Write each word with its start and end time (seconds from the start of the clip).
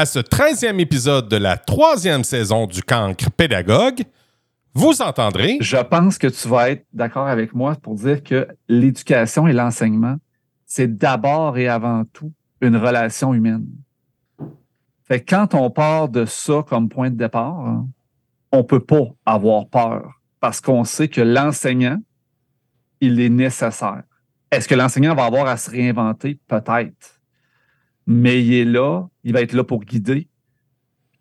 à 0.00 0.06
ce 0.06 0.18
13e 0.18 0.80
épisode 0.80 1.28
de 1.28 1.36
la 1.36 1.58
troisième 1.58 2.24
saison 2.24 2.66
du 2.66 2.82
Cancre 2.82 3.30
Pédagogue. 3.30 4.04
Vous 4.72 5.02
entendrez. 5.02 5.58
Je 5.60 5.76
pense 5.76 6.16
que 6.16 6.26
tu 6.26 6.48
vas 6.48 6.70
être 6.70 6.86
d'accord 6.94 7.26
avec 7.26 7.54
moi 7.54 7.74
pour 7.74 7.96
dire 7.96 8.22
que 8.22 8.48
l'éducation 8.66 9.46
et 9.46 9.52
l'enseignement, 9.52 10.16
c'est 10.64 10.96
d'abord 10.96 11.58
et 11.58 11.68
avant 11.68 12.04
tout 12.14 12.32
une 12.62 12.78
relation 12.78 13.34
humaine. 13.34 13.66
Fait 15.06 15.20
que 15.20 15.34
quand 15.34 15.52
on 15.52 15.68
part 15.68 16.08
de 16.08 16.24
ça 16.24 16.64
comme 16.66 16.88
point 16.88 17.10
de 17.10 17.16
départ, 17.16 17.60
hein, 17.60 17.86
on 18.52 18.64
peut 18.64 18.80
pas 18.80 19.04
avoir 19.26 19.68
peur 19.68 20.14
parce 20.40 20.62
qu'on 20.62 20.84
sait 20.84 21.08
que 21.08 21.20
l'enseignant, 21.20 21.98
il 23.02 23.20
est 23.20 23.28
nécessaire. 23.28 24.04
Est-ce 24.50 24.66
que 24.66 24.74
l'enseignant 24.74 25.14
va 25.14 25.26
avoir 25.26 25.46
à 25.46 25.58
se 25.58 25.70
réinventer? 25.70 26.40
Peut-être. 26.48 27.19
Mais 28.12 28.44
il 28.44 28.54
est 28.54 28.64
là, 28.64 29.08
il 29.22 29.32
va 29.32 29.40
être 29.40 29.52
là 29.52 29.62
pour 29.62 29.84
guider, 29.84 30.26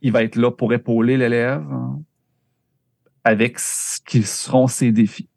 il 0.01 0.11
va 0.11 0.23
être 0.23 0.35
là 0.35 0.49
pour 0.49 0.73
épauler 0.73 1.17
l'élève 1.17 1.61
hein, 1.71 1.99
avec 3.23 3.59
ce 3.59 3.99
qui 4.07 4.23
seront 4.23 4.65
ses 4.65 4.91
défis. 4.91 5.29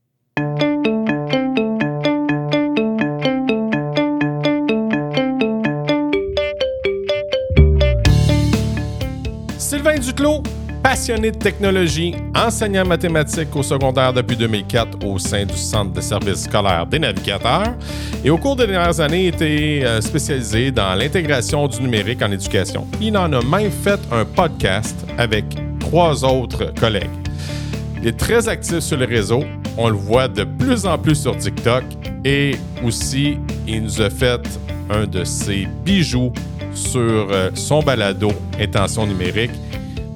Sylvain 9.59 9.99
Duclos, 9.99 10.43
passionné 10.83 11.31
de 11.31 11.39
technologie, 11.39 12.15
enseignant 12.35 12.85
mathématiques 12.85 13.55
au 13.55 13.63
secondaire 13.63 14.13
depuis 14.13 14.37
2004 14.37 15.07
au 15.07 15.19
sein 15.19 15.45
du 15.45 15.57
Centre 15.57 15.93
de 15.93 16.01
services 16.01 16.45
scolaires 16.45 16.87
des 16.87 16.99
navigateurs 16.99 17.75
et 18.25 18.31
au 18.31 18.37
cours 18.37 18.57
des 18.57 18.67
dernières 18.67 18.99
années 19.01 19.29
été 19.29 19.85
euh, 19.85 20.01
spécialisé 20.01 20.73
dans 20.73 20.95
l'intégration 20.95 21.69
du 21.69 21.81
numérique 21.83 22.21
en 22.23 22.33
éducation. 22.33 22.87
Il 23.01 23.17
en 23.17 23.33
a 23.33 23.43
même 23.45 23.71
fait 23.71 24.01
un 24.11 24.25
podcast 24.25 24.97
avec 25.19 25.45
trois 25.79 26.25
autres 26.25 26.73
collègues. 26.81 27.11
Il 28.01 28.09
est 28.09 28.19
très 28.19 28.49
actif 28.49 28.81
sur 28.81 28.97
les 28.97 29.07
réseaux, 29.07 29.45
on 29.79 29.89
le 29.89 29.97
voit 29.97 30.29
de 30.29 30.43
plus 30.43 30.85
en 30.85 30.99
plus 30.99 31.15
sur 31.15 31.37
TikTok 31.37 31.85
et 32.25 32.57
aussi 32.85 33.39
il 33.69 33.85
nous 33.85 34.01
a 34.01 34.11
fait 34.11 34.41
un 34.91 35.07
de 35.07 35.23
ses 35.23 35.69
bijoux 35.85 36.33
sur 36.75 37.01
euh, 37.01 37.51
son 37.55 37.83
balado 37.83 38.33
Intention 38.59 39.07
numérique 39.07 39.53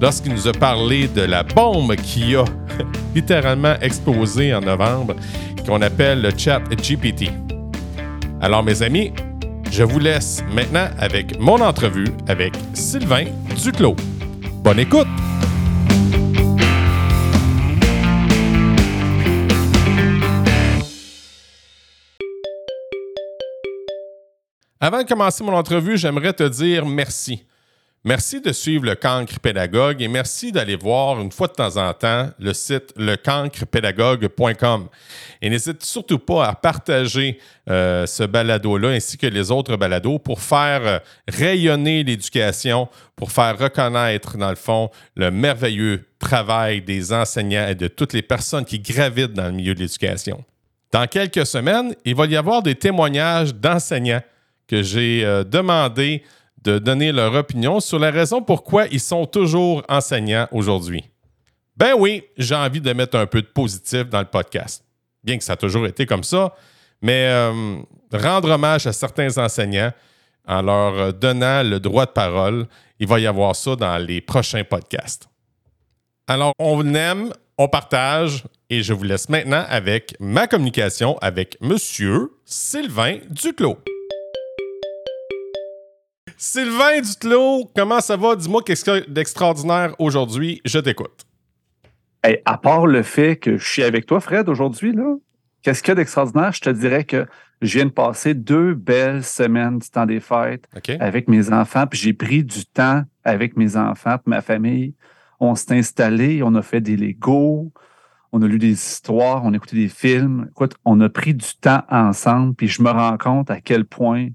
lorsqu'il 0.01 0.33
nous 0.33 0.47
a 0.47 0.51
parlé 0.51 1.07
de 1.07 1.21
la 1.21 1.43
bombe 1.43 1.95
qui 1.95 2.35
a 2.35 2.45
littéralement 3.15 3.75
explosé 3.81 4.53
en 4.53 4.61
novembre, 4.61 5.15
qu'on 5.65 5.81
appelle 5.81 6.21
le 6.21 6.31
chat 6.37 6.59
GPT. 6.59 7.31
Alors 8.41 8.63
mes 8.63 8.81
amis, 8.81 9.11
je 9.71 9.83
vous 9.83 9.99
laisse 9.99 10.43
maintenant 10.53 10.87
avec 10.99 11.39
mon 11.39 11.61
entrevue 11.61 12.07
avec 12.27 12.53
Sylvain 12.73 13.25
Duclos. 13.63 13.95
Bonne 14.63 14.79
écoute! 14.79 15.07
Avant 24.79 25.01
de 25.01 25.07
commencer 25.07 25.43
mon 25.43 25.53
entrevue, 25.53 25.97
j'aimerais 25.97 26.33
te 26.33 26.43
dire 26.43 26.85
merci. 26.85 27.46
Merci 28.07 28.39
de 28.39 28.53
suivre 28.53 28.85
le 28.85 28.95
Cancre 28.95 29.37
Pédagogue 29.41 30.01
et 30.01 30.07
merci 30.07 30.53
d'aller 30.53 30.77
voir 30.77 31.19
une 31.19 31.29
fois 31.29 31.49
de 31.49 31.51
temps 31.51 31.75
en 31.75 31.93
temps 31.93 32.29
le 32.39 32.53
site 32.53 32.93
lecancrepédagogue.com. 32.95 34.87
Et 35.41 35.49
n'hésite 35.49 35.83
surtout 35.83 36.17
pas 36.17 36.47
à 36.47 36.55
partager 36.55 37.37
euh, 37.69 38.05
ce 38.05 38.23
balado-là 38.23 38.91
ainsi 38.91 39.17
que 39.17 39.27
les 39.27 39.51
autres 39.51 39.75
balados 39.75 40.19
pour 40.19 40.39
faire 40.39 40.87
euh, 40.87 40.99
rayonner 41.27 42.05
l'éducation, 42.05 42.87
pour 43.17 43.33
faire 43.33 43.59
reconnaître, 43.59 44.37
dans 44.37 44.51
le 44.51 44.55
fond, 44.55 44.89
le 45.17 45.29
merveilleux 45.29 46.05
travail 46.17 46.81
des 46.81 47.11
enseignants 47.11 47.67
et 47.67 47.75
de 47.75 47.89
toutes 47.89 48.13
les 48.13 48.21
personnes 48.21 48.63
qui 48.63 48.79
gravitent 48.79 49.33
dans 49.33 49.47
le 49.47 49.51
milieu 49.51 49.75
de 49.75 49.81
l'éducation. 49.81 50.45
Dans 50.93 51.07
quelques 51.07 51.45
semaines, 51.45 51.93
il 52.05 52.15
va 52.15 52.25
y 52.27 52.37
avoir 52.37 52.63
des 52.63 52.75
témoignages 52.75 53.53
d'enseignants 53.53 54.23
que 54.65 54.81
j'ai 54.81 55.25
euh, 55.25 55.43
demandé 55.43 56.23
de 56.63 56.79
donner 56.79 57.11
leur 57.11 57.33
opinion 57.33 57.79
sur 57.79 57.99
la 57.99 58.11
raison 58.11 58.41
pourquoi 58.41 58.87
ils 58.87 58.99
sont 58.99 59.25
toujours 59.25 59.83
enseignants 59.89 60.47
aujourd'hui. 60.51 61.03
Ben 61.75 61.93
oui, 61.97 62.23
j'ai 62.37 62.55
envie 62.55 62.81
de 62.81 62.91
mettre 62.93 63.17
un 63.17 63.27
peu 63.27 63.41
de 63.41 63.47
positif 63.47 64.09
dans 64.09 64.19
le 64.19 64.25
podcast. 64.25 64.83
Bien 65.23 65.37
que 65.37 65.43
ça 65.43 65.53
a 65.53 65.57
toujours 65.57 65.85
été 65.85 66.05
comme 66.05 66.23
ça, 66.23 66.53
mais 67.01 67.27
euh, 67.29 67.77
rendre 68.11 68.49
hommage 68.49 68.87
à 68.87 68.93
certains 68.93 69.37
enseignants 69.37 69.91
en 70.47 70.61
leur 70.61 71.13
donnant 71.13 71.61
le 71.61 71.79
droit 71.79 72.05
de 72.05 72.11
parole, 72.11 72.65
il 72.99 73.07
va 73.07 73.19
y 73.19 73.27
avoir 73.27 73.55
ça 73.55 73.75
dans 73.75 73.97
les 73.97 74.21
prochains 74.21 74.63
podcasts. 74.63 75.27
Alors, 76.27 76.53
on 76.57 76.93
aime, 76.95 77.31
on 77.57 77.67
partage 77.67 78.43
et 78.69 78.81
je 78.81 78.93
vous 78.93 79.03
laisse 79.03 79.29
maintenant 79.29 79.65
avec 79.69 80.15
ma 80.19 80.47
communication 80.47 81.17
avec 81.19 81.57
Monsieur 81.61 82.31
Sylvain 82.45 83.19
Duclos. 83.29 83.77
Sylvain 86.39 87.01
Duclos, 87.01 87.71
comment 87.75 87.99
ça 87.99 88.15
va? 88.15 88.35
Dis-moi 88.35 88.61
qu'est-ce 88.63 88.85
qu'il 88.85 88.93
y 88.93 88.97
a 88.97 89.01
d'extraordinaire 89.07 89.95
aujourd'hui. 89.97 90.61
Je 90.65 90.77
t'écoute. 90.77 91.25
Hey, 92.23 92.43
à 92.45 92.59
part 92.59 92.85
le 92.85 93.01
fait 93.01 93.37
que 93.37 93.57
je 93.57 93.67
suis 93.67 93.81
avec 93.81 94.05
toi, 94.05 94.19
Fred, 94.19 94.47
aujourd'hui, 94.47 94.91
là, 94.91 95.15
qu'est-ce 95.63 95.81
qu'il 95.81 95.89
y 95.89 95.91
a 95.93 95.95
d'extraordinaire? 95.95 96.51
Je 96.51 96.61
te 96.61 96.69
dirais 96.69 97.05
que 97.05 97.25
je 97.63 97.79
viens 97.79 97.87
de 97.87 97.91
passer 97.91 98.35
deux 98.35 98.75
belles 98.75 99.23
semaines 99.23 99.79
du 99.79 99.89
temps 99.89 100.05
des 100.05 100.19
fêtes 100.19 100.69
avec 100.99 101.27
mes 101.27 101.51
enfants, 101.51 101.87
puis 101.87 101.99
j'ai 101.99 102.13
pris 102.13 102.43
du 102.43 102.67
temps 102.67 103.01
avec 103.23 103.57
mes 103.57 103.75
enfants, 103.75 104.17
puis 104.19 104.29
ma 104.29 104.41
famille. 104.41 104.93
On 105.39 105.55
s'est 105.55 105.75
installé, 105.75 106.43
on 106.43 106.53
a 106.53 106.61
fait 106.61 106.81
des 106.81 106.97
Legos, 106.97 107.71
on 108.31 108.43
a 108.43 108.47
lu 108.47 108.59
des 108.59 108.73
histoires, 108.73 109.43
on 109.43 109.53
a 109.53 109.55
écouté 109.55 109.75
des 109.75 109.89
films. 109.89 110.49
Écoute, 110.51 110.75
on 110.85 111.01
a 111.01 111.09
pris 111.09 111.33
du 111.33 111.55
temps 111.59 111.81
ensemble, 111.89 112.53
puis 112.53 112.67
je 112.67 112.83
me 112.83 112.91
rends 112.91 113.17
compte 113.17 113.49
à 113.49 113.59
quel 113.59 113.85
point 113.85 114.27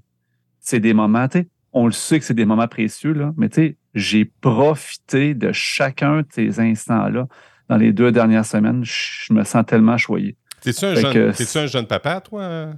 c'est 0.59 0.81
des 0.81 0.93
moments, 0.93 1.29
tu 1.29 1.39
sais, 1.39 1.47
on 1.73 1.85
le 1.87 1.91
sait 1.91 2.19
que 2.19 2.25
c'est 2.25 2.33
des 2.33 2.45
moments 2.45 2.67
précieux, 2.67 3.13
là, 3.13 3.33
mais 3.37 3.49
tu 3.49 3.55
sais, 3.55 3.77
j'ai 3.95 4.25
profité 4.25 5.33
de 5.33 5.51
chacun 5.51 6.21
de 6.21 6.27
ces 6.29 6.59
instants-là 6.59 7.27
dans 7.69 7.77
les 7.77 7.91
deux 7.93 8.11
dernières 8.11 8.45
semaines. 8.45 8.83
Je 8.83 9.33
me 9.33 9.43
sens 9.43 9.65
tellement 9.65 9.97
choyé. 9.97 10.37
T'es-tu 10.61 10.85
un, 10.85 10.95
jeune, 10.95 11.33
un 11.55 11.65
jeune 11.65 11.87
papa, 11.87 12.21
toi? 12.21 12.73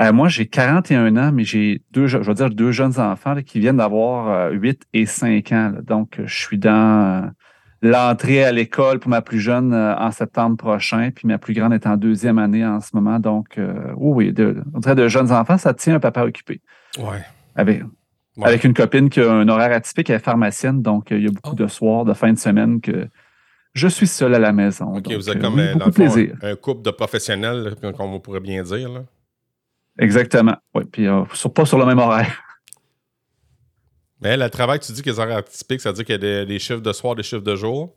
Euh, 0.00 0.12
moi, 0.12 0.28
j'ai 0.28 0.46
41 0.46 1.16
ans, 1.16 1.30
mais 1.32 1.44
j'ai 1.44 1.82
deux, 1.92 2.06
je 2.06 2.32
dire, 2.32 2.50
deux 2.50 2.72
jeunes 2.72 2.98
enfants 2.98 3.36
qui 3.44 3.60
viennent 3.60 3.76
d'avoir 3.76 4.50
8 4.50 4.68
euh, 4.68 4.86
et 4.92 5.06
5 5.06 5.52
ans. 5.52 5.72
Donc, 5.82 6.20
je 6.24 6.34
suis 6.34 6.58
dans 6.58 7.24
euh, 7.24 7.28
l'entrée 7.80 8.44
à 8.44 8.50
l'école 8.50 8.98
pour 8.98 9.08
ma 9.10 9.22
plus 9.22 9.40
jeune 9.40 9.72
en 9.74 10.10
septembre 10.10 10.56
prochain, 10.56 11.10
puis 11.14 11.28
ma 11.28 11.38
plus 11.38 11.54
grande 11.54 11.72
est 11.72 11.86
en 11.86 11.96
deuxième 11.96 12.38
année 12.38 12.66
en 12.66 12.80
ce 12.80 12.90
moment. 12.94 13.20
Donc, 13.20 13.60
oui, 13.96 14.32
de, 14.32 14.62
on 14.72 14.80
dirait 14.80 14.96
de 14.96 15.06
jeunes 15.06 15.30
enfants, 15.30 15.58
ça 15.58 15.74
tient 15.74 15.96
un 15.96 16.00
papa 16.00 16.24
occupé. 16.24 16.60
Ouais. 16.98 17.22
Avec, 17.54 17.82
avec 18.42 18.64
une 18.64 18.74
copine 18.74 19.08
qui 19.08 19.20
a 19.20 19.32
un 19.32 19.48
horaire 19.48 19.72
atypique, 19.72 20.10
elle 20.10 20.16
est 20.16 20.24
pharmacienne, 20.24 20.82
donc 20.82 21.12
euh, 21.12 21.18
il 21.18 21.24
y 21.24 21.26
a 21.28 21.30
beaucoup 21.30 21.52
oh. 21.52 21.62
de 21.62 21.66
soirs, 21.68 22.04
de 22.04 22.14
fin 22.14 22.32
de 22.32 22.38
semaine 22.38 22.80
que 22.80 23.08
je 23.74 23.88
suis 23.88 24.06
seul 24.06 24.34
à 24.34 24.38
la 24.38 24.52
maison. 24.52 24.96
OK, 24.96 25.12
vous 25.12 25.30
êtes 25.30 25.40
comme 25.40 25.58
euh, 25.58 25.74
le 25.74 26.46
un, 26.46 26.56
couple 26.56 26.82
de 26.82 26.90
professionnels, 26.90 27.74
comme 27.80 28.12
on 28.12 28.20
pourrait 28.20 28.40
bien 28.40 28.62
dire. 28.62 28.88
Là. 28.88 29.04
Exactement. 29.98 30.56
Oui, 30.74 30.84
puis 30.90 31.06
euh, 31.06 31.24
pas 31.54 31.64
sur 31.64 31.78
le 31.78 31.86
même 31.86 31.98
horaire. 31.98 32.42
Mais 34.20 34.36
le 34.36 34.48
travail, 34.48 34.78
tu 34.78 34.92
dis 34.92 35.02
que 35.02 35.10
les 35.10 35.18
horaires 35.18 35.38
atypiques, 35.38 35.80
ça 35.80 35.90
veut 35.90 35.96
dire 35.96 36.04
qu'il 36.04 36.14
y 36.22 36.26
a 36.26 36.44
des, 36.44 36.58
chiffres 36.58 36.80
de 36.80 36.92
soir, 36.92 37.14
des 37.14 37.22
chiffres 37.22 37.42
de 37.42 37.56
jour? 37.56 37.94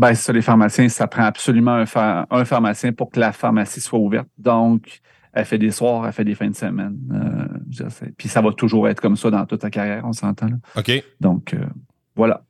C'est 0.00 0.14
ça, 0.14 0.32
les 0.32 0.42
pharmaciens, 0.42 0.88
ça 0.88 1.08
prend 1.08 1.24
absolument 1.24 1.84
un, 1.84 2.26
un 2.30 2.44
pharmacien 2.44 2.92
pour 2.92 3.10
que 3.10 3.18
la 3.18 3.32
pharmacie 3.32 3.80
soit 3.80 3.98
ouverte. 3.98 4.28
Donc, 4.38 5.00
elle 5.38 5.44
fait 5.44 5.58
des 5.58 5.70
soirs, 5.70 6.04
elle 6.04 6.12
fait 6.12 6.24
des 6.24 6.34
fins 6.34 6.50
de 6.50 6.56
semaine. 6.56 6.98
Euh, 7.12 8.08
puis 8.16 8.28
ça 8.28 8.42
va 8.42 8.52
toujours 8.52 8.88
être 8.88 9.00
comme 9.00 9.16
ça 9.16 9.30
dans 9.30 9.46
toute 9.46 9.60
ta 9.60 9.70
carrière, 9.70 10.02
on 10.04 10.12
s'entend. 10.12 10.48
OK. 10.76 11.04
Donc, 11.20 11.54
euh, 11.54 11.64
voilà. 12.16 12.42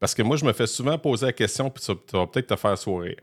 Parce 0.00 0.12
que 0.12 0.22
moi, 0.22 0.36
je 0.36 0.44
me 0.44 0.52
fais 0.52 0.66
souvent 0.66 0.98
poser 0.98 1.26
la 1.26 1.32
question, 1.32 1.70
puis 1.70 1.84
ça, 1.84 1.92
va 2.12 2.26
peut-être 2.26 2.48
te 2.48 2.56
faire 2.56 2.76
sourire. 2.76 3.14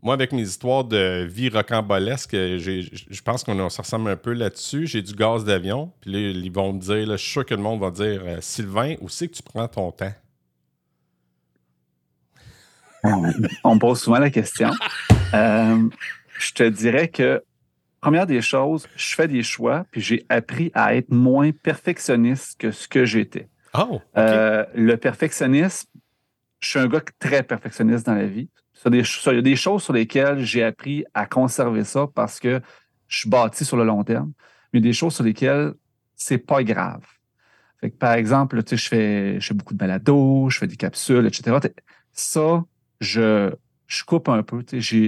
Moi, 0.00 0.14
avec 0.14 0.30
mes 0.30 0.42
histoires 0.42 0.84
de 0.84 1.26
vie 1.28 1.48
rocambolesque, 1.48 2.30
je 2.34 3.20
pense 3.22 3.42
qu'on 3.42 3.68
se 3.68 3.80
ressemble 3.80 4.08
un 4.08 4.16
peu 4.16 4.32
là-dessus. 4.32 4.86
J'ai 4.86 5.02
du 5.02 5.14
gaz 5.14 5.44
d'avion, 5.44 5.90
puis 6.00 6.12
là, 6.12 6.18
ils 6.20 6.52
vont 6.52 6.72
me 6.72 6.78
dire, 6.78 7.04
là, 7.04 7.16
je 7.16 7.22
suis 7.22 7.32
sûr 7.32 7.44
que 7.44 7.54
le 7.54 7.62
monde 7.62 7.80
va 7.80 7.90
dire 7.90 8.22
euh, 8.24 8.38
Sylvain, 8.40 8.94
où 9.00 9.08
c'est 9.08 9.26
que 9.26 9.34
tu 9.34 9.42
prends 9.42 9.66
ton 9.66 9.90
temps? 9.90 10.14
On 13.64 13.74
me 13.74 13.78
pose 13.80 14.00
souvent 14.00 14.18
la 14.18 14.30
question. 14.30 14.70
Je 16.38 16.52
te 16.52 16.62
dirais 16.62 17.08
que, 17.08 17.42
première 18.00 18.26
des 18.26 18.42
choses, 18.42 18.88
je 18.96 19.14
fais 19.14 19.28
des 19.28 19.42
choix, 19.42 19.84
puis 19.90 20.00
j'ai 20.00 20.26
appris 20.28 20.70
à 20.74 20.94
être 20.94 21.10
moins 21.10 21.50
perfectionniste 21.52 22.58
que 22.58 22.70
ce 22.70 22.88
que 22.88 23.04
j'étais. 23.04 23.48
Oh, 23.74 24.00
euh, 24.16 24.64
le 24.74 24.96
perfectionnisme, 24.96 25.88
je 26.60 26.68
suis 26.70 26.78
un 26.78 26.88
gars 26.88 27.02
très 27.18 27.42
perfectionniste 27.42 28.06
dans 28.06 28.14
la 28.14 28.26
vie. 28.26 28.48
Il 28.86 28.94
y 28.94 29.28
a 29.28 29.42
des 29.42 29.56
choses 29.56 29.82
sur 29.82 29.92
lesquelles 29.92 30.40
j'ai 30.40 30.62
appris 30.62 31.04
à 31.12 31.26
conserver 31.26 31.84
ça 31.84 32.06
parce 32.14 32.38
que 32.38 32.60
je 33.08 33.18
suis 33.18 33.28
bâti 33.28 33.64
sur 33.64 33.76
le 33.76 33.84
long 33.84 34.04
terme. 34.04 34.32
Mais 34.72 34.78
il 34.78 34.84
y 34.84 34.88
a 34.88 34.90
des 34.90 34.94
choses 34.94 35.14
sur 35.14 35.24
lesquelles 35.24 35.74
c'est 36.14 36.38
pas 36.38 36.62
grave. 36.62 37.04
Fait 37.80 37.90
que, 37.90 37.96
par 37.96 38.14
exemple, 38.14 38.62
tu 38.62 38.70
sais, 38.70 38.76
je 38.76 38.88
fais, 38.88 39.40
je 39.40 39.46
fais 39.46 39.54
beaucoup 39.54 39.74
de 39.74 39.78
balados, 39.78 40.50
je 40.50 40.58
fais 40.58 40.66
des 40.66 40.76
capsules, 40.76 41.26
etc. 41.26 41.58
Ça, 42.12 42.64
je, 43.00 43.52
je 43.88 44.04
coupe 44.04 44.28
un 44.28 44.42
peu. 44.42 44.62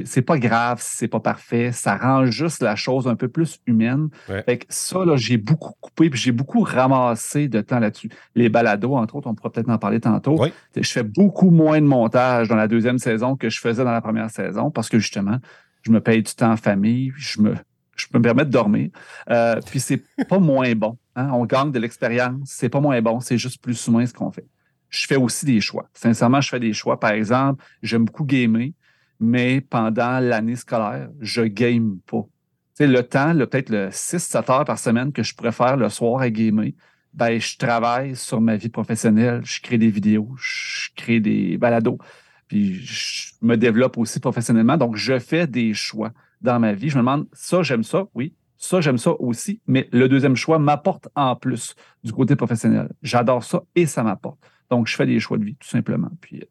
C'est 0.07 0.23
pas 0.23 0.39
grave 0.39 0.81
si 0.81 0.97
c'est 0.97 1.09
pas 1.09 1.21
parfait. 1.21 1.71
Ça 1.71 1.97
rend 1.99 2.25
juste 2.25 2.63
la 2.63 2.77
chose 2.77 3.07
un 3.07 3.15
peu 3.15 3.29
plus 3.29 3.61
humaine. 3.67 4.09
Fait 4.27 4.59
que 4.59 4.65
ça, 4.71 5.05
là, 5.05 5.17
j'ai 5.17 5.37
beaucoup 5.37 5.75
coupé 5.81 6.09
puis 6.09 6.19
j'ai 6.19 6.33
beaucoup 6.33 6.63
ramassé 6.63 7.47
de 7.47 7.61
temps 7.61 7.79
là-dessus. 7.79 8.09
Les 8.35 8.49
balados, 8.49 8.97
entre 8.97 9.17
autres, 9.17 9.29
on 9.29 9.35
pourra 9.35 9.53
peut-être 9.53 9.69
en 9.69 9.77
parler 9.77 10.01
tantôt. 10.01 10.43
Je 10.75 10.91
fais 10.91 11.03
beaucoup 11.03 11.51
moins 11.51 11.81
de 11.81 11.87
montage 11.87 12.49
dans 12.49 12.57
la 12.57 12.69
deuxième 12.69 12.99
saison 12.99 13.37
que 13.37 13.51
je 13.51 13.61
faisais 13.61 13.85
dans 13.85 13.93
la 13.93 14.01
première 14.01 14.31
saison 14.31 14.71
parce 14.71 14.89
que 14.89 14.99
justement, 14.99 15.39
je 15.83 15.93
me 15.93 16.01
paye 16.01 16.23
du 16.23 16.35
temps 16.35 16.53
en 16.53 16.57
famille, 16.57 17.13
je 17.17 17.43
me, 17.43 17.55
je 17.97 18.07
peux 18.07 18.19
me 18.19 18.25
permettre 18.25 18.49
de 18.49 18.55
dormir. 18.55 18.89
Euh, 19.29 19.61
puis 19.67 19.81
c'est 19.81 20.03
pas 20.27 20.39
moins 20.39 20.75
bon. 20.75 20.97
Hein. 21.17 21.29
On 21.35 21.45
gagne 21.45 21.71
de 21.71 21.79
l'expérience. 21.79 22.39
C'est 22.47 22.71
pas 22.71 22.81
moins 22.81 23.01
bon. 23.03 23.21
C'est 23.21 23.37
juste 23.37 23.63
plus 23.63 23.89
ou 23.89 23.93
moins 23.93 24.07
ce 24.07 24.15
qu'on 24.15 24.31
fait 24.31 24.47
je 24.91 25.07
fais 25.07 25.17
aussi 25.17 25.47
des 25.47 25.61
choix. 25.61 25.89
Sincèrement, 25.95 26.41
je 26.41 26.49
fais 26.51 26.61
des 26.61 26.73
choix. 26.73 27.01
Par 27.01 27.13
exemple, 27.13 27.65
j'aime 27.83 28.05
beaucoup 28.05 28.25
gamer, 28.25 28.71
mais 29.19 29.61
pendant 29.61 30.19
l'année 30.21 30.57
scolaire, 30.57 31.09
je 31.21 31.43
game 31.43 31.99
pas. 32.07 32.23
Tu 32.23 32.85
sais, 32.85 32.87
le 32.87 33.03
temps, 33.03 33.35
peut-être 33.35 33.71
le 33.71 33.89
6-7 33.89 34.51
heures 34.51 34.65
par 34.65 34.79
semaine 34.79 35.13
que 35.13 35.23
je 35.23 35.35
préfère 35.35 35.77
le 35.77 35.89
soir 35.89 36.21
à 36.21 36.31
gamer, 36.31 36.73
ben, 37.13 37.41
je 37.41 37.57
travaille 37.57 38.15
sur 38.15 38.41
ma 38.41 38.57
vie 38.57 38.69
professionnelle, 38.69 39.43
je 39.45 39.61
crée 39.61 39.79
des 39.79 39.91
vidéos, 39.91 40.29
je 40.37 40.91
crée 40.97 41.21
des 41.21 41.59
balados, 41.59 41.99
puis 42.47 42.75
je 42.75 43.33
me 43.43 43.57
développe 43.57 43.99
aussi 43.99 44.21
professionnellement. 44.21 44.77
Donc, 44.77 44.97
je 44.97 45.19
fais 45.19 45.47
des 45.47 45.75
choix 45.75 46.13
dans 46.41 46.59
ma 46.59 46.73
vie. 46.73 46.89
Je 46.89 46.97
me 46.97 47.03
demande, 47.03 47.27
ça, 47.33 47.63
j'aime 47.63 47.85
ça, 47.85 48.05
oui. 48.15 48.35
Ça, 48.57 48.81
j'aime 48.83 48.99
ça 48.99 49.13
aussi, 49.19 49.61
mais 49.67 49.89
le 49.91 50.07
deuxième 50.07 50.37
choix 50.37 50.59
m'apporte 50.59 51.09
en 51.15 51.35
plus 51.35 51.75
du 52.05 52.13
côté 52.13 52.37
professionnel. 52.37 52.91
J'adore 53.03 53.43
ça 53.43 53.63
et 53.75 53.87
ça 53.87 54.03
m'apporte. 54.03 54.39
Donc, 54.71 54.87
je 54.87 54.95
fais 54.95 55.07
des 55.07 55.21
choix 55.21 55.39
de 55.39 55.45
vie, 55.45 55.57
tout 55.57 55.69
simplement. 55.69 56.11
Puis, 56.21 56.41
euh, 56.41 56.47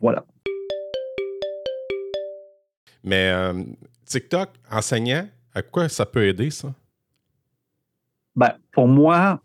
voilà. 0.00 0.24
Mais 3.04 3.30
euh, 3.30 3.62
TikTok, 4.04 4.50
enseignant, 4.70 5.28
à 5.54 5.62
quoi 5.62 5.88
ça 5.88 6.06
peut 6.06 6.26
aider, 6.26 6.50
ça? 6.50 6.74
Ben, 8.34 8.52
pour 8.72 8.88
moi, 8.88 9.40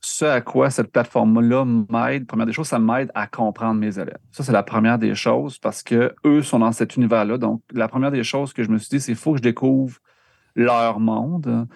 ce 0.00 0.24
à 0.24 0.40
quoi 0.40 0.70
cette 0.70 0.90
plateforme-là 0.90 1.64
m'aide, 1.64 2.26
première 2.26 2.46
des 2.46 2.52
choses, 2.52 2.68
ça 2.68 2.78
m'aide 2.78 3.10
à 3.14 3.26
comprendre 3.28 3.78
mes 3.78 3.98
élèves. 3.98 4.18
Ça, 4.32 4.42
c'est 4.42 4.52
la 4.52 4.64
première 4.64 4.98
des 4.98 5.14
choses 5.14 5.58
parce 5.58 5.82
que 5.82 6.14
eux 6.26 6.42
sont 6.42 6.58
dans 6.58 6.72
cet 6.72 6.96
univers-là. 6.96 7.38
Donc, 7.38 7.62
la 7.72 7.86
première 7.86 8.10
des 8.10 8.24
choses 8.24 8.52
que 8.52 8.64
je 8.64 8.70
me 8.70 8.78
suis 8.78 8.88
dit, 8.88 9.00
c'est 9.00 9.12
qu'il 9.12 9.20
faut 9.20 9.32
que 9.32 9.38
je 9.38 9.42
découvre 9.42 9.98
leur 10.56 10.98
monde 10.98 11.68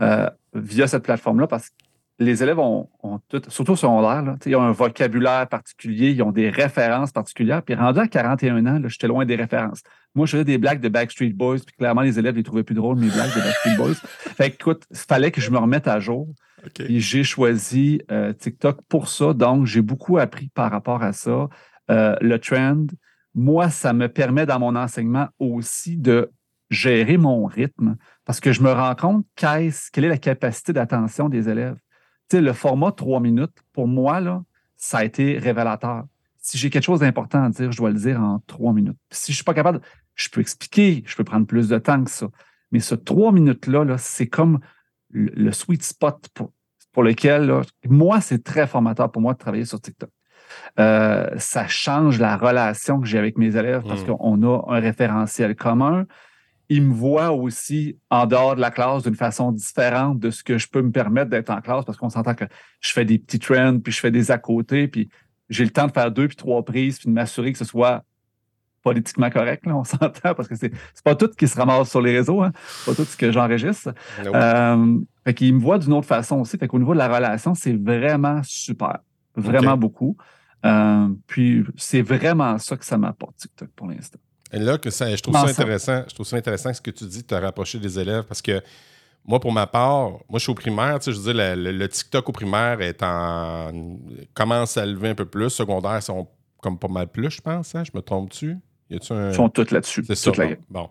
euh, 0.00 0.30
via 0.54 0.86
cette 0.86 1.02
plateforme-là 1.02 1.46
parce 1.46 1.68
que 1.68 1.74
les 2.18 2.42
élèves 2.42 2.58
ont, 2.58 2.88
tout, 3.28 3.42
surtout 3.48 3.72
au 3.72 3.76
secondaire, 3.76 4.36
ils 4.46 4.54
ont 4.56 4.62
un 4.62 4.72
vocabulaire 4.72 5.48
particulier, 5.48 6.10
ils 6.10 6.22
ont 6.22 6.30
des 6.30 6.48
références 6.48 7.10
particulières. 7.10 7.62
Puis 7.62 7.74
rendu 7.74 7.98
à 7.98 8.06
41 8.06 8.66
ans, 8.66 8.80
j'étais 8.86 9.08
loin 9.08 9.24
des 9.24 9.36
références. 9.36 9.82
Moi, 10.14 10.26
je 10.26 10.32
faisais 10.32 10.44
des 10.44 10.58
blagues 10.58 10.80
de 10.80 10.88
Backstreet 10.88 11.30
Boys, 11.30 11.58
puis 11.66 11.74
clairement, 11.76 12.02
les 12.02 12.18
élèves 12.18 12.36
les 12.36 12.44
trouvaient 12.44 12.62
plus 12.62 12.74
drôles, 12.74 12.98
mes 12.98 13.08
blagues 13.08 13.34
de 13.34 13.40
Backstreet 13.40 13.76
Boys. 13.76 13.94
Fait 14.36 14.50
que, 14.50 14.54
écoute, 14.54 14.84
il 14.90 14.96
fallait 14.96 15.32
que 15.32 15.40
je 15.40 15.50
me 15.50 15.58
remette 15.58 15.88
à 15.88 15.98
jour. 15.98 16.28
J'ai 16.78 17.24
choisi 17.24 18.00
euh, 18.10 18.32
TikTok 18.32 18.80
pour 18.88 19.08
ça. 19.08 19.34
Donc, 19.34 19.66
j'ai 19.66 19.82
beaucoup 19.82 20.18
appris 20.18 20.48
par 20.54 20.70
rapport 20.70 21.02
à 21.02 21.12
ça. 21.12 21.48
Euh, 21.90 22.16
le 22.20 22.38
trend, 22.38 22.86
moi, 23.34 23.70
ça 23.70 23.92
me 23.92 24.08
permet 24.08 24.46
dans 24.46 24.60
mon 24.60 24.76
enseignement 24.76 25.26
aussi 25.38 25.96
de 25.96 26.30
gérer 26.70 27.18
mon 27.18 27.44
rythme 27.44 27.96
parce 28.24 28.40
que 28.40 28.52
je 28.52 28.62
me 28.62 28.72
rends 28.72 28.94
compte 28.94 29.26
quelle 29.36 30.04
est 30.04 30.08
la 30.08 30.16
capacité 30.16 30.72
d'attention 30.72 31.28
des 31.28 31.48
élèves 31.48 31.76
le 32.32 32.52
format 32.52 32.92
trois 32.92 33.20
minutes, 33.20 33.56
pour 33.72 33.86
moi, 33.86 34.20
là, 34.20 34.42
ça 34.76 34.98
a 34.98 35.04
été 35.04 35.38
révélateur. 35.38 36.04
Si 36.38 36.58
j'ai 36.58 36.70
quelque 36.70 36.84
chose 36.84 37.00
d'important 37.00 37.44
à 37.44 37.50
dire, 37.50 37.72
je 37.72 37.76
dois 37.76 37.90
le 37.90 37.98
dire 37.98 38.20
en 38.20 38.40
trois 38.46 38.72
minutes. 38.72 38.98
si 39.10 39.32
je 39.32 39.32
ne 39.32 39.36
suis 39.36 39.44
pas 39.44 39.54
capable, 39.54 39.80
je 40.14 40.28
peux 40.28 40.40
expliquer, 40.40 41.02
je 41.06 41.16
peux 41.16 41.24
prendre 41.24 41.46
plus 41.46 41.68
de 41.68 41.78
temps 41.78 42.02
que 42.04 42.10
ça. 42.10 42.26
Mais 42.70 42.80
ce 42.80 42.94
trois 42.94 43.32
minutes-là, 43.32 43.84
-là, 43.84 43.98
c'est 43.98 44.26
comme 44.26 44.60
le, 45.10 45.52
sweet 45.52 45.82
spot 45.82 46.28
pour, 46.34 46.52
pour 46.92 47.02
lequel, 47.02 47.62
moi, 47.88 48.20
c'est 48.20 48.42
très 48.42 48.66
formateur 48.66 49.10
pour 49.10 49.22
moi 49.22 49.32
de 49.32 49.38
travailler 49.38 49.64
sur 49.64 49.80
TikTok. 49.80 50.10
Euh, 50.78 51.30
ça 51.38 51.66
change 51.66 52.18
la 52.18 52.36
relation 52.36 53.00
que 53.00 53.06
j'ai 53.06 53.18
avec 53.18 53.38
mes 53.38 53.56
élèves 53.56 53.82
parce 53.86 54.02
mmh. 54.02 54.16
qu'on 54.16 54.42
a 54.42 54.74
un 54.74 54.80
référentiel 54.80 55.56
commun 55.56 56.06
il 56.68 56.82
me 56.82 56.94
voit 56.94 57.32
aussi 57.32 57.98
en 58.10 58.26
dehors 58.26 58.56
de 58.56 58.60
la 58.60 58.70
classe 58.70 59.02
d'une 59.02 59.14
façon 59.14 59.52
différente 59.52 60.18
de 60.18 60.30
ce 60.30 60.42
que 60.42 60.58
je 60.58 60.68
peux 60.68 60.82
me 60.82 60.90
permettre 60.90 61.30
d'être 61.30 61.50
en 61.50 61.60
classe 61.60 61.84
parce 61.84 61.98
qu'on 61.98 62.08
s'entend 62.08 62.34
que 62.34 62.46
je 62.80 62.92
fais 62.92 63.04
des 63.04 63.18
petits 63.18 63.38
trends, 63.38 63.78
puis 63.78 63.92
je 63.92 64.00
fais 64.00 64.10
des 64.10 64.30
à 64.30 64.38
côté, 64.38 64.88
puis 64.88 65.08
j'ai 65.50 65.64
le 65.64 65.70
temps 65.70 65.86
de 65.86 65.92
faire 65.92 66.10
deux 66.10 66.28
puis 66.28 66.36
trois 66.36 66.64
prises, 66.64 66.98
puis 66.98 67.08
de 67.08 67.12
m'assurer 67.12 67.52
que 67.52 67.58
ce 67.58 67.64
soit 67.64 68.02
politiquement 68.82 69.30
correct, 69.30 69.66
là, 69.66 69.76
on 69.76 69.84
s'entend, 69.84 70.34
parce 70.34 70.46
que 70.46 70.54
c'est 70.54 70.72
pas 71.02 71.14
tout 71.14 71.30
qui 71.36 71.48
se 71.48 71.56
ramasse 71.56 71.90
sur 71.90 72.00
les 72.00 72.16
réseaux, 72.16 72.42
hein, 72.42 72.52
pas 72.86 72.94
tout 72.94 73.04
ce 73.04 73.16
que 73.16 73.32
j'enregistre. 73.32 73.92
Euh, 74.24 74.98
fait 75.24 75.34
qu'il 75.34 75.54
me 75.54 75.60
voit 75.60 75.78
d'une 75.78 75.94
autre 75.94 76.06
façon 76.06 76.40
aussi. 76.40 76.58
Fait 76.58 76.68
qu'au 76.68 76.78
niveau 76.78 76.92
de 76.92 76.98
la 76.98 77.08
relation, 77.08 77.54
c'est 77.54 77.72
vraiment 77.72 78.42
super. 78.42 78.98
Vraiment 79.36 79.76
beaucoup. 79.76 80.16
Euh, 80.64 81.08
puis 81.26 81.64
c'est 81.76 82.02
vraiment 82.02 82.58
ça 82.58 82.76
que 82.76 82.84
ça 82.84 82.96
m'apporte, 82.96 83.36
TikTok, 83.36 83.70
pour 83.74 83.88
l'instant. 83.88 84.20
Là, 84.58 84.78
que 84.78 84.90
ça, 84.90 85.14
je 85.14 85.22
trouve 85.22 85.34
ça 85.34 85.46
intéressant. 85.46 86.04
Je 86.08 86.14
trouve 86.14 86.26
ça 86.26 86.36
intéressant 86.36 86.72
ce 86.72 86.80
que 86.80 86.90
tu 86.90 87.04
dis 87.04 87.22
de 87.22 87.26
te 87.26 87.34
rapprocher 87.34 87.78
des 87.78 87.98
élèves 87.98 88.24
parce 88.24 88.42
que 88.42 88.62
moi, 89.26 89.40
pour 89.40 89.52
ma 89.52 89.66
part, 89.66 90.10
moi, 90.28 90.34
je 90.34 90.40
suis 90.40 90.52
au 90.52 90.54
primaire. 90.54 90.98
Tu 90.98 91.04
sais, 91.04 91.12
je 91.12 91.20
veux 91.20 91.32
dire, 91.32 91.56
le, 91.56 91.88
TikTok 91.88 92.28
au 92.28 92.32
primaire 92.32 92.80
est 92.80 93.02
en, 93.02 93.70
commence 94.34 94.76
à 94.76 94.84
lever 94.84 95.10
un 95.10 95.14
peu 95.14 95.24
plus. 95.24 95.50
Secondaire, 95.50 96.02
sont 96.02 96.28
comme 96.60 96.78
pas 96.78 96.88
mal 96.88 97.08
plus, 97.08 97.30
je 97.30 97.40
pense. 97.40 97.74
Hein? 97.74 97.84
Je 97.84 97.90
me 97.94 98.02
trompe-tu? 98.02 98.56
Ils 98.90 99.02
sont 99.02 99.48
tous 99.48 99.70
là-dessus. 99.70 100.04
C'est 100.06 100.14
ça. 100.14 100.32
bon. 100.68 100.88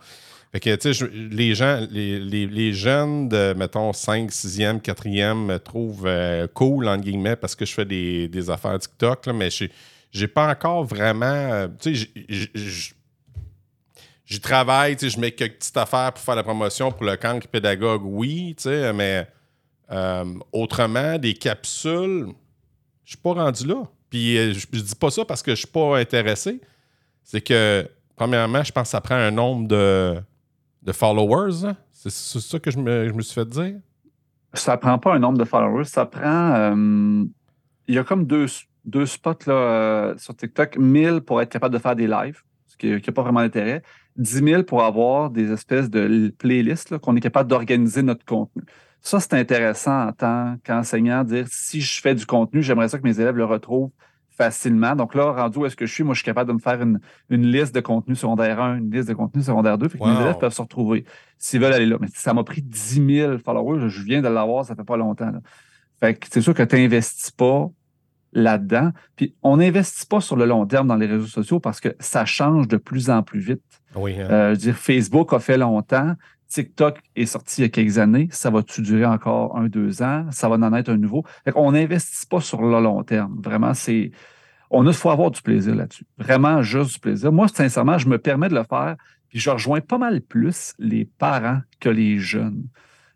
Fait 0.52 0.60
que, 0.60 0.76
tu 0.76 0.94
sais, 0.94 1.10
les 1.12 1.56
gens, 1.56 1.86
les, 1.90 2.74
jeunes 2.74 3.28
de, 3.28 3.54
mettons, 3.58 3.92
5, 3.92 4.30
6e, 4.30 4.82
4e 4.82 5.46
me 5.46 5.58
trouvent 5.58 6.06
euh, 6.06 6.48
cool, 6.54 6.88
entre 6.88 7.04
guillemets, 7.04 7.36
parce 7.36 7.56
que 7.56 7.66
je 7.66 7.74
fais 7.74 7.86
des, 7.86 8.50
affaires 8.52 8.78
TikTok, 8.78 9.26
là, 9.26 9.34
mais 9.34 9.50
j'ai 10.12 10.28
pas 10.28 10.52
encore 10.52 10.84
vraiment. 10.84 11.26
Euh, 11.26 11.68
tu 11.80 11.96
sais, 11.96 12.94
j'y 14.26 14.40
travaille, 14.40 14.98
je 15.00 15.20
mets 15.20 15.32
quelques 15.32 15.60
petites 15.60 15.78
affaires 15.78 16.14
pour 16.14 16.24
faire 16.24 16.36
la 16.36 16.44
promotion 16.44 16.92
pour 16.92 17.06
le 17.06 17.16
cancre 17.18 17.48
pédagogue, 17.48 18.04
oui, 18.04 18.56
mais 18.66 19.28
euh, 19.92 20.26
autrement, 20.52 21.18
des 21.18 21.34
capsules, 21.34 22.28
je 23.04 23.12
suis 23.12 23.18
pas 23.18 23.34
rendu 23.34 23.68
là. 23.68 23.84
Puis 24.10 24.38
euh, 24.38 24.54
je, 24.54 24.82
dis 24.82 24.96
pas 24.96 25.12
ça 25.12 25.26
parce 25.26 25.42
que 25.42 25.52
je 25.52 25.58
suis 25.58 25.68
pas 25.68 25.98
intéressé. 25.98 26.62
C'est 27.24 27.42
que, 27.42 27.88
premièrement, 28.16 28.64
je 28.64 28.72
pense 28.72 28.84
que 28.84 28.90
ça 28.90 29.02
prend 29.02 29.16
un 29.16 29.32
nombre 29.32 29.68
de, 29.68 30.22
followers. 30.92 31.66
Hein. 31.66 31.76
C'est 31.92 32.12
ça 32.12 32.60
que 32.60 32.72
je 32.72 32.80
me, 32.80 33.22
suis 33.22 33.34
fait 33.34 33.48
dire. 33.48 33.76
Ça 34.54 34.78
prend 34.78 35.00
pas 35.00 35.16
un 35.16 35.20
nombre 35.20 35.38
de 35.38 35.46
followers, 35.46 35.86
ça 35.86 36.06
prend. 36.06 36.54
Euh, 36.54 37.26
il 37.88 37.96
y 37.96 37.98
a 37.98 38.04
comme 38.04 38.26
deux, 38.26 38.46
deux 38.86 39.06
spots 39.06 39.48
là, 39.48 40.14
sur 40.18 40.36
TikTok, 40.36 40.78
1000 40.78 41.22
pour 41.22 41.42
être 41.42 41.50
capable 41.50 41.74
de 41.74 41.80
faire 41.80 41.96
des 41.96 42.08
lives, 42.08 42.42
ce 42.68 42.78
qui 42.78 42.92
n'a 42.92 43.14
pas 43.14 43.24
vraiment 43.24 43.42
d'intérêt. 43.42 43.82
10 44.18 44.44
000 44.44 44.64
pour 44.64 44.84
avoir 44.84 45.30
des 45.30 45.52
espèces 45.52 45.90
de 45.90 46.34
playlists 46.38 46.98
qu'on 47.00 47.16
est 47.16 47.22
capable 47.22 47.50
d'organiser 47.50 48.04
notre 48.04 48.26
contenu. 48.26 48.64
Ça, 49.02 49.20
c'est 49.20 49.34
intéressant 49.34 50.08
en 50.08 50.12
tant 50.14 50.56
qu'enseignant, 50.64 51.24
dire 51.24 51.46
si 51.50 51.82
je 51.82 52.02
fais 52.02 52.16
du 52.16 52.26
contenu, 52.26 52.64
j'aimerais 52.64 52.88
ça 52.88 52.98
que 52.98 53.04
mes 53.04 53.20
élèves 53.20 53.36
le 53.36 53.46
retrouvent 53.46 53.92
facilement. 54.30 54.96
Donc 54.96 55.14
là, 55.14 55.32
rendu 55.32 55.60
où 55.60 55.66
est-ce 55.66 55.76
que 55.76 55.86
je 55.86 55.94
suis, 55.94 56.04
moi, 56.04 56.14
je 56.14 56.20
suis 56.20 56.26
capable 56.26 56.48
de 56.48 56.54
me 56.54 56.60
faire 56.60 56.82
une, 56.82 57.00
liste 57.30 57.76
de 57.76 57.82
contenu 57.82 58.16
secondaire 58.16 58.62
1, 58.62 58.78
une 58.78 58.92
liste 58.92 59.10
de 59.10 59.14
contenu 59.14 59.42
secondaire 59.42 59.78
2, 59.78 59.90
puis 59.90 60.00
que 60.00 60.06
mes 60.06 60.22
élèves 60.22 60.38
peuvent 60.38 60.54
se 60.54 60.62
retrouver 60.62 61.06
s'ils 61.38 61.60
veulent 61.60 61.74
aller 61.74 61.86
là. 61.86 61.98
Mais 62.00 62.08
ça 62.14 62.34
m'a 62.34 62.44
pris 62.44 62.62
10 62.62 63.06
000 63.06 63.38
followers, 63.40 63.90
je 63.90 64.04
viens 64.04 64.22
de 64.22 64.28
l'avoir, 64.28 64.66
ça 64.66 64.76
fait 64.76 64.84
pas 64.84 64.98
longtemps. 64.98 65.32
Fait 66.00 66.16
que 66.16 66.28
c'est 66.32 66.42
sûr 66.42 66.54
que 66.54 66.64
tu 66.64 66.76
n'investis 66.76 67.32
pas 67.32 67.70
là-dedans. 68.34 68.92
Puis 69.16 69.36
on 69.44 69.58
n'investit 69.58 70.06
pas 70.06 70.22
sur 70.22 70.36
le 70.36 70.46
long 70.46 70.66
terme 70.66 70.88
dans 70.88 70.96
les 70.96 71.06
réseaux 71.06 71.28
sociaux 71.28 71.60
parce 71.60 71.80
que 71.80 71.96
ça 72.00 72.26
change 72.26 72.68
de 72.68 72.78
plus 72.78 73.10
en 73.10 73.24
plus 73.24 73.40
vite. 73.40 73.64
Oui, 73.96 74.20
hein. 74.20 74.28
euh, 74.30 74.48
je 74.50 74.52
veux 74.52 74.58
dire, 74.58 74.76
Facebook 74.76 75.34
a 75.34 75.40
fait 75.40 75.58
longtemps. 75.58 76.16
TikTok 76.48 77.00
est 77.16 77.26
sorti 77.26 77.62
il 77.62 77.64
y 77.64 77.66
a 77.66 77.70
quelques 77.70 77.98
années. 77.98 78.28
Ça 78.32 78.52
va-tu 78.52 78.82
durer 78.82 79.06
encore 79.06 79.58
un, 79.58 79.68
deux 79.68 80.04
ans? 80.04 80.26
Ça 80.30 80.48
va 80.50 80.56
en 80.56 80.74
être 80.74 80.90
un 80.90 80.98
nouveau. 80.98 81.24
on 81.56 81.72
n'investit 81.72 82.28
pas 82.28 82.42
sur 82.42 82.62
le 82.62 82.80
long 82.80 83.04
terme. 83.04 83.40
Vraiment, 83.44 83.74
c'est. 83.74 84.12
On 84.70 84.86
a 84.88 84.94
faut 84.94 85.10
avoir 85.10 85.32
du 85.32 85.42
plaisir 85.42 85.76
là-dessus. 85.76 86.06
Vraiment, 86.18 86.62
juste 86.62 86.94
du 86.94 87.00
plaisir. 87.00 87.32
Moi, 87.32 87.48
sincèrement, 87.48 87.98
je 87.98 88.08
me 88.08 88.18
permets 88.18 88.50
de 88.50 88.56
le 88.56 88.64
faire. 88.64 88.96
Puis 89.30 89.40
je 89.40 89.50
rejoins 89.50 89.82
pas 89.82 89.98
mal 89.98 90.22
plus 90.22 90.74
les 90.78 91.06
parents 91.06 91.62
que 91.80 91.90
les 91.90 92.20
jeunes. 92.20 92.66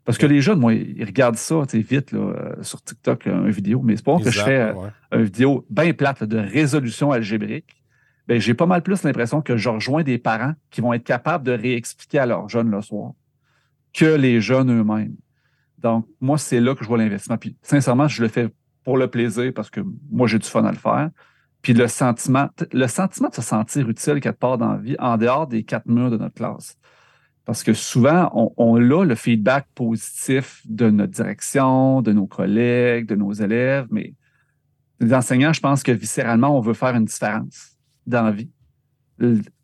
Parce 0.08 0.16
que 0.16 0.24
les 0.24 0.40
jeunes, 0.40 0.58
moi, 0.58 0.72
ils 0.72 1.04
regardent 1.04 1.36
ça 1.36 1.64
vite 1.74 2.12
là, 2.12 2.20
euh, 2.20 2.62
sur 2.62 2.80
TikTok, 2.80 3.26
une 3.26 3.50
vidéo, 3.50 3.82
mais 3.84 3.94
c'est 3.94 4.02
pas 4.02 4.16
que 4.16 4.30
je 4.30 4.40
fais 4.40 4.58
euh, 4.58 4.72
une 5.12 5.24
vidéo 5.24 5.66
bien 5.68 5.92
plate 5.92 6.24
de 6.24 6.38
résolution 6.38 7.12
algébrique. 7.12 7.84
Ben, 8.26 8.40
j'ai 8.40 8.54
pas 8.54 8.64
mal 8.64 8.82
plus 8.82 9.02
l'impression 9.02 9.42
que 9.42 9.58
je 9.58 9.68
rejoins 9.68 10.02
des 10.02 10.16
parents 10.16 10.54
qui 10.70 10.80
vont 10.80 10.94
être 10.94 11.04
capables 11.04 11.44
de 11.44 11.52
réexpliquer 11.52 12.20
à 12.20 12.24
leurs 12.24 12.48
jeunes 12.48 12.70
le 12.70 12.80
soir 12.80 13.12
que 13.92 14.06
les 14.06 14.40
jeunes 14.40 14.80
eux-mêmes. 14.80 15.14
Donc, 15.76 16.06
moi, 16.22 16.38
c'est 16.38 16.60
là 16.60 16.74
que 16.74 16.84
je 16.84 16.88
vois 16.88 16.96
l'investissement. 16.96 17.36
Puis, 17.36 17.58
sincèrement, 17.60 18.08
je 18.08 18.22
le 18.22 18.28
fais 18.28 18.48
pour 18.84 18.96
le 18.96 19.08
plaisir, 19.08 19.52
parce 19.54 19.68
que 19.68 19.82
moi, 20.10 20.26
j'ai 20.26 20.38
du 20.38 20.48
fun 20.48 20.64
à 20.64 20.72
le 20.72 20.78
faire. 20.78 21.10
Puis 21.60 21.74
le 21.74 21.86
sentiment, 21.86 22.48
le 22.72 22.86
sentiment 22.86 23.28
de 23.28 23.34
se 23.34 23.42
sentir 23.42 23.86
utile 23.86 24.20
quelque 24.20 24.38
part 24.38 24.56
dans 24.56 24.72
la 24.72 24.78
vie, 24.78 24.96
en 24.98 25.18
dehors 25.18 25.46
des 25.46 25.64
quatre 25.64 25.86
murs 25.86 26.10
de 26.10 26.16
notre 26.16 26.34
classe. 26.34 26.78
Parce 27.48 27.62
que 27.62 27.72
souvent, 27.72 28.30
on, 28.34 28.52
on 28.58 28.76
a 28.76 29.04
le 29.06 29.14
feedback 29.14 29.68
positif 29.74 30.60
de 30.66 30.90
notre 30.90 31.12
direction, 31.12 32.02
de 32.02 32.12
nos 32.12 32.26
collègues, 32.26 33.06
de 33.06 33.14
nos 33.14 33.32
élèves, 33.32 33.86
mais 33.90 34.12
les 35.00 35.14
enseignants, 35.14 35.54
je 35.54 35.60
pense 35.62 35.82
que 35.82 35.90
viscéralement, 35.90 36.54
on 36.54 36.60
veut 36.60 36.74
faire 36.74 36.94
une 36.94 37.06
différence 37.06 37.78
dans 38.06 38.24
la 38.24 38.32
vie. 38.32 38.50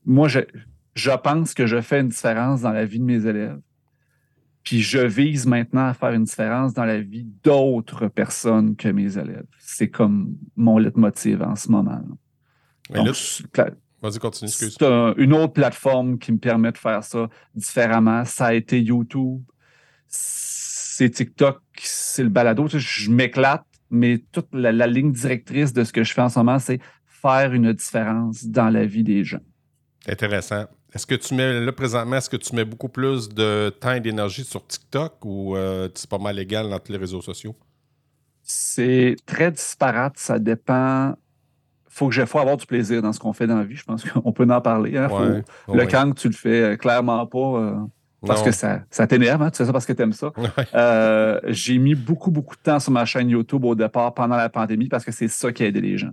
Moi, 0.06 0.28
je, 0.28 0.40
je 0.94 1.10
pense 1.10 1.52
que 1.52 1.66
je 1.66 1.78
fais 1.82 2.00
une 2.00 2.08
différence 2.08 2.62
dans 2.62 2.72
la 2.72 2.86
vie 2.86 3.00
de 3.00 3.04
mes 3.04 3.26
élèves. 3.26 3.60
Puis 4.62 4.80
je 4.80 5.00
vise 5.00 5.46
maintenant 5.46 5.86
à 5.86 5.92
faire 5.92 6.12
une 6.12 6.24
différence 6.24 6.72
dans 6.72 6.86
la 6.86 7.02
vie 7.02 7.26
d'autres 7.42 8.08
personnes 8.08 8.76
que 8.76 8.88
mes 8.88 9.18
élèves. 9.18 9.44
C'est 9.58 9.90
comme 9.90 10.38
mon 10.56 10.78
leitmotiv 10.78 11.42
en 11.42 11.54
ce 11.54 11.70
moment. 11.70 12.00
Vas-y, 14.04 14.18
continue, 14.18 14.50
C'est 14.50 14.82
une 14.82 15.32
autre 15.32 15.54
plateforme 15.54 16.18
qui 16.18 16.30
me 16.30 16.36
permet 16.36 16.70
de 16.70 16.76
faire 16.76 17.02
ça 17.02 17.26
différemment. 17.54 18.26
Ça 18.26 18.48
a 18.48 18.52
été 18.52 18.78
YouTube, 18.78 19.40
c'est 20.06 21.08
TikTok, 21.08 21.62
c'est 21.80 22.22
le 22.22 22.28
balado. 22.28 22.66
Je 22.68 23.10
m'éclate, 23.10 23.64
mais 23.88 24.22
toute 24.30 24.48
la, 24.52 24.86
ligne 24.86 25.10
directrice 25.10 25.72
de 25.72 25.84
ce 25.84 25.92
que 25.94 26.04
je 26.04 26.12
fais 26.12 26.20
en 26.20 26.28
ce 26.28 26.38
moment, 26.38 26.58
c'est 26.58 26.80
faire 27.06 27.54
une 27.54 27.72
différence 27.72 28.44
dans 28.44 28.68
la 28.68 28.84
vie 28.84 29.04
des 29.04 29.24
gens. 29.24 29.40
Intéressant. 30.06 30.66
Est-ce 30.92 31.06
que 31.06 31.14
tu 31.14 31.32
mets, 31.32 31.60
là, 31.60 31.72
présentement, 31.72 32.16
est-ce 32.16 32.28
que 32.28 32.36
tu 32.36 32.54
mets 32.54 32.66
beaucoup 32.66 32.90
plus 32.90 33.30
de 33.30 33.74
temps 33.80 33.94
et 33.94 34.00
d'énergie 34.00 34.44
sur 34.44 34.66
TikTok 34.66 35.14
ou 35.24 35.56
euh, 35.56 35.88
c'est 35.94 36.10
pas 36.10 36.18
mal 36.18 36.38
égal 36.38 36.68
dans 36.68 36.78
tous 36.78 36.92
les 36.92 36.98
réseaux 36.98 37.22
sociaux? 37.22 37.56
C'est 38.42 39.16
très 39.24 39.50
disparate. 39.50 40.18
Ça 40.18 40.38
dépend. 40.38 41.14
Faut 41.94 42.08
que 42.08 42.14
je 42.14 42.24
faut 42.24 42.40
avoir 42.40 42.56
du 42.56 42.66
plaisir 42.66 43.02
dans 43.02 43.12
ce 43.12 43.20
qu'on 43.20 43.32
fait 43.32 43.46
dans 43.46 43.56
la 43.56 43.64
vie. 43.64 43.76
Je 43.76 43.84
pense 43.84 44.04
qu'on 44.10 44.32
peut 44.32 44.46
en 44.50 44.60
parler. 44.60 44.96
Hein. 44.96 45.08
le 45.72 45.86
camp, 45.86 46.12
tu 46.14 46.28
le 46.28 46.34
fais 46.34 46.62
euh, 46.62 46.76
clairement 46.76 47.26
pas. 47.26 47.38
Euh, 47.38 47.76
parce 48.26 48.42
que 48.42 48.52
ça, 48.52 48.80
ça 48.90 49.06
t'énerve, 49.06 49.42
hein? 49.42 49.50
tu 49.50 49.58
fais 49.58 49.66
ça 49.66 49.72
parce 49.72 49.84
que 49.84 49.92
tu 49.92 50.02
aimes 50.02 50.14
ça. 50.14 50.32
j'ai 51.48 51.78
mis 51.78 51.94
beaucoup, 51.94 52.30
beaucoup 52.30 52.56
de 52.56 52.60
temps 52.62 52.80
sur 52.80 52.90
ma 52.90 53.04
chaîne 53.04 53.28
YouTube 53.28 53.64
au 53.64 53.74
départ 53.74 54.14
pendant 54.14 54.36
la 54.36 54.48
pandémie 54.48 54.88
parce 54.88 55.04
que 55.04 55.12
c'est 55.12 55.28
ça 55.28 55.52
qui 55.52 55.62
a 55.62 55.66
aidé 55.66 55.82
les 55.82 55.98
gens. 55.98 56.12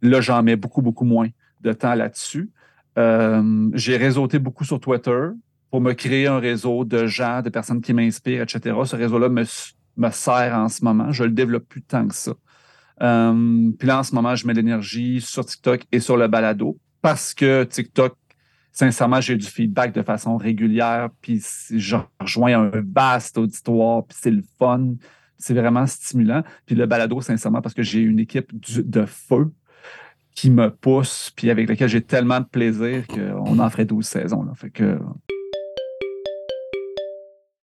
Là, 0.00 0.20
j'en 0.20 0.42
mets 0.42 0.56
beaucoup, 0.56 0.80
beaucoup 0.80 1.04
moins 1.04 1.28
de 1.60 1.72
temps 1.72 1.94
là-dessus. 1.94 2.50
Euh, 2.98 3.70
j'ai 3.74 3.96
réseauté 3.96 4.38
beaucoup 4.38 4.64
sur 4.64 4.80
Twitter 4.80 5.28
pour 5.70 5.80
me 5.80 5.92
créer 5.92 6.26
un 6.26 6.38
réseau 6.38 6.84
de 6.84 7.06
gens, 7.06 7.42
de 7.42 7.50
personnes 7.50 7.80
qui 7.80 7.92
m'inspirent, 7.92 8.42
etc. 8.42 8.76
Ce 8.84 8.96
réseau-là 8.96 9.28
me, 9.28 9.44
me, 9.96 10.10
sert 10.10 10.54
en 10.54 10.68
ce 10.68 10.82
moment. 10.82 11.12
Je 11.12 11.24
le 11.24 11.30
développe 11.30 11.68
plus 11.68 11.82
tant 11.82 12.08
que 12.08 12.14
ça. 12.14 12.32
Euh, 13.02 13.70
puis 13.78 13.86
là, 13.86 14.00
en 14.00 14.02
ce 14.02 14.14
moment, 14.14 14.34
je 14.34 14.46
mets 14.46 14.54
l'énergie 14.54 15.20
sur 15.20 15.44
TikTok 15.44 15.82
et 15.92 16.00
sur 16.00 16.16
le 16.16 16.28
balado 16.28 16.78
parce 17.00 17.34
que 17.34 17.64
TikTok, 17.64 18.16
sincèrement, 18.72 19.20
j'ai 19.20 19.36
du 19.36 19.46
feedback 19.46 19.92
de 19.92 20.02
façon 20.02 20.36
régulière, 20.36 21.10
puis 21.20 21.42
je 21.70 21.96
rejoins 22.20 22.60
un 22.60 22.82
vaste 22.94 23.38
auditoire, 23.38 24.04
puis 24.04 24.18
c'est 24.20 24.30
le 24.30 24.42
fun, 24.58 24.94
c'est 25.36 25.54
vraiment 25.54 25.86
stimulant. 25.86 26.42
Puis 26.66 26.74
le 26.74 26.86
balado, 26.86 27.20
sincèrement, 27.20 27.60
parce 27.62 27.74
que 27.74 27.82
j'ai 27.82 28.00
une 28.00 28.18
équipe 28.18 28.50
de 28.54 29.04
feu 29.06 29.52
qui 30.34 30.50
me 30.50 30.70
pousse, 30.70 31.32
puis 31.34 31.50
avec 31.50 31.68
lequel 31.68 31.88
j'ai 31.88 32.02
tellement 32.02 32.40
de 32.40 32.46
plaisir 32.46 33.06
qu'on 33.08 33.58
en 33.58 33.70
ferait 33.70 33.84
12 33.84 34.06
saisons. 34.06 34.42
Là. 34.42 34.52
Fait 34.54 34.70
que. 34.70 34.98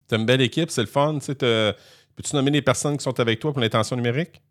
T'as 0.08 0.18
une 0.18 0.26
belle 0.26 0.42
équipe, 0.42 0.72
c'est 0.72 0.82
le 0.82 0.88
fun. 0.88 1.18
Peux-tu 1.20 2.36
nommer 2.36 2.52
les 2.52 2.62
personnes 2.62 2.98
qui 2.98 3.04
sont 3.04 3.20
avec 3.20 3.40
toi 3.40 3.54
pour 3.54 3.62
l'intention 3.62 3.96
numérique? 3.96 4.42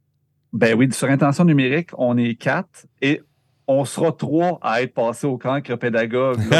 Ben 0.52 0.74
oui, 0.74 0.90
sur 0.92 1.08
intention 1.08 1.44
numérique, 1.44 1.90
on 1.98 2.16
est 2.16 2.34
quatre 2.34 2.86
et 3.02 3.22
on 3.66 3.84
sera 3.84 4.12
trois 4.12 4.58
à 4.62 4.82
être 4.82 4.94
passés 4.94 5.26
au 5.26 5.36
cancre 5.36 5.76
pédagogue. 5.76 6.40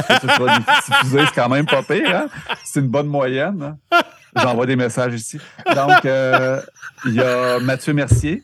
c'est 1.10 1.34
quand 1.34 1.48
même 1.48 1.64
pas 1.64 1.82
pire. 1.82 2.14
Hein? 2.14 2.28
C'est 2.64 2.80
une 2.80 2.88
bonne 2.88 3.06
moyenne. 3.06 3.76
Hein? 3.90 4.00
J'envoie 4.36 4.66
des 4.66 4.76
messages 4.76 5.14
ici. 5.14 5.40
Donc, 5.74 6.04
euh, 6.04 6.60
il 7.06 7.14
y 7.14 7.20
a 7.20 7.58
Mathieu 7.60 7.94
Mercier. 7.94 8.42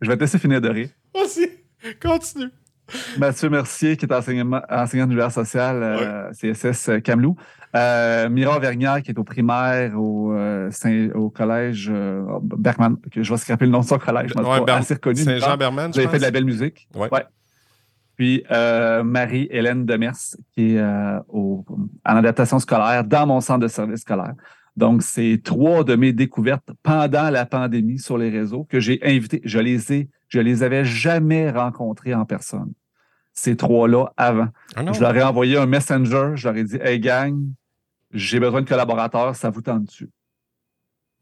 Je 0.00 0.08
vais 0.08 0.16
te 0.16 0.22
laisser 0.22 0.38
finir 0.38 0.60
de 0.60 0.68
rire. 0.68 0.88
Merci. 1.14 1.48
Continue. 2.02 2.50
Mathieu 3.18 3.48
Mercier, 3.50 3.96
qui 3.96 4.04
est 4.04 4.12
enseignant, 4.12 4.60
enseignant 4.68 5.06
d'univers 5.06 5.30
social, 5.30 5.80
euh, 5.80 6.32
CSS 6.32 6.88
euh, 6.88 7.00
Camelou. 7.00 7.36
Euh, 7.76 8.28
Mira 8.28 8.58
Vergnard, 8.58 9.02
qui 9.02 9.12
est 9.12 9.18
au 9.18 9.24
primaire 9.24 9.92
au, 9.96 10.32
euh, 10.32 10.70
au 11.14 11.30
collège 11.30 11.90
Bergman, 12.42 12.96
que 13.12 13.22
je 13.22 13.32
vais 13.32 13.38
scraper 13.38 13.66
le 13.66 13.70
nom 13.70 13.80
de 13.80 13.86
son 13.86 13.98
collège, 13.98 14.32
ouais, 14.34 14.70
assez 14.70 14.94
reconnu. 14.94 15.20
Saint-Jean 15.22 15.56
Bergman, 15.56 15.92
J'ai 15.92 16.08
fait 16.08 16.18
de 16.18 16.22
la 16.22 16.30
belle 16.30 16.44
musique. 16.44 16.88
Ouais. 16.94 17.08
Puis 18.16 18.44
Marie-Hélène 18.50 19.86
Demers, 19.86 20.16
qui 20.52 20.74
est 20.76 20.82
au, 21.28 21.64
en 22.04 22.16
adaptation 22.16 22.58
scolaire 22.58 23.04
dans 23.04 23.26
mon 23.26 23.40
centre 23.40 23.60
de 23.60 23.68
service 23.68 24.00
scolaire. 24.00 24.34
Donc, 24.76 25.02
c'est 25.02 25.40
trois 25.44 25.84
de 25.84 25.94
mes 25.96 26.12
découvertes 26.12 26.70
pendant 26.82 27.28
la 27.30 27.44
pandémie 27.44 27.98
sur 27.98 28.16
les 28.16 28.30
réseaux 28.30 28.64
que 28.64 28.80
j'ai 28.80 28.98
invité. 29.02 29.40
Je 29.44 29.58
les 29.58 29.92
ai, 29.92 30.08
je 30.28 30.40
les 30.40 30.62
avais 30.62 30.84
jamais 30.84 31.50
rencontrés 31.50 32.14
en 32.14 32.24
personne. 32.24 32.72
Ces 33.32 33.56
trois-là 33.56 34.12
avant. 34.16 34.48
Ah 34.76 34.82
je 34.92 35.00
leur 35.00 35.16
ai 35.16 35.22
envoyé 35.22 35.56
un 35.56 35.66
messenger. 35.66 36.32
Je 36.34 36.48
leur 36.48 36.56
ai 36.56 36.64
dit, 36.64 36.78
hey 36.82 37.00
gang, 37.00 37.38
j'ai 38.12 38.40
besoin 38.40 38.62
de 38.62 38.68
collaborateurs. 38.68 39.34
Ça 39.36 39.50
vous 39.50 39.62
tente 39.62 39.84
dessus. 39.84 40.10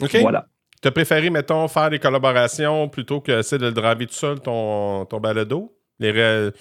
OK. 0.02 0.16
Voilà. 0.20 0.46
Tu 0.80 0.88
as 0.88 0.92
préféré, 0.92 1.28
mettons, 1.30 1.66
faire 1.66 1.90
des 1.90 1.98
collaborations 1.98 2.88
plutôt 2.88 3.20
que 3.20 3.40
essayer 3.40 3.58
de 3.58 3.66
le 3.66 3.72
driver 3.72 4.06
tout 4.06 4.14
seul, 4.14 4.40
ton, 4.40 5.04
ton 5.06 5.18
balado? 5.18 5.76
Les 5.98 6.52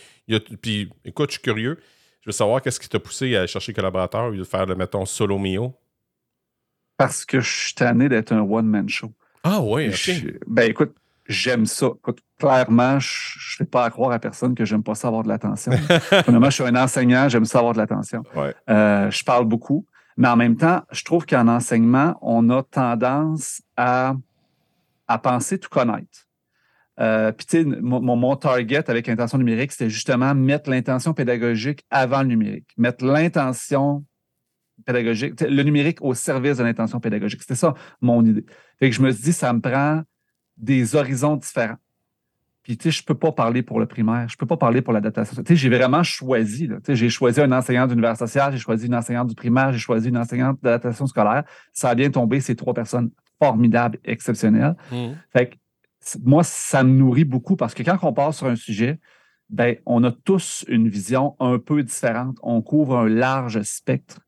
Puis, 0.61 0.89
écoute, 1.05 1.29
je 1.29 1.33
suis 1.33 1.43
curieux. 1.43 1.77
Je 2.21 2.29
veux 2.29 2.33
savoir 2.33 2.61
qu'est-ce 2.61 2.79
qui 2.79 2.89
t'a 2.89 2.99
poussé 2.99 3.35
à 3.35 3.45
chercher 3.45 3.73
collaborateurs 3.73 4.25
au 4.25 4.31
lieu 4.31 4.39
de 4.39 4.43
faire, 4.43 4.65
le, 4.65 4.75
mettons, 4.75 5.05
solo 5.05 5.37
mio 5.37 5.75
parce 6.97 7.25
que 7.25 7.39
je 7.39 7.49
suis 7.49 7.73
tanné 7.73 8.09
d'être 8.09 8.33
un 8.33 8.41
one-man 8.41 8.89
show. 8.89 9.13
Ah 9.43 9.61
oui, 9.61 9.91
ben 10.47 10.69
écoute, 10.69 10.93
j'aime 11.27 11.65
ça. 11.65 11.87
clairement, 12.37 12.99
je 12.99 13.07
ne 13.07 13.57
fais 13.57 13.65
pas 13.65 13.85
à 13.85 13.89
croire 13.91 14.11
à 14.11 14.19
personne 14.19 14.55
que 14.55 14.65
j'aime 14.65 14.83
pas 14.83 14.95
ça 14.95 15.07
avoir 15.07 15.23
de 15.23 15.29
l'attention. 15.29 15.71
Premièrement, 16.23 16.49
je 16.49 16.55
suis 16.55 16.63
un 16.63 16.75
enseignant, 16.75 17.29
j'aime 17.29 17.45
ça 17.45 17.59
avoir 17.59 17.73
de 17.73 17.77
l'attention. 17.77 18.23
Euh, 18.69 19.09
je 19.09 19.23
parle 19.23 19.45
beaucoup, 19.45 19.85
mais 20.17 20.27
en 20.27 20.35
même 20.35 20.57
temps, 20.57 20.81
je 20.91 21.03
trouve 21.03 21.25
qu'en 21.25 21.47
enseignement, 21.47 22.17
on 22.21 22.49
a 22.49 22.63
tendance 22.63 23.61
à, 23.77 24.15
à 25.07 25.17
penser 25.19 25.59
tout 25.59 25.69
connaître. 25.69 26.27
Euh, 26.99 27.31
puis, 27.31 27.45
tu 27.45 27.57
sais, 27.57 27.63
mon, 27.63 28.01
mon, 28.01 28.35
target 28.35 28.89
avec 28.89 29.05
l'intention 29.05 29.37
numérique, 29.37 29.71
c'était 29.71 29.89
justement 29.89 30.33
mettre 30.33 30.71
l'intention 30.71 31.13
pédagogique 31.13 31.83
avant 31.91 32.23
le 32.23 32.29
numérique. 32.29 32.67
Mettre 32.75 33.05
l'intention 33.05 34.03
pédagogique, 34.85 35.39
le 35.41 35.61
numérique 35.61 36.01
au 36.01 36.15
service 36.15 36.57
de 36.57 36.63
l'intention 36.63 36.99
pédagogique. 36.99 37.41
C'était 37.41 37.55
ça 37.55 37.75
mon 38.01 38.25
idée. 38.25 38.45
Fait 38.79 38.89
que 38.89 38.95
je 38.95 39.01
me 39.01 39.11
suis 39.11 39.23
dit, 39.23 39.33
ça 39.33 39.53
me 39.53 39.61
prend 39.61 40.01
des 40.57 40.95
horizons 40.95 41.35
différents. 41.35 41.77
Puis, 42.67 42.77
tu 42.77 42.91
sais, 42.91 42.99
je 42.99 43.01
peux 43.01 43.15
pas 43.15 43.31
parler 43.31 43.63
pour 43.63 43.79
le 43.79 43.85
primaire, 43.85 44.27
je 44.27 44.35
peux 44.35 44.45
pas 44.45 44.57
parler 44.57 44.81
pour 44.81 44.91
l'adaptation. 44.91 45.41
Tu 45.41 45.43
sais, 45.47 45.55
j'ai 45.55 45.69
vraiment 45.69 46.03
choisi. 46.03 46.67
Tu 46.67 46.75
sais, 46.83 46.95
j'ai 46.97 47.09
choisi 47.09 47.39
un 47.39 47.53
enseignant 47.53 47.87
d'univers 47.87 48.17
social, 48.17 48.51
j'ai 48.51 48.59
choisi 48.59 48.87
une 48.87 48.95
enseignante 48.95 49.29
du 49.29 49.35
primaire, 49.35 49.71
j'ai 49.71 49.79
choisi 49.79 50.09
une 50.09 50.17
enseignante 50.17 50.59
d'adaptation 50.61 51.07
scolaire. 51.07 51.45
Ça 51.71 51.89
a 51.89 51.95
bien 51.95 52.11
tombé, 52.11 52.41
ces 52.41 52.57
trois 52.57 52.73
personnes 52.73 53.09
formidables, 53.41 53.99
exceptionnelles. 54.03 54.75
Mmh. 54.91 55.11
Fait 55.31 55.49
que 55.49 55.55
moi, 56.25 56.43
ça 56.43 56.83
me 56.83 56.91
nourrit 56.91 57.23
beaucoup 57.23 57.55
parce 57.55 57.73
que 57.73 57.83
quand 57.83 57.97
on 58.01 58.11
passe 58.11 58.39
sur 58.39 58.47
un 58.47 58.57
sujet, 58.57 58.99
ben, 59.49 59.77
on 59.85 60.03
a 60.03 60.11
tous 60.11 60.65
une 60.67 60.89
vision 60.89 61.37
un 61.39 61.59
peu 61.59 61.81
différente. 61.83 62.37
On 62.43 62.61
couvre 62.61 62.97
un 62.97 63.07
large 63.07 63.61
spectre 63.61 64.19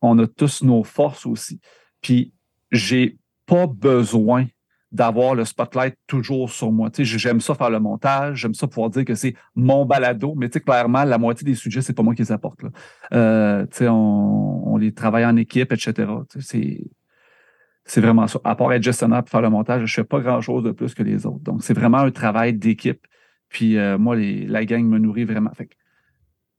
on 0.00 0.18
a 0.18 0.26
tous 0.26 0.62
nos 0.62 0.84
forces 0.84 1.26
aussi. 1.26 1.60
Puis, 2.00 2.32
j'ai 2.70 3.18
pas 3.46 3.66
besoin 3.66 4.46
d'avoir 4.92 5.34
le 5.34 5.44
spotlight 5.44 5.96
toujours 6.06 6.50
sur 6.50 6.70
moi. 6.70 6.90
Tu 6.90 7.04
sais, 7.04 7.18
j'aime 7.18 7.40
ça 7.40 7.54
faire 7.54 7.70
le 7.70 7.80
montage, 7.80 8.38
j'aime 8.38 8.54
ça 8.54 8.66
pouvoir 8.66 8.90
dire 8.90 9.04
que 9.04 9.14
c'est 9.14 9.34
mon 9.54 9.84
balado, 9.84 10.34
mais 10.36 10.48
tu 10.48 10.54
sais, 10.54 10.60
clairement, 10.60 11.04
la 11.04 11.18
moitié 11.18 11.44
des 11.44 11.54
sujets, 11.54 11.82
c'est 11.82 11.92
pas 11.92 12.02
moi 12.02 12.14
qui 12.14 12.22
les 12.22 12.32
apporte. 12.32 12.62
Là. 12.62 12.70
Euh, 13.12 13.66
tu 13.66 13.78
sais, 13.78 13.88
on, 13.88 14.76
les 14.76 14.92
travaille 14.92 15.24
en 15.24 15.36
équipe, 15.36 15.72
etc. 15.72 16.06
c'est, 16.38 18.00
vraiment 18.00 18.26
ça. 18.26 18.38
À 18.44 18.54
part 18.54 18.72
être 18.72 18.82
gestionnaire 18.82 19.22
pour 19.22 19.30
faire 19.30 19.40
le 19.40 19.50
montage, 19.50 19.86
je 19.86 19.94
fais 19.94 20.04
pas 20.04 20.20
grand-chose 20.20 20.62
de 20.62 20.70
plus 20.70 20.94
que 20.94 21.02
les 21.02 21.26
autres. 21.26 21.42
Donc, 21.42 21.64
c'est 21.64 21.74
vraiment 21.74 21.98
un 21.98 22.10
travail 22.10 22.52
d'équipe. 22.52 23.06
Puis 23.48 23.78
euh, 23.78 23.96
moi, 23.96 24.16
la 24.16 24.64
gang 24.64 24.84
me 24.84 24.98
nourrit 24.98 25.24
vraiment. 25.24 25.50
Fait 25.54 25.70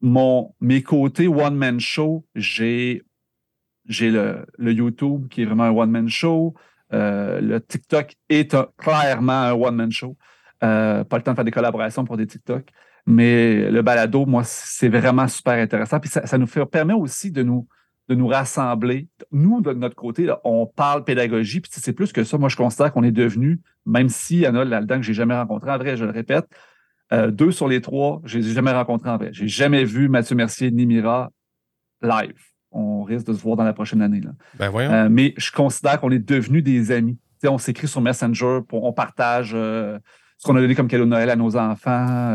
mon, 0.02 0.54
mes 0.62 0.84
côtés 0.84 1.28
one-man 1.28 1.80
show, 1.80 2.26
j'ai 2.36 3.04
j'ai 3.86 4.12
le, 4.12 4.46
le, 4.58 4.74
YouTube 4.74 5.28
qui 5.30 5.44
est 5.44 5.46
vraiment 5.46 5.64
un 5.64 5.72
one-man 5.72 6.10
show. 6.10 6.56
Euh, 6.94 7.42
le 7.42 7.60
TikTok 7.62 8.16
est 8.30 8.56
clairement 8.78 9.34
un 9.34 9.54
one-man 9.54 9.92
show. 9.92 10.16
Euh, 10.64 11.04
pas 11.04 11.18
le 11.18 11.24
temps 11.24 11.32
de 11.32 11.36
faire 11.36 11.46
des 11.46 11.52
collaborations 11.52 12.06
pour 12.06 12.18
des 12.18 12.28
TikTok. 12.28 12.70
Mais 13.06 13.70
le 13.72 13.82
balado, 13.82 14.26
moi, 14.26 14.44
c'est 14.44 14.90
vraiment 14.90 15.28
super 15.28 15.54
intéressant. 15.54 16.00
Puis 16.00 16.10
ça, 16.10 16.38
nous 16.38 16.48
permet 16.66 16.94
aussi 16.94 17.32
de 17.32 17.42
nous, 17.42 17.68
de 18.10 18.16
nous 18.16 18.28
rassembler. 18.28 19.08
Nous, 19.32 19.62
de 19.62 19.72
notre 19.74 19.96
côté, 19.96 20.30
on 20.44 20.66
parle 20.66 21.04
pédagogie, 21.06 21.62
puis 21.62 21.72
c'est 21.74 21.94
plus 21.94 22.12
que 22.12 22.24
ça. 22.24 22.38
Moi, 22.38 22.50
je 22.50 22.58
considère 22.58 22.92
qu'on 22.92 23.04
est 23.04 23.12
devenu, 23.12 23.62
même 23.86 24.10
s'il 24.10 24.40
y 24.40 24.48
en 24.48 24.56
a 24.56 24.66
là-dedans 24.66 24.98
que 24.98 25.04
j'ai 25.04 25.14
jamais 25.14 25.36
rencontré, 25.36 25.72
en 25.72 25.78
vrai, 25.78 25.96
je 25.96 26.04
le 26.04 26.12
répète, 26.12 26.48
euh, 27.14 27.32
deux 27.32 27.52
sur 27.52 27.70
les 27.70 27.80
trois, 27.80 28.22
je 28.26 28.40
les 28.40 28.50
ai 28.50 28.54
jamais 28.54 28.74
rencontrés 28.74 29.10
en 29.10 29.18
vrai. 29.18 29.30
J'ai 29.32 29.48
jamais 29.48 29.86
vu 29.86 30.10
Mathieu 30.10 30.36
Mercier 30.36 30.72
ni 30.72 30.86
Mira 30.86 31.32
live. 32.02 32.47
On 32.72 33.04
risque 33.04 33.28
de 33.28 33.34
se 33.34 33.42
voir 33.42 33.56
dans 33.56 33.64
la 33.64 33.74
prochaine 33.74 34.02
année. 34.02 34.22
Là. 34.22 34.32
Ben 34.60 34.70
voyons. 34.70 34.92
Euh, 34.92 35.08
mais 35.10 35.34
je 35.38 35.52
considère 35.52 36.00
qu'on 36.00 36.12
est 36.12 36.20
devenus 36.20 36.64
des 36.64 36.92
amis. 36.92 37.18
on 37.46 37.58
s'écrit 37.58 37.88
sur 37.88 38.02
Messenger, 38.02 38.60
on 38.72 38.94
partage 38.94 39.52
euh, 39.54 39.98
ce 40.38 40.46
qu'on 40.46 40.56
a 40.56 40.62
donné 40.62 40.76
comme 40.76 40.88
cadeau 40.88 41.06
de 41.06 41.10
Noël 41.10 41.30
à 41.30 41.36
nos 41.36 41.56
enfants, 41.58 42.32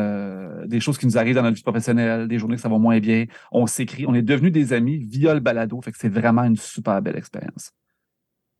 des 0.66 0.80
choses 0.80 0.98
qui 0.98 1.06
nous 1.06 1.16
arrivent 1.18 1.36
dans 1.36 1.42
notre 1.42 1.56
vie 1.56 1.62
professionnelle, 1.62 2.26
des 2.26 2.38
journées 2.38 2.56
que 2.56 2.62
ça 2.62 2.68
va 2.68 2.78
moins 2.78 2.98
bien. 2.98 3.26
On 3.52 3.66
s'écrit, 3.66 4.06
on 4.06 4.14
est 4.14 4.22
devenus 4.22 4.52
des 4.52 4.72
amis 4.72 4.98
via 4.98 5.34
le 5.34 5.40
balado. 5.40 5.80
Fait 5.82 5.92
que 5.92 5.98
c'est 5.98 6.08
vraiment 6.08 6.42
une 6.42 6.56
super 6.56 7.00
belle 7.00 7.16
expérience. 7.16 7.70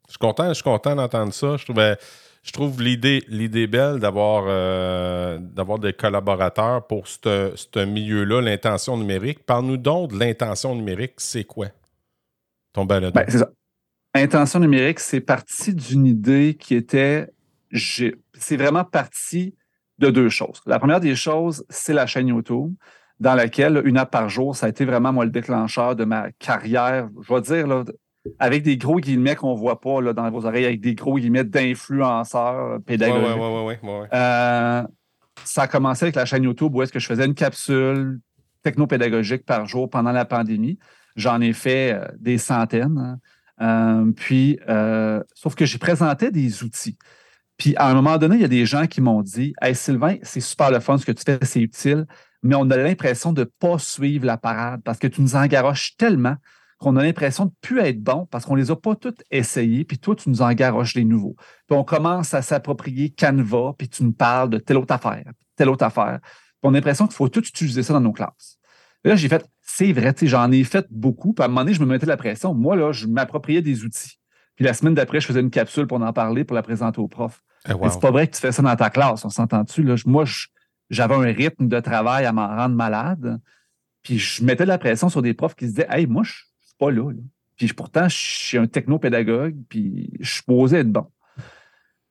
Je 0.06 0.12
suis 0.12 0.18
content, 0.18 0.48
je 0.48 0.54
suis 0.54 0.62
content 0.62 0.94
d'entendre 0.94 1.32
ça. 1.32 1.56
Je 1.56 1.64
trouvais 1.64 1.96
je 2.42 2.50
trouve 2.50 2.82
l'idée, 2.82 3.22
l'idée 3.28 3.66
belle 3.68 4.00
d'avoir, 4.00 4.44
euh, 4.48 5.38
d'avoir 5.38 5.78
des 5.78 5.92
collaborateurs 5.92 6.86
pour 6.86 7.06
ce 7.06 7.84
milieu-là, 7.84 8.40
l'intention 8.40 8.96
numérique. 8.96 9.46
Parle-nous 9.46 9.76
donc 9.76 10.12
de 10.12 10.18
l'intention 10.18 10.74
numérique, 10.74 11.14
c'est 11.18 11.44
quoi? 11.44 11.68
Ton 12.72 12.84
balado? 12.84 13.12
Ben, 13.14 13.24
c'est 13.28 13.38
ça. 13.38 13.50
Intention 14.14 14.60
numérique, 14.60 14.98
c'est 15.00 15.20
parti 15.20 15.74
d'une 15.74 16.06
idée 16.06 16.56
qui 16.58 16.74
était. 16.74 17.28
C'est 17.72 18.56
vraiment 18.56 18.84
parti 18.84 19.54
de 19.98 20.10
deux 20.10 20.28
choses. 20.28 20.60
La 20.66 20.78
première 20.78 21.00
des 21.00 21.14
choses, 21.14 21.64
c'est 21.70 21.94
la 21.94 22.06
chaîne 22.06 22.28
YouTube, 22.28 22.74
dans 23.20 23.34
laquelle 23.34 23.80
une 23.84 23.96
app 23.96 24.10
par 24.10 24.28
jour, 24.28 24.56
ça 24.56 24.66
a 24.66 24.68
été 24.68 24.84
vraiment, 24.84 25.12
moi, 25.12 25.24
le 25.24 25.30
déclencheur 25.30 25.96
de 25.96 26.04
ma 26.04 26.32
carrière. 26.32 27.08
Je 27.22 27.32
vais 27.32 27.40
dire, 27.40 27.66
là, 27.66 27.84
avec 28.38 28.62
des 28.62 28.76
gros 28.76 29.00
guillemets 29.00 29.34
qu'on 29.34 29.54
ne 29.54 29.58
voit 29.58 29.80
pas 29.80 30.00
là, 30.00 30.12
dans 30.12 30.30
vos 30.30 30.46
oreilles, 30.46 30.64
avec 30.64 30.80
des 30.80 30.94
gros 30.94 31.18
guillemets 31.18 31.44
d'influenceurs 31.44 32.80
pédagogiques. 32.82 33.36
Ouais, 33.36 33.78
ouais, 33.82 34.08
euh, 34.12 34.82
ça 35.44 35.62
a 35.62 35.66
commencé 35.66 36.04
avec 36.04 36.14
la 36.14 36.24
chaîne 36.24 36.44
YouTube 36.44 36.74
où 36.74 36.82
est-ce 36.82 36.92
que 36.92 37.00
je 37.00 37.06
faisais 37.06 37.24
une 37.24 37.34
capsule 37.34 38.20
technopédagogique 38.62 39.44
par 39.44 39.66
jour 39.66 39.90
pendant 39.90 40.12
la 40.12 40.24
pandémie. 40.24 40.78
J'en 41.16 41.40
ai 41.40 41.52
fait 41.52 41.94
euh, 41.94 42.06
des 42.18 42.38
centaines. 42.38 42.98
Hein. 42.98 43.18
Euh, 43.60 44.12
puis, 44.12 44.58
sauf 45.34 45.54
que 45.54 45.66
j'ai 45.66 45.78
présenté 45.78 46.30
des 46.30 46.62
outils. 46.62 46.96
Puis, 47.56 47.74
à 47.76 47.88
un 47.90 47.94
moment 47.94 48.18
donné, 48.18 48.36
il 48.36 48.42
y 48.42 48.44
a 48.44 48.48
des 48.48 48.66
gens 48.66 48.86
qui 48.86 49.00
m'ont 49.00 49.22
dit 49.22 49.52
Hey 49.60 49.74
Sylvain, 49.74 50.16
c'est 50.22 50.40
super 50.40 50.70
le 50.70 50.80
fun 50.80 50.98
ce 50.98 51.06
que 51.06 51.12
tu 51.12 51.22
fais, 51.24 51.38
c'est 51.42 51.60
utile, 51.60 52.06
mais 52.42 52.54
on 52.54 52.68
a 52.70 52.76
l'impression 52.76 53.32
de 53.32 53.42
ne 53.42 53.44
pas 53.44 53.78
suivre 53.78 54.26
la 54.26 54.36
parade 54.36 54.80
parce 54.84 54.98
que 54.98 55.06
tu 55.06 55.20
nous 55.22 55.36
engaroches 55.36 55.96
tellement 55.96 56.36
qu'on 56.82 56.96
a 56.96 57.02
l'impression 57.02 57.46
de 57.46 57.50
ne 57.50 57.54
plus 57.60 57.80
être 57.80 58.02
bon 58.02 58.26
parce 58.30 58.44
qu'on 58.44 58.56
ne 58.56 58.60
les 58.60 58.70
a 58.70 58.76
pas 58.76 58.94
toutes 58.94 59.22
essayées, 59.30 59.84
puis 59.84 59.98
toi, 59.98 60.14
tu 60.14 60.28
nous 60.28 60.42
en 60.42 60.52
garoches 60.52 60.94
des 60.94 61.04
nouveaux. 61.04 61.36
Puis 61.66 61.76
on 61.76 61.84
commence 61.84 62.34
à 62.34 62.42
s'approprier 62.42 63.10
Canva, 63.10 63.74
puis 63.78 63.88
tu 63.88 64.04
nous 64.04 64.12
parles 64.12 64.50
de 64.50 64.58
telle 64.58 64.76
autre 64.76 64.92
affaire, 64.92 65.24
telle 65.56 65.68
autre 65.68 65.84
affaire. 65.84 66.18
Puis 66.22 66.64
on 66.64 66.70
a 66.70 66.72
l'impression 66.72 67.06
qu'il 67.06 67.16
faut 67.16 67.28
tout 67.28 67.44
utiliser 67.44 67.82
ça 67.82 67.92
dans 67.94 68.00
nos 68.00 68.12
classes. 68.12 68.58
là, 69.04 69.16
j'ai 69.16 69.28
fait, 69.28 69.46
c'est 69.62 69.92
vrai, 69.92 70.14
j'en 70.22 70.50
ai 70.52 70.64
fait 70.64 70.86
beaucoup. 70.90 71.32
Puis 71.32 71.42
à 71.42 71.46
un 71.46 71.48
moment 71.48 71.62
donné, 71.62 71.74
je 71.74 71.80
me 71.80 71.86
mettais 71.86 72.06
la 72.06 72.16
pression. 72.16 72.54
Moi, 72.54 72.76
là, 72.76 72.92
je 72.92 73.06
m'appropriais 73.06 73.62
des 73.62 73.84
outils. 73.84 74.18
Puis 74.56 74.64
la 74.64 74.74
semaine 74.74 74.94
d'après, 74.94 75.20
je 75.20 75.26
faisais 75.26 75.40
une 75.40 75.50
capsule 75.50 75.86
pour 75.86 76.00
en 76.02 76.12
parler, 76.12 76.44
pour 76.44 76.54
la 76.54 76.62
présenter 76.62 77.00
au 77.00 77.08
prof. 77.08 77.42
Eh, 77.68 77.72
c'est 77.88 78.00
pas 78.00 78.10
vrai 78.10 78.26
que 78.26 78.34
tu 78.34 78.40
fais 78.40 78.52
ça 78.52 78.60
dans 78.60 78.76
ta 78.76 78.90
classe, 78.90 79.24
on 79.24 79.30
s'entend-tu? 79.30 79.84
Moi, 80.06 80.24
j'avais 80.90 81.14
un 81.14 81.32
rythme 81.32 81.68
de 81.68 81.80
travail 81.80 82.26
à 82.26 82.32
m'en 82.32 82.48
rendre 82.48 82.74
malade. 82.74 83.40
Puis 84.02 84.18
je 84.18 84.44
mettais 84.44 84.64
de 84.64 84.68
la 84.68 84.78
pression 84.78 85.08
sur 85.08 85.22
des 85.22 85.32
profs 85.32 85.54
qui 85.54 85.66
se 85.66 85.70
disaient 85.70 85.86
Hey, 85.88 86.06
moi, 86.06 86.24
je 86.24 86.32
pas 86.82 86.90
là. 86.90 87.12
Puis 87.56 87.68
pourtant, 87.68 88.08
je 88.08 88.16
suis 88.16 88.58
un 88.58 88.66
technopédagogue, 88.66 89.54
puis 89.68 90.10
je 90.18 90.32
suis 90.34 90.42
posé 90.42 90.78
être 90.78 90.90
bon. 90.90 91.06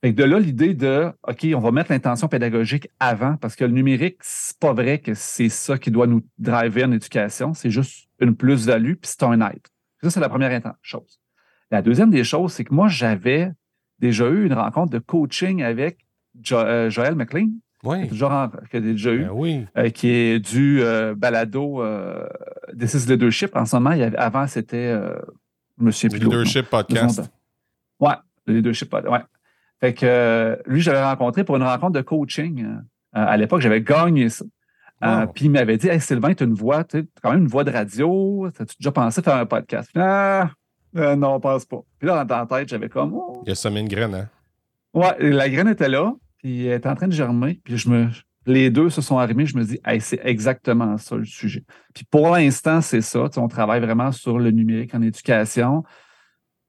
Fait 0.02 0.14
de 0.14 0.24
là, 0.24 0.40
l'idée 0.40 0.74
de 0.74 1.12
OK, 1.28 1.46
on 1.54 1.60
va 1.60 1.72
mettre 1.72 1.92
l'intention 1.92 2.30
pédagogique 2.30 2.88
avant, 3.00 3.36
parce 3.36 3.58
que 3.58 3.66
le 3.66 3.72
numérique, 3.72 4.18
c'est 4.22 4.58
pas 4.58 4.72
vrai 4.72 5.00
que 5.00 5.14
c'est 5.14 5.50
ça 5.50 5.78
qui 5.78 5.92
doit 5.92 6.08
nous 6.08 6.26
driver 6.40 6.86
en 6.86 6.92
éducation. 6.94 7.54
C'est 7.54 7.70
juste 7.70 8.08
une 8.20 8.36
plus-value, 8.36 8.94
puis 8.94 9.12
c'est 9.12 9.24
un 9.24 9.42
aide. 9.42 9.68
Ça, 10.02 10.10
c'est 10.10 10.20
la 10.22 10.30
première 10.30 10.60
chose. 10.82 11.20
La 11.70 11.82
deuxième 11.82 12.10
des 12.10 12.24
choses, 12.24 12.54
c'est 12.54 12.64
que 12.64 12.74
moi, 12.74 12.88
j'avais 12.88 13.52
déjà 14.00 14.30
eu 14.30 14.46
une 14.46 14.54
rencontre 14.54 14.92
de 14.92 15.00
coaching 15.00 15.64
avec 15.64 16.00
euh, 16.54 16.90
Joël 16.90 17.16
McLean, 17.16 17.50
oui. 17.84 18.08
Toujours 18.08 18.30
que 18.30 18.58
j'ai 18.72 18.82
déjà 18.82 19.12
eu. 19.12 19.26
Ben 19.26 19.68
euh, 19.78 19.90
qui 19.90 20.10
est 20.10 20.40
du 20.40 20.82
euh, 20.82 21.16
balado 21.16 21.82
euh, 21.82 22.28
This 22.78 22.94
is 22.94 23.08
Leadership. 23.08 23.56
En 23.56 23.66
ce 23.66 23.76
moment, 23.76 23.96
avant, 24.18 24.48
c'était. 24.48 24.78
Euh, 24.88 25.16
je 25.80 25.86
me 25.86 25.92
souviens 25.92 26.20
plus. 26.20 26.26
Leadership 26.28 26.70
Podcast. 26.70 27.32
Ouais, 28.00 28.14
le 28.46 28.56
Leadership 28.56 28.90
Podcast. 28.90 29.12
Ouais. 29.12 29.24
Fait 29.80 29.94
que 29.94 30.60
lui, 30.68 30.82
j'avais 30.82 31.04
rencontré 31.04 31.44
pour 31.44 31.56
une 31.56 31.64
rencontre 31.64 31.94
de 31.94 32.02
coaching. 32.02 32.66
à 33.14 33.36
l'époque, 33.38 33.62
j'avais 33.62 33.82
gagné 33.82 34.30
ça. 34.30 34.46
puis 35.34 35.46
il 35.46 35.52
m'avait 35.52 35.78
dit 35.78 35.88
Hey 35.88 36.00
Sylvain, 36.00 36.36
tu 36.36 36.44
as 36.44 36.46
une 36.46 36.54
voix, 36.54 36.84
tu 36.84 36.98
as 36.98 37.02
quand 37.22 37.32
même 37.32 37.42
une 37.42 37.48
voix 37.48 37.64
de 37.64 37.72
radio. 37.72 38.46
As-tu 38.60 38.76
déjà 38.80 38.92
pensé 38.92 39.24
faire 39.24 39.38
un 39.38 39.46
podcast? 39.48 39.90
ah, 39.96 40.52
non, 40.94 41.36
on 41.36 41.40
pense 41.40 41.66
pas. 41.66 41.80
Puis 41.98 42.08
là, 42.08 42.24
dans 42.26 42.38
la 42.38 42.46
tête, 42.46 42.70
j'avais 42.70 42.90
comme. 42.90 43.14
Oh. 43.16 43.42
Il 43.48 43.52
a 43.52 43.56
semé 43.56 43.80
une 43.80 43.88
graine, 43.88 44.14
hein? 44.14 44.28
Ouais, 44.94 45.16
la 45.20 45.50
graine 45.50 45.70
était 45.70 45.90
là 45.90 46.14
puis 46.42 46.66
elle 46.66 46.74
est 46.74 46.88
en 46.88 46.96
train 46.96 47.08
de 47.08 47.14
germer, 47.14 47.62
puis 47.64 47.78
je 47.78 47.90
me, 47.90 48.08
les 48.46 48.70
deux 48.70 48.90
se 48.90 49.02
sont 49.02 49.18
arrimés, 49.18 49.46
je 49.46 49.56
me 49.56 49.64
dis, 49.64 49.80
c'est 50.00 50.20
exactement 50.24 50.98
ça 50.98 51.16
le 51.16 51.26
sujet. 51.26 51.64
Puis 51.94 52.06
pour 52.10 52.30
l'instant, 52.32 52.82
c'est 52.82 53.02
ça. 53.02 53.30
On 53.38 53.48
travaille 53.48 53.82
vraiment 53.82 54.12
sur 54.12 54.40
le 54.40 54.52
numérique 54.52 54.96
en 54.96 55.02
éducation. 55.02 55.84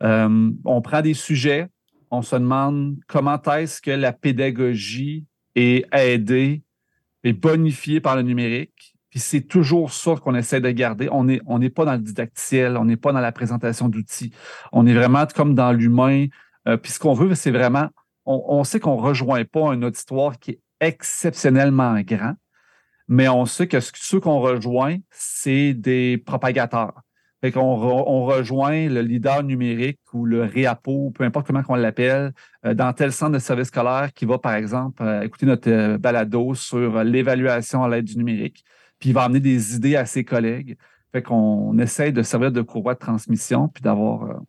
Euh, 0.03 0.51
on 0.65 0.83
prend 0.83 1.01
des 1.01 1.15
sujets, 1.15 1.69
on 2.11 2.23
se 2.23 2.37
demande 2.37 2.97
comment 3.07 3.41
est-ce 3.43 3.81
que 3.81 3.91
la 3.91 4.13
pédagogie 4.13 5.25
est 5.55 5.87
aidée 5.93 6.63
et 7.25 7.33
bonifiée 7.33 8.01
par 8.01 8.17
le 8.17 8.23
numérique. 8.23 8.95
Puis 9.11 9.21
c'est 9.21 9.43
toujours 9.43 9.93
ça 9.93 10.17
qu'on 10.17 10.35
essaie 10.35 10.61
de 10.61 10.71
garder. 10.71 11.09
On 11.13 11.25
n'est 11.25 11.41
on 11.47 11.61
pas 11.69 11.85
dans 11.85 11.93
le 11.93 11.99
didactiel, 11.99 12.77
on 12.77 12.85
n'est 12.85 12.97
pas 12.97 13.13
dans 13.13 13.21
la 13.21 13.33
présentation 13.33 13.89
d'outils. 13.89 14.33
On 14.73 14.87
est 14.87 14.95
vraiment 14.95 15.27
comme 15.27 15.55
dans 15.55 15.73
l'humain. 15.73 16.27
Euh, 16.67 16.77
puis 16.77 16.93
ce 16.93 16.99
qu'on 16.99 17.15
veut, 17.15 17.35
c'est 17.35 17.51
vraiment 17.51 17.89
on, 18.25 18.65
sait 18.65 18.81
qu'on 18.81 18.97
ne 18.97 19.03
rejoint 19.03 19.45
pas 19.45 19.71
un 19.73 19.83
auditoire 19.83 20.39
qui 20.39 20.53
est 20.53 20.61
exceptionnellement 20.81 22.01
grand, 22.01 22.35
mais 23.09 23.29
on 23.29 23.47
sait 23.47 23.67
que 23.67 23.79
ceux 23.81 24.21
qu'on 24.21 24.41
rejoint, 24.41 24.97
c'est 25.11 25.75
des 25.75 26.19
propagateurs. 26.19 27.03
Fait 27.41 27.51
qu'on 27.51 27.61
on 27.61 28.25
rejoint 28.25 28.89
le 28.89 29.01
leader 29.01 29.43
numérique 29.43 29.99
ou 30.13 30.25
le 30.25 30.45
REAPO, 30.45 31.11
peu 31.11 31.25
importe 31.25 31.49
comment 31.49 31.63
on 31.69 31.75
l'appelle, 31.75 32.33
euh, 32.65 32.73
dans 32.73 32.93
tel 32.93 33.13
centre 33.13 33.33
de 33.33 33.41
service 33.41 33.67
scolaire 33.67 34.13
qui 34.15 34.27
va, 34.27 34.39
par 34.39 34.55
exemple, 34.55 35.03
euh, 35.03 35.23
écouter 35.23 35.47
notre 35.47 35.69
euh, 35.69 35.99
balado 35.99 36.55
sur 36.55 37.03
l'évaluation 37.03 37.83
à 37.83 37.89
l'aide 37.89 38.05
du 38.05 38.17
numérique, 38.17 38.65
puis 39.01 39.09
il 39.11 39.13
va 39.13 39.25
amener 39.25 39.41
des 39.41 39.75
idées 39.75 39.97
à 39.97 40.07
ses 40.07 40.25
collègues. 40.25 40.77
Fait 41.11 41.23
qu'on 41.23 41.77
essaye 41.79 42.13
de 42.13 42.23
servir 42.23 42.53
de 42.53 42.63
courroie 42.63 42.95
de 42.95 43.01
transmission, 43.01 43.67
puis 43.67 43.83
d'avoir 43.83 44.41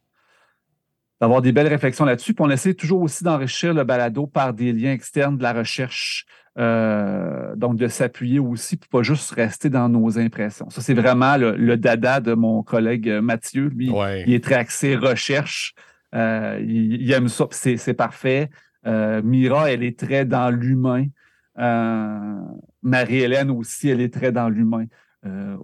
d'avoir 1.23 1.41
des 1.41 1.53
belles 1.53 1.67
réflexions 1.67 2.03
là-dessus. 2.03 2.33
Puis 2.33 2.43
on 2.45 2.49
essaie 2.49 2.73
toujours 2.73 3.01
aussi 3.01 3.23
d'enrichir 3.23 3.73
le 3.73 3.85
balado 3.85 4.27
par 4.27 4.53
des 4.53 4.73
liens 4.73 4.91
externes 4.91 5.37
de 5.37 5.43
la 5.43 5.53
recherche, 5.53 6.25
euh, 6.59 7.55
donc 7.55 7.77
de 7.77 7.87
s'appuyer 7.87 8.39
aussi, 8.39 8.75
pour 8.75 8.89
pas 8.89 9.03
juste 9.03 9.31
rester 9.31 9.69
dans 9.69 9.87
nos 9.87 10.19
impressions. 10.19 10.69
Ça, 10.69 10.81
c'est 10.81 10.93
vraiment 10.93 11.37
le, 11.37 11.77
dada 11.77 12.19
de 12.19 12.33
mon 12.33 12.61
collègue 12.61 13.07
Mathieu. 13.09 13.71
Lui, 13.73 13.89
il 14.27 14.33
est 14.33 14.43
très 14.43 14.55
axé 14.55 14.97
recherche. 14.97 15.75
Euh, 16.13 16.59
il, 16.61 17.09
aime 17.13 17.29
ça, 17.29 17.47
c'est 17.51 17.93
parfait. 17.93 18.49
Euh, 18.85 19.21
Mira, 19.23 19.71
elle 19.71 19.83
est 19.83 19.97
très 19.97 20.25
dans 20.25 20.49
l'humain. 20.49 21.05
Marie-Hélène 22.81 23.49
aussi, 23.49 23.87
elle 23.87 24.01
est 24.01 24.13
très 24.13 24.33
dans 24.33 24.49
l'humain 24.49 24.87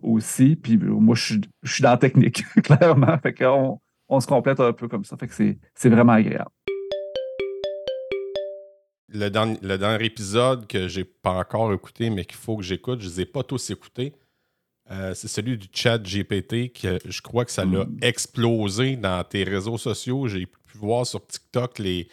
aussi. 0.02 0.56
Puis 0.56 0.78
moi, 0.78 1.16
je, 1.16 1.34
je 1.64 1.74
suis 1.74 1.84
dans 1.84 1.92
la 1.92 1.98
technique, 1.98 2.46
clairement. 2.64 3.18
Fait 3.18 3.34
qu'on 3.34 3.82
on 4.10 4.20
se 4.20 4.28
complète 4.28 4.60
un 4.60 4.74
peu 4.74 4.88
comme 4.88 5.06
ça. 5.06 5.16
Fait 5.18 5.28
que 5.28 5.34
c'est 5.34 5.90
vraiment 5.90 6.14
agréable. 6.14 6.50
Le 9.12 9.30
dernier, 9.30 10.06
épisode 10.06 10.68
que 10.68 10.88
j'ai 10.88 11.04
pas 11.04 11.32
encore 11.32 11.74
écouté, 11.74 12.10
mais 12.10 12.26
qu'il 12.26 12.38
faut 12.38 12.58
que 12.58 12.64
j'écoute, 12.64 13.02
je 13.02 13.08
ne 13.08 13.12
les 13.12 13.22
ai 13.22 13.26
pas 13.26 13.44
tous 13.44 13.70
écoutés. 13.70 14.14
Euh, 14.92 15.14
c'est 15.14 15.28
celui 15.28 15.58
du 15.58 15.68
chat 15.72 16.00
GPT 16.00 16.74
que 16.74 17.00
je 17.06 17.22
crois 17.22 17.46
que 17.46 17.52
ça 17.52 17.64
l'a 17.64 17.86
mm. 17.86 17.98
explosé 18.02 18.96
dans 18.96 19.24
tes 19.24 19.44
réseaux 19.44 19.78
sociaux. 19.78 20.28
J'ai 20.28 20.46
pu 20.46 20.78
voir 20.78 21.06
sur 21.06 21.26
TikTok 21.26 21.80
les. 21.80 22.08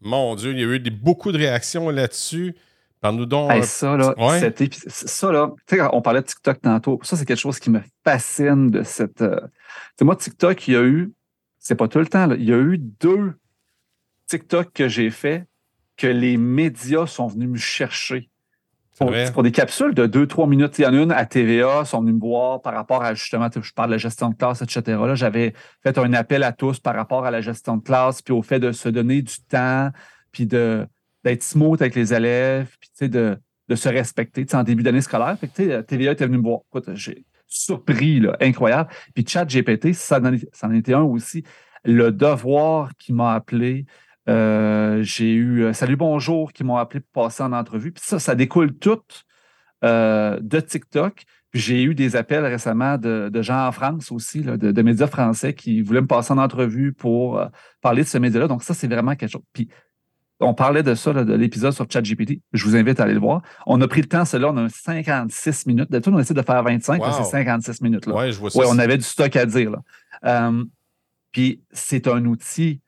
Mon 0.00 0.34
Dieu, 0.36 0.52
il 0.52 0.60
y 0.60 0.62
a 0.62 0.66
eu 0.66 0.90
beaucoup 0.90 1.32
de 1.32 1.38
réactions 1.38 1.90
là-dessus. 1.90 2.54
Parle-nous 3.00 3.26
donc. 3.26 3.52
ça, 3.64 3.96
là, 3.96 4.14
ça, 4.88 5.32
là, 5.32 5.52
on 5.92 6.02
parlait 6.02 6.20
de 6.20 6.26
TikTok 6.26 6.60
tantôt. 6.60 6.98
Ça, 7.02 7.16
c'est 7.16 7.24
quelque 7.24 7.38
chose 7.38 7.60
qui 7.60 7.70
me 7.70 7.80
fascine 8.04 8.70
de 8.70 8.82
cette. 8.82 9.22
Euh, 9.22 9.40
moi, 10.00 10.16
TikTok, 10.16 10.66
il 10.66 10.74
y 10.74 10.76
a 10.76 10.82
eu 10.82 11.12
c'est 11.68 11.74
pas 11.74 11.86
tout 11.86 11.98
le 11.98 12.06
temps. 12.06 12.30
Il 12.30 12.44
y 12.44 12.52
a 12.54 12.56
eu 12.56 12.78
deux 12.78 13.34
TikTok 14.26 14.72
que 14.72 14.88
j'ai 14.88 15.10
fait 15.10 15.46
que 15.98 16.06
les 16.06 16.38
médias 16.38 17.06
sont 17.06 17.26
venus 17.26 17.50
me 17.50 17.58
chercher 17.58 18.30
pour, 18.96 19.42
des 19.42 19.52
capsules 19.52 19.92
de 19.92 20.06
2-3 20.06 20.48
minutes. 20.48 20.78
Il 20.78 20.82
y 20.82 20.86
en 20.86 20.94
a 20.94 21.02
une 21.02 21.12
à 21.12 21.26
TVA, 21.26 21.82
ils 21.84 21.86
sont 21.86 22.00
venus 22.00 22.14
me 22.14 22.20
voir 22.20 22.62
par 22.62 22.72
rapport 22.72 23.04
à 23.04 23.12
justement, 23.12 23.50
je 23.54 23.72
parle 23.74 23.90
de 23.90 23.94
la 23.94 23.98
gestion 23.98 24.30
de 24.30 24.34
classe, 24.34 24.62
etc. 24.62 24.80
Là, 24.86 25.14
j'avais 25.14 25.52
fait 25.82 25.98
un 25.98 26.14
appel 26.14 26.42
à 26.42 26.52
tous 26.52 26.80
par 26.80 26.94
rapport 26.94 27.26
à 27.26 27.30
la 27.30 27.42
gestion 27.42 27.76
de 27.76 27.82
classe, 27.82 28.22
puis 28.22 28.32
au 28.32 28.40
fait 28.40 28.60
de 28.60 28.72
se 28.72 28.88
donner 28.88 29.20
du 29.20 29.36
temps, 29.46 29.90
puis 30.32 30.46
d'être 30.46 31.42
smooth 31.42 31.82
avec 31.82 31.94
les 31.94 32.14
élèves, 32.14 32.74
puis 32.80 33.10
de, 33.10 33.38
de 33.68 33.74
se 33.74 33.90
respecter 33.90 34.46
en 34.54 34.62
début 34.62 34.82
d'année 34.82 35.02
scolaire. 35.02 35.36
Fait 35.38 35.48
que, 35.48 35.82
TVA 35.82 36.12
était 36.12 36.26
venu 36.26 36.38
me 36.38 36.44
voir. 36.44 36.60
Écoute, 36.72 36.94
j'ai 36.94 37.26
surpris, 37.48 38.20
là, 38.20 38.36
incroyable. 38.40 38.90
Puis 39.14 39.26
ChatGPT, 39.26 39.92
ça 39.94 40.20
en 40.20 40.72
était 40.72 40.94
un 40.94 41.02
aussi. 41.02 41.42
Le 41.84 42.10
devoir 42.12 42.90
qui 42.98 43.12
m'a 43.12 43.34
appelé, 43.34 43.86
euh, 44.28 45.02
j'ai 45.02 45.32
eu 45.32 45.64
euh, 45.64 45.72
Salut 45.72 45.96
Bonjour 45.96 46.52
qui 46.52 46.62
m'ont 46.62 46.76
appelé 46.76 47.00
pour 47.00 47.24
passer 47.24 47.42
en 47.42 47.52
entrevue. 47.52 47.92
Puis 47.92 48.04
ça, 48.04 48.18
ça 48.18 48.34
découle 48.34 48.76
tout 48.76 49.00
euh, 49.84 50.38
de 50.40 50.60
TikTok. 50.60 51.24
J'ai 51.54 51.82
eu 51.82 51.94
des 51.94 52.14
appels 52.14 52.44
récemment 52.44 52.98
de, 52.98 53.42
gens 53.42 53.66
en 53.66 53.72
France 53.72 54.12
aussi, 54.12 54.42
de, 54.42 54.82
médias 54.82 55.06
français 55.06 55.54
qui 55.54 55.80
voulaient 55.80 56.02
me 56.02 56.06
passer 56.06 56.32
en 56.32 56.38
entrevue 56.38 56.92
pour 56.92 57.42
parler 57.80 58.02
de 58.02 58.06
ce 58.06 58.18
média-là. 58.18 58.48
Donc 58.48 58.62
ça, 58.62 58.74
c'est 58.74 58.86
vraiment 58.86 59.16
quelque 59.16 59.30
chose. 59.30 59.42
Puis 59.54 59.70
on 60.40 60.54
parlait 60.54 60.82
de 60.82 60.94
ça, 60.94 61.12
de 61.12 61.34
l'épisode 61.34 61.72
sur 61.72 61.86
ChatGPT. 61.90 62.40
Je 62.52 62.64
vous 62.64 62.76
invite 62.76 63.00
à 63.00 63.04
aller 63.04 63.14
le 63.14 63.20
voir. 63.20 63.42
On 63.66 63.80
a 63.80 63.88
pris 63.88 64.00
le 64.00 64.08
temps, 64.08 64.24
cela, 64.24 64.50
on 64.50 64.56
a 64.56 64.68
56 64.68 65.66
minutes. 65.66 65.90
D'habitude, 65.90 66.14
on 66.14 66.18
essaie 66.18 66.34
de 66.34 66.42
faire 66.42 66.62
25, 66.62 67.00
mais 67.00 67.12
c'est 67.12 67.24
56 67.24 67.80
minutes. 67.82 68.06
Là. 68.06 68.14
Ouais, 68.14 68.32
je 68.32 68.38
vois 68.38 68.50
ça. 68.50 68.58
Ouais, 68.58 68.66
on 68.68 68.78
avait 68.78 68.96
du 68.96 69.04
stock 69.04 69.34
à 69.34 69.46
dire. 69.46 69.72
puis 71.32 71.62
c'est 71.72 72.06
un 72.06 72.24
outil 72.24 72.80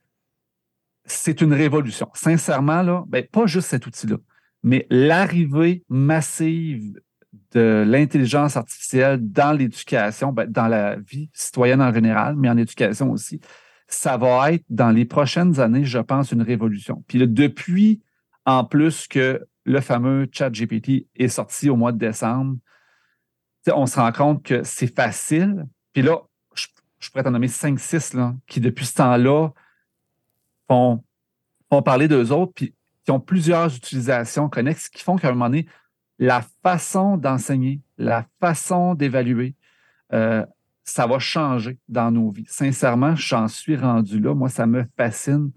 c'est 1.11 1.41
une 1.41 1.53
révolution. 1.53 2.09
Sincèrement, 2.15 2.83
là, 2.83 3.05
ben, 3.09 3.25
pas 3.27 3.47
juste 3.47 3.69
cet 3.69 3.87
outil-là, 3.87 4.17
mais 4.63 4.87
l'arrivée 4.91 5.85
massive 5.89 7.01
de 7.53 7.85
l'intelligence 7.87 8.57
artificielle 8.57 9.19
dans 9.21 9.53
l'éducation, 9.53 10.33
ben, 10.33 10.49
dans 10.49 10.69
la 10.69 10.97
vie 10.97 11.31
citoyenne 11.33 11.83
en 11.83 11.93
général, 11.93 12.37
mais 12.37 12.49
en 12.49 12.57
éducation 12.57 13.11
aussi, 13.11 13.41
ça 13.91 14.17
va 14.17 14.53
être 14.53 14.65
dans 14.69 14.91
les 14.91 15.05
prochaines 15.05 15.61
années, 15.61 15.85
je 15.85 15.99
pense, 15.99 16.33
une 16.33 16.43
révolution. 16.43 17.05
Puis 17.07 17.27
depuis, 17.27 18.01
en 18.47 18.65
plus 18.65 19.07
que 19.07 19.47
le 19.65 19.81
fameux 19.81 20.29
chat 20.33 20.51
GPT 20.51 21.07
est 21.17 21.29
sorti 21.29 21.69
au 21.69 21.77
mois 21.77 21.93
de 21.93 21.99
décembre, 21.99 22.57
on 23.69 23.87
se 23.87 23.97
rend 23.99 24.13
compte 24.13 24.43
que 24.43 24.63
c'est 24.63 24.95
facile. 24.95 25.67
Puis 25.93 26.03
là, 26.03 26.19
je, 26.55 27.11
pourrais 27.11 27.25
t'en 27.25 27.31
nommer 27.31 27.49
5-6 27.49 28.37
qui, 28.47 28.61
depuis 28.61 28.87
ce 28.87 28.95
temps-là, 28.95 29.51
font, 30.69 31.03
parler 31.85 32.09
d'eux 32.09 32.33
autres, 32.33 32.53
puis 32.55 32.75
qui 33.05 33.11
ont 33.11 33.21
plusieurs 33.21 33.75
utilisations 33.75 34.49
connexes 34.49 34.89
qui 34.89 35.03
font 35.03 35.17
qu'à 35.17 35.29
un 35.29 35.33
moment 35.33 35.47
donné, 35.47 35.67
la 36.19 36.43
façon 36.63 37.17
d'enseigner, 37.17 37.81
la 37.97 38.27
façon 38.41 38.95
d'évaluer, 38.95 39.55
euh, 40.13 40.45
ça 40.85 41.07
va 41.07 41.19
changer 41.19 41.79
dans 41.89 42.11
nos 42.11 42.31
vies. 42.31 42.47
Sincèrement, 42.49 43.15
j'en 43.17 43.49
suis 43.49 43.77
rendu 43.77 44.19
là. 44.21 44.35
Moi, 44.35 44.49
ça 44.49 44.67
me 44.67 44.87
fascine 44.97 45.51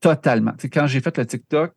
totalement. 0.00 0.52
quand 0.72 0.86
j'ai 0.86 1.00
fait 1.00 1.16
le 1.16 1.26
TikTok, 1.26 1.74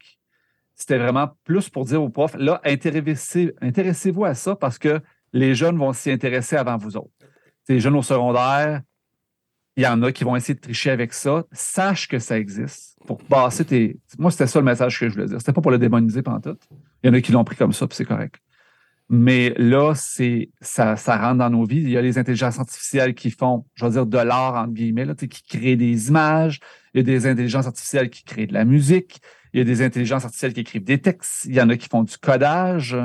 c'était 0.73 0.97
vraiment 0.97 1.29
plus 1.43 1.69
pour 1.69 1.86
dire 1.86 2.01
aux 2.03 2.10
profs, 2.10 2.36
là, 2.38 2.60
intéressez-vous 2.63 4.25
à 4.25 4.34
ça 4.34 4.55
parce 4.55 4.77
que 4.77 4.99
les 5.31 5.55
jeunes 5.55 5.77
vont 5.77 5.93
s'y 5.93 6.12
intéresser 6.12 6.55
avant 6.55 6.77
vous 6.77 6.97
autres. 6.97 7.12
les 7.69 7.79
jeunes 7.79 7.95
au 7.95 8.01
secondaire, 8.01 8.81
il 9.77 9.84
y 9.84 9.88
en 9.88 10.01
a 10.03 10.12
qui 10.12 10.23
vont 10.23 10.36
essayer 10.36 10.53
de 10.53 10.60
tricher 10.60 10.89
avec 10.89 11.13
ça. 11.13 11.43
Sache 11.51 12.08
que 12.08 12.19
ça 12.19 12.38
existe. 12.38 12.97
Pour 13.05 13.17
passer 13.23 13.65
tes. 13.65 13.99
Moi, 14.17 14.31
c'était 14.31 14.47
ça 14.47 14.60
le 14.60 14.65
message 14.65 14.99
que 14.99 15.10
je 15.10 15.13
voulais 15.13 15.27
dire. 15.27 15.39
C'était 15.39 15.53
pas 15.53 15.62
pour 15.62 15.71
le 15.71 15.77
démoniser 15.77 16.23
tout. 16.23 16.58
Il 17.03 17.08
y 17.08 17.10
en 17.10 17.13
a 17.13 17.21
qui 17.21 17.31
l'ont 17.31 17.43
pris 17.43 17.55
comme 17.55 17.73
ça, 17.73 17.86
puis 17.86 17.95
c'est 17.95 18.05
correct. 18.05 18.36
Mais 19.10 19.54
là, 19.58 19.94
c'est 19.96 20.50
ça, 20.62 20.96
ça 20.96 21.18
rentre 21.18 21.38
dans 21.38 21.50
nos 21.50 21.65
vies. 21.65 21.82
Il 21.82 21.89
y 21.89 21.98
a 21.98 22.02
les 22.02 22.18
intelligences 22.18 22.60
artificielles 22.60 23.13
qui 23.13 23.30
font, 23.30 23.65
je 23.76 23.86
vais 23.86 23.91
dire, 23.91 24.06
de 24.06 24.18
l'art, 24.18 24.56
entre 24.56 24.74
guillemets, 24.74 25.06
là, 25.06 25.13
qui 25.13 25.44
créent 25.44 25.76
des 25.76 26.08
images. 26.08 26.60
Il 26.94 26.98
y 26.98 27.00
a 27.02 27.04
des 27.04 27.28
intelligences 27.28 27.68
artificielles 27.68 28.10
qui 28.10 28.24
créent 28.24 28.48
de 28.48 28.54
la 28.54 28.65
musique. 28.65 29.22
Il 29.54 29.60
y 29.60 29.62
a 29.62 29.63
des 29.63 29.84
intelligences 29.84 30.26
artificielles 30.26 30.54
qui 30.54 30.62
écrivent 30.62 30.84
des 30.84 31.00
textes. 31.00 31.46
Il 31.46 31.54
y 31.54 31.62
en 31.62 31.70
a 31.70 31.78
qui 31.78 31.88
font 31.88 32.04
du 32.04 32.18
codage. 32.18 32.98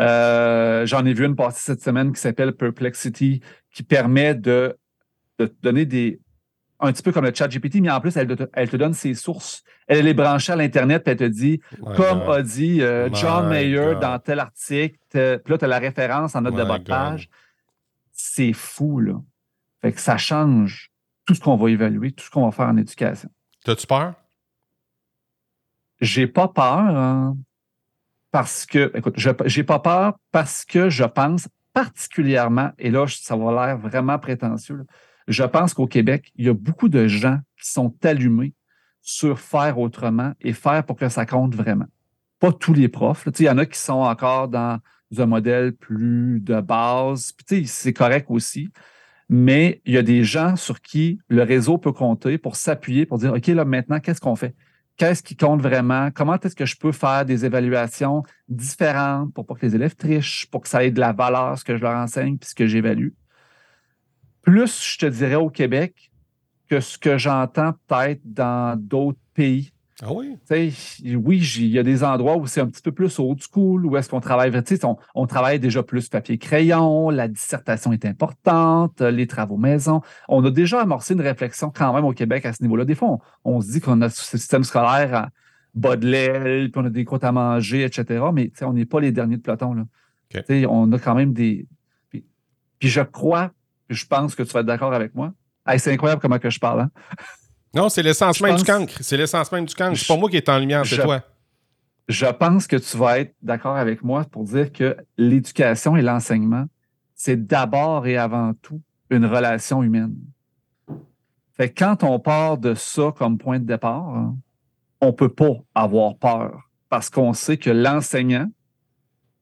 Euh, 0.00 0.86
j'en 0.86 1.04
ai 1.04 1.14
vu 1.14 1.24
une 1.24 1.36
partie 1.36 1.62
cette 1.62 1.82
semaine 1.82 2.12
qui 2.12 2.20
s'appelle 2.20 2.52
Perplexity, 2.52 3.40
qui 3.72 3.82
permet 3.82 4.34
de 4.34 4.76
de 5.38 5.52
donner 5.62 5.86
des. 5.86 6.20
Un 6.84 6.92
petit 6.92 7.02
peu 7.02 7.12
comme 7.12 7.24
le 7.24 7.34
chat 7.34 7.48
GPT, 7.48 7.76
mais 7.80 7.90
en 7.90 8.00
plus, 8.00 8.16
elle 8.16 8.26
te, 8.28 8.76
donne 8.76 8.94
ses 8.94 9.14
sources. 9.14 9.64
Elle 9.86 10.06
est 10.06 10.14
branchée 10.14 10.52
à 10.52 10.56
l'Internet, 10.56 11.02
puis 11.02 11.12
elle 11.12 11.18
te 11.18 11.24
dit, 11.24 11.60
comme 11.96 12.22
a 12.22 12.42
dit 12.42 12.82
euh, 12.82 13.08
John 13.12 13.48
Mayer 13.48 13.94
dans 14.00 14.18
tel 14.18 14.40
article, 14.40 14.96
puis 15.10 15.20
là, 15.20 15.58
tu 15.58 15.64
as 15.64 15.68
la 15.68 15.78
référence 15.78 16.34
en 16.34 16.42
note 16.42 16.54
de 16.54 16.64
bas 16.64 16.78
de 16.78 16.84
page. 16.84 17.28
C'est 18.12 18.52
fou, 18.52 19.00
là. 19.00 19.14
Fait 19.82 19.92
que 19.92 20.00
ça 20.00 20.16
change 20.16 20.90
tout 21.26 21.34
ce 21.34 21.40
qu'on 21.40 21.56
va 21.56 21.70
évaluer, 21.70 22.12
tout 22.12 22.24
ce 22.24 22.30
qu'on 22.30 22.44
va 22.44 22.50
faire 22.50 22.68
en 22.68 22.76
éducation. 22.76 23.28
T'as-tu 23.64 23.86
peur? 23.86 24.14
J'ai 26.00 26.26
pas 26.26 26.48
peur 26.48 26.64
hein, 26.78 27.36
parce 28.30 28.66
que, 28.66 28.90
écoute, 28.94 29.14
j'ai 29.46 29.64
pas 29.64 29.78
peur 29.78 30.14
parce 30.32 30.64
que 30.64 30.90
je 30.90 31.04
pense 31.04 31.48
particulièrement, 31.72 32.70
et 32.78 32.90
là, 32.90 33.06
ça 33.08 33.36
va 33.36 33.66
l'air 33.66 33.78
vraiment 33.78 34.18
prétentieux, 34.18 34.86
je 35.28 35.44
pense 35.44 35.74
qu'au 35.74 35.86
Québec, 35.86 36.32
il 36.36 36.46
y 36.46 36.48
a 36.48 36.54
beaucoup 36.54 36.88
de 36.88 37.06
gens 37.06 37.38
qui 37.60 37.70
sont 37.70 37.94
allumés 38.02 38.54
sur 39.00 39.38
faire 39.38 39.78
autrement 39.78 40.32
et 40.40 40.52
faire 40.52 40.84
pour 40.84 40.96
que 40.96 41.08
ça 41.08 41.26
compte 41.26 41.54
vraiment. 41.54 41.86
Pas 42.40 42.52
tous 42.52 42.74
les 42.74 42.88
profs. 42.88 43.28
Il 43.38 43.44
y 43.44 43.50
en 43.50 43.58
a 43.58 43.66
qui 43.66 43.78
sont 43.78 43.92
encore 43.92 44.48
dans 44.48 44.80
un 45.16 45.26
modèle 45.26 45.72
plus 45.72 46.40
de 46.40 46.60
base. 46.60 47.32
C'est 47.66 47.92
correct 47.92 48.26
aussi. 48.28 48.70
Mais 49.28 49.80
il 49.84 49.94
y 49.94 49.98
a 49.98 50.02
des 50.02 50.24
gens 50.24 50.56
sur 50.56 50.80
qui 50.80 51.18
le 51.28 51.42
réseau 51.42 51.78
peut 51.78 51.92
compter 51.92 52.36
pour 52.38 52.56
s'appuyer, 52.56 53.06
pour 53.06 53.18
dire, 53.18 53.32
OK, 53.32 53.46
là, 53.46 53.64
maintenant, 53.64 54.00
qu'est-ce 54.00 54.20
qu'on 54.20 54.36
fait? 54.36 54.54
Qu'est-ce 54.96 55.22
qui 55.22 55.36
compte 55.36 55.60
vraiment? 55.60 56.10
Comment 56.12 56.38
est-ce 56.38 56.54
que 56.54 56.66
je 56.66 56.76
peux 56.76 56.92
faire 56.92 57.24
des 57.24 57.44
évaluations 57.44 58.22
différentes 58.48 59.32
pour 59.34 59.46
pas 59.46 59.54
que 59.54 59.66
les 59.66 59.74
élèves 59.74 59.96
trichent, 59.96 60.46
pour 60.50 60.60
que 60.60 60.68
ça 60.68 60.84
ait 60.84 60.90
de 60.90 61.00
la 61.00 61.12
valeur, 61.12 61.58
ce 61.58 61.64
que 61.64 61.76
je 61.76 61.82
leur 61.82 61.96
enseigne, 61.96 62.38
puis 62.38 62.50
ce 62.50 62.54
que 62.54 62.66
j'évalue? 62.66 63.08
Plus, 64.44 64.82
je 64.82 64.98
te 64.98 65.06
dirais, 65.06 65.34
au 65.34 65.50
Québec 65.50 66.10
que 66.68 66.80
ce 66.80 66.98
que 66.98 67.18
j'entends 67.18 67.72
peut-être 67.86 68.20
dans 68.24 68.78
d'autres 68.78 69.18
pays. 69.34 69.70
Ah 70.02 70.12
oui? 70.12 70.36
oui, 70.50 71.38
il 71.58 71.66
y 71.68 71.78
a 71.78 71.84
des 71.84 72.02
endroits 72.02 72.36
où 72.36 72.46
c'est 72.46 72.60
un 72.60 72.66
petit 72.66 72.82
peu 72.82 72.90
plus 72.90 73.18
old 73.20 73.38
school, 73.40 73.86
où 73.86 73.96
est-ce 73.96 74.08
qu'on 74.08 74.20
travaille, 74.20 74.50
on, 74.82 74.96
on 75.14 75.26
travaille 75.26 75.60
déjà 75.60 75.84
plus 75.84 76.08
papier-crayon, 76.08 77.10
la 77.10 77.28
dissertation 77.28 77.92
est 77.92 78.04
importante, 78.04 79.00
les 79.00 79.28
travaux 79.28 79.56
maison. 79.56 80.02
On 80.28 80.44
a 80.44 80.50
déjà 80.50 80.80
amorcé 80.80 81.14
une 81.14 81.20
réflexion 81.20 81.70
quand 81.70 81.94
même 81.94 82.04
au 82.04 82.12
Québec 82.12 82.44
à 82.44 82.52
ce 82.52 82.62
niveau-là. 82.62 82.84
Des 82.84 82.96
fois, 82.96 83.18
on, 83.44 83.60
se 83.60 83.70
dit 83.70 83.80
qu'on 83.80 84.00
a 84.02 84.08
ce 84.10 84.36
système 84.36 84.64
scolaire 84.64 85.14
à 85.14 85.28
bas 85.74 85.96
de 85.96 86.08
l'aile, 86.08 86.72
puis 86.72 86.82
on 86.82 86.86
a 86.86 86.90
des 86.90 87.04
côtes 87.04 87.24
à 87.24 87.30
manger, 87.30 87.84
etc. 87.84 88.24
Mais 88.32 88.50
on 88.62 88.72
n'est 88.72 88.86
pas 88.86 89.00
les 89.00 89.12
derniers 89.12 89.36
de 89.36 89.42
peloton. 89.42 89.74
Là. 89.74 89.84
On 90.68 90.90
a 90.92 90.98
quand 90.98 91.14
même 91.14 91.32
des. 91.32 91.68
Puis, 92.10 92.24
puis 92.80 92.88
je 92.88 93.00
crois 93.00 93.52
je 93.88 94.04
pense 94.06 94.34
que 94.34 94.42
tu 94.42 94.52
vas 94.52 94.60
être 94.60 94.66
d'accord 94.66 94.92
avec 94.92 95.14
moi. 95.14 95.32
c'est 95.78 95.92
incroyable 95.92 96.20
comment 96.20 96.38
que 96.38 96.50
je 96.50 96.58
parle. 96.58 96.82
Hein? 96.82 96.90
Non, 97.74 97.88
c'est 97.88 98.02
l'essence 98.02 98.40
même 98.40 98.56
du 98.56 98.64
cancre. 98.64 98.94
C'est 99.00 99.16
l'essence 99.16 99.50
même 99.50 99.64
du 99.64 99.74
cancre. 99.74 99.96
C'est 99.96 100.06
pas 100.06 100.16
moi 100.16 100.30
qui 100.30 100.36
est 100.36 100.48
en 100.48 100.58
lumière, 100.58 100.86
c'est 100.86 101.02
toi. 101.02 101.22
Je 102.06 102.26
pense 102.26 102.66
que 102.66 102.76
tu 102.76 102.96
vas 102.96 103.20
être 103.20 103.34
d'accord 103.42 103.76
avec 103.76 104.02
moi 104.04 104.24
pour 104.24 104.44
dire 104.44 104.70
que 104.72 104.96
l'éducation 105.16 105.96
et 105.96 106.02
l'enseignement, 106.02 106.66
c'est 107.14 107.46
d'abord 107.46 108.06
et 108.06 108.18
avant 108.18 108.52
tout 108.60 108.80
une 109.10 109.24
relation 109.24 109.82
humaine. 109.82 110.14
Fait 111.56 111.70
quand 111.70 112.02
on 112.02 112.18
part 112.18 112.58
de 112.58 112.74
ça 112.74 113.12
comme 113.16 113.38
point 113.38 113.58
de 113.58 113.64
départ, 113.64 114.04
on 114.06 114.36
on 115.00 115.12
peut 115.12 115.28
pas 115.28 115.54
avoir 115.74 116.16
peur 116.16 116.70
parce 116.88 117.10
qu'on 117.10 117.32
sait 117.32 117.56
que 117.56 117.70
l'enseignant, 117.70 118.48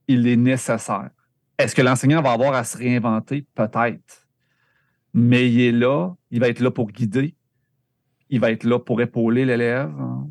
il 0.09 0.27
est 0.27 0.37
nécessaire. 0.37 1.11
Est-ce 1.59 1.75
que 1.75 1.83
l'enseignant 1.83 2.23
va 2.23 2.33
avoir 2.33 2.55
à 2.55 2.65
se 2.65 2.77
réinventer? 2.77 3.47
Peut-être 3.55 4.22
mais 5.13 5.51
il 5.51 5.61
est 5.61 5.73
là, 5.73 6.15
il 6.31 6.41
va 6.41 6.49
être 6.49 6.61
là 6.61 6.71
pour 6.71 6.91
guider, 6.91 7.35
il 8.31 8.41
va 8.41 8.51
être 8.51 8.65
là 8.65 8.79
pour 8.79 9.01
épauler 9.01 9.45
l'élève 9.45 9.93
hein, 9.99 10.29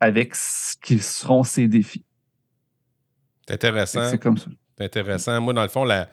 avec 0.00 0.34
ce 0.34 0.76
qui 0.76 0.98
seront 0.98 1.42
ses 1.42 1.68
défis. 1.68 2.04
C'est 3.46 3.54
intéressant. 3.54 4.08
C'est 4.08 4.18
comme 4.18 4.38
ça. 4.38 4.50
C'est 4.78 4.84
intéressant. 4.84 5.40
Moi, 5.40 5.52
dans 5.52 5.62
le 5.62 5.68
fond, 5.68 5.84
la, 5.84 6.08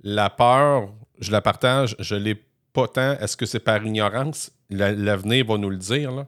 la 0.00 0.30
peur, 0.30 0.92
je 1.18 1.32
la 1.32 1.40
partage, 1.40 1.96
je 1.98 2.14
l'ai 2.14 2.34
pas 2.72 2.86
tant. 2.86 3.12
Est-ce 3.14 3.36
que 3.36 3.46
c'est 3.46 3.60
par 3.60 3.84
ignorance? 3.84 4.52
L'avenir 4.68 5.46
va 5.46 5.58
nous 5.58 5.70
le 5.70 5.78
dire. 5.78 6.12
Là. 6.12 6.26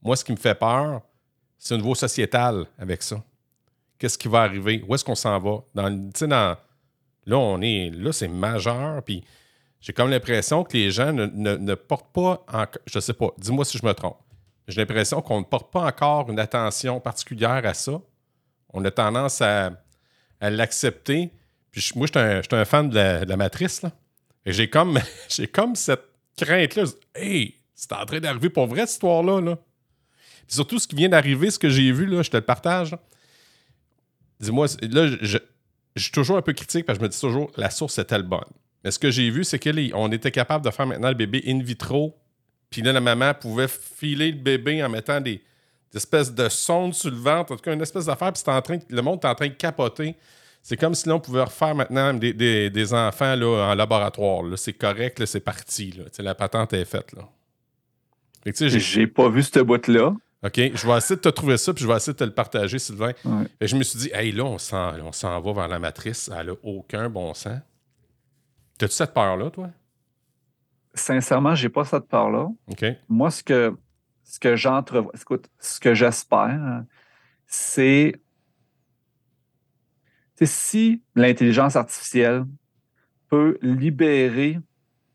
Moi, 0.00 0.16
ce 0.16 0.24
qui 0.24 0.32
me 0.32 0.36
fait 0.36 0.58
peur, 0.58 1.02
c'est 1.58 1.74
au 1.74 1.76
niveau 1.76 1.94
sociétal 1.94 2.66
avec 2.78 3.02
ça. 3.02 3.22
Qu'est-ce 3.98 4.18
qui 4.18 4.26
va 4.26 4.40
arriver? 4.40 4.82
Où 4.88 4.94
est-ce 4.94 5.04
qu'on 5.04 5.14
s'en 5.14 5.38
va? 5.38 5.62
Dans, 5.74 5.90
dans, 5.90 6.56
là, 7.26 7.36
on 7.38 7.60
est. 7.60 7.90
Là, 7.90 8.12
c'est 8.12 8.26
majeur. 8.26 9.04
Puis 9.04 9.22
j'ai 9.82 9.92
comme 9.92 10.10
l'impression 10.10 10.62
que 10.62 10.76
les 10.76 10.92
gens 10.92 11.12
ne, 11.12 11.74
portent 11.74 12.12
pas, 12.12 12.44
en, 12.52 12.66
je 12.86 13.00
sais 13.00 13.12
pas, 13.12 13.30
dis-moi 13.36 13.64
si 13.64 13.76
je 13.76 13.84
me 13.84 13.92
trompe. 13.92 14.16
J'ai 14.68 14.80
l'impression 14.80 15.20
qu'on 15.20 15.40
ne 15.40 15.44
porte 15.44 15.72
pas 15.72 15.80
encore 15.80 16.30
une 16.30 16.38
attention 16.38 17.00
particulière 17.00 17.62
à 17.64 17.74
ça. 17.74 18.00
On 18.72 18.84
a 18.84 18.92
tendance 18.92 19.42
à, 19.42 19.72
à 20.40 20.50
l'accepter. 20.50 21.32
Puis 21.72 21.90
moi, 21.96 22.06
je 22.06 22.42
suis 22.42 22.56
un, 22.56 22.64
fan 22.64 22.88
de 22.88 23.24
la, 23.26 23.36
matrice, 23.36 23.82
là. 23.82 23.90
Et 24.46 24.52
j'ai 24.52 24.70
comme, 24.70 25.00
j'ai 25.28 25.48
comme 25.48 25.74
cette 25.74 26.04
crainte-là. 26.36 26.84
Hey, 27.16 27.56
c'est 27.74 27.92
en 27.92 28.06
train 28.06 28.20
d'arriver 28.20 28.50
pour 28.50 28.68
vrai, 28.68 28.82
cette 28.82 28.92
histoire-là, 28.92 29.40
là. 29.40 29.56
Puis 30.46 30.54
surtout, 30.54 30.78
ce 30.78 30.86
qui 30.86 30.94
vient 30.94 31.08
d'arriver, 31.08 31.50
ce 31.50 31.58
que 31.58 31.68
j'ai 31.68 31.90
vu, 31.90 32.06
là, 32.06 32.22
je 32.22 32.30
te 32.30 32.36
le 32.36 32.44
partage. 32.44 32.96
Dis-moi, 34.38 34.66
là, 34.80 35.08
je, 35.08 35.38
je, 35.96 36.02
suis 36.02 36.12
toujours 36.12 36.36
un 36.36 36.42
peu 36.42 36.52
critique 36.52 36.86
parce 36.86 36.98
que 36.98 37.04
je 37.04 37.08
me 37.08 37.10
dis 37.10 37.20
toujours, 37.20 37.50
la 37.56 37.70
source 37.70 37.98
est-elle 37.98 38.22
bonne? 38.22 38.44
Mais 38.84 38.90
ce 38.90 38.98
que 38.98 39.10
j'ai 39.10 39.30
vu, 39.30 39.44
c'est 39.44 39.58
qu'on 39.58 40.10
était 40.10 40.30
capable 40.30 40.64
de 40.64 40.70
faire 40.70 40.86
maintenant 40.86 41.08
le 41.08 41.14
bébé 41.14 41.42
in 41.46 41.60
vitro. 41.60 42.16
Puis 42.70 42.82
là, 42.82 42.92
la 42.92 43.00
maman 43.00 43.34
pouvait 43.34 43.68
filer 43.68 44.32
le 44.32 44.38
bébé 44.38 44.82
en 44.82 44.88
mettant 44.88 45.20
des, 45.20 45.42
espèces 45.94 46.32
de 46.32 46.48
sondes 46.48 46.94
sur 46.94 47.10
le 47.10 47.16
ventre, 47.16 47.52
en 47.52 47.56
tout 47.56 47.62
cas, 47.62 47.74
une 47.74 47.82
espèce 47.82 48.06
d'affaire. 48.06 48.32
Puis 48.32 48.42
en 48.46 48.62
train, 48.62 48.78
le 48.88 49.02
monde 49.02 49.20
est 49.22 49.28
en 49.28 49.34
train 49.34 49.48
de 49.48 49.52
capoter. 49.52 50.16
C'est 50.62 50.76
comme 50.76 50.94
si 50.94 51.08
l'on 51.08 51.20
pouvait 51.20 51.42
refaire 51.42 51.74
maintenant 51.74 52.14
des, 52.14 52.94
enfants 52.94 53.34
là, 53.34 53.70
en 53.70 53.74
laboratoire. 53.74 54.44
C'est 54.56 54.72
correct, 54.72 55.24
c'est 55.26 55.40
parti. 55.40 55.92
Là. 55.92 56.04
La 56.20 56.34
patente 56.34 56.72
est 56.72 56.84
faite. 56.84 57.12
Là. 57.12 57.28
J'ai 58.46 59.06
pas 59.06 59.28
vu 59.28 59.42
cette 59.42 59.58
boîte-là. 59.58 60.14
OK, 60.44 60.56
je 60.56 60.86
vais 60.86 60.96
essayer 60.96 61.16
de 61.16 61.20
te 61.20 61.28
trouver 61.28 61.56
ça, 61.56 61.72
puis 61.72 61.84
je 61.84 61.88
vais 61.88 61.96
essayer 61.96 62.14
de 62.14 62.18
te 62.18 62.24
le 62.24 62.32
partager, 62.32 62.78
Sylvain. 62.78 63.12
Et 63.60 63.68
je 63.68 63.76
me 63.76 63.82
suis 63.84 63.98
dit, 63.98 64.10
hey, 64.12 64.32
là, 64.32 64.44
on 64.44 64.58
s'en 64.58 65.40
va 65.40 65.52
vers 65.52 65.68
la 65.68 65.78
matrice, 65.78 66.30
elle 66.36 66.46
n'a 66.46 66.52
aucun 66.64 67.08
bon 67.08 67.32
sens. 67.34 67.60
T'as-tu 68.82 68.94
cette 68.94 69.14
peur-là, 69.14 69.48
toi? 69.48 69.70
Sincèrement, 70.92 71.54
j'ai 71.54 71.68
pas 71.68 71.84
cette 71.84 72.08
peur-là. 72.08 72.48
Moi, 73.08 73.30
ce 73.30 73.44
que, 73.44 73.78
ce 74.24 74.40
que 74.40 74.56
j'entrevois, 74.56 75.12
écoute, 75.14 75.48
ce 75.60 75.78
que 75.78 75.94
j'espère, 75.94 76.82
c'est 77.46 78.20
si 80.42 81.00
l'intelligence 81.14 81.76
artificielle 81.76 82.44
peut 83.28 83.56
libérer 83.62 84.58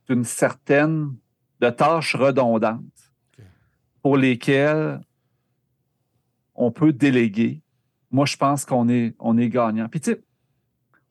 une 0.08 0.24
certaine 0.24 1.18
de 1.60 1.70
tâches 1.70 2.16
redondantes 2.16 3.12
pour 4.02 4.16
lesquelles 4.16 5.02
on 6.56 6.72
peut 6.72 6.94
déléguer, 6.94 7.62
moi, 8.12 8.26
je 8.26 8.38
pense 8.38 8.64
qu'on 8.64 8.88
est, 8.88 9.14
on 9.20 9.38
est 9.38 9.50
gagnant. 9.50 9.90
Puis, 9.90 10.00
tu 10.00 10.12
sais, 10.12 10.24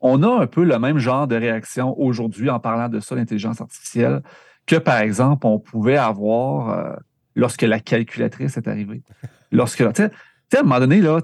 on 0.00 0.22
a 0.22 0.42
un 0.42 0.46
peu 0.46 0.64
le 0.64 0.78
même 0.78 0.98
genre 0.98 1.26
de 1.26 1.36
réaction 1.36 1.98
aujourd'hui 1.98 2.50
en 2.50 2.60
parlant 2.60 2.88
de 2.88 3.00
ça, 3.00 3.14
l'intelligence 3.14 3.60
artificielle, 3.60 4.22
que, 4.66 4.76
par 4.76 4.98
exemple, 4.98 5.46
on 5.46 5.58
pouvait 5.58 5.96
avoir 5.96 6.70
euh, 6.70 6.96
lorsque 7.34 7.62
la 7.62 7.80
calculatrice 7.80 8.56
est 8.56 8.68
arrivée. 8.68 9.02
Lorsque, 9.52 9.78
tu 9.92 10.02
sais, 10.02 10.10
à 10.56 10.60
un 10.60 10.62
moment 10.64 10.80
donné, 10.80 11.00
là, 11.00 11.20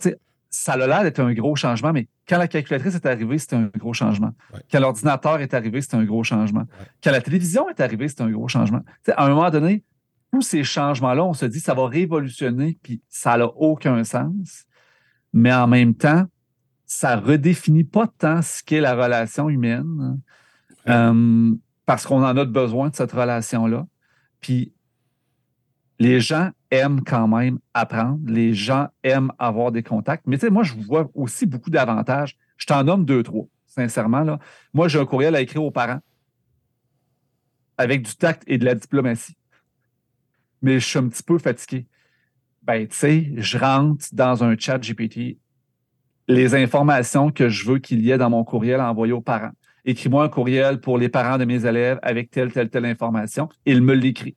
ça 0.48 0.74
a 0.74 0.76
l'air 0.76 1.02
d'être 1.02 1.18
un 1.18 1.32
gros 1.32 1.56
changement, 1.56 1.92
mais 1.92 2.06
quand 2.28 2.38
la 2.38 2.46
calculatrice 2.46 2.94
est 2.94 3.04
arrivée, 3.04 3.36
c'était 3.38 3.56
un 3.56 3.68
gros 3.76 3.92
changement. 3.92 4.30
Quand 4.70 4.78
l'ordinateur 4.78 5.40
est 5.40 5.54
arrivé, 5.54 5.80
c'était 5.80 5.96
un 5.96 6.04
gros 6.04 6.22
changement. 6.22 6.64
Quand 7.02 7.10
la 7.10 7.20
télévision 7.20 7.68
est 7.68 7.80
arrivée, 7.80 8.06
c'était 8.06 8.22
un 8.22 8.30
gros 8.30 8.46
changement. 8.46 8.80
à 9.08 9.24
un 9.24 9.28
moment 9.30 9.50
donné, 9.50 9.82
tous 10.32 10.42
ces 10.42 10.62
changements-là, 10.62 11.24
on 11.24 11.34
se 11.34 11.46
dit 11.46 11.58
ça 11.58 11.74
va 11.74 11.88
révolutionner, 11.88 12.78
puis 12.82 13.02
ça 13.08 13.36
n'a 13.36 13.46
aucun 13.46 14.04
sens. 14.04 14.64
Mais 15.32 15.52
en 15.52 15.66
même 15.66 15.94
temps, 15.94 16.26
ça 16.92 17.16
redéfinit 17.16 17.84
pas 17.84 18.06
tant 18.06 18.42
ce 18.42 18.62
qu'est 18.62 18.80
la 18.80 18.94
relation 18.94 19.48
humaine, 19.48 20.20
euh, 20.88 21.54
parce 21.86 22.06
qu'on 22.06 22.22
en 22.24 22.36
a 22.36 22.44
besoin 22.44 22.90
de 22.90 22.96
cette 22.96 23.12
relation-là. 23.12 23.86
Puis 24.40 24.72
les 25.98 26.20
gens 26.20 26.50
aiment 26.70 27.02
quand 27.04 27.28
même 27.28 27.58
apprendre, 27.74 28.20
les 28.26 28.54
gens 28.54 28.88
aiment 29.02 29.32
avoir 29.38 29.72
des 29.72 29.82
contacts. 29.82 30.26
Mais 30.26 30.36
tu 30.36 30.46
sais, 30.46 30.50
moi, 30.50 30.62
je 30.64 30.74
vois 30.74 31.10
aussi 31.14 31.46
beaucoup 31.46 31.70
d'avantages. 31.70 32.36
Je 32.56 32.66
t'en 32.66 32.84
nomme 32.84 33.04
deux, 33.04 33.22
trois, 33.22 33.46
sincèrement. 33.66 34.22
Là. 34.22 34.38
Moi, 34.74 34.88
j'ai 34.88 34.98
un 34.98 35.06
courriel 35.06 35.34
à 35.36 35.40
écrire 35.40 35.62
aux 35.62 35.70
parents 35.70 36.00
avec 37.78 38.02
du 38.02 38.14
tact 38.16 38.42
et 38.46 38.58
de 38.58 38.64
la 38.64 38.74
diplomatie 38.74 39.36
mais 40.62 40.78
je 40.78 40.86
suis 40.86 40.98
un 40.98 41.08
petit 41.08 41.24
peu 41.24 41.38
fatigué. 41.38 41.86
Ben, 42.62 42.86
tu 42.86 42.96
sais, 42.96 43.32
je 43.36 43.58
rentre 43.58 44.06
dans 44.12 44.44
un 44.44 44.56
chat 44.56 44.78
GPT 44.78 45.38
les 46.32 46.54
informations 46.54 47.30
que 47.30 47.48
je 47.48 47.66
veux 47.66 47.78
qu'il 47.78 48.00
y 48.00 48.10
ait 48.10 48.18
dans 48.18 48.30
mon 48.30 48.44
courriel 48.44 48.80
envoyé 48.80 49.12
aux 49.12 49.20
parents. 49.20 49.52
Écris-moi 49.84 50.24
un 50.24 50.28
courriel 50.28 50.80
pour 50.80 50.98
les 50.98 51.08
parents 51.08 51.38
de 51.38 51.44
mes 51.44 51.66
élèves 51.66 51.98
avec 52.02 52.30
telle, 52.30 52.52
telle, 52.52 52.70
telle 52.70 52.84
information. 52.84 53.48
Il 53.66 53.82
me 53.82 53.94
l'écrit. 53.94 54.36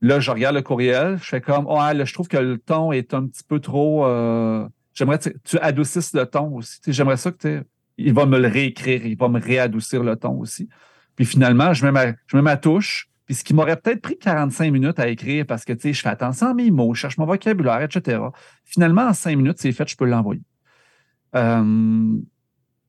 Là, 0.00 0.20
je 0.20 0.30
regarde 0.30 0.56
le 0.56 0.62
courriel, 0.62 1.18
je 1.18 1.24
fais 1.24 1.40
comme, 1.40 1.66
oh, 1.66 1.78
là, 1.78 2.04
je 2.04 2.12
trouve 2.12 2.28
que 2.28 2.36
le 2.36 2.58
ton 2.58 2.92
est 2.92 3.14
un 3.14 3.26
petit 3.26 3.44
peu 3.44 3.60
trop. 3.60 4.04
Euh, 4.04 4.68
j'aimerais 4.92 5.18
que 5.18 5.30
tu 5.44 5.58
adoucisses 5.58 6.12
le 6.12 6.26
ton 6.26 6.56
aussi. 6.56 6.78
J'aimerais 6.86 7.16
ça 7.16 7.30
que 7.30 7.38
tu. 7.38 7.66
Il 7.96 8.12
va 8.12 8.26
me 8.26 8.38
le 8.38 8.48
réécrire, 8.48 9.06
il 9.06 9.16
va 9.16 9.28
me 9.28 9.40
réadoucir 9.40 10.02
le 10.02 10.16
ton 10.16 10.32
aussi. 10.40 10.68
Puis 11.14 11.24
finalement, 11.24 11.72
je 11.72 11.86
mets 11.86 12.14
je 12.26 12.36
mets 12.36 12.42
ma 12.42 12.56
touche, 12.56 13.08
puis 13.24 13.36
ce 13.36 13.44
qui 13.44 13.54
m'aurait 13.54 13.76
peut-être 13.76 14.02
pris 14.02 14.18
45 14.18 14.72
minutes 14.72 14.98
à 14.98 15.08
écrire 15.08 15.46
parce 15.46 15.64
que, 15.64 15.72
tu 15.72 15.80
sais, 15.82 15.92
je 15.92 16.02
fais 16.02 16.08
attention 16.08 16.48
à 16.48 16.54
mes 16.54 16.70
mots, 16.70 16.92
je 16.92 17.00
cherche 17.00 17.16
mon 17.16 17.24
vocabulaire, 17.24 17.80
etc. 17.82 18.20
Finalement, 18.64 19.02
en 19.02 19.12
5 19.14 19.36
minutes, 19.36 19.58
c'est 19.58 19.72
fait, 19.72 19.88
je 19.88 19.96
peux 19.96 20.06
l'envoyer. 20.06 20.42
Euh, 21.34 22.16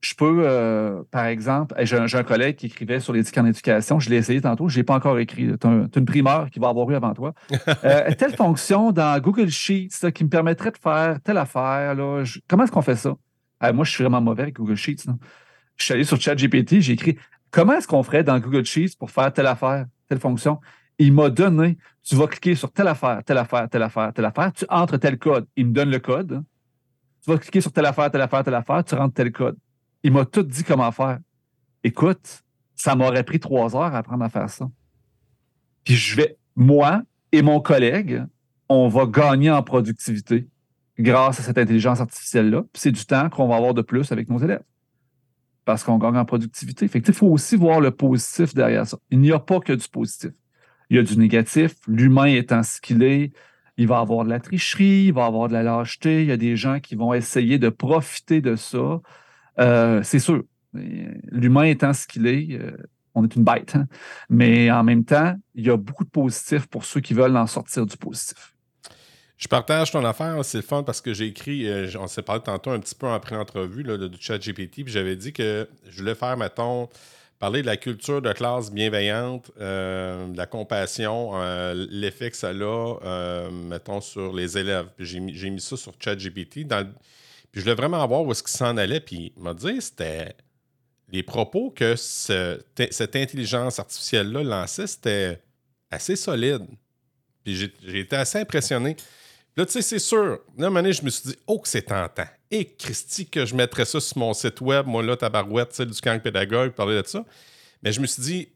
je 0.00 0.14
peux, 0.14 0.42
euh, 0.46 1.02
par 1.10 1.24
exemple, 1.24 1.74
j'ai 1.82 1.96
un, 1.96 2.22
collègue 2.22 2.56
qui 2.56 2.66
écrivait 2.66 3.00
sur 3.00 3.12
l'éthique 3.12 3.36
en 3.38 3.46
éducation, 3.46 3.98
je 3.98 4.08
l'ai 4.08 4.16
essayé 4.16 4.40
tantôt, 4.40 4.68
je 4.68 4.74
ne 4.74 4.80
l'ai 4.80 4.84
pas 4.84 4.94
encore 4.94 5.18
écrit. 5.18 5.48
Tu 5.58 5.66
as, 5.66 5.70
une 5.96 6.04
primeur 6.04 6.50
qui 6.50 6.60
va 6.60 6.68
avoir 6.68 6.88
eu 6.90 6.94
avant 6.94 7.14
toi. 7.14 7.34
Euh, 7.84 8.10
telle 8.16 8.34
fonction 8.34 8.92
dans 8.92 9.20
Google 9.20 9.48
Sheets 9.48 10.10
qui 10.12 10.24
me 10.24 10.28
permettrait 10.28 10.70
de 10.70 10.78
faire 10.78 11.18
telle 11.22 11.38
affaire. 11.38 11.94
Là, 11.94 12.24
comment 12.48 12.64
est-ce 12.64 12.72
qu'on 12.72 12.82
fait 12.82 12.96
ça? 12.96 13.14
moi, 13.72 13.84
je 13.84 13.90
suis 13.90 14.02
vraiment 14.02 14.20
mauvais 14.20 14.42
avec 14.42 14.56
Google 14.56 14.76
Sheets. 14.76 15.04
Je 15.76 15.84
suis 15.84 15.94
allé 15.94 16.04
sur 16.04 16.20
ChatGPT, 16.20 16.80
j'ai 16.80 16.92
écrit 16.92 17.18
comment 17.50 17.74
est-ce 17.74 17.88
qu'on 17.88 18.02
ferait 18.02 18.24
dans 18.24 18.38
Google 18.38 18.64
Sheets 18.64 18.96
pour 18.98 19.10
faire 19.10 19.32
telle 19.32 19.46
affaire? 19.46 19.86
telle 20.08 20.20
fonction? 20.20 20.60
Il 20.98 21.12
m'a 21.12 21.28
donné, 21.28 21.76
tu 22.02 22.16
vas 22.16 22.26
cliquer 22.26 22.54
sur 22.54 22.72
telle 22.72 22.88
affaire, 22.88 23.22
telle 23.24 23.38
affaire, 23.38 23.68
telle 23.68 23.82
affaire, 23.82 24.12
telle 24.12 24.24
affaire, 24.24 24.52
tu 24.52 24.64
entres 24.68 24.98
tel 24.98 25.18
code. 25.18 25.46
Il 25.56 25.66
me 25.66 25.72
donne 25.72 25.90
le 25.90 25.98
code. 25.98 26.42
Tu 27.26 27.32
vas 27.32 27.38
cliquer 27.38 27.60
sur 27.60 27.72
telle 27.72 27.86
affaire, 27.86 28.08
telle 28.08 28.20
affaire, 28.20 28.44
telle 28.44 28.54
affaire, 28.54 28.84
tu 28.84 28.94
rentres 28.94 29.14
tel 29.14 29.32
code. 29.32 29.56
Il 30.04 30.12
m'a 30.12 30.24
tout 30.24 30.44
dit 30.44 30.62
comment 30.62 30.92
faire. 30.92 31.18
Écoute, 31.82 32.44
ça 32.76 32.94
m'aurait 32.94 33.24
pris 33.24 33.40
trois 33.40 33.74
heures 33.74 33.94
à 33.94 33.98
apprendre 33.98 34.24
à 34.24 34.28
faire 34.28 34.48
ça. 34.48 34.70
Puis 35.82 35.94
je 35.94 36.14
vais, 36.14 36.36
moi 36.54 37.02
et 37.32 37.42
mon 37.42 37.58
collègue, 37.58 38.22
on 38.68 38.86
va 38.86 39.06
gagner 39.06 39.50
en 39.50 39.64
productivité 39.64 40.46
grâce 41.00 41.40
à 41.40 41.42
cette 41.42 41.58
intelligence 41.58 42.00
artificielle-là. 42.00 42.62
Puis 42.72 42.82
c'est 42.82 42.92
du 42.92 43.04
temps 43.04 43.28
qu'on 43.28 43.48
va 43.48 43.56
avoir 43.56 43.74
de 43.74 43.82
plus 43.82 44.12
avec 44.12 44.30
nos 44.30 44.38
élèves 44.38 44.62
parce 45.64 45.82
qu'on 45.82 45.98
gagne 45.98 46.16
en 46.16 46.24
productivité. 46.24 46.86
Fait 46.86 47.00
il 47.00 47.12
faut 47.12 47.26
aussi 47.26 47.56
voir 47.56 47.80
le 47.80 47.90
positif 47.90 48.54
derrière 48.54 48.86
ça. 48.86 48.98
Il 49.10 49.18
n'y 49.18 49.32
a 49.32 49.40
pas 49.40 49.58
que 49.58 49.72
du 49.72 49.88
positif. 49.88 50.30
Il 50.90 50.96
y 50.96 51.00
a 51.00 51.02
du 51.02 51.18
négatif. 51.18 51.74
L'humain 51.88 52.26
étant 52.26 52.62
ce 52.62 52.80
qu'il 52.80 53.02
est, 53.02 53.32
il 53.76 53.86
va 53.86 53.98
avoir 53.98 54.24
de 54.24 54.30
la 54.30 54.40
tricherie, 54.40 55.06
il 55.06 55.12
va 55.12 55.26
avoir 55.26 55.48
de 55.48 55.52
la 55.52 55.62
lâcheté. 55.62 56.22
Il 56.22 56.28
y 56.28 56.32
a 56.32 56.36
des 56.36 56.56
gens 56.56 56.80
qui 56.80 56.94
vont 56.94 57.12
essayer 57.12 57.58
de 57.58 57.68
profiter 57.68 58.40
de 58.40 58.56
ça. 58.56 59.00
Euh, 59.58 60.02
c'est 60.02 60.18
sûr. 60.18 60.42
L'humain 60.72 61.64
étant 61.64 61.92
ce 61.92 62.06
qu'il 62.06 62.26
est, 62.26 62.52
euh, 62.52 62.76
on 63.14 63.24
est 63.24 63.34
une 63.34 63.44
bête. 63.44 63.76
Hein. 63.76 63.86
Mais 64.28 64.70
en 64.70 64.84
même 64.84 65.04
temps, 65.04 65.34
il 65.54 65.66
y 65.66 65.70
a 65.70 65.76
beaucoup 65.76 66.04
de 66.04 66.10
positifs 66.10 66.66
pour 66.66 66.84
ceux 66.84 67.00
qui 67.00 67.14
veulent 67.14 67.36
en 67.36 67.46
sortir 67.46 67.86
du 67.86 67.96
positif. 67.96 68.54
Je 69.36 69.48
partage 69.48 69.90
ton 69.90 70.04
affaire, 70.04 70.42
c'est 70.44 70.58
le 70.58 70.82
parce 70.82 71.02
que 71.02 71.12
j'ai 71.12 71.26
écrit, 71.26 71.68
euh, 71.68 71.86
on 72.00 72.06
s'est 72.06 72.22
parlé 72.22 72.42
tantôt 72.42 72.70
un 72.70 72.80
petit 72.80 72.94
peu 72.94 73.06
en 73.06 73.20
pré-entrevue 73.20 73.84
du 73.84 74.16
chat 74.18 74.38
GPT, 74.38 74.82
puis 74.82 74.92
j'avais 74.92 75.14
dit 75.14 75.34
que 75.34 75.68
je 75.90 75.98
voulais 75.98 76.14
faire, 76.14 76.38
mettons, 76.38 76.88
parler 77.38 77.62
de 77.62 77.66
la 77.66 77.76
culture 77.76 78.22
de 78.22 78.32
classe 78.32 78.72
bienveillante, 78.72 79.50
euh, 79.60 80.28
de 80.28 80.36
la 80.36 80.46
compassion, 80.46 81.32
euh, 81.34 81.86
l'effet 81.90 82.30
que 82.30 82.36
ça 82.36 82.50
a, 82.50 83.50
mettons, 83.50 84.00
sur 84.00 84.32
les 84.32 84.56
élèves. 84.56 84.88
J'ai 84.98 85.20
mis, 85.20 85.60
ça 85.60 85.76
sur 85.76 85.94
chat 86.00 86.16
GPT. 86.16 86.64
Dans 86.66 86.86
puis 87.56 87.62
je 87.62 87.70
voulais 87.70 87.74
vraiment 87.74 88.06
voir 88.06 88.22
où 88.22 88.32
est-ce 88.32 88.42
qu'il 88.42 88.54
s'en 88.54 88.76
allait, 88.76 89.00
puis 89.00 89.32
il 89.34 89.42
m'a 89.42 89.54
dit 89.54 89.80
c'était 89.80 90.36
les 91.08 91.22
propos 91.22 91.70
que 91.70 91.94
cette 91.96 93.16
intelligence 93.16 93.78
artificielle-là 93.78 94.42
lançait, 94.42 94.86
c'était 94.86 95.42
assez 95.90 96.16
solide. 96.16 96.66
Puis 97.44 97.56
j'ai 97.56 98.00
été 98.00 98.16
assez 98.16 98.40
impressionné. 98.40 98.94
Là, 99.56 99.64
tu 99.64 99.72
sais, 99.72 99.80
c'est 99.80 99.98
sûr. 99.98 100.40
Là, 100.58 100.64
à 100.64 100.66
un 100.66 100.68
moment 100.68 100.82
donné, 100.82 100.92
je 100.92 101.02
me 101.02 101.08
suis 101.08 101.30
dit, 101.30 101.36
oh, 101.46 101.58
que 101.58 101.68
c'est 101.68 101.80
tentant. 101.80 102.26
Et 102.50 102.64
Christy, 102.64 103.26
que 103.28 103.44
je 103.44 103.54
mettrais 103.54 103.84
ça 103.84 104.00
sur 104.00 104.18
mon 104.18 104.32
site 104.32 104.60
web, 104.60 104.86
moi, 104.86 105.02
là, 105.02 105.16
tabarouette, 105.16 105.70
tu 105.70 105.76
sais, 105.76 105.86
du 105.86 106.00
camp 106.00 106.20
pédagogue, 106.22 106.72
parler 106.72 107.02
de 107.02 107.06
ça. 107.06 107.24
Mais 107.82 107.92
je 107.92 108.00
me 108.00 108.06
suis 108.06 108.22
dit, 108.22 108.48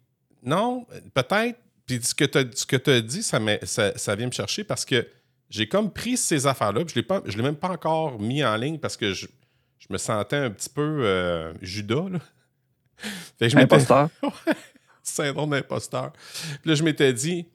non, 0.42 0.86
peut-être. 1.14 1.58
Puis 1.86 2.00
ce 2.02 2.14
que 2.14 2.24
tu 2.76 2.90
as, 2.90 3.00
dit, 3.00 3.22
ça, 3.22 3.40
ça, 3.64 3.98
ça, 3.98 4.14
vient 4.14 4.26
me 4.26 4.32
chercher 4.32 4.62
parce 4.62 4.84
que 4.84 5.08
j'ai 5.48 5.66
comme 5.66 5.92
pris 5.92 6.16
ces 6.16 6.46
affaires-là, 6.46 6.82
je 6.86 7.00
ne 7.00 7.36
l'ai 7.36 7.42
même 7.42 7.56
pas 7.56 7.70
encore 7.70 8.20
mis 8.20 8.44
en 8.44 8.56
ligne 8.56 8.78
parce 8.78 8.96
que 8.96 9.12
je, 9.12 9.26
me 9.88 9.98
sentais 9.98 10.36
un 10.36 10.50
petit 10.50 10.68
peu 10.68 11.00
euh, 11.04 11.52
Judas. 11.62 12.08
Là. 12.08 12.20
Fait 13.38 13.46
que 13.46 13.48
je 13.48 13.58
imposteur. 13.58 14.08
Syndrome 15.02 15.50
d'imposteur. 15.50 16.12
Puis 16.62 16.70
là, 16.70 16.74
je 16.76 16.84
m'étais 16.84 17.12
dit, 17.12 17.46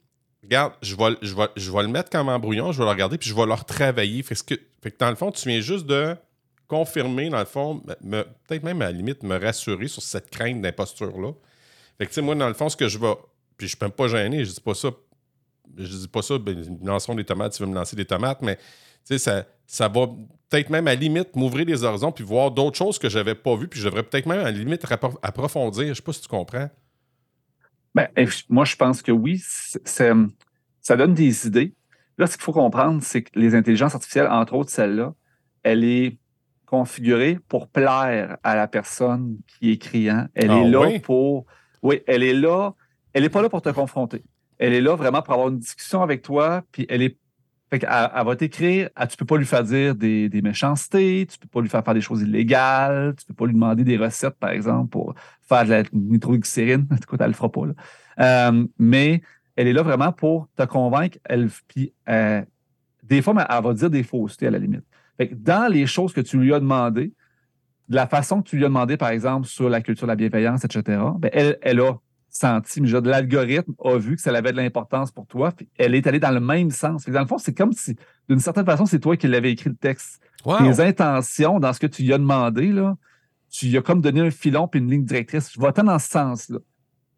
regarde, 0.45 0.73
je 0.81 0.95
vais, 0.95 1.17
je, 1.21 1.35
je 1.55 1.71
le 1.71 1.87
mettre 1.87 2.09
comme 2.09 2.29
embrouillon, 2.29 2.71
je 2.71 2.77
vais 2.77 2.85
le 2.85 2.89
regarder, 2.89 3.17
puis 3.17 3.29
je 3.29 3.35
vais 3.35 3.45
le 3.45 3.53
retravailler. 3.53 4.23
Fait 4.23 4.35
que, 4.35 4.55
dans 4.99 5.09
le 5.09 5.15
fond, 5.15 5.31
tu 5.31 5.47
viens 5.49 5.61
juste 5.61 5.85
de 5.85 6.15
confirmer, 6.67 7.29
dans 7.29 7.39
le 7.39 7.45
fond, 7.45 7.81
peut-être 8.47 8.63
même 8.63 8.81
à 8.81 8.85
la 8.85 8.91
limite 8.91 9.23
me 9.23 9.37
rassurer 9.37 9.87
sur 9.87 10.01
cette 10.01 10.29
crainte 10.29 10.61
d'imposture-là. 10.61 11.31
Fait 11.97 12.05
que, 12.05 12.09
tu 12.09 12.15
sais, 12.15 12.21
moi, 12.21 12.35
dans 12.35 12.47
le 12.47 12.53
fond, 12.53 12.69
ce 12.69 12.75
que 12.75 12.87
je 12.87 12.97
vais. 12.97 13.13
Puis 13.57 13.67
je 13.67 13.77
peux 13.77 13.89
pas 13.89 14.07
gêner, 14.07 14.43
je 14.43 14.51
dis 14.51 14.61
pas 14.61 14.73
ça. 14.73 14.89
Je 15.77 15.97
dis 15.97 16.07
pas 16.07 16.21
ça, 16.21 16.37
ben, 16.37 16.77
lanceront 16.83 17.15
des 17.15 17.23
tomates, 17.23 17.53
tu 17.53 17.63
veux 17.63 17.69
me 17.69 17.75
lancer 17.75 17.95
des 17.95 18.05
tomates, 18.05 18.41
mais 18.41 18.57
tu 19.07 19.17
ça, 19.19 19.45
ça 19.67 19.87
va 19.87 20.07
peut-être 20.49 20.69
même 20.69 20.87
à 20.87 20.91
la 20.91 20.99
limite 20.99 21.35
m'ouvrir 21.35 21.65
les 21.65 21.83
horizons 21.83 22.11
puis 22.11 22.23
voir 22.23 22.51
d'autres 22.51 22.77
choses 22.77 22.99
que 22.99 23.09
j'avais 23.09 23.35
pas 23.35 23.55
vues, 23.55 23.67
puis 23.67 23.79
je 23.79 23.85
devrais 23.85 24.03
peut-être 24.03 24.25
même 24.25 24.39
à 24.39 24.45
la 24.45 24.51
limite 24.51 24.85
approfondir. 25.21 25.87
Je 25.87 25.93
sais 25.93 26.01
pas 26.01 26.13
si 26.13 26.21
tu 26.21 26.27
comprends. 26.27 26.69
Ben, 27.95 28.09
moi, 28.49 28.65
je 28.65 28.75
pense 28.75 29.01
que 29.01 29.11
oui. 29.11 29.41
ça 29.41 30.97
donne 30.97 31.13
des 31.13 31.47
idées. 31.47 31.73
Là, 32.17 32.27
ce 32.27 32.37
qu'il 32.37 32.43
faut 32.43 32.53
comprendre, 32.53 33.01
c'est 33.01 33.23
que 33.23 33.31
les 33.39 33.55
intelligences 33.55 33.95
artificielles, 33.95 34.27
entre 34.27 34.53
autres 34.53 34.69
celle-là, 34.69 35.13
elle 35.63 35.83
est 35.83 36.17
configurée 36.65 37.39
pour 37.47 37.69
plaire 37.69 38.37
à 38.43 38.55
la 38.55 38.67
personne 38.67 39.37
qui 39.47 39.71
est 39.71 39.77
criant. 39.77 40.27
Elle 40.35 40.51
ah 40.51 40.59
est 40.59 40.69
là 40.69 40.99
pour. 40.99 41.45
Oui, 41.81 42.01
elle 42.05 42.23
est 42.23 42.33
là. 42.33 42.73
Elle 43.13 43.23
n'est 43.23 43.29
pas 43.29 43.41
là 43.41 43.49
pour 43.49 43.61
te 43.61 43.69
confronter. 43.69 44.23
Elle 44.57 44.73
est 44.73 44.81
là 44.81 44.95
vraiment 44.95 45.21
pour 45.21 45.33
avoir 45.33 45.49
une 45.49 45.59
discussion 45.59 46.01
avec 46.01 46.21
toi, 46.21 46.63
puis 46.71 46.85
elle 46.89 47.01
est. 47.01 47.17
Fait 47.69 47.83
elle, 47.83 48.25
va 48.25 48.35
t'écrire, 48.35 48.89
tu 48.95 49.01
ne 49.01 49.15
peux 49.17 49.25
pas 49.25 49.37
lui 49.37 49.45
faire 49.45 49.63
dire 49.63 49.95
des, 49.95 50.41
méchancetés, 50.43 51.27
tu 51.29 51.39
peux 51.39 51.47
pas 51.47 51.61
lui 51.61 51.69
faire 51.69 51.83
faire 51.83 51.95
des 51.95 52.01
choses 52.01 52.21
illégales, 52.21 53.15
tu 53.17 53.25
peux 53.25 53.33
pas 53.33 53.45
lui 53.45 53.53
demander 53.53 53.83
des 53.83 53.97
recettes, 53.97 54.37
par 54.39 54.51
exemple, 54.51 54.89
pour 54.89 55.15
faire 55.41 55.65
de 55.65 55.69
la 55.69 55.83
nitroglycérine. 55.91 56.87
En 56.91 56.97
tout 56.97 57.17
cas, 57.17 57.23
elle 57.23 57.31
le 57.31 57.33
fera 57.33 57.51
pas. 57.51 57.61
Euh, 58.19 58.67
mais 58.77 59.21
elle 59.55 59.67
est 59.67 59.73
là 59.73 59.81
vraiment 59.81 60.11
pour 60.11 60.47
te 60.55 60.63
convaincre. 60.63 61.17
Elle, 61.23 61.49
puis, 61.67 61.91
euh, 62.07 62.43
des 63.03 63.21
fois, 63.21 63.33
elle 63.49 63.63
va 63.63 63.73
dire 63.73 63.89
des 63.89 64.03
faussetés 64.03 64.47
à 64.47 64.51
la 64.51 64.59
limite. 64.59 64.83
dans 65.31 65.71
les 65.71 65.87
choses 65.87 66.13
que 66.13 66.21
tu 66.21 66.37
lui 66.37 66.53
as 66.53 66.59
demandé, 66.59 67.13
de 67.89 67.95
la 67.95 68.07
façon 68.07 68.41
que 68.41 68.49
tu 68.49 68.57
lui 68.57 68.65
as 68.65 68.67
demandé, 68.67 68.97
par 68.97 69.09
exemple, 69.09 69.47
sur 69.47 69.69
la 69.69 69.81
culture 69.81 70.07
de 70.07 70.11
la 70.11 70.15
bienveillance, 70.15 70.65
etc., 70.65 70.99
ben, 71.17 71.29
elle, 71.33 71.57
elle 71.61 71.79
a 71.79 71.93
senti, 72.35 72.81
mais 72.81 72.89
l'algorithme 72.89 73.73
a 73.83 73.97
vu 73.97 74.17
que 74.17 74.21
ça 74.21 74.29
avait 74.35 74.51
de 74.51 74.57
l'importance 74.57 75.09
pour 75.09 75.25
toi, 75.25 75.51
puis 75.51 75.69
elle 75.77 75.95
est 75.95 76.05
allée 76.05 76.19
dans 76.19 76.31
le 76.31 76.41
même 76.41 76.69
sens. 76.69 77.05
dans 77.05 77.21
le 77.21 77.27
fond, 77.27 77.37
c'est 77.37 77.53
comme 77.53 77.71
si, 77.71 77.95
d'une 78.29 78.39
certaine 78.39 78.65
façon, 78.65 78.85
c'est 78.85 78.99
toi 78.99 79.15
qui 79.15 79.27
l'avais 79.27 79.51
écrit 79.51 79.69
le 79.69 79.75
texte. 79.75 80.21
Les 80.61 80.81
intentions 80.81 81.59
dans 81.59 81.73
ce 81.73 81.79
que 81.79 81.87
tu 81.87 82.03
lui 82.03 82.13
as 82.13 82.17
demandé, 82.17 82.67
là, 82.71 82.95
tu 83.49 83.67
lui 83.67 83.77
as 83.77 83.81
comme 83.81 84.01
donné 84.01 84.21
un 84.21 84.31
filon 84.31 84.67
puis 84.67 84.79
une 84.79 84.91
ligne 84.91 85.05
directrice. 85.05 85.51
Je 85.53 85.59
vais-t'en 85.59 85.83
dans 85.83 85.97
ce 85.97 86.09
sens-là. 86.09 86.59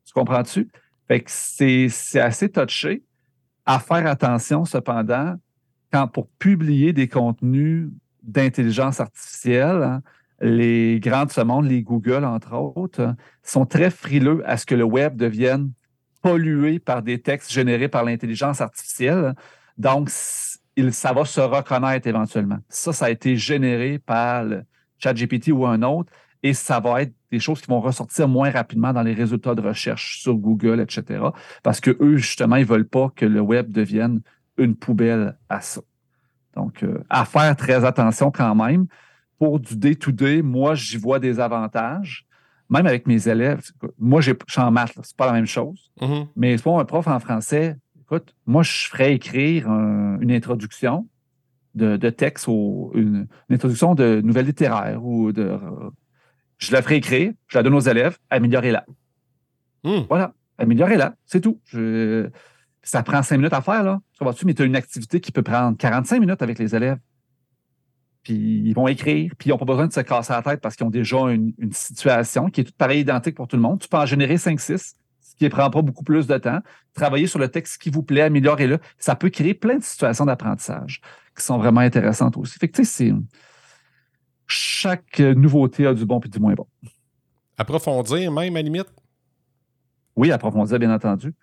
Tu 0.05 0.13
comprends-tu? 0.13 0.69
Fait 1.07 1.21
que 1.21 1.29
c'est 1.29 2.19
assez 2.19 2.49
touché. 2.49 3.03
À 3.65 3.79
faire 3.79 4.05
attention, 4.07 4.63
cependant, 4.63 5.35
quand 5.91 6.07
pour 6.07 6.29
publier 6.39 6.93
des 6.93 7.07
contenus 7.07 7.89
d'intelligence 8.23 8.99
artificielle, 8.99 9.83
hein, 9.83 10.01
les 10.41 10.99
grands 10.99 11.25
de 11.25 11.31
ce 11.31 11.41
monde, 11.41 11.65
les 11.65 11.81
Google, 11.81 12.23
entre 12.23 12.53
autres, 12.53 13.15
sont 13.43 13.65
très 13.65 13.89
frileux 13.89 14.43
à 14.45 14.57
ce 14.57 14.65
que 14.65 14.75
le 14.75 14.83
web 14.83 15.15
devienne 15.15 15.71
pollué 16.21 16.79
par 16.79 17.01
des 17.01 17.21
textes 17.21 17.51
générés 17.51 17.87
par 17.87 18.03
l'intelligence 18.03 18.61
artificielle. 18.61 19.33
Donc, 19.77 20.09
ça 20.09 21.13
va 21.13 21.25
se 21.25 21.41
reconnaître 21.41 22.07
éventuellement. 22.07 22.59
Ça, 22.69 22.93
ça 22.93 23.05
a 23.05 23.09
été 23.09 23.35
généré 23.35 23.99
par 23.99 24.43
le 24.43 24.63
ChatGPT 24.99 25.49
ou 25.49 25.65
un 25.65 25.81
autre, 25.83 26.11
et 26.43 26.53
ça 26.53 26.79
va 26.79 27.01
être 27.01 27.13
des 27.31 27.39
choses 27.39 27.61
qui 27.61 27.67
vont 27.67 27.81
ressortir 27.81 28.27
moins 28.27 28.49
rapidement 28.49 28.93
dans 28.93 29.01
les 29.01 29.13
résultats 29.13 29.55
de 29.55 29.61
recherche 29.61 30.21
sur 30.21 30.35
Google, 30.35 30.79
etc. 30.79 31.21
Parce 31.63 31.79
que 31.79 31.95
eux, 31.99 32.17
justement, 32.17 32.55
ils 32.55 32.61
ne 32.61 32.67
veulent 32.67 32.87
pas 32.87 33.11
que 33.15 33.25
le 33.25 33.41
web 33.41 33.71
devienne 33.71 34.21
une 34.57 34.75
poubelle 34.75 35.37
à 35.49 35.61
ça. 35.61 35.81
Donc, 36.55 36.83
euh, 36.83 37.03
à 37.09 37.25
faire 37.25 37.55
très 37.55 37.85
attention 37.85 38.31
quand 38.31 38.55
même. 38.55 38.87
Pour 39.39 39.59
du 39.59 39.75
day-to-day, 39.75 40.41
moi, 40.41 40.75
j'y 40.75 40.97
vois 40.97 41.19
des 41.19 41.39
avantages. 41.39 42.25
Même 42.69 42.85
avec 42.85 43.07
mes 43.07 43.27
élèves, 43.27 43.61
moi, 43.97 44.19
je 44.19 44.33
suis 44.47 44.61
en 44.61 44.71
maths, 44.71 44.93
c'est 45.01 45.15
pas 45.15 45.27
la 45.27 45.33
même 45.33 45.45
chose. 45.45 45.91
Mm-hmm. 46.01 46.27
Mais 46.35 46.57
pour 46.57 46.79
un 46.79 46.85
prof 46.85 47.07
en 47.07 47.19
français, 47.19 47.77
écoute, 48.01 48.35
moi, 48.45 48.63
je 48.63 48.87
ferais 48.89 49.13
écrire 49.13 49.67
une 49.67 50.31
introduction 50.31 51.07
de, 51.75 52.09
texte 52.09 52.47
ou 52.47 52.91
une, 52.95 53.27
introduction 53.49 53.95
de 53.95 54.21
nouvelles 54.21 54.47
littéraires 54.47 55.03
ou 55.03 55.31
de 55.31 55.57
je 56.57 56.71
la 56.71 56.81
ferai 56.81 56.95
écrire, 56.95 57.33
je 57.47 57.57
la 57.57 57.63
donne 57.63 57.75
aux 57.75 57.79
élèves, 57.79 58.17
améliorez-la. 58.29 58.85
Hmm. 59.83 60.01
Voilà, 60.09 60.33
améliorez-la, 60.57 61.13
c'est 61.25 61.41
tout. 61.41 61.59
Ça 62.81 63.03
prend 63.03 63.21
cinq 63.21 63.37
minutes 63.37 63.53
à 63.53 63.61
faire, 63.61 63.83
là. 63.83 63.99
mais 64.45 64.53
tu 64.53 64.61
as 64.61 64.65
une 64.65 64.75
activité 64.75 65.19
qui 65.19 65.31
peut 65.31 65.43
prendre 65.43 65.77
45 65.77 66.19
minutes 66.19 66.41
avec 66.41 66.57
les 66.57 66.75
élèves. 66.75 66.97
Puis 68.27 68.61
ils 68.65 68.73
vont 68.73 68.89
écrire, 68.89 69.31
puis 69.37 69.47
ils 69.47 69.53
n'ont 69.53 69.57
pas 69.57 69.63
besoin 69.63 69.87
de 69.87 69.93
se 69.93 70.01
casser 70.01 70.33
la 70.33 70.41
tête 70.41 70.59
parce 70.59 70.75
qu'ils 70.75 70.85
ont 70.85 70.89
déjà 70.89 71.17
une, 71.29 71.53
situation 71.71 72.49
qui 72.49 72.59
est 72.59 72.63
toute 72.65 72.75
pareille, 72.75 72.99
identique 72.99 73.35
pour 73.35 73.47
tout 73.47 73.55
le 73.55 73.61
monde. 73.61 73.79
Tu 73.79 73.87
peux 73.87 73.95
en 73.95 74.05
générer 74.05 74.35
5-6, 74.35 74.77
ce 74.77 75.35
qui 75.37 75.45
ne 75.45 75.49
prend 75.49 75.69
pas 75.69 75.81
beaucoup 75.81 76.03
plus 76.03 76.27
de 76.27 76.37
temps. 76.37 76.59
Travailler 76.93 77.27
sur 77.27 77.39
le 77.39 77.47
texte 77.47 77.81
qui 77.81 77.89
vous 77.89 78.03
plaît, 78.03 78.23
améliorez-le. 78.23 78.79
Ça 78.99 79.15
peut 79.15 79.29
créer 79.29 79.53
plein 79.53 79.77
de 79.77 79.83
situations 79.83 80.25
d'apprentissage 80.25 80.99
qui 81.37 81.41
sont 81.41 81.57
vraiment 81.57 81.79
intéressantes 81.79 82.35
aussi. 82.35 82.59
Fait 82.59 82.67
que, 82.67 82.75
tu 82.75 82.83
sais, 82.83 83.05
c'est 83.05 83.13
chaque 84.45 85.19
nouveauté 85.19 85.87
a 85.87 85.93
du 85.93 86.05
bon 86.05 86.19
et 86.19 86.27
du 86.27 86.39
moins 86.39 86.53
bon. 86.53 86.67
Approfondir, 87.57 88.29
même 88.29 88.57
à 88.57 88.61
limite? 88.61 88.91
Oui, 90.17 90.33
approfondir, 90.33 90.79
bien 90.79 90.93
entendu. 90.93 91.33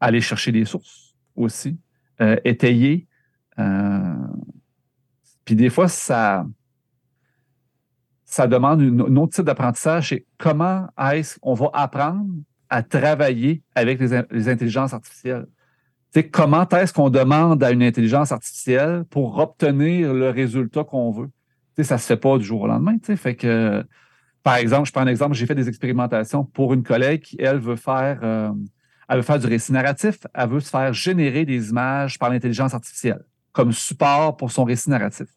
Aller 0.00 0.22
chercher 0.22 0.52
des 0.52 0.64
sources 0.64 1.14
aussi. 1.36 1.78
Euh, 2.22 2.36
étayer. 2.46 3.08
Euh, 3.58 4.14
puis 5.44 5.56
des 5.56 5.70
fois, 5.70 5.88
ça, 5.88 6.46
demande 8.48 8.80
un 8.80 9.16
autre 9.16 9.34
type 9.34 9.44
d'apprentissage. 9.44 10.08
C'est 10.08 10.26
comment 10.38 10.88
est-ce 11.12 11.38
qu'on 11.38 11.54
va 11.54 11.70
apprendre 11.72 12.32
à 12.70 12.82
travailler 12.82 13.62
avec 13.74 14.00
les, 14.00 14.48
intelligences 14.48 14.94
artificielles? 14.94 15.46
Comment 16.32 16.66
est-ce 16.68 16.92
qu'on 16.92 17.10
demande 17.10 17.62
à 17.62 17.72
une 17.72 17.82
intelligence 17.82 18.32
artificielle 18.32 19.04
pour 19.10 19.38
obtenir 19.38 20.14
le 20.14 20.30
résultat 20.30 20.84
qu'on 20.84 21.10
veut? 21.10 21.30
ça 21.82 21.96
ne 21.96 22.00
se 22.00 22.06
fait 22.06 22.16
pas 22.16 22.38
du 22.38 22.44
jour 22.44 22.62
au 22.62 22.66
lendemain. 22.68 22.96
Par 24.44 24.56
exemple, 24.56 24.86
je 24.86 24.92
prends 24.92 25.00
un 25.00 25.08
exemple, 25.08 25.34
j'ai 25.34 25.46
fait 25.46 25.54
des 25.54 25.68
expérimentations 25.68 26.44
pour 26.44 26.72
une 26.72 26.84
collègue 26.84 27.22
qui, 27.22 27.36
elle, 27.40 27.58
veut 27.58 27.76
faire, 27.76 28.20
euh, 28.22 28.52
elle 29.08 29.16
veut 29.16 29.22
faire 29.22 29.38
du 29.38 29.46
récit 29.46 29.72
narratif. 29.72 30.18
Elle 30.34 30.50
veut 30.50 30.60
se 30.60 30.70
faire 30.70 30.92
générer 30.92 31.44
des 31.44 31.70
images 31.70 32.18
par 32.18 32.30
l'intelligence 32.30 32.74
artificielle 32.74 33.24
comme 33.54 33.72
support 33.72 34.36
pour 34.36 34.52
son 34.52 34.64
récit 34.64 34.90
narratif 34.90 35.28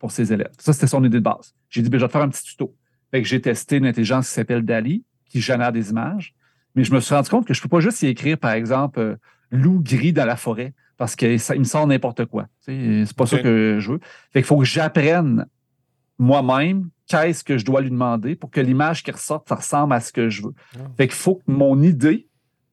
pour 0.00 0.10
ses 0.10 0.32
élèves. 0.32 0.50
Ça, 0.58 0.72
c'était 0.72 0.86
son 0.86 1.04
idée 1.04 1.18
de 1.18 1.22
base. 1.22 1.54
J'ai 1.70 1.82
dit, 1.82 1.90
ben, 1.90 1.98
je 1.98 2.04
vais 2.04 2.08
te 2.08 2.12
faire 2.12 2.22
un 2.22 2.28
petit 2.28 2.42
tuto. 2.42 2.74
Fait 3.10 3.22
que 3.22 3.28
j'ai 3.28 3.40
testé 3.40 3.76
une 3.76 3.86
intelligence 3.86 4.28
qui 4.28 4.34
s'appelle 4.34 4.64
DALI, 4.64 5.04
qui 5.26 5.40
génère 5.40 5.72
des 5.72 5.90
images. 5.90 6.34
Mais 6.74 6.84
je 6.84 6.92
me 6.92 7.00
suis 7.00 7.14
rendu 7.14 7.28
compte 7.28 7.46
que 7.46 7.54
je 7.54 7.60
ne 7.60 7.62
peux 7.62 7.68
pas 7.68 7.80
juste 7.80 8.02
y 8.02 8.06
écrire, 8.06 8.38
par 8.38 8.52
exemple, 8.52 9.00
euh, 9.00 9.16
loup 9.50 9.80
gris 9.82 10.12
dans 10.12 10.24
la 10.24 10.36
forêt, 10.36 10.72
parce 10.96 11.14
qu'il 11.14 11.30
me 11.30 11.64
sort 11.64 11.86
n'importe 11.86 12.24
quoi. 12.26 12.46
C'est 12.60 13.04
pas 13.16 13.26
ça 13.26 13.38
que 13.38 13.78
je 13.80 13.92
veux. 13.92 14.00
Fait 14.32 14.40
qu'il 14.40 14.44
faut 14.44 14.58
que 14.58 14.64
j'apprenne 14.64 15.46
moi-même 16.18 16.90
qu'est-ce 17.06 17.44
que 17.44 17.56
je 17.56 17.64
dois 17.64 17.80
lui 17.80 17.90
demander 17.90 18.36
pour 18.36 18.50
que 18.50 18.60
l'image 18.60 19.02
qui 19.02 19.10
ressorte, 19.10 19.48
ça 19.48 19.54
ressemble 19.56 19.94
à 19.94 20.00
ce 20.00 20.12
que 20.12 20.28
je 20.28 20.42
veux. 20.42 20.54
Ah. 20.74 20.82
Fait 20.96 21.06
qu'il 21.06 21.16
faut 21.16 21.36
que 21.36 21.50
mon 21.50 21.82
idée, 21.82 22.28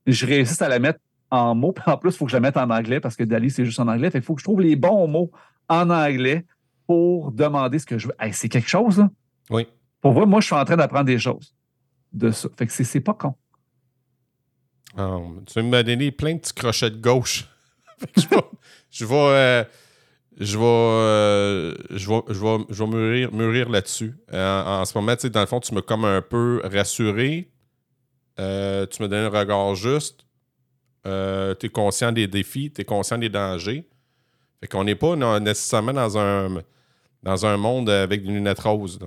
je 0.07 0.25
réussisse 0.25 0.61
à 0.61 0.69
la 0.69 0.79
mettre 0.79 0.99
en 1.31 1.55
mots. 1.55 1.71
Puis 1.71 1.83
en 1.87 1.97
plus, 1.97 2.11
il 2.11 2.17
faut 2.17 2.25
que 2.25 2.31
je 2.31 2.37
la 2.37 2.41
mette 2.41 2.57
en 2.57 2.69
anglais 2.69 2.99
parce 2.99 3.15
que 3.15 3.23
Dali, 3.23 3.49
c'est 3.49 3.65
juste 3.65 3.79
en 3.79 3.87
anglais. 3.87 4.09
Fait 4.11 4.19
qu'il 4.19 4.25
faut 4.25 4.35
que 4.35 4.41
je 4.41 4.45
trouve 4.45 4.61
les 4.61 4.75
bons 4.75 5.07
mots 5.07 5.31
en 5.69 5.89
anglais 5.89 6.45
pour 6.87 7.31
demander 7.31 7.79
ce 7.79 7.85
que 7.85 7.97
je 7.97 8.07
veux. 8.07 8.13
c'est 8.31 8.49
quelque 8.49 8.69
chose, 8.69 8.99
là. 8.99 9.09
Oui. 9.49 9.67
Pour 10.01 10.13
voir, 10.13 10.27
moi, 10.27 10.39
je 10.39 10.45
suis 10.45 10.55
en 10.55 10.65
train 10.65 10.77
d'apprendre 10.77 11.05
des 11.05 11.19
choses 11.19 11.55
de 12.13 12.31
ça. 12.31 12.49
Fait 12.57 12.67
que 12.67 12.71
c'est 12.71 12.99
pas 13.01 13.13
con. 13.13 13.35
Ah, 14.97 15.17
tu 15.45 15.61
m'as 15.61 15.83
donné 15.83 16.11
plein 16.11 16.35
de 16.35 16.39
petits 16.39 16.53
crochets 16.53 16.89
de 16.89 16.97
gauche. 16.97 17.47
je 18.17 18.27
vais, 18.27 18.37
je 18.91 19.05
vais 19.05 19.15
euh, 19.15 19.63
je 20.39 20.57
vais, 20.57 20.65
euh, 20.65 21.75
je 21.91 22.09
vais, 22.09 22.21
je 22.29 22.39
vais, 22.39 22.65
je 22.69 22.83
vais 22.83 23.29
mûrir, 23.31 23.69
là-dessus. 23.69 24.15
Euh, 24.33 24.63
en, 24.63 24.85
ce 24.85 24.97
moment, 24.97 25.15
dans 25.15 25.39
le 25.39 25.45
fond, 25.45 25.59
tu 25.59 25.73
m'as 25.73 25.81
comme 25.81 26.05
un 26.05 26.21
peu 26.21 26.61
rassuré. 26.63 27.51
Tu 28.37 28.43
me 28.43 29.07
donnes 29.07 29.25
un 29.25 29.39
regard 29.39 29.75
juste. 29.75 30.25
Tu 31.05 31.65
es 31.65 31.69
conscient 31.69 32.11
des 32.11 32.27
défis, 32.27 32.71
tu 32.71 32.81
es 32.81 32.85
conscient 32.85 33.17
des 33.17 33.29
dangers. 33.29 33.87
Fait 34.59 34.67
qu'on 34.67 34.83
n'est 34.83 34.95
pas 34.95 35.15
nécessairement 35.39 35.93
dans 35.93 36.17
un, 36.17 36.61
dans 37.23 37.45
un 37.45 37.57
monde 37.57 37.89
avec 37.89 38.23
des 38.23 38.31
lunettes 38.31 38.59
roses. 38.59 38.99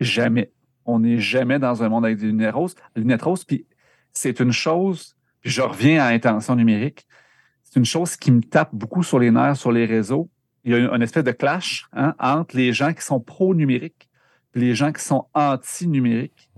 Jamais. 0.00 0.50
On 0.84 1.00
n'est 1.00 1.18
jamais 1.18 1.58
dans 1.58 1.82
un 1.82 1.88
monde 1.88 2.04
avec 2.04 2.18
des 2.18 2.26
lunettes 2.26 2.54
roses. 2.54 2.74
Lunettes 2.96 3.22
roses, 3.22 3.44
puis 3.44 3.66
c'est 4.12 4.40
une 4.40 4.52
chose, 4.52 5.14
puis 5.40 5.50
je 5.50 5.62
reviens 5.62 6.02
à 6.02 6.08
intention 6.08 6.56
numérique 6.56 7.06
c'est 7.70 7.78
une 7.78 7.86
chose 7.86 8.16
qui 8.16 8.32
me 8.32 8.42
tape 8.42 8.70
beaucoup 8.74 9.04
sur 9.04 9.20
les 9.20 9.30
nerfs 9.30 9.56
sur 9.56 9.70
les 9.70 9.86
réseaux. 9.86 10.28
Il 10.64 10.72
y 10.72 10.74
a 10.74 10.92
un 10.92 11.00
espèce 11.00 11.22
de 11.22 11.30
clash 11.30 11.86
hein, 11.92 12.14
entre 12.18 12.56
les 12.56 12.72
gens 12.72 12.92
qui 12.92 13.02
sont 13.02 13.20
pro-numériques 13.20 14.08
et 14.56 14.58
les 14.58 14.74
gens 14.74 14.92
qui 14.92 15.04
sont 15.04 15.26
anti-numériques. 15.34 16.50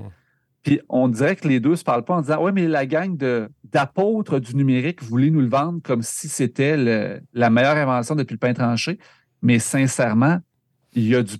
Puis 0.62 0.80
on 0.88 1.08
dirait 1.08 1.36
que 1.36 1.48
les 1.48 1.60
deux 1.60 1.76
se 1.76 1.84
parlent 1.84 2.04
pas 2.04 2.14
en 2.14 2.20
disant 2.20 2.42
Ouais, 2.42 2.52
mais 2.52 2.68
la 2.68 2.86
gang 2.86 3.16
d'apôtres 3.64 4.38
du 4.38 4.54
numérique 4.54 5.02
voulait 5.02 5.30
nous 5.30 5.40
le 5.40 5.48
vendre 5.48 5.80
comme 5.82 6.02
si 6.02 6.28
c'était 6.28 6.76
la 7.32 7.50
meilleure 7.50 7.76
invention 7.76 8.14
depuis 8.14 8.34
le 8.34 8.38
pain 8.38 8.54
tranché. 8.54 8.98
Mais 9.42 9.58
sincèrement, 9.58 10.38
il 10.92 11.08
y 11.08 11.16
a 11.16 11.22
du 11.22 11.36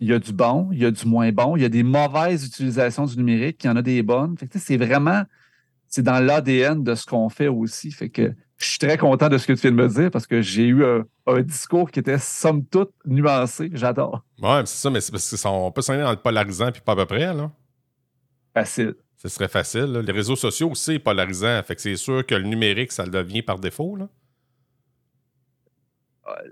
il 0.00 0.08
y 0.08 0.12
a 0.12 0.18
du 0.18 0.32
bon, 0.32 0.68
il 0.72 0.78
y 0.78 0.84
a 0.84 0.90
du 0.90 1.06
moins 1.06 1.32
bon, 1.32 1.56
il 1.56 1.62
y 1.62 1.64
a 1.64 1.68
des 1.68 1.82
mauvaises 1.82 2.46
utilisations 2.46 3.04
du 3.04 3.16
numérique, 3.16 3.62
il 3.64 3.66
y 3.66 3.70
en 3.70 3.76
a 3.76 3.82
des 3.82 4.02
bonnes. 4.02 4.36
c'est 4.54 4.76
vraiment, 4.76 5.22
c'est 5.88 6.02
dans 6.02 6.20
l'ADN 6.20 6.84
de 6.84 6.94
ce 6.94 7.04
qu'on 7.04 7.28
fait 7.28 7.48
aussi. 7.48 7.90
Fait 7.90 8.08
que 8.08 8.32
je 8.58 8.66
suis 8.66 8.78
très 8.78 8.96
content 8.96 9.28
de 9.28 9.38
ce 9.38 9.46
que 9.46 9.52
tu 9.52 9.62
viens 9.62 9.70
de 9.72 9.76
me 9.76 9.88
dire 9.88 10.10
parce 10.10 10.26
que 10.26 10.40
j'ai 10.42 10.66
eu 10.66 10.84
un, 10.84 11.42
discours 11.42 11.90
qui 11.90 12.00
était 12.00 12.18
somme 12.18 12.64
toute 12.64 12.92
nuancé. 13.06 13.70
J'adore. 13.72 14.24
Ouais, 14.40 14.62
c'est 14.66 14.82
ça, 14.82 14.90
mais 14.90 15.00
c'est 15.00 15.12
parce 15.12 15.42
qu'on 15.42 15.72
peut 15.72 15.82
s'en 15.82 15.96
dans 15.96 16.10
le 16.10 16.16
polarisant 16.16 16.70
puis 16.72 16.80
pas 16.80 16.92
à 16.92 16.96
peu 16.96 17.06
près, 17.06 17.34
là. 17.34 17.50
Facile. 18.58 18.94
Ce 19.16 19.28
serait 19.28 19.48
facile. 19.48 19.92
Les 20.06 20.12
réseaux 20.12 20.36
sociaux 20.36 20.70
aussi 20.70 20.94
sont 20.94 21.00
polarisants. 21.00 21.62
Fait 21.62 21.74
que 21.74 21.80
c'est 21.80 21.96
sûr 21.96 22.24
que 22.24 22.34
le 22.34 22.44
numérique, 22.44 22.92
ça 22.92 23.04
le 23.04 23.10
devient 23.10 23.42
par 23.42 23.58
défaut, 23.58 23.96
là. 23.96 24.08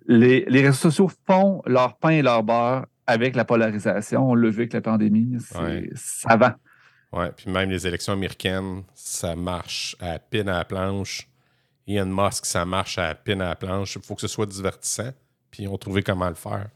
Les, 0.06 0.44
les 0.48 0.62
réseaux 0.62 0.90
sociaux 0.90 1.10
font 1.26 1.62
leur 1.66 1.98
pain 1.98 2.10
et 2.10 2.22
leur 2.22 2.42
beurre 2.42 2.86
avec 3.06 3.36
la 3.36 3.44
polarisation. 3.44 4.30
On 4.30 4.34
l'a 4.34 4.48
vu 4.48 4.60
avec 4.60 4.72
la 4.72 4.80
pandémie. 4.80 5.36
Ça 5.94 6.36
va. 6.36 6.56
Oui, 7.12 7.26
puis 7.36 7.50
même 7.50 7.70
les 7.70 7.86
élections 7.86 8.14
américaines, 8.14 8.84
ça 8.94 9.36
marche 9.36 9.94
à 10.00 10.18
pine 10.18 10.48
à 10.48 10.58
la 10.58 10.64
planche. 10.64 11.28
Elon 11.86 12.06
Musk, 12.06 12.46
ça 12.46 12.64
marche 12.64 12.98
à 12.98 13.14
pine 13.14 13.42
à 13.42 13.50
la 13.50 13.56
planche. 13.56 13.96
Il 13.96 14.02
faut 14.02 14.14
que 14.14 14.22
ce 14.22 14.28
soit 14.28 14.46
divertissant. 14.46 15.12
Puis 15.50 15.64
ils 15.64 15.68
ont 15.68 15.78
trouvé 15.78 16.02
comment 16.02 16.28
le 16.28 16.34
faire. 16.34 16.68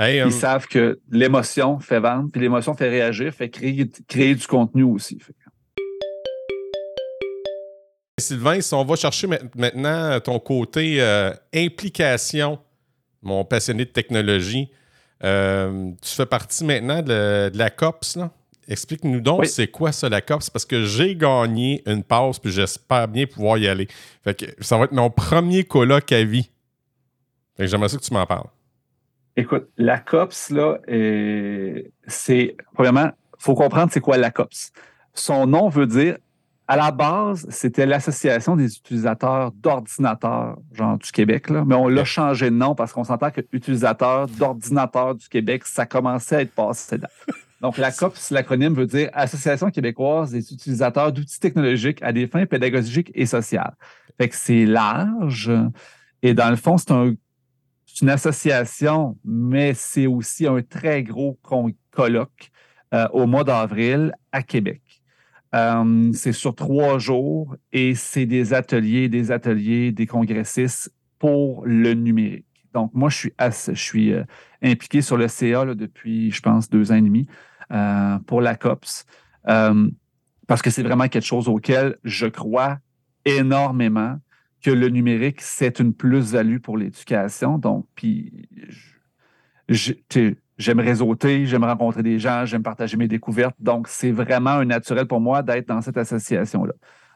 Ils 0.00 0.22
um, 0.22 0.30
savent 0.30 0.66
que 0.66 0.98
l'émotion 1.10 1.78
fait 1.78 2.00
vendre, 2.00 2.28
puis 2.32 2.40
l'émotion 2.40 2.74
fait 2.74 2.88
réagir, 2.88 3.32
fait 3.32 3.48
créer, 3.48 3.88
créer 4.08 4.34
du 4.34 4.46
contenu 4.46 4.82
aussi. 4.82 5.18
Sylvain, 8.18 8.60
si 8.60 8.74
on 8.74 8.84
va 8.84 8.96
chercher 8.96 9.28
maintenant 9.56 10.18
ton 10.20 10.38
côté 10.38 11.00
euh, 11.00 11.32
implication, 11.54 12.58
mon 13.22 13.44
passionné 13.44 13.84
de 13.84 13.90
technologie, 13.90 14.70
euh, 15.22 15.92
tu 16.02 16.14
fais 16.14 16.26
partie 16.26 16.64
maintenant 16.64 17.02
de, 17.02 17.50
la 17.54 17.70
COPS. 17.70 18.18
Explique-nous 18.66 19.20
donc, 19.20 19.46
c'est 19.46 19.68
quoi 19.68 19.92
ça, 19.92 20.08
la 20.08 20.20
COPS? 20.20 20.50
Parce 20.50 20.64
que 20.64 20.84
j'ai 20.84 21.14
gagné 21.14 21.82
une 21.86 22.02
passe, 22.02 22.38
puis 22.38 22.50
j'espère 22.50 23.08
bien 23.08 23.26
pouvoir 23.26 23.58
y 23.58 23.68
aller. 23.68 23.88
ça 24.60 24.78
va 24.78 24.84
être 24.84 24.92
mon 24.92 25.10
premier 25.10 25.64
colloque 25.64 26.10
à 26.12 26.24
vie. 26.24 26.50
J'aimerais 27.58 27.88
ça 27.88 27.98
que 27.98 28.02
tu 28.02 28.12
m'en 28.12 28.26
parles. 28.26 28.48
Écoute, 29.36 29.68
la 29.76 29.98
COPS, 29.98 30.50
là, 30.50 30.78
c'est. 32.06 32.56
Premièrement, 32.74 33.10
il 33.38 33.42
faut 33.42 33.54
comprendre 33.54 33.90
c'est 33.92 34.00
quoi 34.00 34.16
la 34.16 34.30
COPS. 34.30 34.72
Son 35.12 35.46
nom 35.46 35.68
veut 35.68 35.86
dire 35.86 36.16
à 36.66 36.76
la 36.76 36.90
base, 36.92 37.46
c'était 37.50 37.84
l'Association 37.84 38.56
des 38.56 38.76
utilisateurs 38.76 39.52
d'ordinateurs, 39.52 40.56
genre 40.72 40.96
du 40.96 41.12
Québec, 41.12 41.50
là, 41.50 41.62
mais 41.66 41.74
on 41.74 41.88
l'a 41.88 42.04
changé 42.04 42.48
de 42.48 42.54
nom 42.54 42.74
parce 42.74 42.92
qu'on 42.92 43.04
s'entend 43.04 43.30
que 43.30 43.42
utilisateurs 43.52 44.28
d'ordinateurs 44.28 45.14
du 45.14 45.28
Québec, 45.28 45.64
ça 45.66 45.84
commençait 45.84 46.36
à 46.36 46.40
être 46.40 46.54
passé 46.54 46.96
Donc, 47.60 47.76
la 47.76 47.92
COPS, 47.92 48.30
l'acronyme 48.30 48.74
veut 48.74 48.86
dire 48.86 49.10
Association 49.12 49.70
québécoise 49.70 50.30
des 50.30 50.52
utilisateurs 50.52 51.12
d'outils 51.12 51.38
technologiques 51.38 52.02
à 52.02 52.12
des 52.12 52.26
fins 52.26 52.46
pédagogiques 52.46 53.10
et 53.14 53.26
sociales. 53.26 53.74
Fait 54.16 54.28
que 54.28 54.36
c'est 54.36 54.64
large. 54.64 55.50
Et 56.22 56.32
dans 56.32 56.48
le 56.48 56.56
fond, 56.56 56.78
c'est 56.78 56.92
une 58.00 58.08
association, 58.10 59.18
mais 59.24 59.74
c'est 59.74 60.06
aussi 60.06 60.46
un 60.46 60.62
très 60.62 61.02
gros 61.02 61.38
colloque 61.90 62.50
euh, 62.92 63.08
au 63.12 63.26
mois 63.26 63.44
d'avril 63.44 64.12
à 64.32 64.42
Québec. 64.42 64.82
Euh, 65.54 66.10
c'est 66.12 66.32
sur 66.32 66.54
trois 66.54 66.98
jours 66.98 67.56
et 67.72 67.94
c'est 67.94 68.26
des 68.26 68.52
ateliers, 68.52 69.08
des 69.08 69.30
ateliers, 69.30 69.92
des 69.92 70.06
congressistes 70.06 70.92
pour 71.18 71.64
le 71.64 71.94
numérique. 71.94 72.46
Donc, 72.72 72.90
moi, 72.92 73.08
je 73.08 73.28
suis, 73.74 74.12
euh, 74.12 74.24
impliqué 74.62 75.00
sur 75.00 75.16
le 75.16 75.28
CA 75.28 75.64
depuis, 75.74 76.32
je 76.32 76.40
pense, 76.40 76.68
deux 76.68 76.90
ans 76.90 76.96
et 76.96 77.02
demi 77.02 77.28
pour 78.26 78.40
la 78.40 78.56
COPS 78.56 79.04
parce 80.46 80.62
que 80.62 80.70
c'est 80.70 80.82
vraiment 80.82 81.08
quelque 81.08 81.26
chose 81.26 81.48
auquel 81.48 81.96
je 82.04 82.26
crois 82.26 82.78
énormément 83.24 84.18
que 84.64 84.70
le 84.70 84.88
numérique, 84.88 85.42
c'est 85.42 85.78
une 85.78 85.92
plus-value 85.92 86.56
pour 86.56 86.78
l'éducation. 86.78 87.58
Donc, 87.58 87.86
puis, 87.94 88.48
j'aime 89.68 90.80
réseauter, 90.80 91.44
j'aime 91.44 91.64
rencontrer 91.64 92.02
des 92.02 92.18
gens, 92.18 92.46
j'aime 92.46 92.62
partager 92.62 92.96
mes 92.96 93.06
découvertes. 93.06 93.54
Donc, 93.60 93.88
c'est 93.88 94.10
vraiment 94.10 94.50
un 94.50 94.64
naturel 94.64 95.06
pour 95.06 95.20
moi 95.20 95.42
d'être 95.42 95.68
dans 95.68 95.82
cette 95.82 95.98
association-là. 95.98 96.72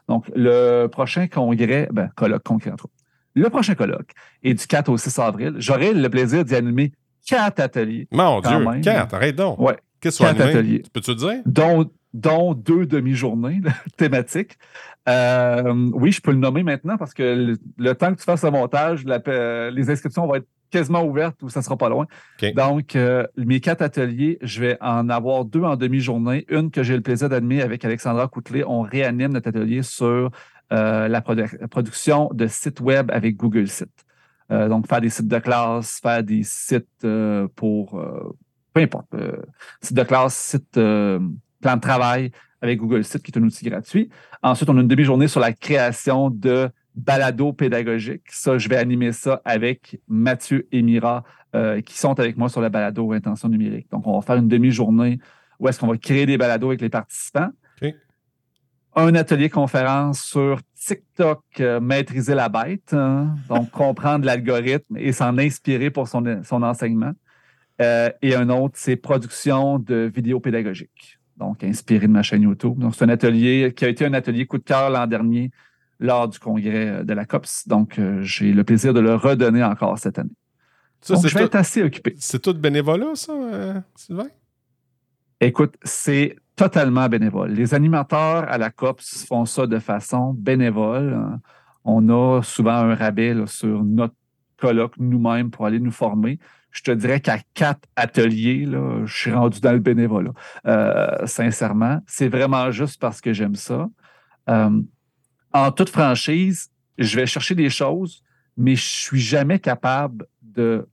Donc, 0.07 0.29
le 0.35 0.85
prochain 0.87 1.27
congrès, 1.27 1.89
ben, 1.91 2.09
colloque 2.15 2.43
concret 2.43 2.71
entre 2.71 2.87
Le 3.33 3.49
prochain 3.49 3.73
colloque 3.73 4.11
est 4.43 4.53
du 4.53 4.67
4 4.67 4.89
au 4.89 4.97
6 4.97 5.17
avril. 5.19 5.53
J'aurai 5.57 5.93
le 5.93 6.09
plaisir 6.09 6.45
d'y 6.45 6.53
animer 6.53 6.93
quatre 7.27 7.61
ateliers. 7.61 8.07
Mon 8.11 8.41
Dieu, 8.41 8.81
quatre, 8.83 9.15
arrête 9.15 9.35
donc. 9.35 9.59
Ouais. 9.59 9.77
Qu'est-ce 10.01 10.19
quatre 10.19 10.41
ateliers. 10.41 10.83
Peux-tu 10.93 11.15
dire? 11.15 11.41
Dont, 11.45 11.89
dont 12.13 12.53
deux 12.53 12.85
demi-journées 12.85 13.61
thématiques. 13.97 14.57
Euh, 15.09 15.91
oui, 15.93 16.11
je 16.11 16.21
peux 16.21 16.31
le 16.31 16.37
nommer 16.37 16.63
maintenant 16.63 16.97
parce 16.97 17.13
que 17.13 17.55
le, 17.77 17.95
temps 17.95 18.13
que 18.13 18.19
tu 18.19 18.23
fasses 18.23 18.43
le 18.43 18.51
montage, 18.51 19.05
les 19.05 19.89
inscriptions 19.89 20.27
vont 20.27 20.35
être 20.35 20.47
quasiment 20.69 21.03
ouverte 21.03 21.41
ou 21.41 21.49
ça 21.49 21.61
sera 21.61 21.77
pas 21.77 21.89
loin. 21.89 22.05
Donc, 22.55 22.95
euh, 22.95 23.25
mes 23.37 23.59
quatre 23.59 23.81
ateliers, 23.81 24.37
je 24.41 24.61
vais 24.61 24.77
en 24.81 25.09
avoir 25.09 25.45
deux 25.45 25.63
en 25.63 25.75
demi-journée. 25.75 26.45
Une 26.49 26.69
que 26.71 26.83
j'ai 26.83 26.95
le 26.95 27.01
plaisir 27.01 27.29
d'animer 27.29 27.61
avec 27.61 27.83
Alexandra 27.83 28.27
Coutelet. 28.27 28.63
On 28.65 28.81
réanime 28.81 29.33
notre 29.33 29.49
atelier 29.49 29.81
sur 29.81 30.29
euh, 30.71 31.07
la, 31.07 31.21
production 31.21 32.29
de 32.33 32.47
sites 32.47 32.81
web 32.81 33.09
avec 33.11 33.35
Google 33.35 33.67
Sites. 33.67 34.05
Euh, 34.51 34.67
donc, 34.67 34.87
faire 34.87 35.01
des 35.01 35.09
sites 35.09 35.27
de 35.27 35.39
classe, 35.39 35.99
faire 36.01 36.23
des 36.23 36.43
sites 36.43 37.07
pour, 37.55 38.01
peu 38.73 38.81
importe, 38.81 39.15
sites 39.81 39.97
de 39.97 40.03
classe, 40.03 40.35
sites 40.35 40.79
plan 41.61 41.75
de 41.75 41.81
travail 41.81 42.31
avec 42.61 42.79
Google 42.79 43.03
Sites, 43.03 43.23
qui 43.23 43.31
est 43.31 43.37
un 43.37 43.43
outil 43.43 43.65
gratuit. 43.65 44.09
Ensuite, 44.43 44.69
on 44.69 44.77
a 44.77 44.81
une 44.81 44.87
demi-journée 44.87 45.27
sur 45.27 45.39
la 45.39 45.53
création 45.53 46.29
de 46.29 46.69
balado 46.95 47.53
pédagogique. 47.53 48.23
Ça, 48.29 48.57
je 48.57 48.67
vais 48.67 48.77
animer 48.77 49.11
ça 49.11 49.41
avec 49.45 49.99
Mathieu 50.07 50.67
et 50.71 50.81
Mira 50.81 51.23
euh, 51.55 51.81
qui 51.81 51.97
sont 51.97 52.19
avec 52.19 52.37
moi 52.37 52.49
sur 52.49 52.61
le 52.61 52.69
balado 52.69 53.11
intention 53.11 53.49
numérique. 53.49 53.89
Donc, 53.91 54.05
on 54.05 54.19
va 54.19 54.21
faire 54.21 54.35
une 54.35 54.47
demi-journée 54.47 55.19
où 55.59 55.67
est-ce 55.67 55.79
qu'on 55.79 55.87
va 55.87 55.97
créer 55.97 56.25
des 56.25 56.37
balados 56.37 56.67
avec 56.67 56.81
les 56.81 56.89
participants. 56.89 57.49
Un 58.95 59.13
atelier 59.13 59.49
conférence 59.49 60.19
sur 60.19 60.59
TikTok, 60.75 61.43
euh, 61.59 61.79
maîtriser 61.79 62.33
la 62.33 62.49
bête, 62.49 62.91
hein. 62.91 63.35
donc 63.47 63.69
comprendre 63.71 64.25
l'algorithme 64.25 64.97
et 64.97 65.11
s'en 65.11 65.37
inspirer 65.37 65.91
pour 65.91 66.07
son, 66.07 66.41
son 66.43 66.63
enseignement. 66.63 67.11
Euh, 67.81 68.09
et 68.21 68.35
un 68.35 68.49
autre, 68.49 68.73
c'est 68.77 68.95
production 68.95 69.77
de 69.77 70.11
vidéos 70.13 70.39
pédagogiques, 70.39 71.18
donc 71.39 71.63
inspiré 71.63 72.07
de 72.07 72.11
ma 72.11 72.21
chaîne 72.21 72.43
YouTube. 72.43 72.77
Donc, 72.77 72.95
c'est 72.95 73.05
un 73.05 73.09
atelier 73.09 73.73
qui 73.75 73.85
a 73.85 73.89
été 73.89 74.05
un 74.05 74.13
atelier 74.13 74.45
coup 74.45 74.57
de 74.57 74.63
cœur 74.63 74.89
l'an 74.89 75.07
dernier 75.07 75.51
lors 75.99 76.27
du 76.27 76.39
congrès 76.39 77.03
de 77.03 77.13
la 77.13 77.25
COPS. 77.25 77.67
Donc, 77.67 77.97
euh, 77.97 78.21
j'ai 78.21 78.53
le 78.53 78.63
plaisir 78.63 78.93
de 78.93 78.99
le 78.99 79.15
redonner 79.15 79.63
encore 79.63 79.97
cette 79.97 80.19
année. 80.19 80.29
Ça, 81.01 81.15
Donc, 81.15 81.27
je 81.27 81.37
vais 81.37 81.45
être 81.45 81.55
assez 81.55 81.81
occupé. 81.81 82.15
C'est 82.19 82.41
tout 82.41 82.53
bénévolat, 82.53 83.15
ça, 83.15 83.33
euh, 83.33 83.79
Sylvain? 83.95 84.27
Écoute, 85.39 85.75
c'est 85.83 86.35
totalement 86.55 87.07
bénévole. 87.07 87.51
Les 87.51 87.73
animateurs 87.73 88.49
à 88.49 88.57
la 88.57 88.69
COPS 88.69 89.25
font 89.25 89.45
ça 89.45 89.65
de 89.65 89.79
façon 89.79 90.33
bénévole. 90.33 91.39
On 91.85 92.09
a 92.09 92.41
souvent 92.43 92.73
un 92.73 92.95
rabais 92.95 93.33
sur 93.45 93.83
notre 93.83 94.15
colloque 94.57 94.95
nous-mêmes 94.97 95.49
pour 95.49 95.65
aller 95.65 95.79
nous 95.79 95.91
former. 95.91 96.37
Je 96.71 96.81
te 96.81 96.91
dirais 96.91 97.19
qu'à 97.19 97.39
quatre 97.53 97.87
ateliers, 97.95 98.65
là, 98.65 99.01
je 99.05 99.15
suis 99.15 99.31
rendu 99.31 99.59
dans 99.59 99.71
le 99.71 99.79
bénévolat. 99.79 100.33
sincèrement, 101.25 101.99
c'est 102.07 102.27
vraiment 102.29 102.71
juste 102.71 102.99
parce 102.99 103.21
que 103.21 103.33
j'aime 103.33 103.55
ça 103.55 103.87
en 105.53 105.71
toute 105.71 105.89
franchise, 105.89 106.69
je 106.97 107.15
vais 107.15 107.25
chercher 107.25 107.55
des 107.55 107.69
choses, 107.69 108.23
mais 108.57 108.75
je 108.75 108.85
suis 108.85 109.19
jamais 109.19 109.59
capable 109.59 110.27
de, 110.41 110.87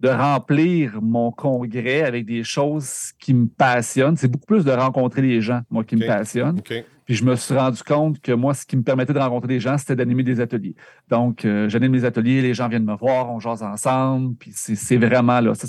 de 0.00 0.08
remplir 0.08 1.00
mon 1.02 1.30
congrès 1.30 2.02
avec 2.02 2.24
des 2.24 2.42
choses 2.42 3.12
qui 3.18 3.34
me 3.34 3.46
passionnent. 3.46 4.16
C'est 4.16 4.28
beaucoup 4.28 4.46
plus 4.46 4.64
de 4.64 4.70
rencontrer 4.70 5.20
les 5.20 5.42
gens, 5.42 5.60
moi, 5.70 5.84
qui 5.84 5.96
me 5.96 6.06
passionnent. 6.06 6.60
Puis 6.62 7.16
je 7.16 7.24
me 7.24 7.36
suis 7.36 7.54
rendu 7.54 7.82
compte 7.82 8.20
que 8.20 8.32
moi, 8.32 8.54
ce 8.54 8.64
qui 8.64 8.76
me 8.76 8.82
permettait 8.82 9.12
de 9.12 9.18
rencontrer 9.18 9.48
des 9.48 9.60
gens, 9.60 9.76
c'était 9.76 9.96
d'animer 9.96 10.22
des 10.22 10.40
ateliers. 10.40 10.74
Donc, 11.08 11.44
euh, 11.44 11.68
j'anime 11.68 11.92
mes 11.92 12.04
ateliers, 12.04 12.40
les 12.40 12.54
gens 12.54 12.68
viennent 12.68 12.84
me 12.84 12.96
voir, 12.96 13.30
on 13.30 13.40
jase 13.40 13.62
ensemble. 13.62 14.36
Puis 14.36 14.52
c'est 14.54 14.96
vraiment 14.96 15.40
là, 15.40 15.54
ça, 15.54 15.66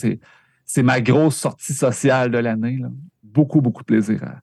c'est 0.65 0.83
ma 0.83 1.01
grosse 1.01 1.35
sortie 1.35 1.73
sociale 1.73 2.31
de 2.31 2.37
l'année. 2.37 2.79
Beaucoup, 3.21 3.59
beaucoup 3.59 3.81
de 3.81 3.87
plaisir 3.87 4.23
à, 4.23 4.39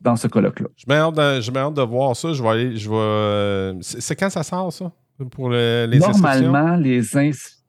dans 0.00 0.16
ce 0.16 0.28
colloque-là. 0.28 0.68
Je 0.76 0.90
hâte, 0.90 1.74
de 1.74 1.82
voir 1.82 2.16
ça. 2.16 2.32
Je 2.32 2.42
vais 2.42 2.48
aller. 2.48 2.76
Je 2.76 2.88
euh, 2.90 3.74
c'est 3.80 4.16
quand 4.16 4.30
ça 4.30 4.42
sort, 4.42 4.72
ça? 4.72 4.92
Pour 5.30 5.50
les 5.50 5.98
Normalement, 5.98 6.76
les 6.76 7.02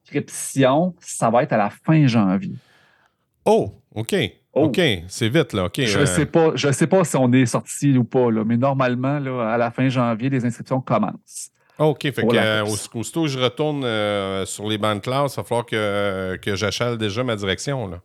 inscriptions, 0.08 0.94
ça 1.00 1.30
va 1.30 1.42
être 1.42 1.52
à 1.52 1.56
la 1.56 1.70
fin 1.70 2.06
janvier. 2.06 2.54
Oh, 3.44 3.72
OK. 3.94 4.14
Oh. 4.52 4.64
OK, 4.64 4.80
c'est 5.08 5.28
vite, 5.28 5.52
là. 5.52 5.66
OK. 5.66 5.80
Je 5.80 5.98
ne 5.98 6.02
euh. 6.02 6.06
sais, 6.06 6.26
pas, 6.26 6.56
sais 6.56 6.86
pas 6.86 7.04
si 7.04 7.16
on 7.16 7.32
est 7.32 7.46
sorti 7.46 7.96
ou 7.96 8.04
pas, 8.04 8.30
là, 8.30 8.44
mais 8.44 8.56
normalement, 8.56 9.18
là, 9.18 9.52
à 9.52 9.58
la 9.58 9.70
fin 9.70 9.88
janvier, 9.88 10.30
les 10.30 10.44
inscriptions 10.44 10.80
commencent. 10.80 11.50
OK. 11.78 12.02
Fait 12.02 12.26
que, 12.26 12.36
euh, 12.36 12.64
aussitôt 12.64 13.22
que 13.22 13.28
je 13.28 13.38
retourne 13.38 13.84
euh, 13.84 14.44
sur 14.46 14.68
les 14.68 14.78
bandes 14.78 15.00
classe, 15.00 15.34
il 15.34 15.36
va 15.36 15.44
falloir 15.44 15.66
que, 15.66 16.36
que 16.42 16.56
j'achale 16.56 16.98
déjà 16.98 17.22
ma 17.22 17.36
direction. 17.36 17.86
Là. 17.86 18.00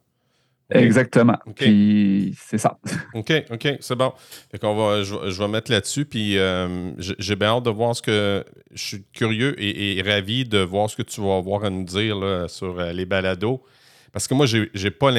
Exactement. 0.73 1.37
Puis 1.55 2.35
c'est 2.37 2.57
ça. 2.57 2.77
OK, 3.13 3.31
OK, 3.51 3.67
c'est 3.79 3.95
bon. 3.95 4.13
Fait 4.51 4.59
qu'on 4.59 4.75
va, 4.75 5.03
je, 5.03 5.15
vais 5.15 5.47
mettre 5.47 5.71
là-dessus. 5.71 6.05
Puis 6.05 6.37
euh, 6.37 6.91
j'ai 6.97 7.35
bien 7.35 7.49
hâte 7.49 7.63
de 7.63 7.69
voir 7.69 7.95
ce 7.95 8.01
que. 8.01 8.43
Je 8.71 8.81
suis 8.81 9.03
curieux 9.13 9.55
et, 9.61 10.01
ravi 10.01 10.45
de 10.45 10.59
voir 10.59 10.89
ce 10.89 10.95
que 10.95 11.03
tu 11.03 11.21
vas 11.21 11.37
avoir 11.37 11.63
à 11.63 11.69
nous 11.69 11.83
dire 11.83 12.17
là, 12.17 12.47
sur 12.47 12.75
les 12.75 13.05
balados. 13.05 13.63
Parce 14.11 14.27
que 14.27 14.33
moi, 14.33 14.45
j'ai 14.45 14.91
pas 14.91 15.11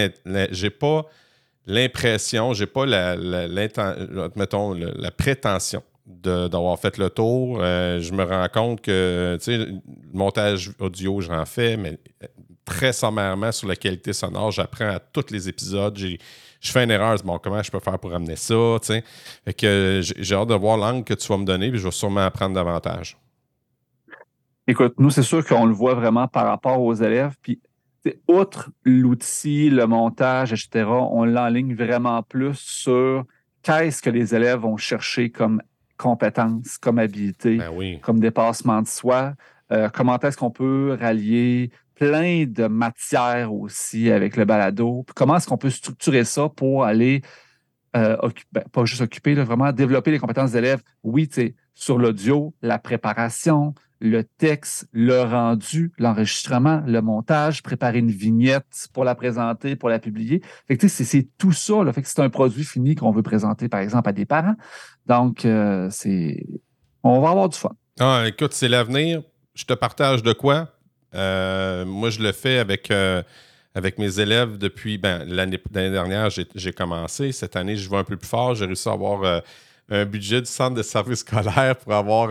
j'ai 0.50 0.70
pas 0.70 1.06
l'impression, 1.66 2.52
j'ai 2.52 2.66
pas 2.66 2.86
la, 2.86 3.16
mettons, 4.36 4.74
la 4.74 5.10
prétention 5.10 5.82
d'avoir 6.06 6.78
fait 6.78 6.98
le 6.98 7.10
tour. 7.10 7.58
Euh, 7.60 8.00
je 8.00 8.12
me 8.12 8.24
rends 8.24 8.48
compte 8.52 8.80
que, 8.82 9.36
tu 9.38 9.44
sais, 9.44 9.56
le 9.56 9.80
montage 10.12 10.70
audio, 10.78 11.20
j'en 11.20 11.44
fais, 11.46 11.76
mais 11.76 11.98
très 12.64 12.92
sommairement 12.92 13.52
sur 13.52 13.68
la 13.68 13.76
qualité 13.76 14.12
sonore, 14.12 14.50
j'apprends 14.50 14.88
à 14.88 14.98
tous 14.98 15.30
les 15.30 15.48
épisodes. 15.48 15.96
Je 15.96 16.72
fais 16.72 16.84
une 16.84 16.90
erreur, 16.90 17.16
bon, 17.24 17.38
comment 17.38 17.62
je 17.62 17.70
peux 17.70 17.80
faire 17.80 17.98
pour 17.98 18.14
amener 18.14 18.36
ça. 18.36 18.54
Fait 19.44 19.54
que 19.54 20.00
j'ai 20.02 20.34
hâte 20.34 20.48
de 20.48 20.54
voir 20.54 20.76
l'angle 20.76 21.04
que 21.04 21.14
tu 21.14 21.28
vas 21.28 21.38
me 21.38 21.44
donner, 21.44 21.70
puis 21.70 21.78
je 21.78 21.84
vais 21.84 21.92
sûrement 21.92 22.24
apprendre 22.24 22.54
davantage. 22.54 23.18
Écoute, 24.66 24.94
nous, 24.98 25.10
c'est 25.10 25.22
sûr 25.22 25.44
qu'on 25.44 25.66
le 25.66 25.74
voit 25.74 25.94
vraiment 25.94 26.26
par 26.26 26.46
rapport 26.46 26.80
aux 26.80 26.94
élèves, 26.94 27.34
puis 27.42 27.60
outre 28.28 28.70
l'outil, 28.84 29.70
le 29.70 29.86
montage, 29.86 30.52
etc., 30.52 30.86
on 30.88 31.24
l'enligne 31.24 31.74
vraiment 31.74 32.22
plus 32.22 32.58
sur 32.58 33.24
qu'est-ce 33.62 34.02
que 34.02 34.10
les 34.10 34.34
élèves 34.34 34.60
vont 34.60 34.76
chercher 34.76 35.30
comme 35.30 35.62
compétences, 35.96 36.78
comme 36.78 36.98
habilité, 36.98 37.58
ben 37.58 37.98
comme 38.00 38.20
dépassement 38.20 38.82
de 38.82 38.88
soi. 38.88 39.34
Euh, 39.72 39.88
comment 39.92 40.18
est-ce 40.18 40.36
qu'on 40.36 40.50
peut 40.50 40.96
rallier 41.00 41.70
plein 41.94 42.44
de 42.46 42.66
matières 42.66 43.52
aussi 43.52 44.10
avec 44.10 44.36
le 44.36 44.44
balado? 44.44 45.04
comment 45.14 45.36
est-ce 45.36 45.46
qu'on 45.46 45.58
peut 45.58 45.70
structurer 45.70 46.24
ça 46.24 46.48
pour 46.48 46.84
aller, 46.84 47.22
euh, 47.96 48.16
ben, 48.52 48.64
pas 48.72 48.84
juste 48.84 49.02
occuper, 49.02 49.34
vraiment 49.34 49.72
développer 49.72 50.10
les 50.10 50.18
compétences 50.18 50.52
des 50.52 50.58
élèves? 50.58 50.82
Oui, 51.02 51.28
sur 51.74 51.98
l'audio, 51.98 52.54
la 52.62 52.78
préparation, 52.78 53.74
le 54.00 54.22
texte, 54.22 54.86
le 54.92 55.22
rendu, 55.22 55.92
l'enregistrement, 55.98 56.82
le 56.86 57.00
montage, 57.00 57.62
préparer 57.62 57.98
une 57.98 58.10
vignette 58.10 58.88
pour 58.92 59.04
la 59.04 59.14
présenter, 59.14 59.76
pour 59.76 59.88
la 59.88 59.98
publier. 59.98 60.42
Fait 60.68 60.76
que 60.76 60.88
c'est 60.88 61.28
tout 61.38 61.52
ça. 61.52 61.82
Là. 61.82 61.92
Fait 61.92 62.02
que 62.02 62.08
c'est 62.08 62.20
un 62.20 62.30
produit 62.30 62.64
fini 62.64 62.94
qu'on 62.94 63.12
veut 63.12 63.22
présenter, 63.22 63.68
par 63.68 63.80
exemple, 63.80 64.08
à 64.08 64.12
des 64.12 64.26
parents. 64.26 64.56
Donc, 65.06 65.44
euh, 65.44 65.88
c'est. 65.90 66.46
On 67.02 67.20
va 67.20 67.30
avoir 67.30 67.48
du 67.48 67.56
fun. 67.56 67.74
Ah, 67.98 68.24
écoute, 68.26 68.52
c'est 68.52 68.68
l'avenir. 68.68 69.22
Je 69.54 69.64
te 69.64 69.72
partage 69.72 70.22
de 70.22 70.32
quoi? 70.32 70.73
Euh, 71.14 71.84
moi, 71.84 72.10
je 72.10 72.20
le 72.20 72.32
fais 72.32 72.58
avec, 72.58 72.90
euh, 72.90 73.22
avec 73.74 73.98
mes 73.98 74.20
élèves 74.20 74.58
depuis 74.58 74.98
ben, 74.98 75.24
l'année 75.26 75.58
dernière, 75.72 76.28
j'ai 76.30 76.72
commencé. 76.72 77.32
Cette 77.32 77.56
année, 77.56 77.76
je 77.76 77.88
vais 77.88 77.96
un 77.96 78.04
peu 78.04 78.16
plus 78.16 78.28
fort. 78.28 78.54
J'ai 78.54 78.66
réussi 78.66 78.88
à 78.88 78.92
avoir 78.92 79.42
un 79.90 80.04
budget 80.04 80.40
du 80.40 80.50
centre 80.50 80.74
de 80.74 80.82
service 80.82 81.20
scolaire 81.20 81.76
pour 81.76 81.92
avoir 81.92 82.30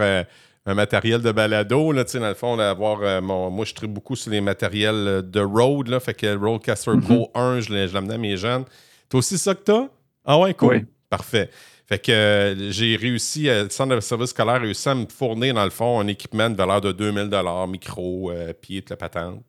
un 0.65 0.73
matériel 0.73 1.21
de 1.21 1.31
balado. 1.31 1.91
Là, 1.91 2.03
dans 2.03 2.27
le 2.27 2.34
fond, 2.34 2.57
avoir, 2.59 3.01
euh, 3.01 3.21
moi, 3.21 3.65
je 3.65 3.73
tripe 3.73 3.91
beaucoup 3.91 4.15
sur 4.15 4.31
les 4.31 4.41
matériels 4.41 5.07
euh, 5.07 5.21
de 5.21 5.41
road. 5.41 5.88
Là, 5.88 5.99
fait 5.99 6.13
que 6.13 6.36
Roadcaster 6.36 6.91
mm 6.91 7.01
Pro 7.01 7.31
1, 7.36 7.61
je 7.61 7.93
l'amenais 7.93 8.15
à 8.15 8.17
mes 8.17 8.38
jeunes. 8.38 8.65
T'as 9.09 9.17
aussi 9.17 9.38
ça 9.38 9.55
que 9.55 9.63
t'as? 9.63 9.88
Ah 10.25 10.39
ouais, 10.39 10.53
cool. 10.53 10.86
Parfait. 11.09 11.49
Fait 11.94 12.00
que 12.00 12.12
euh, 12.12 12.72
j'ai 12.72 12.96
réussi, 12.96 13.44
le 13.44 13.70
centre 13.70 13.94
de 13.94 14.00
service 14.00 14.32
scolaire 14.32 14.56
a 14.56 14.60
réussi 14.60 14.89
à 14.89 14.96
me 14.96 15.06
fournir, 15.06 15.54
dans 15.54 15.64
le 15.64 15.70
fond, 15.70 16.00
un 16.00 16.08
équipement 16.08 16.50
de 16.50 16.56
valeur 16.56 16.82
de 16.82 16.91
2000 16.91 17.30
micro, 17.68 18.32
pied, 18.62 18.82
de 18.82 18.89
la 18.89 18.98
patente. 18.98 19.44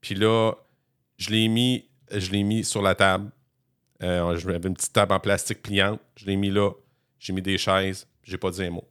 Puis 0.00 0.14
là, 0.14 0.52
je 1.18 1.28
l'ai 1.28 1.46
mis, 1.48 1.84
mis 2.32 2.64
sur 2.64 2.80
la 2.80 2.94
table. 2.94 3.30
J'avais 4.00 4.66
une 4.66 4.74
petite 4.74 4.94
table 4.94 5.12
en 5.12 5.20
plastique 5.20 5.62
pliante. 5.62 6.00
Je 6.16 6.24
l'ai 6.24 6.36
mis 6.36 6.50
là. 6.50 6.70
J'ai 7.18 7.34
mis 7.34 7.42
des 7.42 7.58
chaises. 7.58 8.06
J'ai 8.22 8.38
pas 8.38 8.50
dit 8.50 8.62
un 8.62 8.70
mot 8.70 8.88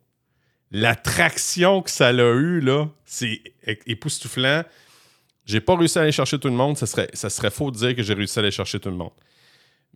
la 0.73 0.95
traction 0.95 1.81
que 1.83 1.91
ça 1.91 2.07
a 2.07 2.11
eu, 2.11 2.59
là, 2.59 2.89
c'est 3.05 3.41
époustouflant. 3.85 4.63
J'ai 5.45 5.61
pas 5.61 5.75
réussi 5.75 5.99
à 5.99 6.01
aller 6.01 6.11
chercher 6.11 6.39
tout 6.39 6.47
le 6.47 6.55
monde. 6.55 6.77
Ça 6.77 6.87
serait, 6.87 7.09
ça 7.13 7.29
serait 7.29 7.51
faux 7.51 7.69
de 7.69 7.77
dire 7.77 7.95
que 7.95 8.01
j'ai 8.01 8.13
réussi 8.13 8.39
à 8.39 8.41
aller 8.41 8.51
chercher 8.51 8.79
tout 8.79 8.89
le 8.89 8.95
monde. 8.95 9.11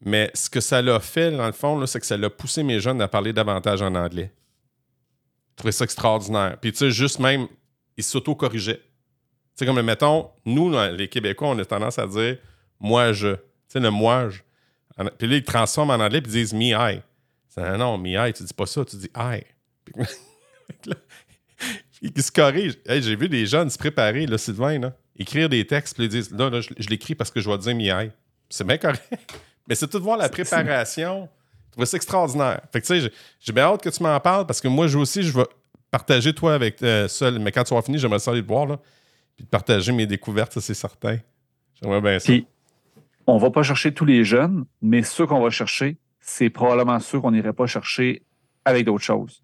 Mais 0.06 0.32
ce 0.34 0.50
que 0.50 0.60
ça 0.62 0.82
l'a 0.82 1.00
fait, 1.00 1.32
dans 1.32 1.46
le 1.46 1.52
fond, 1.52 1.86
c'est 1.86 2.00
que 2.00 2.06
ça 2.06 2.18
l'a 2.18 2.30
poussé 2.30 2.64
mes 2.64 2.80
jeunes 2.80 3.02
à 3.02 3.08
parler 3.08 3.34
davantage 3.34 3.82
en 3.82 3.96
anglais. 3.96 4.32
Je 5.52 5.56
trouvais 5.58 5.72
ça 5.72 5.86
extraordinaire. 5.86 6.58
Puis, 6.62 6.72
tu 6.72 6.78
sais, 6.78 6.92
juste 6.92 7.20
même, 7.20 7.48
ils 7.98 8.04
s'auto-corrigeaient. 8.04 8.78
Tu 8.78 8.84
sais, 9.56 9.66
comme, 9.66 9.82
mettons, 9.82 10.30
nous, 10.46 10.72
les 10.72 11.08
Québécois, 11.08 11.50
on 11.50 11.58
a 11.58 11.66
tendance 11.66 11.98
à 11.98 12.06
dire 12.06 12.38
moi, 12.80 13.12
je. 13.12 13.36
Tu 13.36 13.42
sais, 13.70 13.80
le 13.80 13.90
moi, 13.90 14.30
je. 14.30 14.40
Puis 15.18 15.28
là, 15.28 15.36
ils 15.36 15.44
transforment 15.44 15.92
en 15.92 16.00
anglais 16.00 16.22
puis 16.22 16.32
ils 16.32 16.36
disent 16.36 16.54
me, 16.54 16.74
I. 16.74 17.02
C'est 17.50 17.78
non, 17.78 17.98
me, 17.98 18.10
I, 18.10 18.34
tu 18.34 18.44
dis 18.44 18.54
pas 18.54 18.66
ça, 18.66 18.86
tu 18.86 18.98
dis 18.98 19.10
I. 19.16 19.42
il 22.02 22.22
se 22.22 22.32
corrige. 22.32 22.78
J'ai 22.88 23.16
vu 23.16 23.30
des 23.30 23.46
jeunes 23.46 23.70
se 23.70 23.78
préparer, 23.78 24.26
là, 24.26 24.38
Sylvain, 24.38 24.80
là, 24.80 24.94
écrire 25.18 25.50
des 25.50 25.66
textes, 25.66 25.96
puis 25.96 26.06
ils 26.06 26.10
disent 26.10 26.32
Là, 26.32 26.50
là 26.50 26.62
je, 26.62 26.90
l'écris 26.90 27.16
parce 27.16 27.32
que 27.32 27.40
je 27.40 27.50
vais 27.50 27.58
dire 27.58 27.76
mi 27.76 27.90
C'est 28.50 28.66
bien 28.66 28.78
correct. 28.78 29.02
Mais 29.68 29.76
c'est 29.76 29.88
tout 29.88 30.00
de 30.00 30.04
voir 30.04 30.18
la 30.18 30.30
préparation. 30.30 31.30
Je 31.68 31.72
trouve 31.72 31.86
ça 31.86 31.98
extraordinaire. 31.98 32.62
Fait 32.72 32.82
que 32.82 32.88
tu 32.88 33.02
sais, 33.02 33.12
j'ai 33.40 33.54
bien 33.54 33.66
hâte 33.66 33.82
que 33.82 33.90
tu 33.90 34.02
m'en 34.02 34.20
parles 34.20 34.46
parce 34.46 34.62
que 34.62 34.68
moi, 34.68 34.88
je 34.88 34.98
aussi, 34.98 35.24
je 35.24 35.32
vais 35.32 35.46
partager 35.92 36.34
toi 36.34 36.54
avec 36.54 36.82
euh, 36.82 37.08
seul. 37.08 37.40
Mais 37.40 37.52
quand 37.52 37.64
tu 37.64 37.74
vas 37.74 37.82
finir, 37.82 38.00
j'aimerais 38.00 38.20
ça 38.20 38.32
aller 38.32 38.42
te 38.42 38.48
voir, 38.48 38.66
là. 38.66 38.80
Puis 39.36 39.46
de 39.46 39.50
partager 39.50 39.92
mes 39.92 40.08
découvertes, 40.08 40.54
ça, 40.54 40.62
c'est 40.62 40.74
certain. 40.74 41.18
J'aimerais 41.80 42.02
bien 42.02 42.20
ça. 42.20 42.26
Puis, 42.26 42.48
on 43.28 43.38
va 43.38 43.52
pas 43.52 43.62
chercher 43.62 43.94
tous 43.94 44.06
les 44.06 44.24
jeunes, 44.24 44.66
mais 44.82 45.04
ceux 45.04 45.28
qu'on 45.28 45.42
va 45.42 45.50
chercher, 45.50 45.98
c'est 46.20 46.50
probablement 46.50 47.00
ceux 47.00 47.20
qu'on 47.20 47.32
n'irait 47.32 47.54
pas 47.54 47.68
chercher 47.68 48.24
avec 48.66 48.86
d'autres 48.86 49.04
choses. 49.04 49.42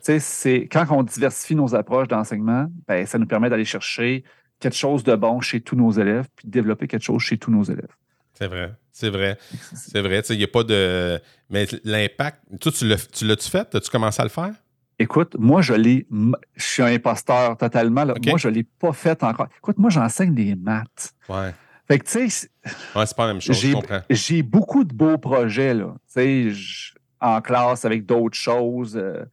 C'est, 0.00 0.68
quand 0.70 0.84
on 0.90 1.02
diversifie 1.02 1.54
nos 1.54 1.74
approches 1.74 2.08
d'enseignement, 2.08 2.66
ben, 2.88 3.06
ça 3.06 3.18
nous 3.18 3.26
permet 3.26 3.48
d'aller 3.48 3.64
chercher 3.64 4.24
quelque 4.58 4.76
chose 4.76 5.04
de 5.04 5.14
bon 5.14 5.40
chez 5.40 5.60
tous 5.60 5.76
nos 5.76 5.90
élèves, 5.92 6.26
puis 6.34 6.46
de 6.46 6.52
développer 6.52 6.86
quelque 6.86 7.02
chose 7.02 7.22
chez 7.22 7.38
tous 7.38 7.50
nos 7.50 7.62
élèves. 7.62 7.94
C'est 8.38 8.48
vrai, 8.48 8.72
c'est 8.92 9.10
vrai. 9.10 9.38
C'est 9.74 10.00
vrai. 10.00 10.22
Il 10.30 10.38
n'y 10.38 10.44
a 10.44 10.48
pas 10.48 10.62
de. 10.62 11.20
Mais 11.48 11.66
l'impact. 11.84 12.42
Toi, 12.60 12.72
tu 12.72 12.86
l'as-tu 13.26 13.50
fait? 13.50 13.74
As-tu 13.74 13.90
commencé 13.90 14.20
à 14.20 14.24
le 14.24 14.30
faire? 14.30 14.52
Écoute, 14.98 15.36
moi, 15.38 15.62
je 15.62 15.74
l'ai. 15.74 16.06
Je 16.54 16.64
suis 16.64 16.82
un 16.82 16.86
imposteur 16.86 17.56
totalement. 17.56 18.04
Moi, 18.06 18.38
je 18.38 18.48
ne 18.48 18.54
l'ai 18.54 18.64
pas 18.64 18.92
fait 18.92 19.22
encore. 19.22 19.48
Écoute, 19.58 19.78
moi, 19.78 19.90
j'enseigne 19.90 20.34
des 20.34 20.54
maths. 20.54 21.14
Ouais. 21.28 21.54
Fait 21.88 21.98
que, 21.98 22.04
tu 22.04 22.30
sais. 22.30 22.50
Ouais, 22.94 23.06
c'est 23.06 23.16
pas 23.16 23.26
la 23.26 23.34
même 23.34 23.40
chose. 23.40 23.64
J'ai 24.10 24.42
beaucoup 24.42 24.84
de 24.84 24.92
beaux 24.92 25.18
projets, 25.18 25.74
là. 25.74 25.94
Tu 26.14 26.52
sais, 26.52 26.92
en 27.20 27.40
classe 27.40 27.84
avec 27.84 28.04
d'autres 28.04 28.36
choses, 28.36 28.96
euh, 28.96 29.24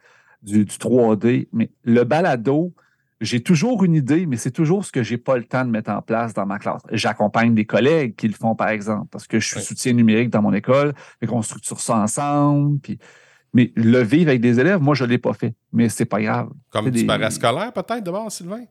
du, 0.42 0.66
3D. 0.66 1.48
Mais 1.52 1.72
le 1.84 2.04
balado, 2.04 2.74
j'ai 3.24 3.42
toujours 3.42 3.84
une 3.84 3.96
idée, 3.96 4.26
mais 4.26 4.38
c'est 4.38 4.52
toujours 4.52 4.86
ce 4.86 4.92
que 4.92 5.04
j'ai 5.04 5.18
pas 5.18 5.38
le 5.38 5.44
temps 5.44 5.66
de 5.66 5.70
mettre 5.70 5.92
en 5.92 6.02
place 6.02 6.34
dans 6.34 6.46
ma 6.46 6.60
classe. 6.60 6.82
J'accompagne 6.92 7.56
des 7.56 7.66
collègues 7.66 8.16
qui 8.16 8.28
le 8.28 8.34
font, 8.34 8.56
par 8.56 8.70
exemple, 8.70 9.08
parce 9.12 9.28
que 9.28 9.40
je 9.40 9.48
suis 9.48 9.62
soutien 9.62 9.94
numérique 9.94 10.30
dans 10.30 10.42
mon 10.42 10.54
école, 10.54 10.94
et 11.22 11.28
qu'on 11.28 11.42
structure 11.42 11.80
ça 11.80 11.98
ensemble. 11.98 12.80
Puis... 12.80 13.00
Mais 13.54 13.72
le 13.76 14.02
vivre 14.02 14.30
avec 14.30 14.42
des 14.42 14.60
élèves, 14.60 14.82
moi, 14.82 14.96
je 14.96 15.04
ne 15.04 15.10
l'ai 15.10 15.20
pas 15.20 15.34
fait. 15.34 15.56
Mais 15.72 15.90
c'est 15.90 16.06
pas 16.06 16.22
grave. 16.22 16.50
Comme 16.72 16.90
du 16.90 17.06
parascolaire, 17.06 17.72
peut-être, 17.72 18.04
d'abord, 18.04 18.32
Sylvain? 18.32 18.66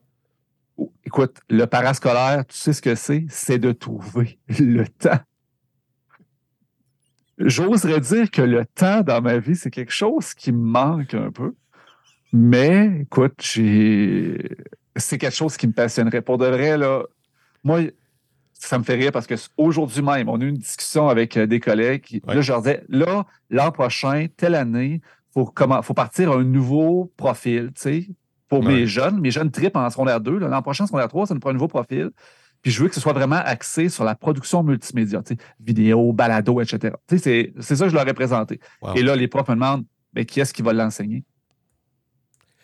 Oh, 0.77 0.93
écoute, 1.05 1.39
le 1.49 1.67
parascolaire, 1.67 2.45
tu 2.47 2.57
sais 2.57 2.73
ce 2.73 2.83
que 2.83 2.95
c'est? 2.95 3.27
C'est 3.29 3.59
de 3.59 3.73
trouver 3.73 4.39
le 4.59 4.87
temps 4.87 5.21
j'oserais 7.39 8.01
dire 8.01 8.31
que 8.31 8.43
le 8.43 8.65
temps 8.67 9.03
dans 9.03 9.21
ma 9.21 9.39
vie, 9.39 9.57
c'est 9.57 9.71
quelque 9.71 9.93
chose 9.93 10.35
qui 10.35 10.53
me 10.53 10.59
manque 10.59 11.15
un 11.15 11.31
peu. 11.31 11.55
Mais 12.33 13.03
écoute, 13.03 13.35
c'est 13.43 15.18
quelque 15.18 15.35
chose 15.35 15.57
qui 15.57 15.66
me 15.66 15.72
passionnerait. 15.72 16.22
Pour 16.22 16.39
de 16.39 16.47
vrai, 16.47 16.78
là, 16.78 17.03
moi, 17.62 17.80
ça 18.55 18.78
me 18.78 18.85
fait 18.85 18.95
rire 18.95 19.12
parce 19.12 19.26
qu'aujourd'hui 19.26 20.03
même, 20.03 20.28
on 20.28 20.41
a 20.41 20.45
eu 20.45 20.49
une 20.49 20.57
discussion 20.57 21.09
avec 21.09 21.37
euh, 21.37 21.47
des 21.47 21.61
collègues. 21.61 22.22
Là, 22.26 22.41
je 22.41 22.53
leur 22.53 22.62
disais, 22.62 22.85
là, 22.89 23.26
l'an 23.51 23.70
prochain, 23.72 24.26
telle 24.37 24.55
année, 24.55 25.01
il 25.03 25.33
faut, 25.33 25.53
faut 25.83 25.95
partir 25.95 26.33
un 26.33 26.45
nouveau 26.45 27.12
profil, 27.16 27.72
tu 27.74 27.83
sais, 27.83 28.09
pour 28.49 28.62
mes 28.62 28.87
jeunes. 28.87 29.20
Mes 29.20 29.30
jeunes 29.30 29.51
tripent 29.51 29.76
en 29.76 29.89
secondaire 29.91 30.20
2. 30.20 30.39
L'an 30.39 30.62
prochain, 30.62 30.87
secondaire 30.87 31.09
3, 31.09 31.26
ça 31.26 31.35
nous 31.35 31.41
prend 31.41 31.51
un 31.51 31.55
nouveau 31.55 31.68
profil. 31.68 32.11
Puis 32.61 32.70
je 32.70 32.83
veux 32.83 32.89
que 32.89 32.95
ce 32.95 33.01
soit 33.01 33.12
vraiment 33.12 33.41
axé 33.45 33.89
sur 33.89 34.05
la 34.05 34.14
production 34.14 34.62
multimédia, 34.62 35.22
vidéo, 35.59 36.12
balado, 36.12 36.61
etc. 36.61 36.95
C'est 37.09 37.53
ça 37.57 37.85
que 37.85 37.91
je 37.91 37.95
leur 37.95 38.07
ai 38.07 38.14
présenté. 38.14 38.61
Et 38.95 39.03
là, 39.03 39.16
les 39.16 39.26
profs 39.26 39.49
me 39.49 39.55
demandent 39.55 39.85
mais 40.14 40.24
qui 40.24 40.41
est-ce 40.41 40.53
qui 40.53 40.62
va 40.62 40.72
l'enseigner? 40.72 41.24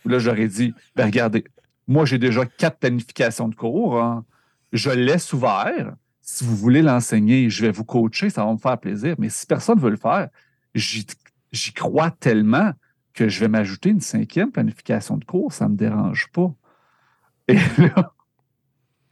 Là, 0.04 0.18
j'aurais 0.18 0.48
dit 0.48 0.74
ben, 0.96 1.06
regardez, 1.06 1.44
moi, 1.86 2.04
j'ai 2.04 2.18
déjà 2.18 2.44
quatre 2.44 2.78
planifications 2.78 3.48
de 3.48 3.54
cours. 3.54 4.00
Hein. 4.00 4.24
Je 4.72 4.90
laisse 4.90 5.32
ouvert. 5.32 5.94
Si 6.20 6.44
vous 6.44 6.54
voulez 6.54 6.82
l'enseigner, 6.82 7.48
je 7.48 7.64
vais 7.64 7.70
vous 7.70 7.84
coacher, 7.84 8.28
ça 8.28 8.44
va 8.44 8.52
me 8.52 8.58
faire 8.58 8.78
plaisir. 8.78 9.14
Mais 9.18 9.30
si 9.30 9.46
personne 9.46 9.78
ne 9.78 9.82
veut 9.82 9.90
le 9.90 9.96
faire, 9.96 10.28
j'y 10.74 11.72
crois 11.74 12.10
tellement 12.10 12.72
que 13.14 13.28
je 13.28 13.40
vais 13.40 13.48
m'ajouter 13.48 13.88
une 13.88 14.02
cinquième 14.02 14.52
planification 14.52 15.16
de 15.16 15.24
cours, 15.24 15.52
ça 15.52 15.64
ne 15.64 15.70
me 15.70 15.76
dérange 15.76 16.28
pas. 16.32 16.52
Et 17.48 17.54
là, 17.78 18.12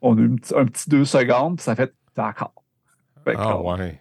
on 0.03 0.17
a 0.19 0.21
eu 0.21 0.37
un 0.55 0.67
petit, 0.67 0.91
deux 0.91 1.07
secondes, 1.07 1.57
puis 1.57 1.65
ça 1.65 1.75
fait 1.75 1.93
d'accord. 2.15 2.53
Ah 3.27 3.61
ouais. 3.61 4.01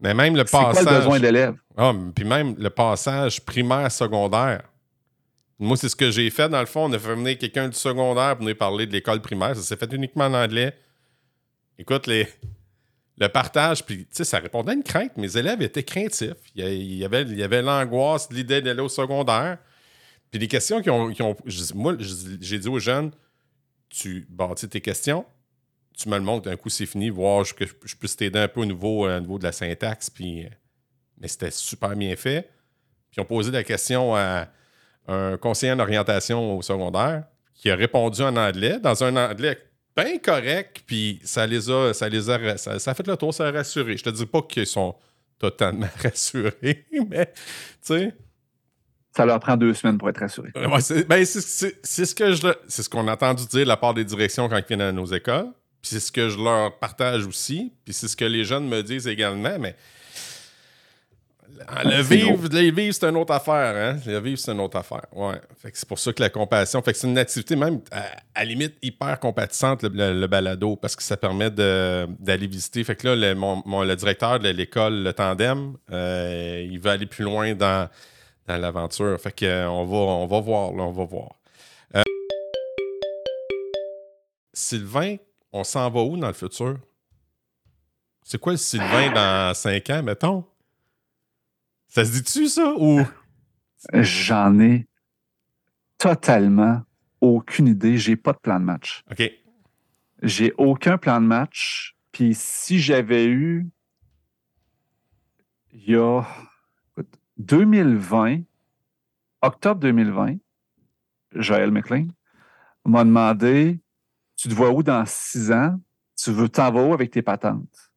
mais 0.00 0.14
même 0.14 0.36
le 0.36 0.44
passage. 0.44 0.76
C'est 0.76 0.84
quoi 0.84 0.92
le 0.92 0.98
besoin 0.98 1.20
d'élèves? 1.20 1.56
Ah, 1.76 1.92
puis 2.14 2.24
même 2.24 2.54
le 2.56 2.70
passage 2.70 3.44
primaire-secondaire. 3.44 4.62
Moi, 5.58 5.76
c'est 5.76 5.88
ce 5.88 5.96
que 5.96 6.10
j'ai 6.10 6.28
fait 6.30 6.48
dans 6.48 6.60
le 6.60 6.66
fond. 6.66 6.84
On 6.84 6.92
a 6.92 6.98
fait 6.98 7.14
venir 7.14 7.38
quelqu'un 7.38 7.68
du 7.68 7.76
secondaire 7.76 8.36
pour 8.36 8.46
nous 8.46 8.54
parler 8.54 8.86
de 8.86 8.92
l'école 8.92 9.20
primaire. 9.20 9.56
Ça 9.56 9.62
s'est 9.62 9.76
fait 9.76 9.92
uniquement 9.92 10.24
en 10.24 10.34
anglais. 10.34 10.76
Écoute, 11.78 12.06
les, 12.06 12.26
le 13.18 13.28
partage, 13.28 13.84
puis 13.84 13.98
tu 13.98 14.06
sais, 14.10 14.24
ça 14.24 14.38
répondait 14.38 14.72
à 14.72 14.74
une 14.74 14.82
crainte. 14.82 15.16
Mes 15.16 15.36
élèves 15.36 15.62
étaient 15.62 15.82
craintifs. 15.82 16.34
Il 16.54 16.94
y 16.94 17.04
avait, 17.04 17.22
il 17.22 17.38
y 17.38 17.42
avait 17.42 17.62
l'angoisse 17.62 18.28
l'idée 18.30 18.60
d'aller 18.60 18.82
au 18.82 18.88
secondaire. 18.88 19.58
Puis 20.30 20.40
les 20.40 20.48
questions 20.48 20.82
qui 20.82 20.90
ont. 20.90 21.10
ont 21.20 21.36
moi, 21.74 21.96
j'ai 21.98 22.58
dit 22.58 22.68
aux 22.68 22.78
jeunes 22.78 23.12
tu 23.88 24.26
bâtis 24.28 24.68
tes 24.68 24.80
questions, 24.80 25.24
tu 25.96 26.08
me 26.08 26.16
le 26.16 26.22
montres, 26.22 26.44
d'un 26.44 26.56
coup, 26.56 26.68
c'est 26.68 26.86
fini, 26.86 27.08
voir 27.08 27.44
que 27.54 27.64
je, 27.66 27.96
puisse 27.96 28.16
t'aider 28.16 28.38
un 28.38 28.48
peu 28.48 28.60
au 28.60 28.64
niveau, 28.64 29.06
euh, 29.06 29.20
niveau 29.20 29.38
de 29.38 29.44
la 29.44 29.52
syntaxe. 29.52 30.10
Puis, 30.10 30.44
euh, 30.44 30.48
mais 31.18 31.28
c'était 31.28 31.50
super 31.50 31.96
bien 31.96 32.14
fait. 32.16 32.50
Puis, 33.10 33.20
on 33.20 33.24
posé 33.24 33.50
la 33.50 33.64
question 33.64 34.14
à 34.14 34.48
un 35.08 35.36
conseiller 35.36 35.72
en 35.72 35.78
orientation 35.78 36.56
au 36.56 36.62
secondaire 36.62 37.24
qui 37.54 37.70
a 37.70 37.76
répondu 37.76 38.22
en 38.22 38.36
anglais, 38.36 38.78
dans 38.80 39.02
un 39.04 39.16
anglais 39.16 39.58
bien 39.96 40.18
correct, 40.18 40.82
puis 40.86 41.20
ça 41.24 41.46
les 41.46 41.70
a, 41.70 41.94
ça 41.94 42.08
les 42.08 42.28
a, 42.28 42.58
ça, 42.58 42.72
a 42.72 42.94
fait 42.94 43.06
le 43.06 43.16
tour, 43.16 43.32
ça 43.32 43.46
a 43.46 43.50
rassuré. 43.50 43.96
Je 43.96 44.04
te 44.04 44.10
dis 44.10 44.26
pas 44.26 44.42
qu'ils 44.42 44.66
sont 44.66 44.94
totalement 45.38 45.88
rassurés, 46.02 46.86
mais 47.08 47.26
tu 47.26 47.34
sais. 47.82 48.14
Ça 49.16 49.24
leur 49.24 49.40
prend 49.40 49.56
deux 49.56 49.72
semaines 49.72 49.96
pour 49.96 50.10
être 50.10 50.18
rassurés. 50.18 50.52
c'est 50.80 51.08
ben, 51.08 51.24
ce 51.24 52.14
que 52.14 52.32
je, 52.34 52.52
c'est 52.68 52.82
ce 52.82 52.90
qu'on 52.90 53.08
a 53.08 53.14
entendu 53.14 53.46
dire 53.46 53.60
de 53.60 53.68
la 53.68 53.78
part 53.78 53.94
des 53.94 54.04
directions 54.04 54.46
quand 54.46 54.58
ils 54.58 54.66
viennent 54.66 54.82
à 54.82 54.92
nos 54.92 55.06
écoles. 55.06 55.48
Puis 55.80 55.92
c'est 55.92 56.00
ce 56.00 56.12
que 56.12 56.28
je 56.28 56.36
leur 56.36 56.78
partage 56.78 57.24
aussi. 57.24 57.72
Puis 57.86 57.94
c'est 57.94 58.08
ce 58.08 58.16
que 58.16 58.26
les 58.26 58.44
jeunes 58.44 58.68
me 58.68 58.82
disent 58.82 59.06
également. 59.06 59.58
Mais 59.58 59.74
le 61.84 62.02
vivre, 62.02 62.48
vivre 62.48 62.94
c'est 62.94 63.06
une 63.06 63.16
autre 63.16 63.32
affaire. 63.32 63.74
Hein? 63.76 64.00
Le 64.06 64.18
vivre, 64.18 64.38
c'est 64.38 64.52
une 64.52 64.60
autre 64.60 64.76
affaire. 64.76 65.06
Ouais. 65.12 65.40
c'est 65.72 65.88
pour 65.88 65.98
ça 65.98 66.12
que 66.12 66.22
la 66.22 66.30
compassion, 66.30 66.82
fait 66.82 66.92
que 66.92 66.98
c'est 66.98 67.06
une 67.06 67.18
activité 67.18 67.56
même 67.56 67.80
à, 68.34 68.44
limite 68.44 68.74
hyper 68.82 69.18
compatissante, 69.18 69.82
le, 69.82 70.26
balado, 70.26 70.76
parce 70.76 70.96
que 70.96 71.02
ça 71.02 71.16
permet 71.16 71.50
d'aller 71.50 72.46
visiter. 72.46 72.84
Fait 72.84 72.96
que 72.96 73.08
là, 73.08 73.16
le, 73.16 73.34
mon, 73.34 73.82
le 73.82 73.96
directeur 73.96 74.38
de 74.38 74.48
l'école, 74.48 75.02
le 75.02 75.12
tandem, 75.12 75.76
euh, 75.90 76.66
il 76.70 76.78
va 76.78 76.92
aller 76.92 77.06
plus 77.06 77.24
loin 77.24 77.54
dans, 77.54 77.88
dans 78.46 78.56
l'aventure. 78.56 79.20
Fait 79.20 79.32
que 79.32 79.46
euh, 79.46 79.70
on 79.70 79.84
va, 79.84 79.96
on 79.96 80.26
va 80.26 80.40
voir, 80.40 80.72
là, 80.72 80.82
on 80.82 80.92
va 80.92 81.04
voir. 81.04 81.30
Euh, 81.96 82.02
Sylvain, 84.52 85.16
on 85.52 85.64
s'en 85.64 85.88
va 85.90 86.02
où 86.02 86.16
dans 86.16 86.28
le 86.28 86.32
futur? 86.32 86.78
C'est 88.22 88.38
quoi 88.38 88.52
le 88.52 88.58
Sylvain 88.58 89.12
dans 89.12 89.54
5 89.54 89.90
ans, 89.90 90.02
mettons? 90.02 90.44
Ça 91.88 92.04
se 92.04 92.12
dit-tu, 92.12 92.48
ça? 92.48 92.74
Ou... 92.76 93.00
J'en 93.92 94.58
ai 94.58 94.86
totalement 95.98 96.82
aucune 97.20 97.68
idée. 97.68 97.98
J'ai 97.98 98.16
pas 98.16 98.32
de 98.32 98.38
plan 98.38 98.58
de 98.58 98.64
match. 98.64 99.02
OK. 99.10 99.30
J'ai 100.22 100.52
aucun 100.56 100.98
plan 100.98 101.20
de 101.20 101.26
match. 101.26 101.96
Puis 102.12 102.34
si 102.34 102.78
j'avais 102.78 103.26
eu, 103.26 103.68
il 105.72 105.90
y 105.90 105.96
a 105.96 106.22
2020, 107.38 108.40
octobre 109.42 109.80
2020, 109.80 110.36
Joël 111.32 111.70
McLean 111.70 112.08
m'a 112.84 113.04
demandé 113.04 113.80
Tu 114.36 114.48
te 114.48 114.54
vois 114.54 114.70
où 114.70 114.82
dans 114.82 115.04
six 115.06 115.50
ans? 115.52 115.78
Tu 116.16 116.30
veux 116.30 116.48
t'en 116.48 116.72
vas 116.72 116.82
où 116.82 116.94
avec 116.94 117.10
tes 117.10 117.22
patentes? 117.22 117.90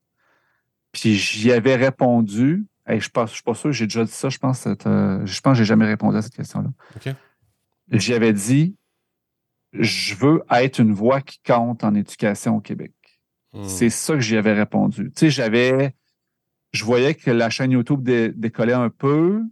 Puis 0.91 1.15
j'y 1.15 1.51
avais 1.51 1.75
répondu 1.75 2.65
je 2.89 3.09
ne 3.15 3.27
suis 3.27 3.43
pas 3.43 3.53
sûr, 3.53 3.71
j'ai 3.71 3.85
déjà 3.85 4.03
dit 4.03 4.11
ça, 4.11 4.29
je 4.29 4.37
pense, 4.37 4.65
euh, 4.65 5.25
je 5.25 5.41
pense 5.41 5.53
que 5.53 5.57
j'ai 5.59 5.65
jamais 5.65 5.85
répondu 5.85 6.17
à 6.17 6.21
cette 6.21 6.35
question-là. 6.35 6.69
J'y 7.91 8.13
avais 8.13 8.33
dit, 8.33 8.75
je 9.73 10.15
veux 10.15 10.43
être 10.49 10.79
une 10.79 10.93
voix 10.93 11.21
qui 11.21 11.39
compte 11.45 11.83
en 11.83 11.93
éducation 11.93 12.57
au 12.57 12.61
Québec. 12.61 12.93
Hmm. 13.53 13.63
C'est 13.63 13.89
ça 13.89 14.13
que 14.15 14.21
j'y 14.21 14.37
avais 14.37 14.53
répondu. 14.53 15.11
Tu 15.11 15.19
sais, 15.19 15.29
j'avais, 15.29 15.95
je 16.71 16.83
voyais 16.83 17.15
que 17.15 17.31
la 17.31 17.49
chaîne 17.49 17.71
YouTube 17.71 18.07
décollait 18.35 18.73
un 18.73 18.89
peu, 18.89 19.43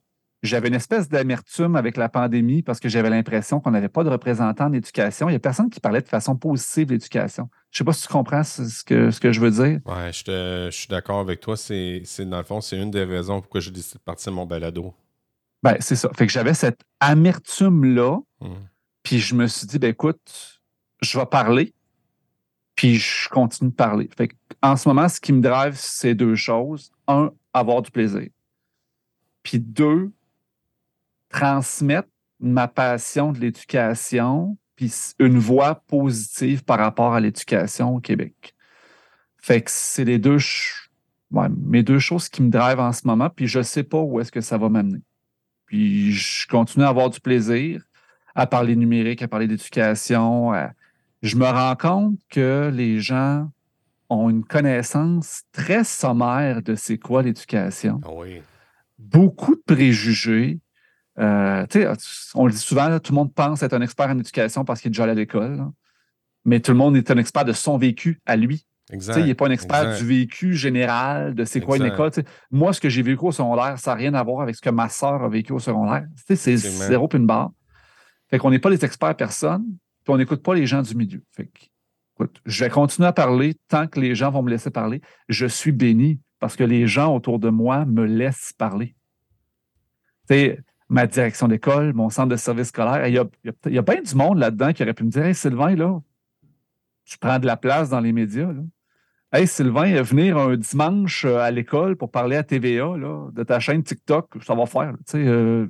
j'avais 0.43 0.67
une 0.67 0.75
espèce 0.75 1.09
d'amertume 1.09 1.75
avec 1.75 1.97
la 1.97 2.09
pandémie 2.09 2.61
parce 2.61 2.79
que 2.79 2.89
j'avais 2.89 3.09
l'impression 3.09 3.59
qu'on 3.59 3.71
n'avait 3.71 3.89
pas 3.89 4.03
de 4.03 4.09
représentants 4.09 4.65
en 4.65 4.73
éducation. 4.73 5.29
Il 5.29 5.31
n'y 5.31 5.37
a 5.37 5.39
personne 5.39 5.69
qui 5.69 5.79
parlait 5.79 6.01
de 6.01 6.07
façon 6.07 6.35
positive 6.35 6.87
de 6.87 6.93
l'éducation. 6.93 7.49
Je 7.71 7.77
ne 7.77 7.77
sais 7.79 7.83
pas 7.85 7.93
si 7.93 8.03
tu 8.03 8.13
comprends 8.13 8.43
ce 8.43 8.83
que, 8.83 9.09
ce 9.09 9.19
que 9.19 9.31
je 9.31 9.41
veux 9.41 9.51
dire. 9.51 9.79
Oui, 9.85 10.11
je, 10.11 10.69
suis 10.71 10.87
d'accord 10.87 11.19
avec 11.19 11.39
toi. 11.39 11.57
C'est, 11.57 12.03
dans 12.19 12.37
le 12.37 12.43
fond, 12.43 12.61
c'est 12.61 12.77
une 12.77 12.91
des 12.91 13.03
raisons 13.03 13.41
pourquoi 13.41 13.61
j'ai 13.61 13.71
décidé 13.71 13.97
de 13.97 14.03
partir 14.03 14.31
mon 14.31 14.45
balado. 14.45 14.93
Ben, 15.63 15.75
c'est 15.79 15.95
ça. 15.95 16.09
Fait 16.15 16.27
que 16.27 16.31
j'avais 16.31 16.53
cette 16.53 16.81
amertume-là. 16.99 18.19
Mmh. 18.41 18.47
Puis 19.01 19.19
je 19.19 19.33
me 19.33 19.47
suis 19.47 19.65
dit, 19.65 19.79
ben 19.79 19.89
écoute, 19.89 20.61
je 21.01 21.17
vais 21.17 21.25
parler. 21.25 21.73
Puis 22.75 22.97
je 22.97 23.27
continue 23.29 23.71
de 23.71 23.75
parler. 23.75 24.07
Fait 24.15 24.29
en 24.61 24.75
ce 24.77 24.87
moment, 24.87 25.09
ce 25.09 25.19
qui 25.19 25.33
me 25.33 25.41
drive, 25.41 25.73
c'est 25.75 26.13
deux 26.13 26.35
choses. 26.35 26.91
Un, 27.07 27.31
avoir 27.53 27.81
du 27.81 27.89
plaisir. 27.89 28.27
Puis 29.41 29.59
deux, 29.59 30.11
transmettre 31.29 32.09
ma 32.39 32.67
passion 32.67 33.31
de 33.31 33.39
l'éducation, 33.39 34.57
puis 34.75 34.93
une 35.19 35.39
voix 35.39 35.75
positive 35.87 36.63
par 36.63 36.77
rapport 36.77 37.13
à 37.13 37.19
l'éducation 37.19 37.95
au 37.95 37.99
Québec. 37.99 38.55
Fait 39.37 39.61
que 39.61 39.71
c'est 39.71 40.05
les 40.05 40.19
deux, 40.19 40.37
mes 41.31 41.83
deux 41.83 41.99
choses 41.99 42.29
qui 42.29 42.43
me 42.43 42.49
drivent 42.49 42.79
en 42.79 42.91
ce 42.91 43.07
moment, 43.07 43.29
puis 43.29 43.47
je 43.47 43.59
ne 43.59 43.63
sais 43.63 43.83
pas 43.83 43.99
où 43.99 44.19
est-ce 44.19 44.31
que 44.31 44.41
ça 44.41 44.57
va 44.57 44.69
m'amener. 44.69 45.01
Puis 45.65 46.11
je 46.11 46.47
continue 46.47 46.85
à 46.85 46.89
avoir 46.89 47.09
du 47.09 47.19
plaisir 47.19 47.83
à 48.35 48.45
parler 48.45 48.75
numérique, 48.75 49.23
à 49.23 49.27
parler 49.27 49.47
d'éducation. 49.47 50.53
Je 51.23 51.35
me 51.35 51.45
rends 51.45 51.75
compte 51.75 52.19
que 52.29 52.71
les 52.71 52.99
gens 52.99 53.49
ont 54.09 54.29
une 54.29 54.43
connaissance 54.43 55.41
très 55.51 55.83
sommaire 55.83 56.61
de 56.61 56.75
c'est 56.75 56.99
quoi 56.99 57.23
l'éducation. 57.23 57.99
Ah 58.05 58.09
oui. 58.13 58.41
Beaucoup 58.99 59.55
de 59.55 59.61
préjugés, 59.65 60.59
euh, 61.19 61.65
on 62.35 62.45
le 62.45 62.51
dit 62.51 62.57
souvent, 62.57 62.99
tout 62.99 63.11
le 63.11 63.15
monde 63.15 63.33
pense 63.33 63.63
être 63.63 63.73
un 63.73 63.81
expert 63.81 64.07
en 64.07 64.19
éducation 64.19 64.63
parce 64.63 64.81
qu'il 64.81 64.89
est 64.89 64.91
déjà 64.91 65.03
allé 65.03 65.13
à 65.13 65.15
l'école. 65.15 65.65
Mais 66.45 66.59
tout 66.59 66.71
le 66.71 66.77
monde 66.77 66.95
est 66.95 67.09
un 67.11 67.17
expert 67.17 67.43
de 67.43 67.53
son 67.53 67.77
vécu 67.77 68.21
à 68.25 68.35
lui. 68.35 68.65
il 68.91 69.25
n'est 69.25 69.33
pas 69.33 69.47
un 69.47 69.51
expert 69.51 69.97
du 69.97 70.05
vécu 70.05 70.53
général, 70.53 71.35
de 71.35 71.43
c'est 71.43 71.59
quoi 71.59 71.77
une 71.77 71.85
école. 71.85 72.11
moi, 72.51 72.71
ce 72.71 72.79
que 72.79 72.89
j'ai 72.89 73.01
vécu 73.01 73.25
au 73.25 73.31
secondaire, 73.31 73.77
ça 73.79 73.91
n'a 73.91 73.95
rien 73.95 74.13
à 74.13 74.23
voir 74.23 74.41
avec 74.41 74.55
ce 74.55 74.61
que 74.61 74.69
ma 74.69 74.89
soeur 74.89 75.23
a 75.23 75.29
vécu 75.29 75.51
au 75.51 75.59
secondaire. 75.59 76.05
C'est 76.25 76.55
zéro 76.55 77.07
puis 77.07 77.19
une 77.19 77.25
barre. 77.25 77.51
Fait 78.29 78.37
qu'on 78.37 78.51
n'est 78.51 78.59
pas 78.59 78.69
les 78.69 78.83
experts 78.85 79.15
personne, 79.15 79.65
puis 80.03 80.13
on 80.13 80.17
n'écoute 80.17 80.43
pas 80.43 80.53
les 80.53 80.67
gens 80.67 80.81
du 80.81 80.95
milieu. 80.95 81.21
Fait 81.31 81.49
je 82.47 82.63
vais 82.63 82.69
continuer 82.71 83.07
à 83.07 83.13
parler 83.13 83.55
tant 83.67 83.85
que 83.85 83.99
les 83.99 84.15
gens 84.15 84.31
vont 84.31 84.41
me 84.41 84.49
laisser 84.49 84.71
parler. 84.71 85.01
Je 85.29 85.45
suis 85.45 85.71
béni 85.71 86.19
parce 86.39 86.55
que 86.55 86.63
les 86.63 86.87
gens 86.87 87.13
autour 87.13 87.37
de 87.37 87.49
moi 87.49 87.85
me 87.85 88.05
laissent 88.05 88.53
parler 88.57 88.95
ma 90.89 91.07
direction 91.07 91.47
d'école, 91.47 91.93
mon 91.93 92.09
centre 92.09 92.29
de 92.29 92.35
service 92.35 92.69
scolaire. 92.69 93.07
Il 93.07 93.13
y 93.13 93.19
a, 93.19 93.25
il 93.65 93.75
y 93.75 93.81
bien 93.81 94.01
du 94.01 94.15
monde 94.15 94.39
là-dedans 94.39 94.73
qui 94.73 94.83
aurait 94.83 94.93
pu 94.93 95.03
me 95.03 95.09
dire 95.09 95.25
Hey 95.25 95.35
Sylvain, 95.35 95.75
là, 95.75 95.99
tu 97.05 97.17
prends 97.17 97.39
de 97.39 97.45
la 97.45 97.57
place 97.57 97.89
dans 97.89 97.99
les 97.99 98.13
médias. 98.13 98.49
Hey 99.31 99.45
Sylvain, 99.47 100.01
venir 100.01 100.37
un 100.37 100.55
dimanche 100.55 101.25
euh, 101.25 101.39
à 101.39 101.51
l'école 101.51 101.97
pour 101.97 102.11
parler 102.11 102.37
à 102.37 102.43
TVA 102.43 102.95
là, 102.97 103.29
de 103.31 103.43
ta 103.43 103.59
chaîne 103.59 103.83
TikTok, 103.83 104.37
ça 104.41 104.55
va 104.55 104.65
faire. 104.65 104.93
Euh. 105.15 105.67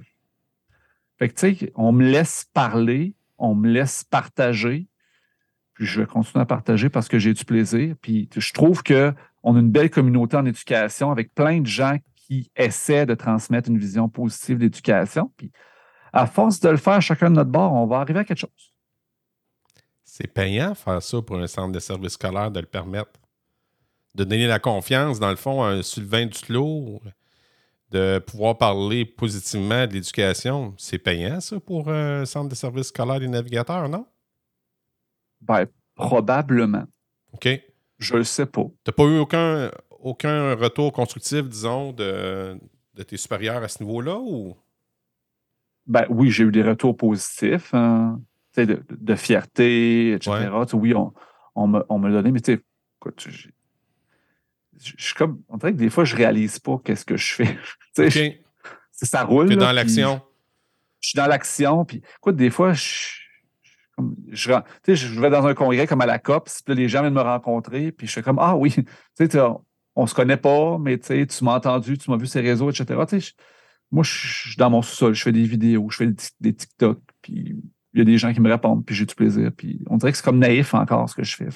Fait 1.18 1.30
que, 1.30 1.34
tu 1.34 1.56
sais, 1.56 1.72
on 1.76 1.92
me 1.92 2.06
laisse 2.06 2.46
parler, 2.54 3.16
on 3.40 3.56
me 3.56 3.68
laisse 3.68 4.04
partager. 4.04 4.88
Puis 5.74 5.86
je 5.86 6.02
vais 6.02 6.06
continuer 6.06 6.42
à 6.42 6.46
partager 6.46 6.90
parce 6.90 7.08
que 7.08 7.18
j'ai 7.18 7.34
du 7.34 7.46
plaisir. 7.46 7.96
Puis 8.02 8.30
je 8.36 8.54
trouve 8.54 8.84
qu'on 8.84 9.14
a 9.56 9.60
une 9.60 9.72
belle 9.72 9.90
communauté 9.90 10.38
en 10.38 10.46
éducation 10.46 11.12
avec 11.12 11.34
plein 11.34 11.62
de 11.62 11.68
gens 11.68 11.98
qui 12.28 12.52
essaie 12.56 13.06
de 13.06 13.16
transmettre 13.16 13.70
une 13.70 13.78
vision 13.78 14.10
positive 14.10 14.58
d'éducation. 14.58 15.32
Puis, 15.38 15.52
à 16.12 16.28
force 16.28 16.60
de 16.60 16.70
le 16.70 16.78
faire 16.78 17.02
chacun 17.02 17.30
de 17.30 17.36
notre 17.36 17.50
bord, 17.50 17.72
on 17.74 17.88
va 17.88 18.00
arriver 18.00 18.20
à 18.20 18.24
quelque 18.26 18.40
chose. 18.40 18.74
C'est 20.04 20.28
payant 20.28 20.76
faire 20.76 21.02
ça 21.02 21.22
pour 21.22 21.38
un 21.38 21.48
centre 21.48 21.72
de 21.72 21.80
service 21.80 22.14
scolaire 22.14 22.52
de 22.52 22.60
le 22.60 22.66
permettre. 22.66 23.12
De 24.16 24.24
donner 24.24 24.48
la 24.48 24.60
confiance, 24.60 25.20
dans 25.20 25.30
le 25.30 25.36
fond, 25.36 25.64
à 25.64 25.68
un 25.68 25.82
Sylvain 25.84 26.26
Duclos, 26.26 27.02
de 27.92 28.20
pouvoir 28.20 28.58
parler 28.58 29.06
positivement 29.06 29.86
de 29.88 29.94
l'éducation. 29.94 30.74
C'est 30.78 30.98
payant, 30.98 31.40
ça, 31.40 31.60
pour 31.60 31.90
un 31.90 32.26
centre 32.26 32.50
de 32.50 32.56
service 32.56 32.88
scolaire 32.88 33.20
des 33.20 33.28
navigateurs, 33.28 33.88
non? 33.88 34.06
Ben, 35.40 35.66
probablement. 35.96 36.86
OK. 37.32 37.48
Je 38.00 38.16
ne 38.16 38.24
sais 38.24 38.46
pas. 38.46 38.64
Tu 38.64 38.72
n'as 38.88 38.94
pas 38.94 39.04
eu 39.04 39.20
aucun, 39.20 39.72
aucun 40.08 40.56
retour 40.56 40.94
constructif, 40.94 41.44
disons, 41.44 41.92
de, 41.92 42.58
tes 43.08 43.18
supérieurs 43.18 43.64
à 43.64 43.68
ce 43.68 43.84
niveau-là 43.84 44.18
ou? 44.18 44.56
ben 45.88 46.06
oui, 46.10 46.30
j'ai 46.30 46.44
eu 46.44 46.52
des 46.52 46.64
retours 46.64 46.96
positifs, 46.96 47.74
hein, 47.74 48.20
de, 48.58 48.84
de, 48.90 49.16
fierté, 49.16 50.14
etc. 50.14 50.50
Oui, 50.74 50.94
on, 50.94 51.14
on, 51.56 51.68
me, 51.68 51.86
on 51.90 51.98
me 51.98 52.12
donné, 52.12 52.32
mais 52.32 52.42
tu 52.42 52.56
sais, 52.56 52.62
je, 54.78 54.94
suis 54.98 55.14
comme, 55.16 55.42
on 55.48 55.58
dirait 55.58 55.72
que 55.72 55.78
des 55.78 55.90
fois, 55.90 56.04
je 56.04 56.16
réalise 56.16 56.60
pas 56.60 56.80
qu'est-ce 56.84 57.06
que 57.06 57.16
je 57.16 57.34
fais. 57.34 57.58
okay. 57.98 58.42
ça 58.92 59.24
roule. 59.24 59.48
Tu 59.48 59.54
es 59.54 59.58
dans 59.58 59.72
l'action. 59.72 60.22
Je 61.00 61.10
suis 61.10 61.18
dans 61.18 61.28
l'action, 61.28 61.86
puis 61.86 62.02
écoute, 62.18 62.36
des 62.36 62.50
fois, 62.50 62.74
je, 62.74 63.22
je, 64.32 64.52
je 64.88 65.22
vais 65.22 65.30
dans 65.30 65.46
un 65.46 65.54
congrès 65.54 65.88
comme 65.88 66.02
à 66.02 66.06
la 66.06 66.20
COPS, 66.20 66.64
puis 66.64 66.76
les 66.76 66.90
gens 66.90 67.02
viennent 67.02 67.14
me 67.14 67.22
rencontrer, 67.22 67.92
puis 67.92 68.08
je 68.08 68.12
suis 68.12 68.24
comme, 68.24 68.40
ah 68.40 68.58
oui, 68.58 68.72
tu 68.72 68.86
sais, 69.30 69.40
on 69.98 70.06
se 70.06 70.14
connaît 70.14 70.38
pas, 70.38 70.78
mais 70.78 71.00
tu 71.00 71.26
m'as 71.42 71.56
entendu, 71.56 71.98
tu 71.98 72.12
m'as 72.12 72.18
vu 72.18 72.28
ces 72.28 72.40
réseaux, 72.40 72.70
etc. 72.70 72.86
moi, 73.92 74.04
je 74.04 74.50
suis 74.50 74.56
dans 74.56 74.70
mon 74.70 74.84
sous-sol, 74.84 75.16
je 75.16 75.24
fais 75.24 75.32
des 75.32 75.44
vidéos, 75.44 75.90
je 75.90 75.98
fais 75.98 76.14
des, 76.40 76.54
TikTok, 76.54 77.00
puis 77.24 77.56
il 77.94 78.00
y 78.00 78.02
a 78.02 78.06
des 78.06 78.20
gens 78.20 78.32
qui 78.32 78.40
me 78.40 78.50
répondent, 78.50 78.86
puis 78.86 78.96
j'ai 78.96 79.06
du 79.06 79.16
plaisir. 79.16 79.52
Puis 79.58 79.82
on 79.90 79.98
dirait 79.98 80.12
que 80.12 80.18
c'est 80.20 80.24
comme 80.24 80.38
naïf 80.38 80.76
encore 80.76 81.10
ce 81.10 81.16
que 81.16 81.24
je 81.24 81.36
fais. 81.36 81.48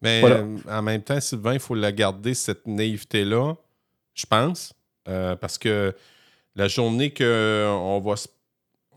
mais 0.00 0.22
euh, 0.24 0.56
en 0.68 0.82
même 0.82 1.02
temps, 1.02 1.20
Sylvain, 1.20 1.54
il 1.54 1.60
faut 1.60 1.74
la 1.74 1.90
garder, 1.90 2.34
cette 2.34 2.64
naïveté-là, 2.64 3.54
je 4.14 4.26
pense, 4.26 4.72
euh, 5.08 5.34
parce 5.34 5.58
que 5.58 5.92
la 6.54 6.68
journée 6.68 7.12
qu'on 7.12 8.00
va 8.00 8.16
se 8.16 8.28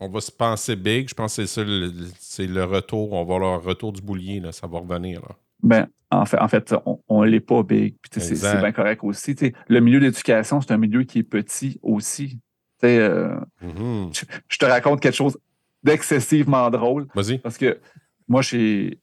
on 0.00 0.08
va 0.08 0.20
se 0.20 0.30
penser 0.30 0.76
big. 0.76 1.08
Je 1.08 1.14
pense 1.14 1.36
que 1.36 1.46
c'est 1.46 1.64
ça, 1.64 1.70
c'est 2.18 2.46
le 2.46 2.64
retour. 2.64 3.12
On 3.12 3.24
va 3.24 3.34
avoir 3.34 3.38
le 3.38 3.64
retour 3.64 3.92
du 3.92 4.02
boulier, 4.02 4.40
là, 4.40 4.52
ça 4.52 4.66
va 4.66 4.80
revenir. 4.80 5.20
Là. 5.22 5.36
Ben, 5.64 5.88
en 6.10 6.24
fait, 6.26 6.38
en 6.38 6.48
fait 6.48 6.74
on 6.84 7.24
ne 7.24 7.28
l'est 7.28 7.40
pas 7.40 7.62
big. 7.62 7.96
c'est, 8.12 8.40
bien 8.40 8.72
correct 8.72 9.02
aussi. 9.02 9.34
le 9.68 9.80
milieu 9.80 9.98
d'éducation, 9.98 10.60
c'est 10.60 10.72
un 10.72 10.76
milieu 10.76 11.02
qui 11.04 11.20
est 11.20 11.24
petit 11.24 11.78
aussi. 11.82 12.38
Euh, 12.84 13.40
mm-hmm. 13.64 14.26
je, 14.48 14.58
te 14.58 14.66
raconte 14.66 15.00
quelque 15.00 15.16
chose 15.16 15.38
d'excessivement 15.82 16.68
drôle. 16.70 17.06
Vas-y. 17.14 17.38
Parce 17.38 17.56
que 17.56 17.80
moi, 18.28 18.42
j'ai. 18.42 19.00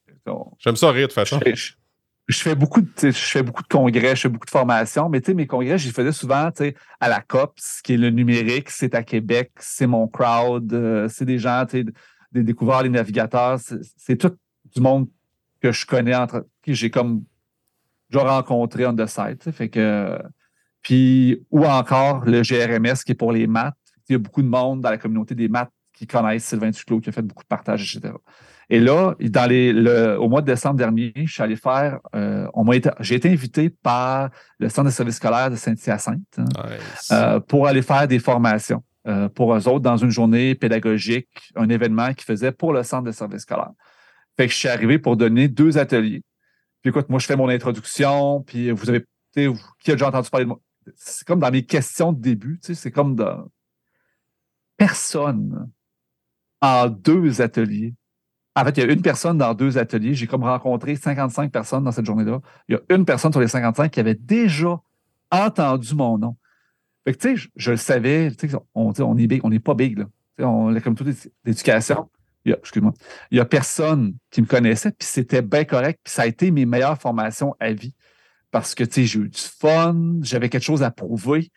J'aime 0.58 0.76
ça 0.76 0.92
rire 0.92 1.08
de 1.08 1.12
façon 1.12 1.40
je 2.28 2.38
fais 2.38 2.54
beaucoup 2.54 2.80
de, 2.80 2.88
je 3.02 3.10
fais 3.10 3.42
beaucoup 3.42 3.62
de 3.62 3.68
congrès, 3.68 4.16
je 4.16 4.22
fais 4.22 4.28
beaucoup 4.28 4.46
de 4.46 4.50
formations, 4.50 5.08
mais 5.08 5.20
mes 5.34 5.46
congrès, 5.46 5.78
je 5.78 5.86
les 5.86 5.92
faisais 5.92 6.12
souvent 6.12 6.50
à 7.00 7.08
la 7.08 7.20
COPS, 7.20 7.82
qui 7.82 7.94
est 7.94 7.96
le 7.96 8.10
numérique, 8.10 8.70
c'est 8.70 8.94
à 8.94 9.02
Québec, 9.02 9.50
c'est 9.58 9.86
mon 9.86 10.06
crowd, 10.08 10.72
euh, 10.72 11.08
c'est 11.08 11.24
des 11.24 11.38
gens, 11.38 11.64
des 11.64 12.42
découverts, 12.42 12.82
les 12.82 12.88
navigateurs, 12.88 13.58
c'est 13.96 14.16
tout 14.16 14.36
du 14.74 14.80
monde 14.80 15.08
que 15.62 15.72
je 15.72 15.86
connais, 15.86 16.14
entre 16.14 16.46
qui 16.62 16.74
j'ai 16.74 16.90
comme 16.90 17.24
déjà 18.10 18.24
rencontré 18.24 18.84
on 18.86 18.94
the 18.94 19.06
site. 19.06 19.50
Fait 19.52 19.68
que, 19.68 20.18
puis, 20.82 21.40
ou 21.50 21.64
encore 21.64 22.24
le 22.24 22.42
GRMS 22.42 23.04
qui 23.04 23.12
est 23.12 23.16
pour 23.16 23.32
les 23.32 23.46
maths. 23.46 23.74
Il 24.08 24.12
y 24.12 24.16
a 24.16 24.18
beaucoup 24.18 24.42
de 24.42 24.48
monde 24.48 24.80
dans 24.80 24.90
la 24.90 24.98
communauté 24.98 25.34
des 25.34 25.48
maths 25.48 25.70
qui 25.94 26.06
connaissent 26.06 26.44
Sylvain 26.44 26.70
Duclos, 26.70 27.00
qui 27.00 27.08
a 27.10 27.12
fait 27.12 27.22
beaucoup 27.22 27.44
de 27.44 27.48
partages, 27.48 27.96
etc. 27.96 28.12
Et 28.68 28.80
là, 28.80 29.14
dans 29.20 29.48
les, 29.48 29.72
le, 29.72 30.18
au 30.18 30.28
mois 30.28 30.40
de 30.40 30.46
décembre 30.46 30.76
dernier, 30.76 31.12
je 31.14 31.32
suis 31.32 31.42
allé 31.42 31.56
faire, 31.56 32.00
euh, 32.16 32.48
j'ai 33.00 33.14
été 33.16 33.30
invité 33.30 33.70
par 33.70 34.30
le 34.58 34.68
Centre 34.68 34.86
de 34.86 34.92
services 34.92 35.16
scolaires 35.16 35.50
de 35.50 35.56
Saint-Hyacinthe 35.56 36.38
hein, 36.38 36.44
euh, 37.12 37.40
pour 37.40 37.66
aller 37.66 37.82
faire 37.82 38.08
des 38.08 38.18
formations 38.18 38.82
euh, 39.06 39.28
pour 39.28 39.54
eux 39.54 39.68
autres 39.68 39.80
dans 39.80 39.96
une 39.96 40.10
journée 40.10 40.54
pédagogique, 40.54 41.28
un 41.54 41.68
événement 41.68 42.14
qu'ils 42.14 42.24
faisaient 42.24 42.52
pour 42.52 42.72
le 42.72 42.82
Centre 42.82 43.04
de 43.04 43.12
services 43.12 43.42
scolaires. 43.42 43.72
Fait 44.36 44.46
que 44.46 44.52
je 44.52 44.58
suis 44.58 44.68
arrivé 44.68 44.98
pour 44.98 45.16
donner 45.16 45.48
deux 45.48 45.78
ateliers. 45.78 46.22
Puis 46.80 46.90
écoute, 46.90 47.08
moi, 47.08 47.18
je 47.18 47.26
fais 47.26 47.36
mon 47.36 47.48
introduction, 47.48 48.42
puis 48.42 48.70
vous 48.70 48.88
avez, 48.88 49.04
qui 49.34 49.90
a 49.90 49.94
déjà 49.94 50.08
entendu 50.08 50.30
parler 50.30 50.44
de 50.44 50.48
moi? 50.48 50.60
C'est 50.96 51.26
comme 51.26 51.38
dans 51.38 51.50
mes 51.50 51.64
questions 51.64 52.12
de 52.12 52.20
début, 52.20 52.58
c'est 52.62 52.90
comme 52.90 53.14
dans 53.14 53.48
personne 54.76 55.70
en 56.60 56.88
deux 56.88 57.40
ateliers. 57.40 57.94
En 58.54 58.64
fait, 58.64 58.76
il 58.76 58.84
y 58.84 58.88
a 58.88 58.92
une 58.92 59.02
personne 59.02 59.38
dans 59.38 59.54
deux 59.54 59.78
ateliers. 59.78 60.14
J'ai 60.14 60.26
comme 60.26 60.42
rencontré 60.42 60.96
55 60.96 61.52
personnes 61.52 61.84
dans 61.84 61.92
cette 61.92 62.04
journée-là. 62.04 62.40
Il 62.68 62.74
y 62.74 62.76
a 62.76 62.94
une 62.94 63.04
personne 63.04 63.32
sur 63.32 63.40
les 63.40 63.48
55 63.48 63.90
qui 63.90 64.00
avait 64.00 64.14
déjà 64.14 64.80
entendu 65.30 65.94
mon 65.94 66.18
nom. 66.18 66.36
Fait 67.04 67.14
que, 67.14 67.18
tu 67.18 67.36
sais, 67.36 67.48
je, 67.56 67.70
le 67.70 67.76
savais, 67.76 68.30
on, 68.74 68.92
on 68.98 69.16
est 69.16 69.26
big, 69.26 69.40
on 69.44 69.50
n'est 69.50 69.58
pas 69.58 69.74
big, 69.74 69.98
là. 69.98 70.06
on 70.40 70.74
est 70.74 70.80
comme 70.80 70.94
toute 70.94 71.08
l'éducation. 71.44 72.10
Excuse-moi. 72.44 72.92
Il 73.30 73.36
n'y 73.36 73.40
a 73.40 73.44
personne 73.44 74.14
qui 74.30 74.42
me 74.42 74.46
connaissait, 74.46 74.90
puis 74.90 75.06
c'était 75.06 75.42
bien 75.42 75.64
correct, 75.64 76.00
puis 76.02 76.12
ça 76.12 76.22
a 76.22 76.26
été 76.26 76.50
mes 76.50 76.66
meilleures 76.66 77.00
formations 77.00 77.54
à 77.60 77.72
vie. 77.72 77.94
Parce 78.50 78.74
que, 78.74 78.84
tu 78.84 78.92
sais, 78.92 79.04
j'ai 79.04 79.20
eu 79.20 79.28
du 79.28 79.40
fun, 79.40 80.18
j'avais 80.22 80.48
quelque 80.48 80.64
chose 80.64 80.82
à 80.82 80.90
prouver. 80.90 81.50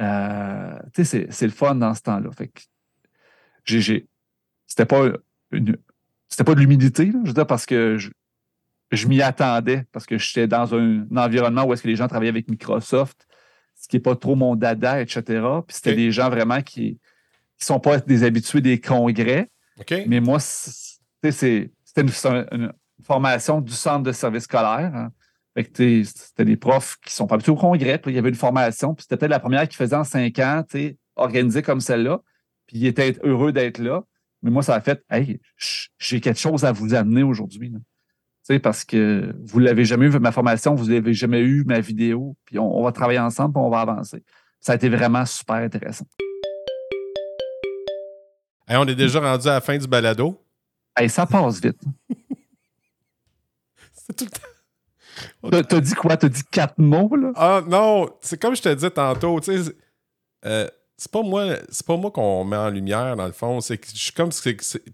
Euh, 0.00 0.78
tu 0.94 1.04
sais, 1.04 1.26
c'est 1.30 1.46
le 1.46 1.52
fun 1.52 1.74
dans 1.74 1.94
ce 1.94 2.02
temps-là. 2.02 2.30
Fait 2.32 2.48
que, 2.48 2.60
j'ai 3.64 4.06
c'était 4.66 4.84
pas 4.84 5.08
une, 5.52 5.76
c'était 6.28 6.44
pas 6.44 6.54
de 6.54 6.60
l'humidité, 6.60 7.10
je 7.10 7.28
veux 7.28 7.34
dire, 7.34 7.46
parce 7.46 7.66
que 7.66 7.96
je, 8.92 9.06
m'y 9.06 9.22
attendais, 9.22 9.84
parce 9.92 10.06
que 10.06 10.18
j'étais 10.18 10.46
dans 10.46 10.74
un, 10.74 11.06
environnement 11.16 11.64
où 11.64 11.72
est-ce 11.72 11.82
que 11.82 11.88
les 11.88 11.96
gens 11.96 12.08
travaillaient 12.08 12.30
avec 12.30 12.48
Microsoft, 12.48 13.26
ce 13.74 13.88
qui 13.88 13.96
n'est 13.96 14.02
pas 14.02 14.16
trop 14.16 14.34
mon 14.34 14.56
dada, 14.56 15.00
etc. 15.00 15.22
Puis 15.66 15.76
c'était 15.76 15.94
des 15.94 16.12
gens 16.12 16.30
vraiment 16.30 16.62
qui 16.62 16.92
ne 17.60 17.64
sont 17.64 17.80
pas 17.80 17.98
des 17.98 18.24
habitués 18.24 18.60
des 18.60 18.80
congrès. 18.80 19.50
Mais 20.06 20.20
moi, 20.20 20.38
c'était 20.40 21.66
une, 21.96 22.72
formation 23.02 23.60
du 23.60 23.72
centre 23.72 24.02
de 24.02 24.12
service 24.12 24.44
scolaire. 24.44 24.92
Hein. 24.94 25.12
C'était 25.56 26.44
des 26.44 26.56
profs 26.56 26.96
qui 27.04 27.14
sont 27.14 27.26
pas 27.26 27.36
habitués 27.36 27.52
au 27.52 27.56
congrès. 27.56 27.98
Puis 27.98 28.12
il 28.12 28.14
y 28.14 28.18
avait 28.18 28.28
une 28.28 28.34
formation, 28.34 28.94
puis 28.94 29.02
c'était 29.02 29.16
peut-être 29.16 29.30
la 29.30 29.40
première 29.40 29.68
qui 29.68 29.76
faisait 29.76 29.96
en 29.96 30.04
cinq 30.04 30.38
ans, 30.38 30.62
organisée 31.14 31.62
comme 31.62 31.80
celle-là. 31.80 32.20
Puis 32.66 32.78
ils 32.78 32.86
étaient 32.86 33.16
heureux 33.22 33.52
d'être 33.52 33.78
là. 33.78 34.02
Mais 34.42 34.50
moi, 34.50 34.62
ça 34.62 34.74
a 34.74 34.80
fait 34.80 35.02
Hey, 35.10 35.40
j'ai 35.98 36.20
quelque 36.20 36.38
chose 36.38 36.64
à 36.64 36.72
vous 36.72 36.94
amener 36.94 37.22
aujourd'hui. 37.22 37.72
Parce 38.62 38.84
que 38.84 39.34
vous 39.44 39.58
l'avez 39.58 39.84
jamais 39.84 40.06
eu, 40.06 40.18
ma 40.18 40.32
formation, 40.32 40.74
vous 40.74 40.90
n'avez 40.90 41.14
jamais 41.14 41.40
eu 41.40 41.64
ma 41.64 41.80
vidéo, 41.80 42.36
puis 42.44 42.58
on, 42.58 42.82
va 42.82 42.92
travailler 42.92 43.18
ensemble, 43.18 43.54
puis 43.54 43.62
on 43.62 43.70
va 43.70 43.80
avancer. 43.80 44.22
Ça 44.60 44.72
a 44.72 44.74
été 44.76 44.88
vraiment 44.88 45.24
super 45.26 45.56
intéressant. 45.56 46.06
On 48.68 48.86
est 48.86 48.94
déjà 48.94 49.20
rendu 49.20 49.48
à 49.48 49.54
la 49.54 49.60
fin 49.60 49.76
du 49.76 49.86
balado. 49.86 50.42
Hey, 50.96 51.08
ça 51.08 51.26
passe 51.26 51.60
vite. 51.60 51.80
c'est 53.92 54.16
tout 54.16 54.24
le 54.24 54.30
temps. 54.30 55.62
T'as 55.62 55.80
dit 55.80 55.94
quoi? 55.94 56.16
T'as 56.16 56.28
dit 56.28 56.44
quatre 56.50 56.78
mots, 56.78 57.14
là? 57.16 57.32
Ah 57.36 57.62
non, 57.66 58.08
c'est 58.20 58.40
comme 58.40 58.54
je 58.54 58.62
te 58.62 58.68
disais 58.72 58.90
tantôt, 58.90 59.40
tu 59.40 59.64
sais, 59.64 59.72
euh, 60.44 60.68
c'est 60.96 61.10
pas 61.10 61.22
moi 61.22 61.56
c'est 61.68 61.86
pas 61.86 61.96
moi 61.96 62.10
qu'on 62.10 62.44
met 62.44 62.56
en 62.56 62.70
lumière 62.70 63.16
dans 63.16 63.26
le 63.26 63.32
fond 63.32 63.60
c'est 63.60 63.78
que 63.78 63.86
je 63.88 63.96
suis 63.96 64.12
comme 64.12 64.30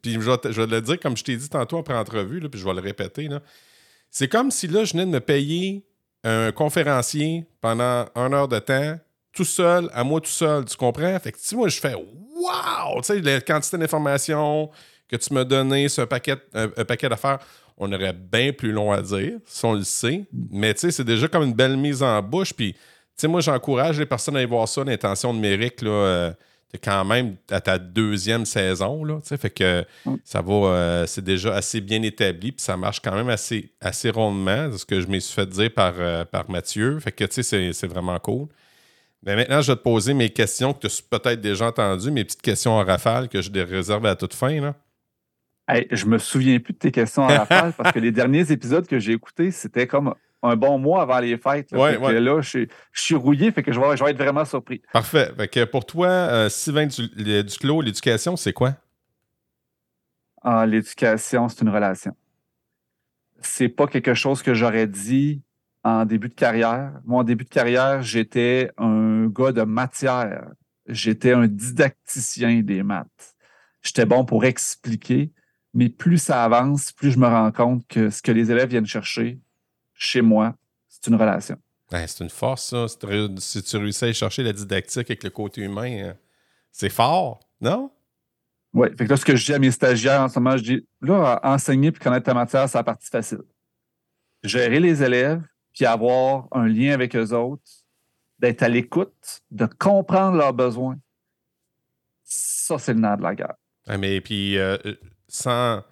puis 0.03 0.15
je 0.15 0.61
vais, 0.61 0.67
le 0.67 0.81
dire 0.81 0.99
comme 0.99 1.17
je 1.17 1.25
t'ai 1.25 1.37
dit 1.37 1.49
tantôt 1.49 1.79
après 1.79 1.95
entrevue 1.95 2.41
là, 2.41 2.49
puis 2.49 2.61
je 2.61 2.65
vais 2.65 2.75
le 2.75 2.81
répéter 2.81 3.29
là. 3.29 3.41
c'est 4.11 4.29
comme 4.29 4.51
si 4.51 4.67
là 4.67 4.85
je 4.85 4.93
venais 4.93 5.07
de 5.07 5.11
me 5.11 5.21
payer 5.21 5.87
un 6.25 6.51
conférencier 6.53 7.47
pendant 7.61 8.07
une 8.17 8.35
heure 8.35 8.49
de 8.49 8.59
temps 8.59 8.99
tout 9.33 9.45
seul 9.45 9.89
à 9.93 10.05
moi 10.05 10.21
tout 10.21 10.31
seul 10.31 10.65
tu 10.65 10.77
comprends? 10.77 11.19
Fait 11.19 11.33
que 11.33 11.39
si 11.41 11.57
moi 11.57 11.69
je 11.69 11.81
fais 11.81 11.95
waouh 11.95 13.01
tu 13.01 13.07
sais 13.07 13.21
la 13.21 13.41
quantité 13.41 13.79
d'informations 13.79 14.71
que 15.09 15.17
tu 15.17 15.33
m'as 15.35 15.45
donné 15.45 15.89
ce 15.89 16.03
paquet 16.03 16.37
un, 16.55 16.69
paquet 16.69 17.09
d'affaires 17.09 17.39
on 17.79 17.91
aurait 17.93 18.13
bien 18.13 18.53
plus 18.53 18.73
long 18.73 18.93
à 18.93 19.01
dire 19.03 19.39
si 19.47 19.65
on 19.65 19.73
le 19.73 19.85
sait. 19.85 20.25
Mais 20.51 20.75
tu 20.75 20.81
sais 20.81 20.91
c'est 20.91 21.05
déjà 21.05 21.29
comme 21.29 21.45
une 21.45 21.55
belle 21.55 21.77
mise 21.77 22.03
en 22.03 22.21
bouche 22.23 22.53
puis 22.53 22.75
sais, 23.23 23.29
moi, 23.29 23.41
j'encourage 23.41 23.99
les 23.99 24.07
personnes 24.07 24.37
à 24.37 24.39
aller 24.39 24.47
voir 24.47 24.69
ça, 24.69 24.85
l'intention 24.85 25.33
numérique, 25.33 25.83
là. 25.83 25.91
Euh, 25.91 26.33
t'es 26.71 26.79
quand 26.79 27.05
même 27.05 27.37
à 27.51 27.61
ta 27.61 27.79
deuxième 27.79 28.47
saison, 28.47 29.05
là, 29.05 29.21
fait 29.23 29.51
que 29.51 29.85
ça 30.25 30.41
va, 30.41 30.55
euh, 30.55 31.07
c'est 31.07 31.23
déjà 31.23 31.55
assez 31.55 31.83
bien 31.83 32.03
établi, 32.03 32.51
puis 32.53 32.65
ça 32.65 32.79
marche 32.79 33.01
quand 33.01 33.15
même 33.15 33.29
assez, 33.29 33.71
assez 33.81 34.09
rondement, 34.09 34.75
ce 34.75 34.87
que 34.87 35.01
je 35.01 35.07
me 35.07 35.19
suis 35.19 35.35
fait 35.35 35.47
dire 35.47 35.71
par, 35.73 35.93
euh, 35.99 36.25
par 36.25 36.51
Mathieu, 36.51 36.99
fait 37.01 37.13
que, 37.13 37.25
tu 37.25 37.43
sais, 37.43 37.73
c'est 37.73 37.87
vraiment 37.87 38.19
cool. 38.19 38.49
Mais 39.25 39.37
maintenant, 39.37 39.61
je 39.61 39.71
vais 39.71 39.77
te 39.77 39.83
poser 39.83 40.15
mes 40.15 40.31
questions 40.31 40.73
que 40.73 40.81
tu 40.81 40.87
as 40.87 41.19
peut-être 41.19 41.41
déjà 41.41 41.67
entendues, 41.67 42.11
mes 42.11 42.25
petites 42.25 42.43
questions 42.43 42.73
en 42.73 42.85
rafale 42.85 43.29
que 43.29 43.41
je 43.41 43.51
les 43.51 43.63
réserve 43.63 44.05
à 44.07 44.17
toute 44.17 44.35
fin, 44.35 44.61
là. 44.61 44.75
Hey, 45.69 45.87
je 45.93 46.07
me 46.07 46.19
souviens 46.19 46.59
plus 46.59 46.73
de 46.73 46.79
tes 46.79 46.91
questions 46.91 47.23
en 47.23 47.29
rafale 47.29 47.73
parce 47.79 47.93
que 47.93 48.01
les 48.01 48.11
derniers 48.11 48.51
épisodes 48.51 48.87
que 48.87 48.99
j'ai 48.99 49.13
écoutés, 49.13 49.53
c'était 49.53 49.87
comme 49.87 50.13
un 50.43 50.57
bon 50.57 50.77
mois 50.77 51.03
avant 51.03 51.21
les 51.21 51.39
fêtes. 51.39 51.71
Là, 51.71 51.93
là 51.93 52.41
je, 52.41 52.67
suis 52.93 53.15
rouillé, 53.15 53.53
fait 53.53 53.63
que 53.63 53.73
je 53.73 53.79
vais, 53.79 54.11
être 54.11 54.19
vraiment 54.19 54.45
surpris. 54.45 54.83
Parfait. 54.93 55.31
que 55.51 55.65
pour 55.65 55.87
toi, 55.87 56.09
euh, 56.09 56.49
Sylvain 56.49 56.87
Duclos, 56.87 57.81
l'éducation, 57.81 58.37
c'est 58.37 58.53
quoi? 58.53 58.75
Ah, 60.43 60.67
l'éducation, 60.67 61.49
c'est 61.49 61.63
une 61.63 61.69
relation. 61.69 62.17
C'est 63.41 63.69
pas 63.69 63.87
quelque 63.87 64.15
chose 64.15 64.43
que 64.43 64.53
j'aurais 64.55 64.89
dit 64.89 65.43
en 65.85 66.05
début 66.05 66.29
de 66.29 66.35
carrière. 66.35 67.01
Moi, 67.05 67.21
en 67.21 67.25
début 67.25 67.45
de 67.45 67.51
carrière, 67.51 68.03
j'étais 68.03 68.71
un 68.79 69.27
gars 69.27 69.53
de 69.53 69.63
matière. 69.63 70.51
J'étais 70.87 71.33
un 71.33 71.47
didacticien 71.47 72.61
des 72.63 72.83
maths. 72.83 73.37
J'étais 73.83 74.07
bon 74.07 74.25
pour 74.25 74.45
expliquer, 74.45 75.33
mais 75.75 75.89
plus 75.89 76.19
ça 76.19 76.45
avance, 76.45 76.93
plus 76.93 77.13
je 77.13 77.19
me 77.19 77.27
rends 77.27 77.51
compte 77.51 77.87
que 77.89 78.11
ce 78.11 78.23
que 78.23 78.31
les 78.31 78.51
élèves 78.51 78.69
viennent 78.71 78.87
chercher, 78.87 79.41
chez 79.95 80.23
moi, 80.23 80.55
c'est 80.89 81.09
une 81.09 81.17
relation. 81.17 81.57
Ben, 81.91 82.07
c'est 82.07 82.25
une 82.25 82.31
force, 82.31 82.71
ça. 82.71 82.87
Si 82.89 83.63
tu 83.63 83.77
réussis 83.77 84.05
à 84.05 84.13
chercher 84.13 84.43
la 84.43 84.53
didactique 84.53 85.11
avec 85.11 85.23
le 85.25 85.31
côté 85.31 85.63
humain, 85.63 86.11
hein, 86.11 86.15
C'est 86.71 86.89
fort, 86.89 87.41
non? 87.61 87.91
Oui. 88.73 88.89
Fait 88.97 89.05
que 89.05 89.11
là, 89.11 89.17
ce 89.17 89.25
que 89.25 89.37
je 89.37 89.45
dis 89.45 89.53
à 89.53 89.59
mes 89.59 89.71
stagiaires 89.71 90.23
en 90.23 90.29
ce 90.29 90.39
moment, 90.39 90.57
je 90.57 90.63
dis 90.63 90.87
là, 91.03 91.39
enseigner 91.43 91.93
puis 91.93 92.03
connaître 92.03 92.25
ta 92.25 92.35
matière, 92.35 92.69
c'est 92.69 92.79
la 92.79 92.85
partie 92.85 93.11
facile. 93.11 93.43
Gérer 94.43 94.81
les 94.81 95.03
élèves, 95.03 95.43
puis 95.73 95.87
avoir 95.87 96.49
un 96.53 96.67
lien 96.67 96.93
avec 96.93 97.17
eux 97.17 97.33
autres, 97.33 97.63
d'être 98.39 98.63
à 98.63 98.69
l'écoute, 98.69 99.41
de 99.51 99.67
comprendre 99.67 100.37
leurs 100.37 100.53
besoins. 100.53 100.99
Ça, 102.25 102.79
c'est 102.79 102.95
le 102.95 103.01
nerf 103.01 103.17
de 103.19 103.23
la 103.23 103.35
guerre. 103.35 103.55
Ah, 103.87 103.99
mais 103.99 104.21
puis, 104.21 104.59
euh, 104.59 104.77
sans, 105.29 105.83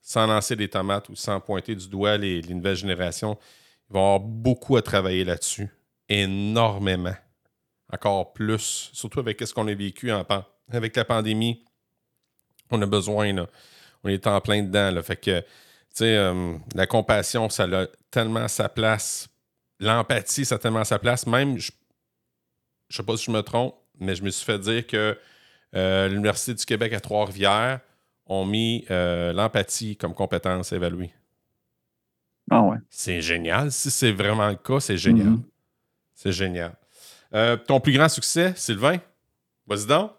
sans 0.00 0.26
lancer 0.26 0.56
des 0.56 0.68
tomates 0.68 1.08
ou 1.08 1.16
sans 1.16 1.40
pointer 1.40 1.74
du 1.74 1.88
doigt 1.88 2.16
les, 2.16 2.42
les 2.42 2.54
nouvelles 2.54 2.76
générations, 2.76 3.38
ils 3.88 3.94
vont 3.94 4.00
avoir 4.00 4.20
beaucoup 4.20 4.76
à 4.76 4.82
travailler 4.82 5.24
là-dessus. 5.24 5.68
Énormément. 6.08 7.14
Encore 7.92 8.32
plus. 8.32 8.90
Surtout 8.92 9.20
avec 9.20 9.40
ce 9.40 9.54
qu'on 9.54 9.68
a 9.68 9.74
vécu 9.74 10.10
en, 10.12 10.24
avec 10.70 10.96
la 10.96 11.04
pandémie 11.04 11.64
on 12.70 12.82
a 12.82 12.86
besoin. 12.86 13.32
Là. 13.32 13.46
On 14.04 14.08
est 14.08 14.26
en 14.26 14.40
plein 14.40 14.62
dedans. 14.62 14.90
Là. 14.90 15.02
Fait 15.02 15.16
que, 15.16 15.44
euh, 16.04 16.56
la 16.74 16.86
compassion, 16.86 17.48
ça 17.48 17.64
a 17.64 17.86
tellement 18.10 18.48
sa 18.48 18.68
place. 18.68 19.28
L'empathie, 19.80 20.44
ça 20.44 20.56
a 20.56 20.58
tellement 20.58 20.84
sa 20.84 20.98
place. 20.98 21.26
Même, 21.26 21.58
je 21.58 21.70
ne 22.90 22.94
sais 22.94 23.02
pas 23.02 23.16
si 23.16 23.26
je 23.26 23.30
me 23.30 23.42
trompe, 23.42 23.74
mais 23.98 24.14
je 24.14 24.22
me 24.22 24.30
suis 24.30 24.44
fait 24.44 24.58
dire 24.58 24.86
que 24.86 25.18
euh, 25.74 26.08
l'Université 26.08 26.54
du 26.54 26.64
Québec 26.64 26.92
à 26.92 27.00
Trois-Rivières 27.00 27.80
ont 28.26 28.44
mis 28.44 28.84
euh, 28.90 29.32
l'empathie 29.32 29.96
comme 29.96 30.14
compétence 30.14 30.72
évaluée. 30.72 31.12
Ah 32.50 32.62
ouais. 32.62 32.78
C'est 32.88 33.20
génial. 33.20 33.72
Si 33.72 33.90
c'est 33.90 34.12
vraiment 34.12 34.48
le 34.48 34.56
cas, 34.56 34.80
c'est 34.80 34.96
génial. 34.96 35.28
Mm-hmm. 35.28 35.42
C'est 36.14 36.32
génial. 36.32 36.76
ton 37.66 37.80
plus 37.80 37.92
grand 37.92 38.08
succès, 38.08 38.54
Sylvain? 38.56 38.98
Vas-y 39.66 39.86
donc. 39.86 40.12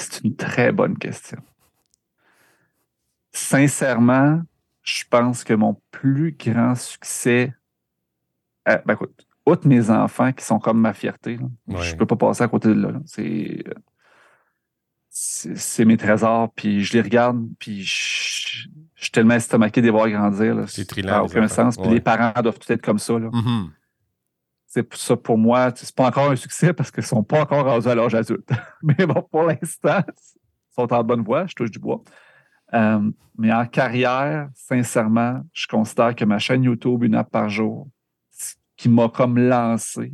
C'est 0.00 0.24
une 0.24 0.34
très 0.34 0.72
bonne 0.72 0.96
question. 0.98 1.38
Sincèrement, 3.32 4.40
je 4.82 5.04
pense 5.08 5.44
que 5.44 5.54
mon 5.54 5.80
plus 5.90 6.36
grand 6.36 6.74
succès, 6.74 7.54
euh, 8.68 8.78
ben 8.86 8.94
écoute, 8.94 9.26
outre 9.46 9.68
mes 9.68 9.90
enfants 9.90 10.32
qui 10.32 10.44
sont 10.44 10.58
comme 10.58 10.80
ma 10.80 10.94
fierté, 10.94 11.38
je 11.68 11.92
ne 11.92 11.98
peux 11.98 12.06
pas 12.06 12.16
passer 12.16 12.42
à 12.42 12.48
côté 12.48 12.68
de 12.68 12.74
là. 12.74 12.92
C'est, 13.04 13.62
c'est, 15.10 15.84
mes 15.84 15.96
trésors, 15.96 16.50
puis 16.54 16.82
je 16.82 16.94
les 16.94 17.02
regarde, 17.02 17.46
puis 17.58 17.82
je, 17.82 18.68
suis 18.96 19.10
tellement 19.12 19.34
estomaqué 19.34 19.80
de 19.80 19.86
les 19.86 19.92
voir 19.92 20.08
grandir. 20.08 20.64
C'est 20.68 20.86
trilant. 20.86 21.24
aucun 21.24 21.48
sens. 21.48 21.76
Puis 21.76 21.90
les 21.90 22.00
parents 22.00 22.40
doivent 22.42 22.58
tout 22.58 22.72
être 22.72 22.82
comme 22.82 22.98
ça. 22.98 23.18
Là. 23.18 23.28
Mm-hmm 23.28 23.70
c'est 24.72 24.94
ça 24.94 25.16
pour 25.16 25.36
moi, 25.36 25.72
c'est 25.74 25.92
pas 25.92 26.06
encore 26.06 26.30
un 26.30 26.36
succès 26.36 26.72
parce 26.72 26.92
qu'ils 26.92 27.02
sont 27.02 27.24
pas 27.24 27.42
encore 27.42 27.64
rendus 27.64 27.88
à 27.88 27.94
l'âge 27.96 28.14
adulte. 28.14 28.48
mais 28.84 29.04
bon, 29.04 29.20
pour 29.28 29.42
l'instant, 29.42 30.00
ils 30.06 30.74
sont 30.74 30.92
en 30.92 31.02
bonne 31.02 31.24
voie, 31.24 31.44
je 31.48 31.56
touche 31.56 31.72
du 31.72 31.80
bois. 31.80 32.00
Euh, 32.72 33.10
mais 33.36 33.52
en 33.52 33.66
carrière, 33.66 34.48
sincèrement, 34.54 35.40
je 35.52 35.66
considère 35.66 36.14
que 36.14 36.24
ma 36.24 36.38
chaîne 36.38 36.62
YouTube, 36.62 37.02
une 37.02 37.16
app 37.16 37.32
par 37.32 37.48
jour, 37.48 37.88
qui 38.76 38.88
m'a 38.88 39.08
comme 39.08 39.38
lancé, 39.38 40.12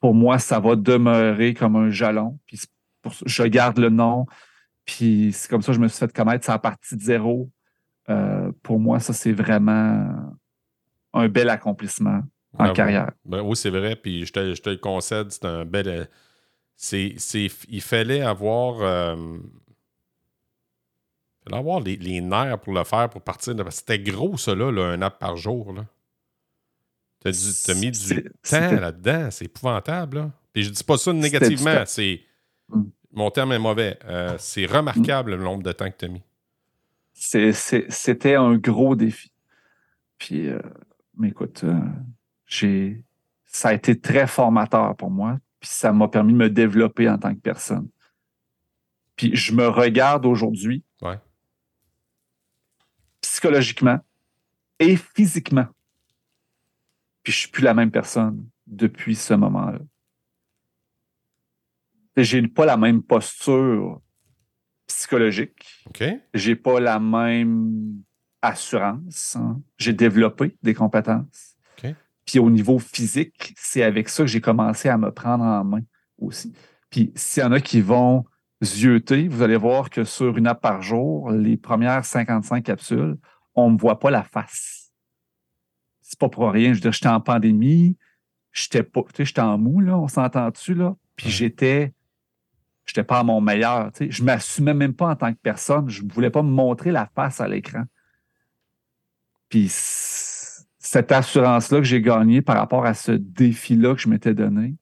pour 0.00 0.14
moi, 0.14 0.38
ça 0.38 0.58
va 0.58 0.74
demeurer 0.74 1.52
comme 1.52 1.76
un 1.76 1.90
jalon. 1.90 2.38
Puis 2.46 2.62
je 3.26 3.42
garde 3.42 3.76
le 3.76 3.90
nom. 3.90 4.24
Puis 4.86 5.32
c'est 5.34 5.50
comme 5.50 5.60
ça 5.60 5.72
que 5.72 5.76
je 5.76 5.80
me 5.80 5.88
suis 5.88 5.98
fait 5.98 6.10
connaître. 6.10 6.46
C'est 6.46 6.52
à 6.52 6.58
partie 6.58 6.96
de 6.96 7.02
zéro. 7.02 7.50
Euh, 8.08 8.50
pour 8.62 8.80
moi, 8.80 9.00
ça, 9.00 9.12
c'est 9.12 9.32
vraiment 9.32 10.32
un 11.12 11.28
bel 11.28 11.50
accomplissement 11.50 12.22
en 12.58 12.66
ben, 12.66 12.72
carrière. 12.72 13.12
Ben, 13.24 13.40
oui, 13.40 13.56
c'est 13.56 13.70
vrai. 13.70 13.96
Puis 13.96 14.26
je 14.26 14.32
te, 14.32 14.54
je 14.54 14.60
te, 14.60 14.70
le 14.70 14.76
concède, 14.76 15.30
c'est 15.30 15.44
un 15.44 15.64
bel. 15.64 15.88
Euh, 15.88 16.04
c'est, 16.76 17.16
il 17.68 17.80
fallait 17.80 18.22
avoir. 18.22 18.80
Euh, 18.80 19.38
il 21.40 21.44
fallait 21.44 21.58
avoir 21.58 21.80
les, 21.80 21.96
les, 21.96 22.20
nerfs 22.20 22.60
pour 22.60 22.72
le 22.72 22.84
faire, 22.84 23.08
pour 23.08 23.22
partir. 23.22 23.54
C'était 23.70 23.98
gros, 23.98 24.36
ça, 24.36 24.54
là, 24.54 24.70
un 24.70 25.02
app 25.02 25.18
par 25.18 25.36
jour. 25.36 25.74
Tu 27.20 27.28
as, 27.28 27.74
mis 27.74 27.90
du 27.90 28.22
temps 28.42 28.72
là-dedans. 28.72 29.30
C'est 29.30 29.46
épouvantable. 29.46 30.18
Là. 30.18 30.30
Puis 30.52 30.64
je 30.64 30.70
dis 30.70 30.84
pas 30.84 30.98
ça 30.98 31.12
négativement. 31.12 31.82
C'est. 31.86 32.20
Mm. 32.68 32.82
Mon 33.14 33.30
terme 33.30 33.52
est 33.52 33.58
mauvais. 33.58 33.98
Euh, 34.06 34.36
c'est 34.38 34.66
remarquable 34.66 35.32
le 35.32 35.42
nombre 35.42 35.62
de 35.62 35.72
temps 35.72 35.90
que 35.90 35.96
tu 35.98 36.04
as 36.06 36.08
mis. 36.08 36.22
C'était 37.12 38.34
un 38.34 38.56
gros 38.56 38.96
défi. 38.96 39.30
Puis, 40.18 40.48
mais 41.18 41.28
écoute, 41.28 41.62
ça 43.46 43.68
a 43.68 43.72
été 43.72 43.98
très 43.98 44.26
formateur 44.26 44.96
pour 44.96 45.10
moi, 45.10 45.38
puis 45.60 45.70
ça 45.70 45.92
m'a 45.92 46.08
permis 46.08 46.32
de 46.32 46.38
me 46.38 46.50
développer 46.50 47.08
en 47.08 47.18
tant 47.18 47.34
que 47.34 47.40
personne. 47.40 47.88
Puis 49.16 49.34
je 49.36 49.52
me 49.52 49.68
regarde 49.68 50.26
aujourd'hui, 50.26 50.84
psychologiquement 53.20 53.98
et 54.78 54.96
physiquement. 54.96 55.66
Puis 57.22 57.32
je 57.32 57.38
suis 57.38 57.48
plus 57.48 57.62
la 57.62 57.74
même 57.74 57.90
personne 57.90 58.48
depuis 58.66 59.14
ce 59.14 59.34
moment-là. 59.34 59.78
J'ai 62.16 62.46
pas 62.48 62.66
la 62.66 62.76
même 62.76 63.02
posture 63.02 64.00
psychologique. 64.86 65.84
J'ai 66.34 66.56
pas 66.56 66.80
la 66.80 66.98
même 66.98 68.02
assurance. 68.42 69.36
Hein. 69.36 69.62
J'ai 69.78 69.92
développé 69.92 70.56
des 70.62 70.74
compétences. 70.74 71.51
Puis 72.24 72.38
au 72.38 72.50
niveau 72.50 72.78
physique, 72.78 73.54
c'est 73.56 73.82
avec 73.82 74.08
ça 74.08 74.22
que 74.22 74.28
j'ai 74.28 74.40
commencé 74.40 74.88
à 74.88 74.96
me 74.96 75.10
prendre 75.10 75.44
en 75.44 75.64
main 75.64 75.82
aussi. 76.18 76.52
Puis 76.90 77.12
s'il 77.16 77.42
y 77.42 77.46
en 77.46 77.52
a 77.52 77.60
qui 77.60 77.80
vont 77.80 78.24
zioter, 78.62 79.28
vous 79.28 79.42
allez 79.42 79.56
voir 79.56 79.90
que 79.90 80.04
sur 80.04 80.36
une 80.36 80.46
app 80.46 80.60
par 80.60 80.82
jour, 80.82 81.30
les 81.30 81.56
premières 81.56 82.04
55 82.04 82.62
capsules, 82.62 83.16
on 83.54 83.68
ne 83.68 83.74
me 83.74 83.78
voit 83.78 83.98
pas 83.98 84.10
la 84.10 84.22
face. 84.22 84.92
C'est 86.00 86.18
pas 86.18 86.28
pour 86.28 86.50
rien. 86.50 86.70
Je 86.70 86.74
veux 86.74 86.80
dire, 86.80 86.92
j'étais 86.92 87.08
en 87.08 87.20
pandémie, 87.20 87.96
j'étais 88.52 88.82
pas, 88.82 89.02
tu 89.02 89.16
sais, 89.16 89.24
j'étais 89.24 89.40
en 89.40 89.58
mou, 89.58 89.80
là, 89.80 89.98
on 89.98 90.08
s'entend-tu, 90.08 90.74
là? 90.74 90.94
Puis 91.16 91.30
j'étais, 91.30 91.92
j'étais 92.84 93.04
pas 93.04 93.20
à 93.20 93.22
mon 93.22 93.40
meilleur, 93.40 93.92
tu 93.92 94.04
sais. 94.04 94.10
Je 94.10 94.22
m'assumais 94.22 94.74
même 94.74 94.94
pas 94.94 95.08
en 95.08 95.16
tant 95.16 95.32
que 95.32 95.38
personne. 95.42 95.88
Je 95.88 96.02
ne 96.02 96.12
voulais 96.12 96.30
pas 96.30 96.42
me 96.42 96.50
montrer 96.50 96.92
la 96.92 97.06
face 97.06 97.40
à 97.40 97.48
l'écran. 97.48 97.84
Puis 99.48 99.68
cette 100.82 101.12
assurance-là 101.12 101.78
que 101.78 101.84
j'ai 101.84 102.02
gagnée 102.02 102.42
par 102.42 102.56
rapport 102.56 102.84
à 102.84 102.92
ce 102.92 103.12
défi-là 103.12 103.94
que 103.94 104.00
je 104.00 104.08
m'étais 104.08 104.34
donné, 104.34 104.74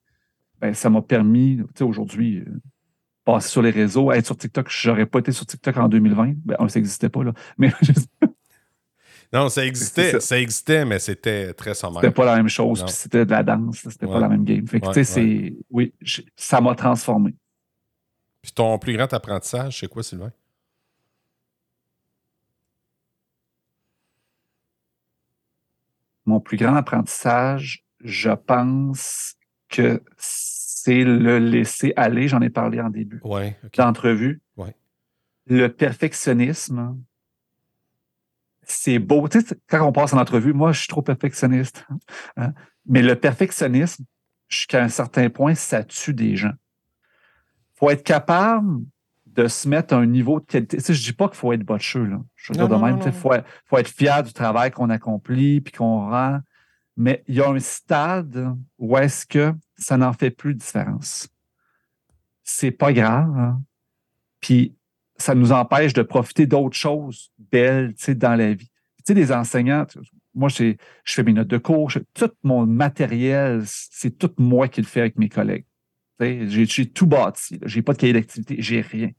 ben, 0.58 0.72
ça 0.72 0.88
m'a 0.88 1.02
permis, 1.02 1.58
tu 1.58 1.64
sais, 1.76 1.84
aujourd'hui, 1.84 2.38
euh, 2.38 2.60
passer 3.24 3.50
sur 3.50 3.60
les 3.60 3.70
réseaux, 3.70 4.10
être 4.10 4.24
sur 4.24 4.36
TikTok. 4.36 4.68
J'aurais 4.70 5.04
pas 5.04 5.18
été 5.18 5.30
sur 5.30 5.44
TikTok 5.44 5.76
en 5.76 5.88
2020. 5.88 6.32
Ben, 6.44 6.56
ça 6.68 6.78
n'existait 6.78 7.10
pas, 7.10 7.22
là. 7.22 7.32
Mais 7.58 7.70
Non, 9.32 9.50
ça 9.50 9.64
existait, 9.64 10.18
ça. 10.20 10.40
existait, 10.40 10.84
mais 10.84 10.98
c'était 10.98 11.52
très 11.54 11.74
sommaire. 11.74 12.00
C'était 12.00 12.12
pas 12.12 12.24
la 12.24 12.34
même 12.34 12.48
chose, 12.48 12.82
puis 12.82 12.92
c'était 12.92 13.24
de 13.24 13.30
la 13.30 13.44
danse, 13.44 13.76
c'était 13.88 14.08
pas 14.08 14.18
la 14.18 14.28
même 14.28 14.42
game. 14.42 14.66
Fait 14.66 14.80
que, 14.80 14.88
tu 14.88 14.92
sais, 14.94 15.04
c'est. 15.04 15.54
Oui, 15.70 15.94
ça 16.34 16.60
m'a 16.60 16.74
transformé. 16.74 17.36
Puis 18.42 18.50
ton 18.50 18.76
plus 18.78 18.96
grand 18.96 19.12
apprentissage, 19.12 19.78
c'est 19.78 19.86
quoi, 19.86 20.02
Sylvain? 20.02 20.32
Mon 26.30 26.40
plus 26.40 26.56
grand 26.56 26.76
apprentissage, 26.76 27.84
je 28.02 28.30
pense 28.30 29.34
que 29.68 30.02
c'est 30.16 31.04
le 31.04 31.38
laisser 31.38 31.92
aller. 31.96 32.28
J'en 32.28 32.40
ai 32.40 32.50
parlé 32.50 32.80
en 32.80 32.88
début 32.88 33.20
d'entrevue. 33.76 34.40
Le 35.46 35.66
perfectionnisme, 35.68 36.96
c'est 38.62 38.98
beau. 39.00 39.26
Tu 39.28 39.40
sais, 39.40 39.56
quand 39.68 39.84
on 39.86 39.92
passe 39.92 40.12
en 40.12 40.18
entrevue, 40.18 40.52
moi, 40.52 40.72
je 40.72 40.80
suis 40.80 40.88
trop 40.88 41.02
perfectionniste. 41.02 41.84
Hein. 42.36 42.52
Mais 42.86 43.02
le 43.02 43.16
perfectionnisme, 43.16 44.04
jusqu'à 44.48 44.82
un 44.82 44.88
certain 44.88 45.28
point, 45.28 45.54
ça 45.54 45.82
tue 45.82 46.14
des 46.14 46.36
gens. 46.36 46.52
Il 47.74 47.78
faut 47.78 47.90
être 47.90 48.04
capable 48.04 48.84
de 49.34 49.46
se 49.46 49.68
mettre 49.68 49.94
à 49.94 49.98
un 49.98 50.06
niveau 50.06 50.40
de 50.40 50.46
qualité. 50.46 50.78
Je 50.80 50.92
ne 50.92 50.96
dis 50.96 51.12
pas 51.12 51.28
qu'il 51.28 51.36
faut 51.36 51.52
être 51.52 51.62
botcheux. 51.62 52.04
Là. 52.04 52.20
Je 52.36 52.52
veux 52.52 52.58
dire 52.58 52.68
de 52.68 52.76
même, 52.76 52.98
il 53.04 53.12
faut, 53.12 53.32
faut, 53.66 53.78
être 53.78 53.88
fier 53.88 54.22
du 54.22 54.32
travail 54.32 54.70
qu'on 54.70 54.90
accomplit 54.90 55.60
puis 55.60 55.72
qu'on 55.72 56.08
rend. 56.08 56.40
Mais 56.96 57.22
il 57.28 57.36
y 57.36 57.40
a 57.40 57.48
un 57.48 57.58
stade 57.60 58.54
où 58.78 58.96
est-ce 58.96 59.24
que 59.26 59.54
ça 59.76 59.96
n'en 59.96 60.12
fait 60.12 60.30
plus 60.30 60.54
de 60.54 60.58
différence. 60.58 61.28
C'est 62.42 62.72
pas 62.72 62.92
grave. 62.92 63.38
Hein. 63.38 63.62
Puis 64.40 64.74
ça 65.16 65.34
nous 65.34 65.52
empêche 65.52 65.92
de 65.92 66.02
profiter 66.02 66.46
d'autres 66.46 66.76
choses 66.76 67.30
belles 67.38 67.94
dans 68.16 68.34
la 68.34 68.54
vie. 68.54 68.70
Tu 68.98 69.02
sais, 69.06 69.14
les 69.14 69.32
enseignants, 69.32 69.86
moi, 70.34 70.48
je 70.48 70.74
fais 71.04 71.22
mes 71.22 71.32
notes 71.32 71.48
de 71.48 71.58
cours, 71.58 71.90
tout 72.14 72.30
mon 72.42 72.66
matériel, 72.66 73.62
c'est 73.64 74.18
tout 74.18 74.32
moi 74.38 74.68
qui 74.68 74.80
le 74.80 74.86
fais 74.86 75.00
avec 75.00 75.18
mes 75.18 75.28
collègues. 75.28 75.64
J'ai 76.20 76.86
tout 76.86 77.06
bâti. 77.06 77.58
J'ai 77.64 77.82
pas 77.82 77.92
de 77.92 77.98
cahier 77.98 78.12
d'activité, 78.12 78.56
j'ai 78.58 78.80
rien. 78.80 79.10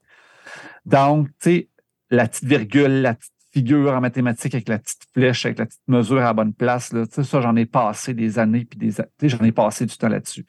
Donc, 0.85 1.27
tu 1.27 1.33
sais, 1.39 1.69
la 2.09 2.27
petite 2.27 2.45
virgule, 2.45 3.01
la 3.01 3.13
petite 3.13 3.33
figure 3.51 3.93
en 3.93 4.01
mathématiques 4.01 4.55
avec 4.55 4.69
la 4.69 4.79
petite 4.79 5.05
flèche, 5.13 5.45
avec 5.45 5.59
la 5.59 5.65
petite 5.65 5.87
mesure 5.87 6.19
à 6.19 6.25
la 6.25 6.33
bonne 6.33 6.53
place. 6.53 6.93
Là. 6.93 7.05
Ça, 7.09 7.41
j'en 7.41 7.55
ai 7.55 7.65
passé 7.65 8.13
des 8.13 8.39
années, 8.39 8.65
puis 8.65 8.79
des 8.79 9.29
j'en 9.29 9.43
ai 9.43 9.51
passé 9.51 9.85
du 9.85 9.95
temps 9.97 10.07
là-dessus. 10.07 10.45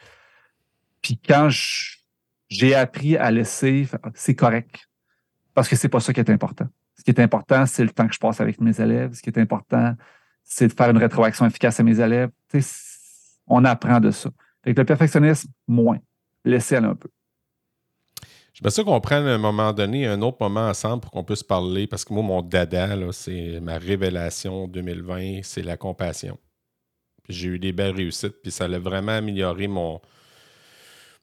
Puis 1.01 1.19
quand 1.19 1.49
j'ai 2.49 2.75
appris 2.75 3.17
à 3.17 3.31
laisser, 3.31 3.89
c'est 4.15 4.35
correct. 4.35 4.89
Parce 5.55 5.69
que 5.69 5.77
c'est 5.77 5.89
pas 5.89 6.01
ça 6.01 6.13
qui 6.13 6.21
est 6.21 6.31
important. 6.31 6.69
Ce 6.97 7.03
qui 7.03 7.11
est 7.11 7.21
important, 7.21 7.67
c'est 7.67 7.83
le 7.83 7.91
temps 7.91 8.07
que 8.07 8.15
je 8.15 8.21
passe 8.21 8.41
avec 8.41 8.61
mes 8.61 8.81
élèves. 8.81 9.15
Ce 9.15 9.23
qui 9.23 9.31
est 9.31 9.39
important, 9.39 9.97
c'est 10.45 10.69
de 10.69 10.73
faire 10.73 10.91
une 10.91 10.99
rétroaction 10.99 11.45
efficace 11.47 11.81
à 11.81 11.83
mes 11.83 12.01
élèves. 12.01 12.31
on 13.47 13.65
apprend 13.65 13.99
de 14.01 14.11
ça. 14.11 14.31
Avec 14.65 14.79
le 14.79 14.85
perfectionnisme, 14.85 15.51
moins. 15.67 15.99
Laissez 16.45 16.77
aller 16.77 16.87
un 16.87 16.95
peu. 16.95 17.09
Je 18.53 18.69
ça 18.69 18.85
qu'on 18.85 19.01
prenne 19.01 19.27
un 19.27 19.39
moment 19.39 19.73
donné 19.73 20.07
un 20.07 20.21
autre 20.23 20.37
moment 20.41 20.69
ensemble 20.69 21.01
pour 21.01 21.11
qu'on 21.11 21.25
puisse 21.25 21.43
parler, 21.43 21.87
parce 21.87 22.05
que 22.05 22.13
moi, 22.13 22.23
mon 22.23 22.43
dada, 22.43 22.97
c'est 23.13 23.61
ma 23.61 23.79
révélation 23.79 24.69
2020, 24.69 25.41
c'est 25.43 25.63
la 25.63 25.77
compassion. 25.77 26.39
J'ai 27.29 27.49
eu 27.49 27.59
des 27.59 27.73
belles 27.73 27.97
réussites, 27.97 28.43
puis 28.43 28.53
ça 28.53 28.65
a 28.65 28.79
vraiment 28.79 29.13
amélioré 29.13 29.69
mon, 29.69 30.01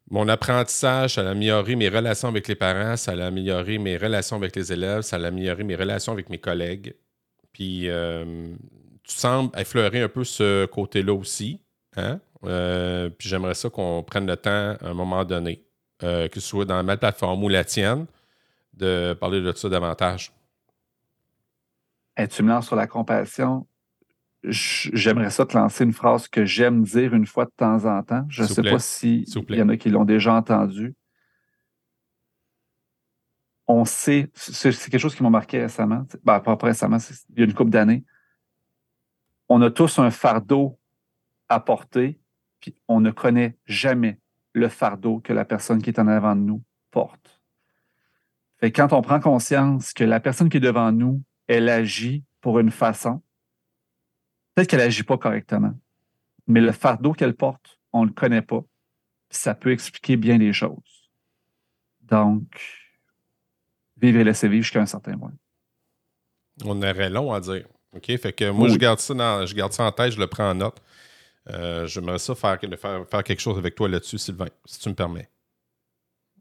mon 0.09 0.28
apprentissage, 0.28 1.15
ça 1.15 1.22
a 1.22 1.32
amélioré 1.32 1.76
mes 1.76 1.89
relations 1.89 2.30
avec 2.30 2.47
les 2.47 2.55
parents, 2.55 2.97
ça 2.97 3.11
a 3.11 3.28
amélioré 3.28 3.78
mes 3.78 3.97
relations 3.97 4.38
avec 4.38 4.55
les 4.55 4.74
élèves, 4.74 5.01
ça 5.01 5.17
a 5.17 5.26
amélioré 5.26 5.63
mes 5.63 5.76
relations 5.76 6.13
avec 6.13 6.30
mes 6.30 6.39
collègues. 6.39 6.95
Puis 7.53 7.89
euh, 7.89 8.55
tu 9.03 9.15
sembles 9.15 9.57
effleurer 9.57 10.01
un 10.01 10.09
peu 10.09 10.24
ce 10.24 10.65
côté-là 10.65 11.13
aussi. 11.13 11.61
Hein? 11.95 12.20
Euh, 12.45 13.09
puis 13.09 13.27
j'aimerais 13.27 13.53
ça 13.53 13.69
qu'on 13.69 14.03
prenne 14.03 14.25
le 14.25 14.37
temps 14.37 14.77
à 14.79 14.87
un 14.87 14.93
moment 14.93 15.25
donné 15.25 15.65
euh, 16.01 16.29
que 16.29 16.39
ce 16.39 16.47
soit 16.47 16.63
dans 16.63 16.81
ma 16.81 16.95
plateforme 16.95 17.43
ou 17.43 17.49
la 17.49 17.65
tienne, 17.65 18.05
de 18.73 19.13
parler 19.19 19.41
de 19.41 19.51
ça 19.51 19.67
davantage. 19.67 20.31
Et 22.15 22.25
tu 22.27 22.41
me 22.41 22.49
lances 22.49 22.67
sur 22.67 22.77
la 22.77 22.87
compassion. 22.87 23.67
J'aimerais 24.43 25.29
ça 25.29 25.45
te 25.45 25.57
lancer 25.57 25.83
une 25.83 25.91
phrase 25.91 26.29
que 26.29 26.45
j'aime 26.45 26.83
dire 26.83 27.13
une 27.13 27.25
fois 27.25 27.43
de 27.43 27.51
temps 27.55 27.83
en 27.83 28.01
temps. 28.03 28.25
Je 28.29 28.43
ne 28.43 28.47
sais 28.47 28.61
pas 28.61 28.79
s'il 28.79 29.25
y 29.49 29.61
en 29.61 29.67
a 29.67 29.75
qui 29.75 29.89
l'ont 29.89 30.05
déjà 30.05 30.33
entendu. 30.33 30.95
On 33.67 33.83
sait, 33.83 34.31
c'est 34.33 34.71
quelque 34.89 34.99
chose 34.99 35.15
qui 35.15 35.21
m'a 35.21 35.29
marqué 35.29 35.61
récemment, 35.61 36.05
ben, 36.23 36.39
pas 36.39 36.57
récemment, 36.61 36.97
il 37.31 37.39
y 37.39 37.41
a 37.41 37.45
une 37.45 37.53
couple 37.53 37.71
d'années. 37.71 38.05
On 39.49 39.61
a 39.61 39.69
tous 39.69 39.99
un 39.99 40.11
fardeau 40.11 40.79
à 41.49 41.59
porter, 41.59 42.19
puis 42.60 42.76
on 42.88 42.99
ne 42.99 43.12
connaît 43.12 43.57
jamais 43.66 44.20
le 44.53 44.70
fardeau 44.70 45.20
que 45.20 45.34
la 45.34 45.45
personne 45.45 45.82
qui 45.82 45.89
est 45.89 45.99
en 45.99 46.07
avant 46.07 46.36
de 46.36 46.41
nous 46.41 46.64
porte. 46.91 47.41
Fait 48.60 48.72
quand 48.72 48.93
on 48.93 49.01
prend 49.01 49.20
conscience 49.20 49.93
que 49.93 50.03
la 50.03 50.20
personne 50.20 50.49
qui 50.49 50.57
est 50.57 50.62
devant 50.62 50.91
nous, 50.91 51.24
elle 51.47 51.70
agit 51.70 52.24
pour 52.41 52.60
une 52.60 52.72
façon, 52.72 53.22
peut-être 54.53 54.70
qu'elle 54.70 54.80
n'agit 54.80 55.03
pas 55.03 55.18
correctement, 55.18 55.74
mais 56.47 56.62
le 56.62 56.72
fardeau 56.72 57.14
qu'elle 57.14 57.36
porte, 57.36 57.80
on 57.93 58.03
ne 58.03 58.07
le 58.07 58.14
connaît 58.14 58.41
pas. 58.41 58.64
Ça 59.30 59.53
peut 59.55 59.72
expliquer 59.72 60.18
bien 60.18 60.38
les 60.38 60.53
choses. 60.53 61.12
Donc, 62.01 62.60
vivre 63.97 64.20
et 64.20 64.24
laisser 64.24 64.47
vivre 64.47 64.64
jusqu'à 64.64 64.82
un 64.82 64.86
certain 64.86 65.18
point. 65.18 65.34
On 66.66 66.82
aurait 66.82 67.10
long 67.10 67.32
à 67.32 67.39
dire. 67.39 67.68
OK? 67.93 68.05
Fait 68.18 68.34
que 68.34 68.49
moi, 68.49 68.68
je, 68.68 68.78
garde 68.78 68.99
ça 68.99 69.45
je 69.45 69.53
garde 69.53 69.72
ça 69.72 69.84
en 69.84 69.91
tête, 69.91 70.12
je 70.12 70.20
le 70.20 70.28
prends 70.28 70.49
en 70.49 70.55
note. 70.55 70.82
Euh, 71.49 71.87
j'aimerais 71.87 72.19
ça 72.19 72.35
faire, 72.35 72.59
faire, 72.59 73.23
quelque 73.23 73.39
chose 73.39 73.57
avec 73.57 73.75
toi 73.75 73.87
là-dessus, 73.87 74.17
Sylvain, 74.17 74.47
si 74.65 74.79
tu 74.79 74.89
me 74.89 74.95
permets. 74.95 75.29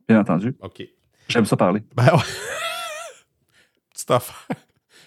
Bien 0.08 0.20
entendu. 0.20 0.56
OK. 0.60 0.82
J'aime 1.28 1.46
ça 1.46 1.56
parler. 1.56 1.82
Ben 1.94 2.06
ouais. 2.06 2.22
Petite 3.92 4.10
affaire. 4.10 4.56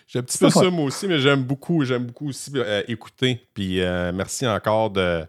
J'ai 0.08 0.20
un 0.20 0.24
petit 0.24 0.38
peu 0.38 0.50
ça 0.50 0.70
moi 0.70 0.86
aussi, 0.86 1.08
mais 1.08 1.20
j'aime 1.20 1.44
beaucoup, 1.44 1.84
j'aime 1.86 2.06
beaucoup 2.06 2.30
aussi 2.30 2.52
euh, 2.56 2.84
écouter. 2.88 3.48
Puis 3.54 3.82
euh, 3.82 4.12
merci 4.12 4.46
encore 4.48 4.92
de, 4.92 5.26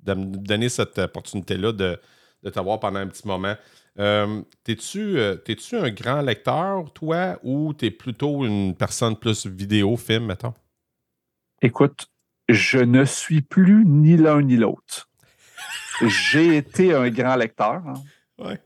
de, 0.00 0.14
me 0.14 0.36
donner 0.36 0.68
cette 0.68 0.98
opportunité-là 0.98 1.72
de, 1.72 1.98
de 2.42 2.50
t'avoir 2.50 2.80
pendant 2.80 3.00
un 3.00 3.08
petit 3.08 3.26
moment. 3.26 3.56
T'es-tu 4.64 5.18
un 5.18 5.90
grand 5.90 6.22
lecteur, 6.22 6.92
toi, 6.92 7.38
ou 7.42 7.72
t'es 7.74 7.90
plutôt 7.90 8.44
une 8.44 8.74
personne 8.74 9.16
plus 9.16 9.46
vidéo, 9.46 9.96
film, 9.96 10.26
mettons? 10.26 10.54
Écoute, 11.60 12.11
je 12.52 12.78
ne 12.78 13.04
suis 13.04 13.42
plus 13.42 13.84
ni 13.84 14.16
l'un 14.16 14.42
ni 14.42 14.56
l'autre. 14.56 15.08
J'ai 16.00 16.56
été 16.56 16.94
un 16.94 17.08
grand 17.10 17.36
lecteur. 17.36 17.82
Hein. 17.86 18.56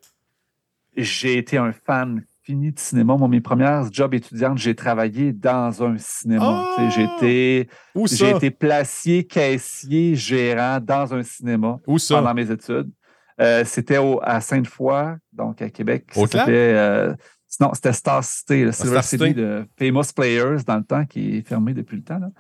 J'ai 0.96 1.38
été 1.38 1.58
un 1.58 1.72
fan 1.72 2.22
fini 2.42 2.72
de 2.72 2.78
cinéma. 2.78 3.16
Moi, 3.16 3.28
mes 3.28 3.40
premières 3.40 3.92
jobs 3.92 4.14
étudiantes, 4.14 4.58
j'ai 4.58 4.74
travaillé 4.74 5.32
dans 5.32 5.82
un 5.82 5.96
cinéma. 5.98 6.64
Ah! 6.76 6.88
J'ai 6.90 7.04
été, 7.04 7.68
j'ai 8.06 8.30
été 8.30 8.50
placier, 8.50 9.24
caissier, 9.24 10.14
gérant 10.14 10.80
dans 10.80 11.12
un 11.12 11.22
cinéma 11.22 11.78
pendant 12.08 12.34
mes 12.34 12.50
études. 12.50 12.90
Euh, 13.38 13.64
c'était 13.66 13.98
à 14.22 14.40
Sainte-Foy, 14.40 15.16
donc 15.32 15.60
à 15.60 15.68
Québec. 15.68 16.06
C'était 16.14 16.44
euh, 16.48 17.14
non, 17.60 17.72
c'était 17.74 17.92
Star 17.92 18.22
City, 18.24 18.64
le 18.64 18.72
Silver 18.72 19.02
City 19.02 19.34
de 19.34 19.66
Famous 19.78 20.12
Players 20.14 20.62
dans 20.66 20.76
le 20.76 20.84
temps, 20.84 21.04
qui 21.04 21.38
est 21.38 21.42
fermé 21.46 21.74
depuis 21.74 21.96
le 21.96 22.02
temps. 22.02 22.18
Là. 22.18 22.30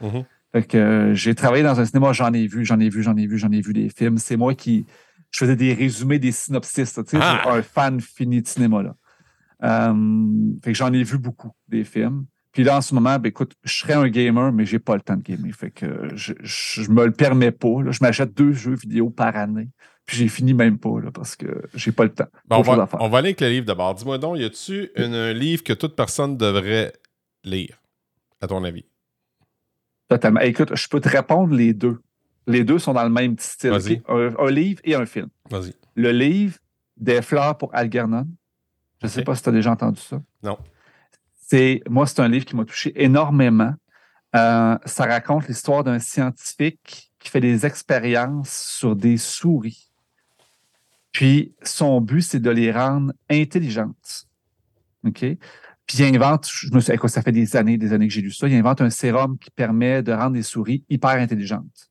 Mm-hmm 0.54 0.62
que 0.64 0.78
euh, 0.78 1.14
j'ai 1.14 1.34
travaillé 1.34 1.62
dans 1.62 1.78
un 1.78 1.84
cinéma, 1.84 2.12
j'en 2.12 2.32
ai 2.32 2.46
vu, 2.46 2.64
j'en 2.64 2.80
ai 2.80 2.88
vu, 2.88 3.02
j'en 3.02 3.16
ai 3.16 3.26
vu, 3.26 3.38
j'en 3.38 3.50
ai 3.50 3.60
vu 3.60 3.72
des 3.72 3.88
films. 3.90 4.18
C'est 4.18 4.36
moi 4.36 4.54
qui 4.54 4.86
je 5.30 5.38
faisais 5.40 5.56
des 5.56 5.74
résumés, 5.74 6.18
des 6.18 6.32
synopsis. 6.32 6.94
Tu 6.94 7.02
sais, 7.06 7.18
ah! 7.20 7.42
un 7.50 7.62
fan 7.62 8.00
fini 8.00 8.40
de 8.40 8.48
cinéma. 8.48 8.82
Là. 8.82 8.94
Euh, 9.64 9.94
fait 10.64 10.72
que 10.72 10.78
j'en 10.78 10.92
ai 10.92 11.02
vu 11.02 11.18
beaucoup 11.18 11.52
des 11.68 11.84
films. 11.84 12.26
Puis 12.52 12.64
là, 12.64 12.78
en 12.78 12.80
ce 12.80 12.94
moment, 12.94 13.18
ben, 13.18 13.28
écoute, 13.28 13.52
je 13.64 13.74
serais 13.74 13.92
un 13.92 14.08
gamer, 14.08 14.50
mais 14.50 14.64
j'ai 14.64 14.78
pas 14.78 14.94
le 14.94 15.02
temps 15.02 15.16
de 15.16 15.22
gamer. 15.22 15.52
Fait 15.52 15.70
que 15.70 16.08
je, 16.14 16.32
je, 16.40 16.90
me 16.90 17.04
le 17.04 17.12
permets 17.12 17.50
pas. 17.50 17.68
Je 17.90 17.98
m'achète 18.00 18.32
deux 18.32 18.52
jeux 18.52 18.76
vidéo 18.76 19.10
par 19.10 19.36
année. 19.36 19.68
Puis 20.06 20.16
j'ai 20.16 20.28
fini 20.28 20.54
même 20.54 20.78
pas 20.78 21.00
là, 21.00 21.10
parce 21.10 21.36
que 21.36 21.64
j'ai 21.74 21.92
pas 21.92 22.04
le 22.04 22.14
temps. 22.14 22.28
on, 22.48 22.62
va, 22.62 22.88
on, 23.00 23.08
va, 23.08 23.18
aller 23.18 23.28
avec 23.28 23.40
le 23.40 23.48
livre 23.48 23.66
d'abord. 23.66 23.94
Dis-moi 23.94 24.18
donc, 24.18 24.38
y 24.38 24.44
a-tu 24.44 24.90
un 24.96 25.32
livre 25.32 25.64
que 25.64 25.72
toute 25.72 25.96
personne 25.96 26.36
devrait 26.36 26.92
lire, 27.44 27.82
à 28.40 28.46
ton 28.46 28.62
avis? 28.62 28.84
Totalement. 30.08 30.40
Écoute, 30.40 30.74
je 30.74 30.88
peux 30.88 31.00
te 31.00 31.08
répondre 31.08 31.54
les 31.54 31.74
deux. 31.74 32.00
Les 32.46 32.64
deux 32.64 32.78
sont 32.78 32.92
dans 32.92 33.02
le 33.02 33.10
même 33.10 33.36
style. 33.38 33.72
Un, 34.08 34.50
livre 34.50 34.80
et 34.84 34.94
un 34.94 35.06
film. 35.06 35.28
Vas-y. 35.50 35.74
Le 35.94 36.12
livre, 36.12 36.58
Des 36.96 37.22
fleurs 37.22 37.58
pour 37.58 37.74
Algernon. 37.74 38.26
Je 39.00 39.06
ne 39.06 39.10
sais 39.10 39.22
pas 39.22 39.34
si 39.34 39.42
tu 39.42 39.48
as 39.48 39.52
déjà 39.52 39.72
entendu 39.72 40.00
ça. 40.00 40.22
Non. 40.42 40.56
C'est, 41.48 41.82
moi, 41.88 42.06
c'est 42.06 42.20
un 42.20 42.28
livre 42.28 42.44
qui 42.44 42.56
m'a 42.56 42.64
touché 42.64 42.92
énormément. 43.02 43.74
Euh, 44.34 44.78
ça 44.84 45.04
raconte 45.04 45.48
l'histoire 45.48 45.84
d'un 45.84 45.98
scientifique 45.98 47.12
qui 47.18 47.30
fait 47.30 47.40
des 47.40 47.66
expériences 47.66 48.50
sur 48.50 48.96
des 48.96 49.16
souris. 49.16 49.90
Puis, 51.12 51.54
son 51.62 52.00
but, 52.00 52.22
c'est 52.22 52.40
de 52.40 52.50
les 52.50 52.72
rendre 52.72 53.12
intelligentes. 53.30 54.26
OK? 55.04 55.24
Puis 55.86 55.98
il 55.98 56.16
invente, 56.16 56.48
je 56.50 56.72
me 56.74 56.80
suis, 56.80 56.92
ça 57.06 57.22
fait 57.22 57.32
des 57.32 57.56
années, 57.56 57.78
des 57.78 57.92
années 57.92 58.08
que 58.08 58.12
j'ai 58.12 58.20
lu 58.20 58.32
ça, 58.32 58.48
il 58.48 58.54
invente 58.54 58.80
un 58.80 58.90
sérum 58.90 59.38
qui 59.38 59.50
permet 59.50 60.02
de 60.02 60.12
rendre 60.12 60.34
les 60.34 60.42
souris 60.42 60.84
hyper 60.88 61.10
intelligentes. 61.10 61.90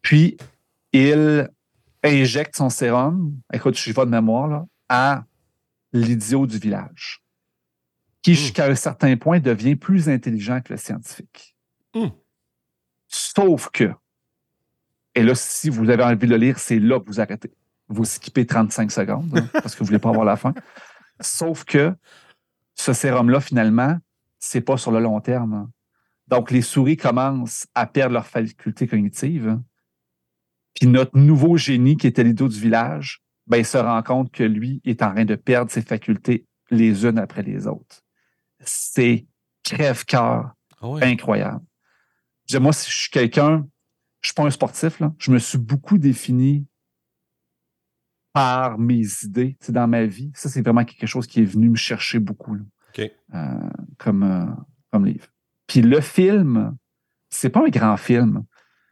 Puis 0.00 0.36
il 0.92 1.50
injecte 2.02 2.56
son 2.56 2.70
sérum, 2.70 3.38
écoute, 3.52 3.76
je 3.76 3.80
suis 3.80 3.92
pas 3.92 4.06
de 4.06 4.10
mémoire, 4.10 4.48
là, 4.48 4.66
à 4.88 5.24
l'idiot 5.92 6.46
du 6.46 6.58
village, 6.58 7.22
qui 8.22 8.32
hmm. 8.32 8.34
jusqu'à 8.34 8.66
un 8.66 8.74
certain 8.74 9.16
point 9.16 9.40
devient 9.40 9.76
plus 9.76 10.08
intelligent 10.08 10.60
que 10.62 10.72
le 10.72 10.78
scientifique. 10.78 11.56
Hmm. 11.94 12.08
Sauf 13.08 13.68
que, 13.70 13.92
et 15.14 15.22
là, 15.22 15.34
si 15.34 15.68
vous 15.68 15.90
avez 15.90 16.02
envie 16.02 16.16
de 16.16 16.26
le 16.26 16.36
lire, 16.36 16.58
c'est 16.58 16.78
là 16.78 17.00
que 17.00 17.06
vous 17.06 17.20
arrêtez. 17.20 17.52
Vous 17.88 18.04
skippez 18.04 18.46
35 18.46 18.90
secondes 18.90 19.38
hein, 19.38 19.48
parce 19.52 19.74
que 19.74 19.78
vous 19.78 19.84
ne 19.84 19.88
voulez 19.88 19.98
pas 19.98 20.08
avoir 20.10 20.24
la 20.24 20.36
fin. 20.36 20.52
Sauf 21.20 21.64
que 21.64 21.94
ce 22.76 22.92
sérum-là, 22.92 23.40
finalement, 23.40 23.98
c'est 24.38 24.60
pas 24.60 24.76
sur 24.76 24.92
le 24.92 25.00
long 25.00 25.20
terme. 25.20 25.70
Donc, 26.28 26.50
les 26.50 26.62
souris 26.62 26.96
commencent 26.96 27.66
à 27.74 27.86
perdre 27.86 28.14
leur 28.14 28.26
faculté 28.26 28.86
cognitive. 28.86 29.48
Hein. 29.48 29.64
Puis 30.74 30.86
notre 30.86 31.16
nouveau 31.18 31.56
génie, 31.56 31.96
qui 31.96 32.06
était 32.06 32.22
l'idiot 32.22 32.48
du 32.48 32.60
village, 32.60 33.22
ben, 33.46 33.58
il 33.58 33.66
se 33.66 33.78
rend 33.78 34.02
compte 34.02 34.30
que 34.30 34.44
lui 34.44 34.80
est 34.84 35.02
en 35.02 35.12
train 35.12 35.24
de 35.24 35.36
perdre 35.36 35.70
ses 35.70 35.82
facultés 35.82 36.46
les 36.70 37.06
unes 37.06 37.18
après 37.18 37.42
les 37.42 37.66
autres. 37.66 38.02
C'est 38.60 39.26
crève-cœur 39.62 40.52
ah 40.82 40.88
incroyable. 41.02 41.64
moi, 42.60 42.72
si 42.72 42.90
je 42.90 42.96
suis 42.96 43.10
quelqu'un, 43.10 43.66
je 44.20 44.28
suis 44.28 44.34
pas 44.34 44.44
un 44.44 44.50
sportif, 44.50 45.00
là. 45.00 45.14
je 45.18 45.30
me 45.30 45.38
suis 45.38 45.58
beaucoup 45.58 45.98
défini 45.98 46.66
par 48.36 48.78
mes 48.78 49.06
idées 49.22 49.56
dans 49.70 49.88
ma 49.88 50.04
vie. 50.04 50.30
Ça, 50.34 50.50
c'est 50.50 50.60
vraiment 50.60 50.84
quelque 50.84 51.06
chose 51.06 51.26
qui 51.26 51.40
est 51.40 51.46
venu 51.46 51.70
me 51.70 51.76
chercher 51.76 52.18
beaucoup 52.18 52.58
euh, 52.98 53.08
comme, 53.96 54.22
euh, 54.24 54.44
comme 54.92 55.06
livre. 55.06 55.28
Puis 55.66 55.80
le 55.80 56.02
film, 56.02 56.76
c'est 57.30 57.48
pas 57.48 57.64
un 57.64 57.70
grand 57.70 57.96
film, 57.96 58.44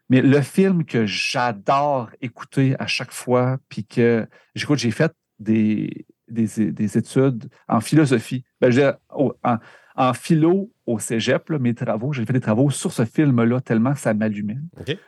mais 0.09 0.23
le 0.23 0.41
film 0.41 0.87
que 0.87 1.05
j'adore 1.05 2.09
écouter 2.23 2.75
à 2.79 2.87
chaque 2.87 3.13
fois, 3.13 3.59
puis 3.69 3.85
que 3.85 4.27
j'ai 4.55 4.91
fait 4.91 5.13
des, 5.39 6.07
des, 6.27 6.97
études 6.97 7.51
en 7.69 7.83
philosophie. 7.83 8.47
Ben, 8.63 8.71
je 8.71 8.95
en, 9.11 9.59
En 9.95 10.15
philo, 10.15 10.73
au 10.87 10.99
cégep, 10.99 11.51
mes 11.51 11.75
travaux, 11.75 12.15
j'ai 12.15 12.25
fait 12.25 12.33
des 12.33 12.41
travaux 12.41 12.71
sur 12.71 12.95
ce 12.95 13.05
film-là 13.05 13.61
tellement 13.61 13.93
que 13.93 14.01
ça 14.01 14.15
m'allumait. 14.15 14.57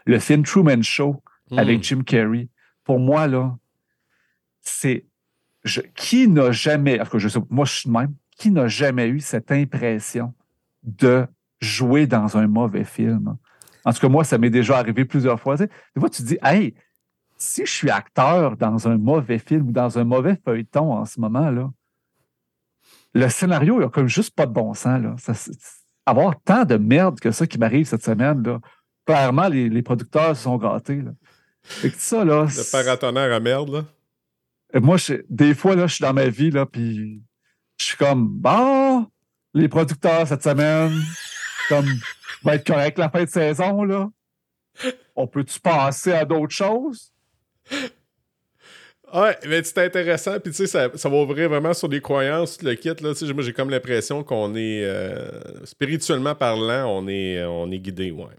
Le 0.04 0.18
film 0.18 0.42
Truman 0.42 0.82
Show 0.82 1.22
avec 1.56 1.78
hmm. 1.78 1.82
Jim 1.82 2.02
Carrey. 2.02 2.50
Pour 2.84 3.00
moi, 3.00 3.28
là, 3.28 3.56
c'est. 4.68 5.06
qui 5.94 6.28
n'a 6.28 6.52
jamais. 6.52 7.00
moi, 7.50 7.64
je 7.64 7.72
suis 7.72 7.90
même. 7.90 8.14
Qui 8.36 8.50
n'a 8.50 8.68
jamais 8.68 9.08
eu 9.08 9.20
cette 9.20 9.50
impression 9.50 10.34
de 10.82 11.26
jouer 11.60 12.06
dans 12.06 12.36
un 12.36 12.46
mauvais 12.46 12.84
film? 12.84 13.36
En 13.84 13.92
tout 13.92 14.00
cas, 14.00 14.08
moi, 14.08 14.24
ça 14.24 14.36
m'est 14.36 14.50
déjà 14.50 14.78
arrivé 14.78 15.04
plusieurs 15.04 15.40
fois. 15.40 15.56
des 15.56 15.68
fois, 15.98 16.10
tu 16.10 16.22
te 16.22 16.28
dis, 16.28 16.38
hey, 16.42 16.74
si 17.38 17.64
je 17.64 17.70
suis 17.70 17.90
acteur 17.90 18.56
dans 18.56 18.88
un 18.88 18.98
mauvais 18.98 19.38
film 19.38 19.68
ou 19.68 19.72
dans 19.72 19.98
un 19.98 20.04
mauvais 20.04 20.36
feuilleton 20.44 20.92
en 20.92 21.04
ce 21.04 21.20
moment, 21.20 21.50
là, 21.50 21.70
le 23.14 23.28
scénario, 23.28 23.80
il 23.80 23.84
a 23.84 23.88
comme 23.88 24.08
juste 24.08 24.34
pas 24.34 24.46
de 24.46 24.52
bon 24.52 24.74
sens. 24.74 25.00
Là. 25.02 25.16
avoir 26.04 26.38
tant 26.42 26.64
de 26.64 26.76
merde 26.76 27.18
que 27.18 27.30
ça 27.30 27.46
qui 27.46 27.58
m'arrive 27.58 27.86
cette 27.86 28.04
semaine, 28.04 28.42
là, 28.42 28.60
clairement, 29.06 29.48
les, 29.48 29.82
producteurs 29.82 30.36
se 30.36 30.42
sont 30.42 30.58
gâtés. 30.58 31.00
Là. 31.00 31.12
ça, 31.96 32.24
là. 32.24 32.44
Le 32.44 32.70
paratonnerre 32.70 33.32
à 33.32 33.40
merde, 33.40 33.70
là. 33.70 33.84
Moi, 34.74 34.96
des 35.28 35.54
fois, 35.54 35.76
là, 35.76 35.86
je 35.86 35.94
suis 35.94 36.02
dans 36.02 36.12
ma 36.12 36.28
vie, 36.28 36.50
là, 36.50 36.66
puis 36.66 37.22
je 37.78 37.84
suis 37.84 37.96
comme, 37.96 38.28
bon, 38.28 39.06
les 39.54 39.68
producteurs 39.68 40.26
cette 40.26 40.42
semaine, 40.42 40.92
comme, 41.68 41.86
va 42.42 42.56
être 42.56 42.66
correct 42.66 42.98
la 42.98 43.08
fin 43.08 43.24
de 43.24 43.28
saison, 43.28 43.84
là. 43.84 44.08
On 45.14 45.26
peut-tu 45.26 45.58
passer 45.60 46.12
à 46.12 46.24
d'autres 46.24 46.54
choses? 46.54 47.12
Ouais, 49.14 49.38
mais 49.46 49.62
c'est 49.62 49.84
intéressant. 49.84 50.38
Puis, 50.40 50.50
tu 50.50 50.56
sais, 50.58 50.66
ça, 50.66 50.90
ça, 50.94 51.08
va 51.08 51.16
ouvrir 51.16 51.48
vraiment 51.48 51.72
sur 51.72 51.88
des 51.88 52.00
croyances, 52.00 52.60
le 52.62 52.74
kit. 52.74 52.88
Là, 52.88 53.12
moi, 53.34 53.42
j'ai 53.42 53.52
comme 53.52 53.70
l'impression 53.70 54.24
qu'on 54.24 54.54
est, 54.56 54.84
euh, 54.84 55.64
spirituellement 55.64 56.34
parlant, 56.34 56.86
on 56.88 57.06
est, 57.08 57.42
on 57.44 57.70
est 57.70 57.78
guidé, 57.78 58.10
ouais. 58.10 58.34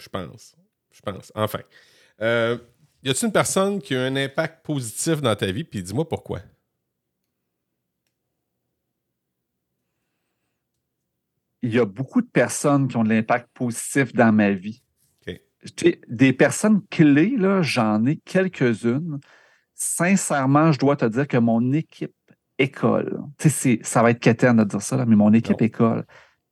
Je 0.00 0.08
pense. 0.08 0.56
Je 0.90 1.00
pense. 1.02 1.30
Enfin. 1.34 1.60
Euh, 2.22 2.56
y 3.02 3.10
a-t-il 3.10 3.26
une 3.26 3.32
personne 3.32 3.80
qui 3.80 3.94
a 3.94 4.02
un 4.02 4.16
impact 4.16 4.64
positif 4.64 5.20
dans 5.20 5.36
ta 5.36 5.50
vie? 5.50 5.64
Puis, 5.64 5.82
dis-moi 5.82 6.08
pourquoi. 6.08 6.40
Il 11.62 11.74
y 11.74 11.78
a 11.78 11.84
beaucoup 11.84 12.20
de 12.20 12.28
personnes 12.28 12.88
qui 12.88 12.96
ont 12.96 13.04
de 13.04 13.08
l'impact 13.08 13.48
positif 13.54 14.12
dans 14.12 14.32
ma 14.32 14.50
vie. 14.50 14.82
Des 16.08 16.32
personnes 16.32 16.86
clés, 16.90 17.36
j'en 17.62 18.04
ai 18.06 18.16
quelques-unes 18.18 19.18
sincèrement, 19.76 20.72
je 20.72 20.78
dois 20.78 20.96
te 20.96 21.04
dire 21.04 21.28
que 21.28 21.36
mon 21.36 21.72
équipe 21.72 22.14
école, 22.58 23.22
ça 23.82 24.02
va 24.02 24.10
être 24.10 24.18
quétaine 24.18 24.56
de 24.56 24.64
dire 24.64 24.82
ça, 24.82 25.04
mais 25.06 25.14
mon 25.14 25.32
équipe 25.32 25.60
école 25.60 26.04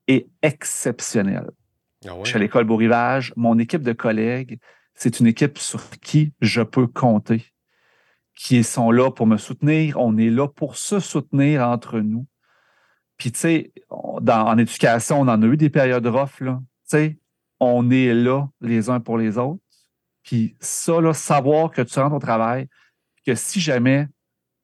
est 0.06 0.28
exceptionnelle. 0.42 1.50
Ah 2.06 2.12
je 2.22 2.28
suis 2.28 2.36
à 2.36 2.38
l'école 2.38 2.64
Beau 2.64 2.76
Rivage. 2.76 3.32
Mon 3.36 3.58
équipe 3.58 3.82
de 3.82 3.94
collègues, 3.94 4.58
c'est 4.94 5.20
une 5.20 5.26
équipe 5.26 5.58
sur 5.58 5.90
qui 6.00 6.32
je 6.40 6.62
peux 6.62 6.86
compter, 6.86 7.44
qui 8.34 8.64
sont 8.64 8.90
là 8.90 9.10
pour 9.10 9.26
me 9.26 9.36
soutenir. 9.36 9.98
On 9.98 10.16
est 10.16 10.30
là 10.30 10.48
pour 10.48 10.76
se 10.76 11.00
soutenir 11.00 11.66
entre 11.66 12.00
nous. 12.00 12.26
Puis, 13.16 13.32
tu 13.32 13.38
sais, 13.38 13.72
en 13.90 14.58
éducation, 14.58 15.20
on 15.20 15.28
en 15.28 15.42
a 15.42 15.46
eu 15.46 15.56
des 15.56 15.70
périodes 15.70 16.06
rough, 16.06 16.40
là. 16.40 16.60
Tu 16.60 16.96
sais, 16.96 17.18
on 17.60 17.90
est 17.90 18.12
là 18.12 18.48
les 18.60 18.90
uns 18.90 19.00
pour 19.00 19.18
les 19.18 19.38
autres. 19.38 19.60
Puis 20.22 20.56
ça, 20.60 21.00
là, 21.00 21.12
savoir 21.12 21.70
que 21.70 21.82
tu 21.82 21.98
rentres 21.98 22.16
au 22.16 22.18
travail, 22.18 22.68
que 23.26 23.34
si 23.34 23.60
jamais 23.60 24.08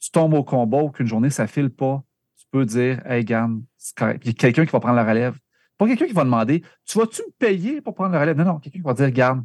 tu 0.00 0.10
tombes 0.10 0.34
au 0.34 0.42
combat 0.42 0.82
ou 0.82 0.90
qu'une 0.90 1.06
journée, 1.06 1.30
ça 1.30 1.46
file 1.46 1.70
pas, 1.70 2.02
tu 2.36 2.46
peux 2.50 2.64
dire 2.64 3.04
Hey, 3.06 3.24
gamme, 3.24 3.64
c'est 3.76 3.96
correct. 3.96 4.34
Quelqu'un 4.34 4.64
qui 4.64 4.72
va 4.72 4.80
prendre 4.80 4.96
la 4.96 5.04
relève. 5.04 5.38
Pas 5.78 5.86
quelqu'un 5.86 6.06
qui 6.06 6.12
va 6.12 6.24
demander 6.24 6.62
Tu 6.84 6.98
vas-tu 6.98 7.22
me 7.22 7.32
payer 7.38 7.80
pour 7.80 7.94
prendre 7.94 8.12
la 8.12 8.20
relève? 8.20 8.36
Non, 8.36 8.44
non, 8.44 8.58
quelqu'un 8.58 8.78
qui 8.78 8.84
va 8.84 8.94
dire 8.94 9.10
Garde, 9.10 9.44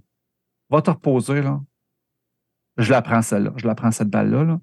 va 0.70 0.82
te 0.82 0.90
reposer, 0.90 1.42
là. 1.42 1.62
Je 2.78 2.92
la 2.92 3.02
prends 3.02 3.22
celle-là, 3.22 3.54
je 3.56 3.66
la 3.66 3.76
prends 3.76 3.92
cette 3.92 4.10
balle-là. 4.10 4.60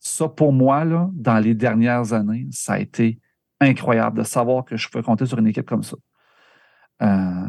Ça, 0.00 0.28
pour 0.28 0.52
moi, 0.52 0.84
là, 0.84 1.08
dans 1.12 1.38
les 1.38 1.54
dernières 1.54 2.12
années, 2.12 2.46
ça 2.50 2.74
a 2.74 2.78
été 2.78 3.20
incroyable 3.60 4.18
de 4.18 4.24
savoir 4.24 4.64
que 4.64 4.76
je 4.76 4.88
peux 4.88 5.02
compter 5.02 5.26
sur 5.26 5.38
une 5.38 5.46
équipe 5.46 5.66
comme 5.66 5.82
ça. 5.82 5.96
Euh, 7.02 7.46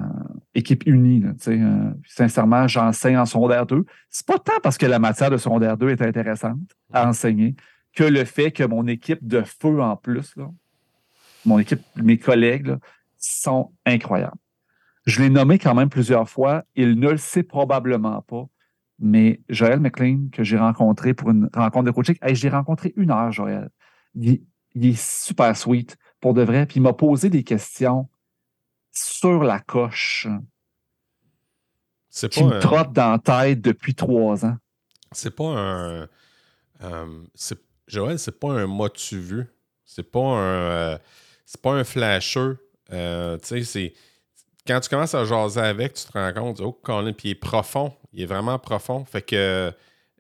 équipe 0.54 0.86
unie. 0.86 1.24
Euh, 1.48 1.94
sincèrement, 2.08 2.68
j'enseigne 2.68 3.18
en 3.18 3.26
secondaire 3.26 3.66
2. 3.66 3.86
C'est 4.10 4.26
pas 4.26 4.40
tant 4.40 4.60
parce 4.64 4.78
que 4.78 4.86
la 4.86 5.00
matière 5.00 5.30
de 5.30 5.38
secondaire 5.38 5.78
2 5.78 5.90
est 5.90 6.02
intéressante 6.02 6.60
à 6.92 7.08
enseigner 7.08 7.56
que 7.94 8.04
le 8.04 8.26
fait 8.26 8.52
que 8.52 8.64
mon 8.64 8.88
équipe 8.88 9.26
de 9.26 9.42
feu 9.44 9.82
en 9.82 9.96
plus, 9.96 10.36
mon 11.46 11.60
équipe, 11.60 11.82
mes 11.96 12.18
collègues, 12.18 12.76
sont 13.18 13.72
incroyables. 13.86 14.38
Je 15.06 15.22
l'ai 15.22 15.30
nommé 15.30 15.60
quand 15.60 15.76
même 15.76 15.90
plusieurs 15.90 16.30
fois. 16.30 16.64
Il 16.76 17.00
ne 17.00 17.10
le 17.10 17.18
sait 17.18 17.44
probablement 17.44 18.22
pas. 18.22 18.48
Mais 18.98 19.42
Joël 19.50 19.80
McLean, 19.80 20.30
que 20.32 20.44
j'ai 20.44 20.58
rencontré 20.58 21.14
pour 21.14 21.30
une 21.30 21.50
rencontre 21.54 21.86
de 21.86 21.92
coaching, 21.92 22.16
j'ai 22.24 22.50
rencontré 22.50 22.94
une 22.96 23.12
heure, 23.12 23.32
Joël. 23.32 23.70
Il, 24.16 24.42
il, 24.74 24.86
est 24.86 25.00
super 25.00 25.56
sweet, 25.56 25.98
pour 26.22 26.34
de 26.34 26.42
vrai. 26.42 26.66
Puis 26.66 26.78
il 26.78 26.82
m'a 26.82 26.94
posé 26.94 27.30
des 27.30 27.44
questions 27.44 28.10
sur 28.92 29.44
la 29.44 29.60
coche 29.60 30.28
qui 32.32 32.44
me 32.44 32.60
trotte 32.60 32.94
dans 32.94 33.12
la 33.12 33.20
tête 33.20 33.62
depuis 33.62 33.94
trois 33.94 34.46
ans. 34.46 34.58
C'est 35.12 35.36
pas 35.36 35.46
un. 35.46 36.08
Euh, 36.82 37.24
Joël, 37.88 38.18
c'est 38.18 38.40
pas 38.40 38.52
un 38.52 38.68
motu 38.68 39.20
vu. 39.20 39.46
C'est 39.86 40.10
pas 40.10 40.20
un. 40.20 40.70
Euh, 40.72 40.98
c'est 41.46 41.62
pas 41.62 41.74
un 41.74 41.84
flasher. 41.84 42.54
Euh, 42.92 43.38
tu 43.38 43.48
sais, 43.48 43.64
c'est. 43.64 43.94
Quand 44.68 44.80
tu 44.80 44.90
commences 44.90 45.14
à 45.14 45.26
jaser 45.26 45.62
avec, 45.62 45.94
tu 45.94 46.06
te 46.06 46.12
rends 46.14 46.34
compte, 46.34 46.60
oh, 46.62 46.72
Colin, 46.72 47.14
puis 47.14 47.30
il 47.30 47.32
est 47.32 47.36
profond. 47.36 47.94
Il 48.14 48.22
est 48.22 48.26
vraiment 48.26 48.58
profond. 48.60 49.06
Fait 49.06 49.22
que. 49.22 49.72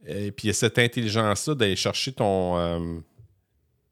Et 0.07 0.31
puis 0.31 0.45
il 0.45 0.47
y 0.47 0.51
a 0.51 0.53
cette 0.53 0.77
intelligence-là 0.77 1.55
d'aller 1.55 1.75
chercher 1.75 2.11
ton 2.11 3.01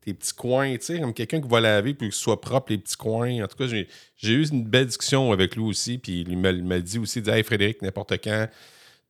tes 0.04 0.14
petits 0.14 0.34
coins, 0.34 0.76
tu 0.76 0.84
sais, 0.84 1.00
comme 1.00 1.14
quelqu'un 1.14 1.40
qui 1.40 1.48
va 1.48 1.62
laver 1.62 1.94
puis 1.94 2.10
que 2.10 2.16
ce 2.16 2.22
soit 2.22 2.42
propre 2.42 2.72
les 2.72 2.78
petits 2.78 2.98
coins. 2.98 3.44
En 3.44 3.48
tout 3.48 3.56
cas, 3.56 3.68
j'ai 3.68 4.34
eu 4.34 4.48
une 4.50 4.66
belle 4.66 4.88
discussion 4.88 5.32
avec 5.32 5.56
lui 5.56 5.64
aussi, 5.64 5.98
puis 5.98 6.26
il 6.28 6.38
m'a 6.38 6.80
dit 6.80 7.00
aussi, 7.00 7.22
dit, 7.22 7.30
hey 7.30 7.44
Frédéric, 7.44 7.82
n'importe 7.82 8.12
quand, 8.22 8.48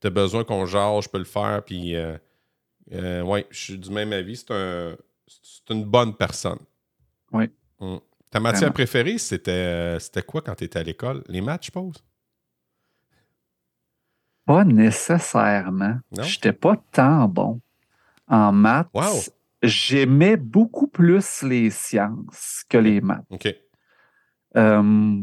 tu 0.01 0.07
as 0.07 0.09
besoin 0.11 0.43
qu'on 0.43 0.65
jase, 0.65 1.05
je 1.05 1.09
peux 1.09 1.17
le 1.17 1.23
faire, 1.23 1.63
puis 1.65 1.95
euh, 1.95 2.15
euh, 2.91 3.21
ouais, 3.23 3.47
je 3.49 3.59
suis 3.59 3.77
du 3.77 3.89
même 3.89 4.13
avis, 4.13 4.37
c'est 4.37 4.51
un, 4.51 4.95
une 5.71 5.85
bonne 5.85 6.15
personne. 6.15 6.59
Oui. 7.31 7.45
Hum. 7.79 7.99
Ta 8.33 8.39
matière 8.39 8.73
préférée, 8.73 9.17
c'était 9.19 9.99
quoi 10.25 10.41
quand 10.41 10.55
tu 10.55 10.63
étais 10.63 10.79
à 10.79 10.83
l'école? 10.83 11.23
Les 11.27 11.39
maths, 11.39 11.61
je 11.61 11.65
suppose? 11.67 12.03
Pas 14.45 14.65
nécessairement. 14.65 15.99
Je 16.11 16.21
n'étais 16.21 16.51
pas 16.51 16.75
tant 16.91 17.27
bon 17.27 17.61
en 18.27 18.51
maths. 18.51 18.89
Wow 18.93 19.21
j'aimais 19.63 20.35
beaucoup 20.35 20.87
plus 20.87 21.41
les 21.41 21.69
sciences 21.69 22.65
que 22.67 22.77
les 22.77 23.01
maths. 23.01 23.25
OK. 23.29 23.47
Euh, 24.57 25.21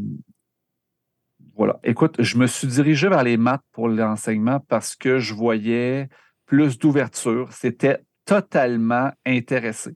voilà. 1.55 1.79
Écoute, 1.83 2.15
je 2.21 2.37
me 2.37 2.47
suis 2.47 2.67
dirigé 2.67 3.07
vers 3.07 3.23
les 3.23 3.37
maths 3.37 3.61
pour 3.71 3.87
l'enseignement 3.87 4.59
parce 4.59 4.95
que 4.95 5.19
je 5.19 5.33
voyais 5.33 6.09
plus 6.45 6.79
d'ouverture. 6.79 7.51
C'était 7.51 8.03
totalement 8.25 9.11
intéressé. 9.25 9.95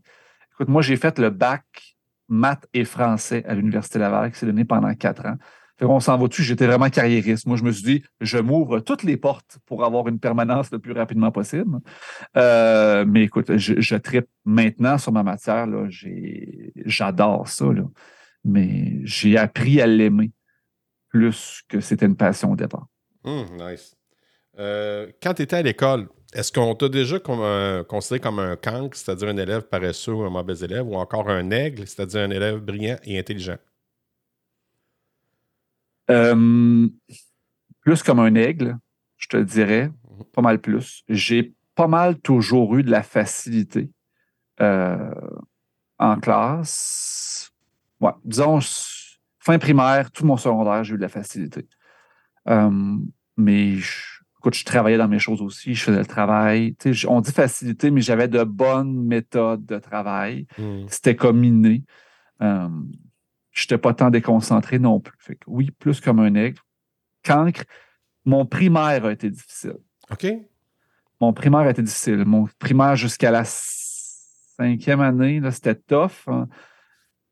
Écoute, 0.53 0.69
moi, 0.69 0.81
j'ai 0.81 0.95
fait 0.95 1.17
le 1.17 1.31
bac 1.31 1.94
maths 2.27 2.67
et 2.73 2.85
français 2.85 3.43
à 3.45 3.55
l'Université 3.55 3.99
Laval 3.99 4.31
qui 4.31 4.39
s'est 4.39 4.45
donné 4.45 4.65
pendant 4.65 4.93
quatre 4.93 5.25
ans. 5.25 5.37
On 5.81 5.99
s'en 5.99 6.17
va 6.17 6.27
dessus, 6.27 6.43
j'étais 6.43 6.67
vraiment 6.67 6.89
carriériste. 6.89 7.47
Moi, 7.47 7.57
je 7.57 7.63
me 7.63 7.71
suis 7.71 7.83
dit, 7.83 8.03
je 8.21 8.37
m'ouvre 8.37 8.79
toutes 8.79 9.03
les 9.03 9.17
portes 9.17 9.57
pour 9.65 9.83
avoir 9.83 10.07
une 10.07 10.19
permanence 10.19 10.71
le 10.71 10.79
plus 10.79 10.93
rapidement 10.93 11.31
possible. 11.31 11.79
Euh, 12.37 13.03
mais 13.05 13.23
écoute, 13.23 13.57
je, 13.57 13.81
je 13.81 13.95
tripe 13.97 14.27
maintenant 14.45 14.97
sur 14.97 15.11
ma 15.11 15.23
matière. 15.23 15.67
J'adore 16.85 17.47
ça. 17.49 17.65
Mais 18.45 18.99
j'ai 19.03 19.37
appris 19.37 19.81
à 19.81 19.87
l'aimer 19.87 20.31
plus 21.09 21.61
que 21.67 21.81
c'était 21.81 22.05
une 22.05 22.15
passion 22.15 22.53
au 22.53 22.55
départ. 22.55 22.87
Hum, 23.25 23.45
nice. 23.57 23.95
Euh, 24.57 25.11
quand 25.21 25.33
tu 25.33 25.41
étais 25.41 25.57
à 25.57 25.61
l'école, 25.61 26.07
est-ce 26.35 26.51
qu'on 26.51 26.75
t'a 26.75 26.89
déjà 26.89 27.17
considéré 27.19 28.19
comme 28.19 28.39
un 28.39 28.57
cancre, 28.57 28.97
c'est-à-dire 28.97 29.29
un 29.29 29.37
élève 29.37 29.61
paresseux 29.61 30.13
ou 30.13 30.23
un 30.23 30.29
mauvais 30.29 30.59
élève, 30.59 30.85
ou 30.85 30.95
encore 30.95 31.29
un 31.29 31.49
aigle, 31.49 31.87
c'est-à-dire 31.87 32.21
un 32.21 32.29
élève 32.29 32.59
brillant 32.59 32.97
et 33.03 33.17
intelligent? 33.17 33.57
Euh, 36.11 36.87
plus 37.79 38.03
comme 38.03 38.19
un 38.19 38.35
aigle, 38.35 38.77
je 39.17 39.27
te 39.29 39.37
dirais, 39.37 39.89
pas 40.33 40.41
mal 40.41 40.59
plus. 40.59 41.03
J'ai 41.07 41.53
pas 41.73 41.87
mal 41.87 42.19
toujours 42.19 42.75
eu 42.75 42.83
de 42.83 42.91
la 42.91 43.01
facilité 43.01 43.89
euh, 44.59 45.13
en 45.97 46.19
classe. 46.19 47.51
Ouais, 48.01 48.11
disons, 48.25 48.59
fin 49.39 49.57
primaire, 49.57 50.11
tout 50.11 50.25
mon 50.25 50.35
secondaire, 50.35 50.83
j'ai 50.83 50.95
eu 50.95 50.97
de 50.97 51.01
la 51.01 51.09
facilité. 51.09 51.65
Euh, 52.49 52.97
mais 53.37 53.75
je, 53.77 54.14
écoute, 54.45 54.55
je 54.55 54.65
travaillais 54.65 54.97
dans 54.97 55.07
mes 55.07 55.19
choses 55.19 55.41
aussi, 55.41 55.73
je 55.73 55.83
faisais 55.83 55.99
le 55.99 56.05
travail. 56.05 56.75
On 57.07 57.21
dit 57.21 57.31
facilité, 57.31 57.89
mais 57.89 58.01
j'avais 58.01 58.27
de 58.27 58.43
bonnes 58.43 59.05
méthodes 59.05 59.65
de 59.65 59.79
travail. 59.79 60.45
Hmm. 60.57 60.85
C'était 60.87 61.15
comme 61.15 61.43
inné 61.43 61.83
je 63.55 63.63
n'étais 63.63 63.77
pas 63.77 63.93
tant 63.93 64.09
déconcentré 64.11 64.79
non 64.79 64.99
plus. 64.99 65.17
Fait 65.19 65.35
que 65.35 65.45
oui, 65.47 65.71
plus 65.71 66.01
comme 66.01 66.19
un 66.19 66.35
aigle. 66.35 66.59
Cancre, 67.23 67.63
mon 68.25 68.45
primaire 68.45 69.05
a 69.05 69.11
été 69.13 69.29
difficile. 69.29 69.77
OK. 70.11 70.27
Mon 71.21 71.33
primaire 71.33 71.61
a 71.61 71.69
été 71.69 71.81
difficile. 71.81 72.25
Mon 72.25 72.47
primaire 72.59 72.97
jusqu'à 72.97 73.31
la 73.31 73.43
cinquième 73.45 74.99
année, 74.99 75.41
c'était 75.51 75.75
tough. 75.75 76.27
Hein. 76.27 76.47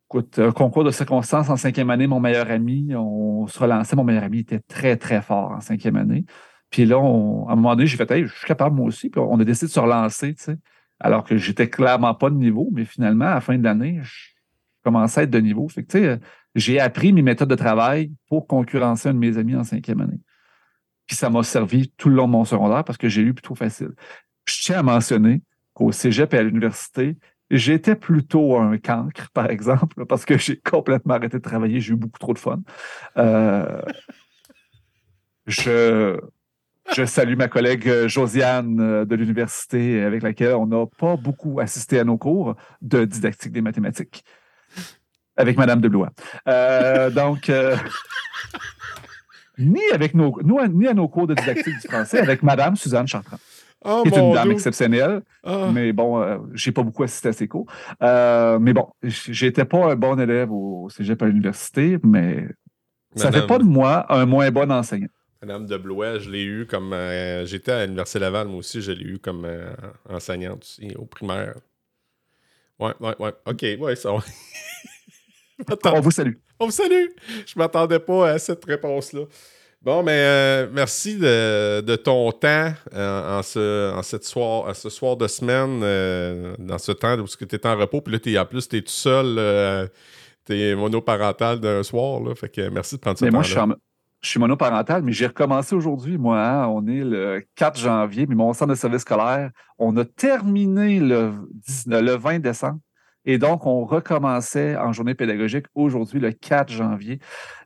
Écoute, 0.09 0.39
un 0.39 0.51
concours 0.51 0.85
de 0.85 0.91
circonstances 0.91 1.49
en 1.49 1.57
cinquième 1.57 1.89
année, 1.89 2.07
mon 2.07 2.21
meilleur 2.21 2.49
ami, 2.49 2.95
on 2.95 3.45
se 3.47 3.59
relançait. 3.59 3.95
Mon 3.97 4.05
meilleur 4.05 4.23
ami 4.23 4.39
était 4.39 4.59
très, 4.59 4.95
très 4.95 5.21
fort 5.21 5.51
en 5.51 5.59
cinquième 5.59 5.97
année. 5.97 6.25
Puis 6.73 6.85
là, 6.85 6.95
à 6.95 6.99
un 7.51 7.55
moment 7.55 7.75
donné, 7.75 7.85
j'ai 7.85 7.97
fait, 7.97 8.09
hey, 8.09 8.25
je 8.25 8.33
suis 8.33 8.47
capable 8.47 8.75
moi 8.75 8.87
aussi. 8.87 9.11
Puis 9.11 9.21
on 9.21 9.39
a 9.39 9.43
décidé 9.43 9.67
de 9.67 9.71
se 9.71 9.79
relancer, 9.79 10.33
tu 10.33 10.43
sais. 10.43 10.57
Alors 10.99 11.23
que 11.23 11.37
j'étais 11.37 11.69
clairement 11.69 12.15
pas 12.15 12.31
de 12.31 12.35
niveau, 12.35 12.69
mais 12.73 12.83
finalement, 12.83 13.25
à 13.25 13.35
la 13.35 13.41
fin 13.41 13.55
de 13.59 13.63
l'année, 13.63 13.99
je 14.01 14.31
commençais 14.83 15.19
à 15.19 15.23
être 15.25 15.29
de 15.29 15.39
niveau. 15.39 15.67
Fait 15.69 15.83
que, 15.83 15.91
tu 15.91 15.99
sais, 15.99 16.19
j'ai 16.55 16.79
appris 16.79 17.13
mes 17.13 17.21
méthodes 17.21 17.49
de 17.49 17.55
travail 17.55 18.11
pour 18.27 18.47
concurrencer 18.47 19.09
un 19.09 19.13
de 19.13 19.19
mes 19.19 19.37
amis 19.37 19.55
en 19.55 19.63
cinquième 19.63 20.01
année. 20.01 20.19
Puis 21.05 21.15
ça 21.15 21.29
m'a 21.29 21.43
servi 21.43 21.89
tout 21.91 22.09
le 22.09 22.15
long 22.15 22.25
de 22.25 22.31
mon 22.31 22.43
secondaire 22.43 22.83
parce 22.83 22.97
que 22.97 23.07
j'ai 23.07 23.21
eu 23.21 23.35
plutôt 23.35 23.53
facile. 23.53 23.91
Je 24.45 24.59
tiens 24.63 24.79
à 24.79 24.83
mentionner 24.83 25.43
qu'au 25.75 25.91
cégep 25.91 26.33
et 26.33 26.39
à 26.39 26.43
l'université, 26.43 27.17
j'étais 27.51 27.95
plutôt 27.95 28.57
un 28.57 28.79
cancre, 28.79 29.29
par 29.31 29.51
exemple, 29.51 30.07
parce 30.07 30.25
que 30.25 30.39
j'ai 30.39 30.57
complètement 30.57 31.13
arrêté 31.13 31.37
de 31.37 31.43
travailler. 31.43 31.81
J'ai 31.81 31.93
eu 31.93 31.97
beaucoup 31.97 32.17
trop 32.17 32.33
de 32.33 32.39
fun. 32.39 32.61
Euh, 33.17 33.79
je, 35.45 36.19
je 36.91 37.05
salue 37.05 37.35
ma 37.35 37.47
collègue 37.47 38.07
Josiane 38.07 38.79
euh, 38.79 39.05
de 39.05 39.15
l'université 39.15 40.03
avec 40.03 40.23
laquelle 40.23 40.55
on 40.55 40.67
n'a 40.67 40.85
pas 40.97 41.15
beaucoup 41.15 41.59
assisté 41.59 41.99
à 41.99 42.03
nos 42.03 42.17
cours 42.17 42.55
de 42.81 43.05
didactique 43.05 43.51
des 43.51 43.61
mathématiques 43.61 44.23
avec 45.37 45.57
Madame 45.57 45.81
de 45.81 45.91
Euh, 46.47 47.09
donc, 47.09 47.49
euh, 47.49 47.75
ni 49.57 49.81
avec 49.93 50.13
nos, 50.13 50.39
ni 50.43 50.87
à 50.87 50.93
nos 50.93 51.07
cours 51.07 51.27
de 51.27 51.33
didactique 51.33 51.79
du 51.81 51.87
français 51.87 52.19
avec 52.19 52.43
Madame 52.43 52.75
Suzanne 52.75 53.07
Chartrand. 53.07 53.37
Oh, 53.85 54.03
qui 54.03 54.13
est 54.13 54.17
une 54.17 54.33
dame 54.33 54.51
exceptionnelle. 54.51 55.21
Ah. 55.43 55.69
Mais 55.73 55.91
bon, 55.91 56.21
je 56.21 56.27
euh, 56.27 56.37
j'ai 56.53 56.71
pas 56.71 56.83
beaucoup 56.83 57.03
assisté 57.03 57.29
à 57.29 57.33
ses 57.33 57.47
cours. 57.47 57.65
Euh, 58.01 58.57
mais 58.59 58.73
bon, 58.73 58.87
j'étais 59.03 59.65
pas 59.65 59.91
un 59.91 59.95
bon 59.95 60.17
élève 60.19 60.51
au 60.51 60.87
cégep 60.89 61.21
à 61.21 61.25
l'université, 61.25 61.97
mais 62.01 62.47
ça 63.15 63.31
fait 63.31 63.45
pas 63.45 63.57
de 63.57 63.63
moi 63.63 64.05
un 64.09 64.25
moins 64.25 64.49
bon 64.51 64.71
enseignant. 64.71 65.09
Madame 65.43 65.65
de 65.65 65.77
Blois, 65.77 66.19
je 66.19 66.29
l'ai 66.29 66.43
eu 66.43 66.65
comme. 66.65 66.95
J'étais 67.45 67.71
à 67.71 67.85
l'Université 67.85 68.19
Laval, 68.19 68.47
moi 68.47 68.59
aussi, 68.59 68.81
je 68.81 68.93
l'ai 68.93 69.03
eu 69.05 69.19
comme 69.19 69.47
enseignante 70.09 70.63
aussi, 70.63 70.95
au 70.95 71.05
primaire. 71.05 71.55
Ouais, 72.79 72.93
ouais, 72.99 73.15
ouais. 73.19 73.33
OK, 73.45 73.65
ouais, 73.79 73.95
ça. 73.95 74.11
On 75.85 75.99
vous 76.01 76.11
salue. 76.11 76.33
On 76.59 76.65
vous 76.65 76.71
salue. 76.71 77.07
Je 77.45 77.53
m'attendais 77.57 77.99
pas 77.99 78.31
à 78.31 78.39
cette 78.39 78.63
réponse-là. 78.65 79.25
Bon, 79.81 80.01
mais 80.01 80.13
euh, 80.13 80.67
merci 80.71 81.17
de, 81.17 81.95
ton 81.97 82.31
temps 82.31 82.71
euh, 82.93 83.39
en, 83.39 83.43
ce, 83.43 83.93
en 83.93 84.01
cette 84.01 84.23
soir, 84.23 84.73
ce 84.73 84.89
soir 84.89 85.17
de 85.17 85.27
semaine, 85.27 85.81
euh, 85.83 86.55
dans 86.57 86.77
ce 86.77 86.93
temps 86.93 87.19
où 87.19 87.27
tu 87.27 87.45
es 87.55 87.67
en 87.67 87.77
repos. 87.77 87.99
Puis 87.99 88.13
là, 88.13 88.19
es, 88.25 88.39
en 88.39 88.45
plus, 88.45 88.69
tu 88.69 88.77
es 88.77 88.81
tout 88.81 88.87
seul, 88.87 89.89
tu 90.45 90.57
es 90.57 90.73
monoparental 90.73 91.59
d'un 91.59 91.83
soir. 91.83 92.21
Là, 92.21 92.33
fait 92.33 92.49
que 92.49 92.69
merci 92.69 92.95
de 92.95 93.01
prendre 93.01 93.19
ce 93.19 93.25
temps. 93.25 93.67
Moi, 93.67 93.75
je 94.23 94.29
suis, 94.29 94.39
monoparental, 94.39 95.03
mais 95.03 95.11
j'ai 95.11 95.27
recommencé 95.27 95.75
aujourd'hui. 95.75 96.17
Moi, 96.17 96.39
hein. 96.39 96.67
on 96.67 96.87
est 96.87 97.03
le 97.03 97.43
4 97.55 97.77
janvier, 97.77 98.25
mais 98.27 98.35
mon 98.35 98.53
centre 98.53 98.71
de 98.71 98.75
service 98.75 99.01
scolaire, 99.01 99.51
on 99.77 99.95
a 99.97 100.05
terminé 100.05 100.99
le, 100.99 101.33
le 101.87 102.15
20 102.15 102.39
décembre. 102.39 102.79
Et 103.25 103.37
donc, 103.37 103.65
on 103.65 103.85
recommençait 103.85 104.75
en 104.75 104.91
journée 104.91 105.13
pédagogique 105.13 105.65
aujourd'hui, 105.75 106.19
le 106.19 106.31
4 106.31 106.71
janvier. 106.71 107.19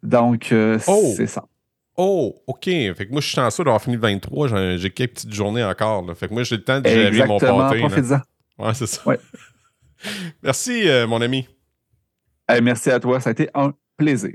Donc, 0.03 0.51
euh, 0.51 0.79
oh! 0.87 1.13
c'est 1.15 1.27
ça. 1.27 1.45
Oh, 1.95 2.35
OK. 2.45 2.65
Fait 2.65 3.07
que 3.07 3.11
moi, 3.11 3.21
je 3.21 3.27
suis 3.27 3.35
chanceux 3.35 3.63
d'avoir 3.63 3.81
fini 3.81 3.95
le 3.95 4.01
23. 4.01 4.77
J'ai 4.77 4.91
quelques 4.91 5.13
petites 5.13 5.33
journées 5.33 5.63
encore. 5.63 6.05
Fait 6.15 6.27
que 6.27 6.33
moi, 6.33 6.43
j'ai 6.43 6.57
le 6.57 6.63
temps 6.63 6.79
de 6.79 6.87
gérer 6.87 7.25
mon 7.25 7.39
pâté. 7.39 7.83
Exactement, 7.83 8.21
Ouais, 8.59 8.73
c'est 8.73 8.87
ça. 8.87 9.03
merci, 10.43 10.87
euh, 10.87 11.07
mon 11.07 11.21
ami. 11.21 11.47
merci 12.61 12.91
à 12.91 12.99
toi. 12.99 13.19
Ça 13.19 13.29
a 13.29 13.31
été 13.31 13.49
un 13.55 13.73
plaisir. 13.97 14.33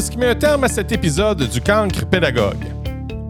Ce 0.00 0.10
qui 0.10 0.16
met 0.16 0.28
un 0.28 0.34
terme 0.34 0.64
à 0.64 0.68
cet 0.68 0.92
épisode 0.92 1.46
du 1.46 1.60
Cancre 1.60 2.06
Pédagogue. 2.06 2.64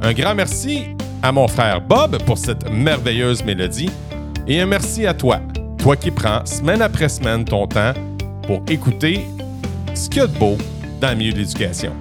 Un 0.03 0.13
grand 0.13 0.37
merci 0.37 0.85
à 1.21 1.33
mon 1.33 1.49
frère 1.49 1.81
Bob 1.81 2.23
pour 2.23 2.39
cette 2.39 2.71
merveilleuse 2.71 3.45
mélodie 3.45 3.91
et 4.47 4.61
un 4.61 4.67
merci 4.67 5.05
à 5.05 5.13
toi, 5.13 5.41
toi 5.79 5.97
qui 5.97 6.13
prends 6.13 6.47
semaine 6.47 6.81
après 6.81 7.09
semaine 7.09 7.45
ton 7.45 7.67
temps 7.67 7.93
pour 8.47 8.63
écouter 8.69 9.27
ce 9.95 10.09
qu'il 10.09 10.19
y 10.19 10.25
a 10.25 10.29
de 10.29 10.39
beau 10.39 10.57
dans 11.01 11.11
le 11.11 11.17
milieu 11.17 11.33
de 11.33 11.39
l'éducation. 11.39 11.93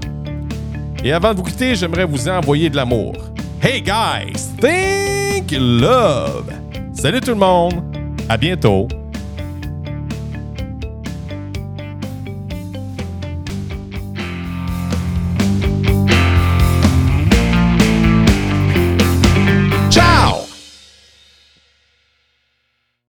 Et 1.04 1.14
avant 1.14 1.32
de 1.32 1.38
vous 1.38 1.46
quitter, 1.46 1.74
j'aimerais 1.74 2.06
vous 2.06 2.30
envoyer 2.30 2.70
de 2.70 2.76
l'amour. 2.76 3.16
Hey 3.64 3.82
guys, 3.82 4.50
think 4.62 5.52
love! 5.52 6.54
Salut 6.94 7.22
tout 7.22 7.32
le 7.32 7.38
monde, 7.38 7.82
à 8.30 8.38
bientôt 8.38 8.88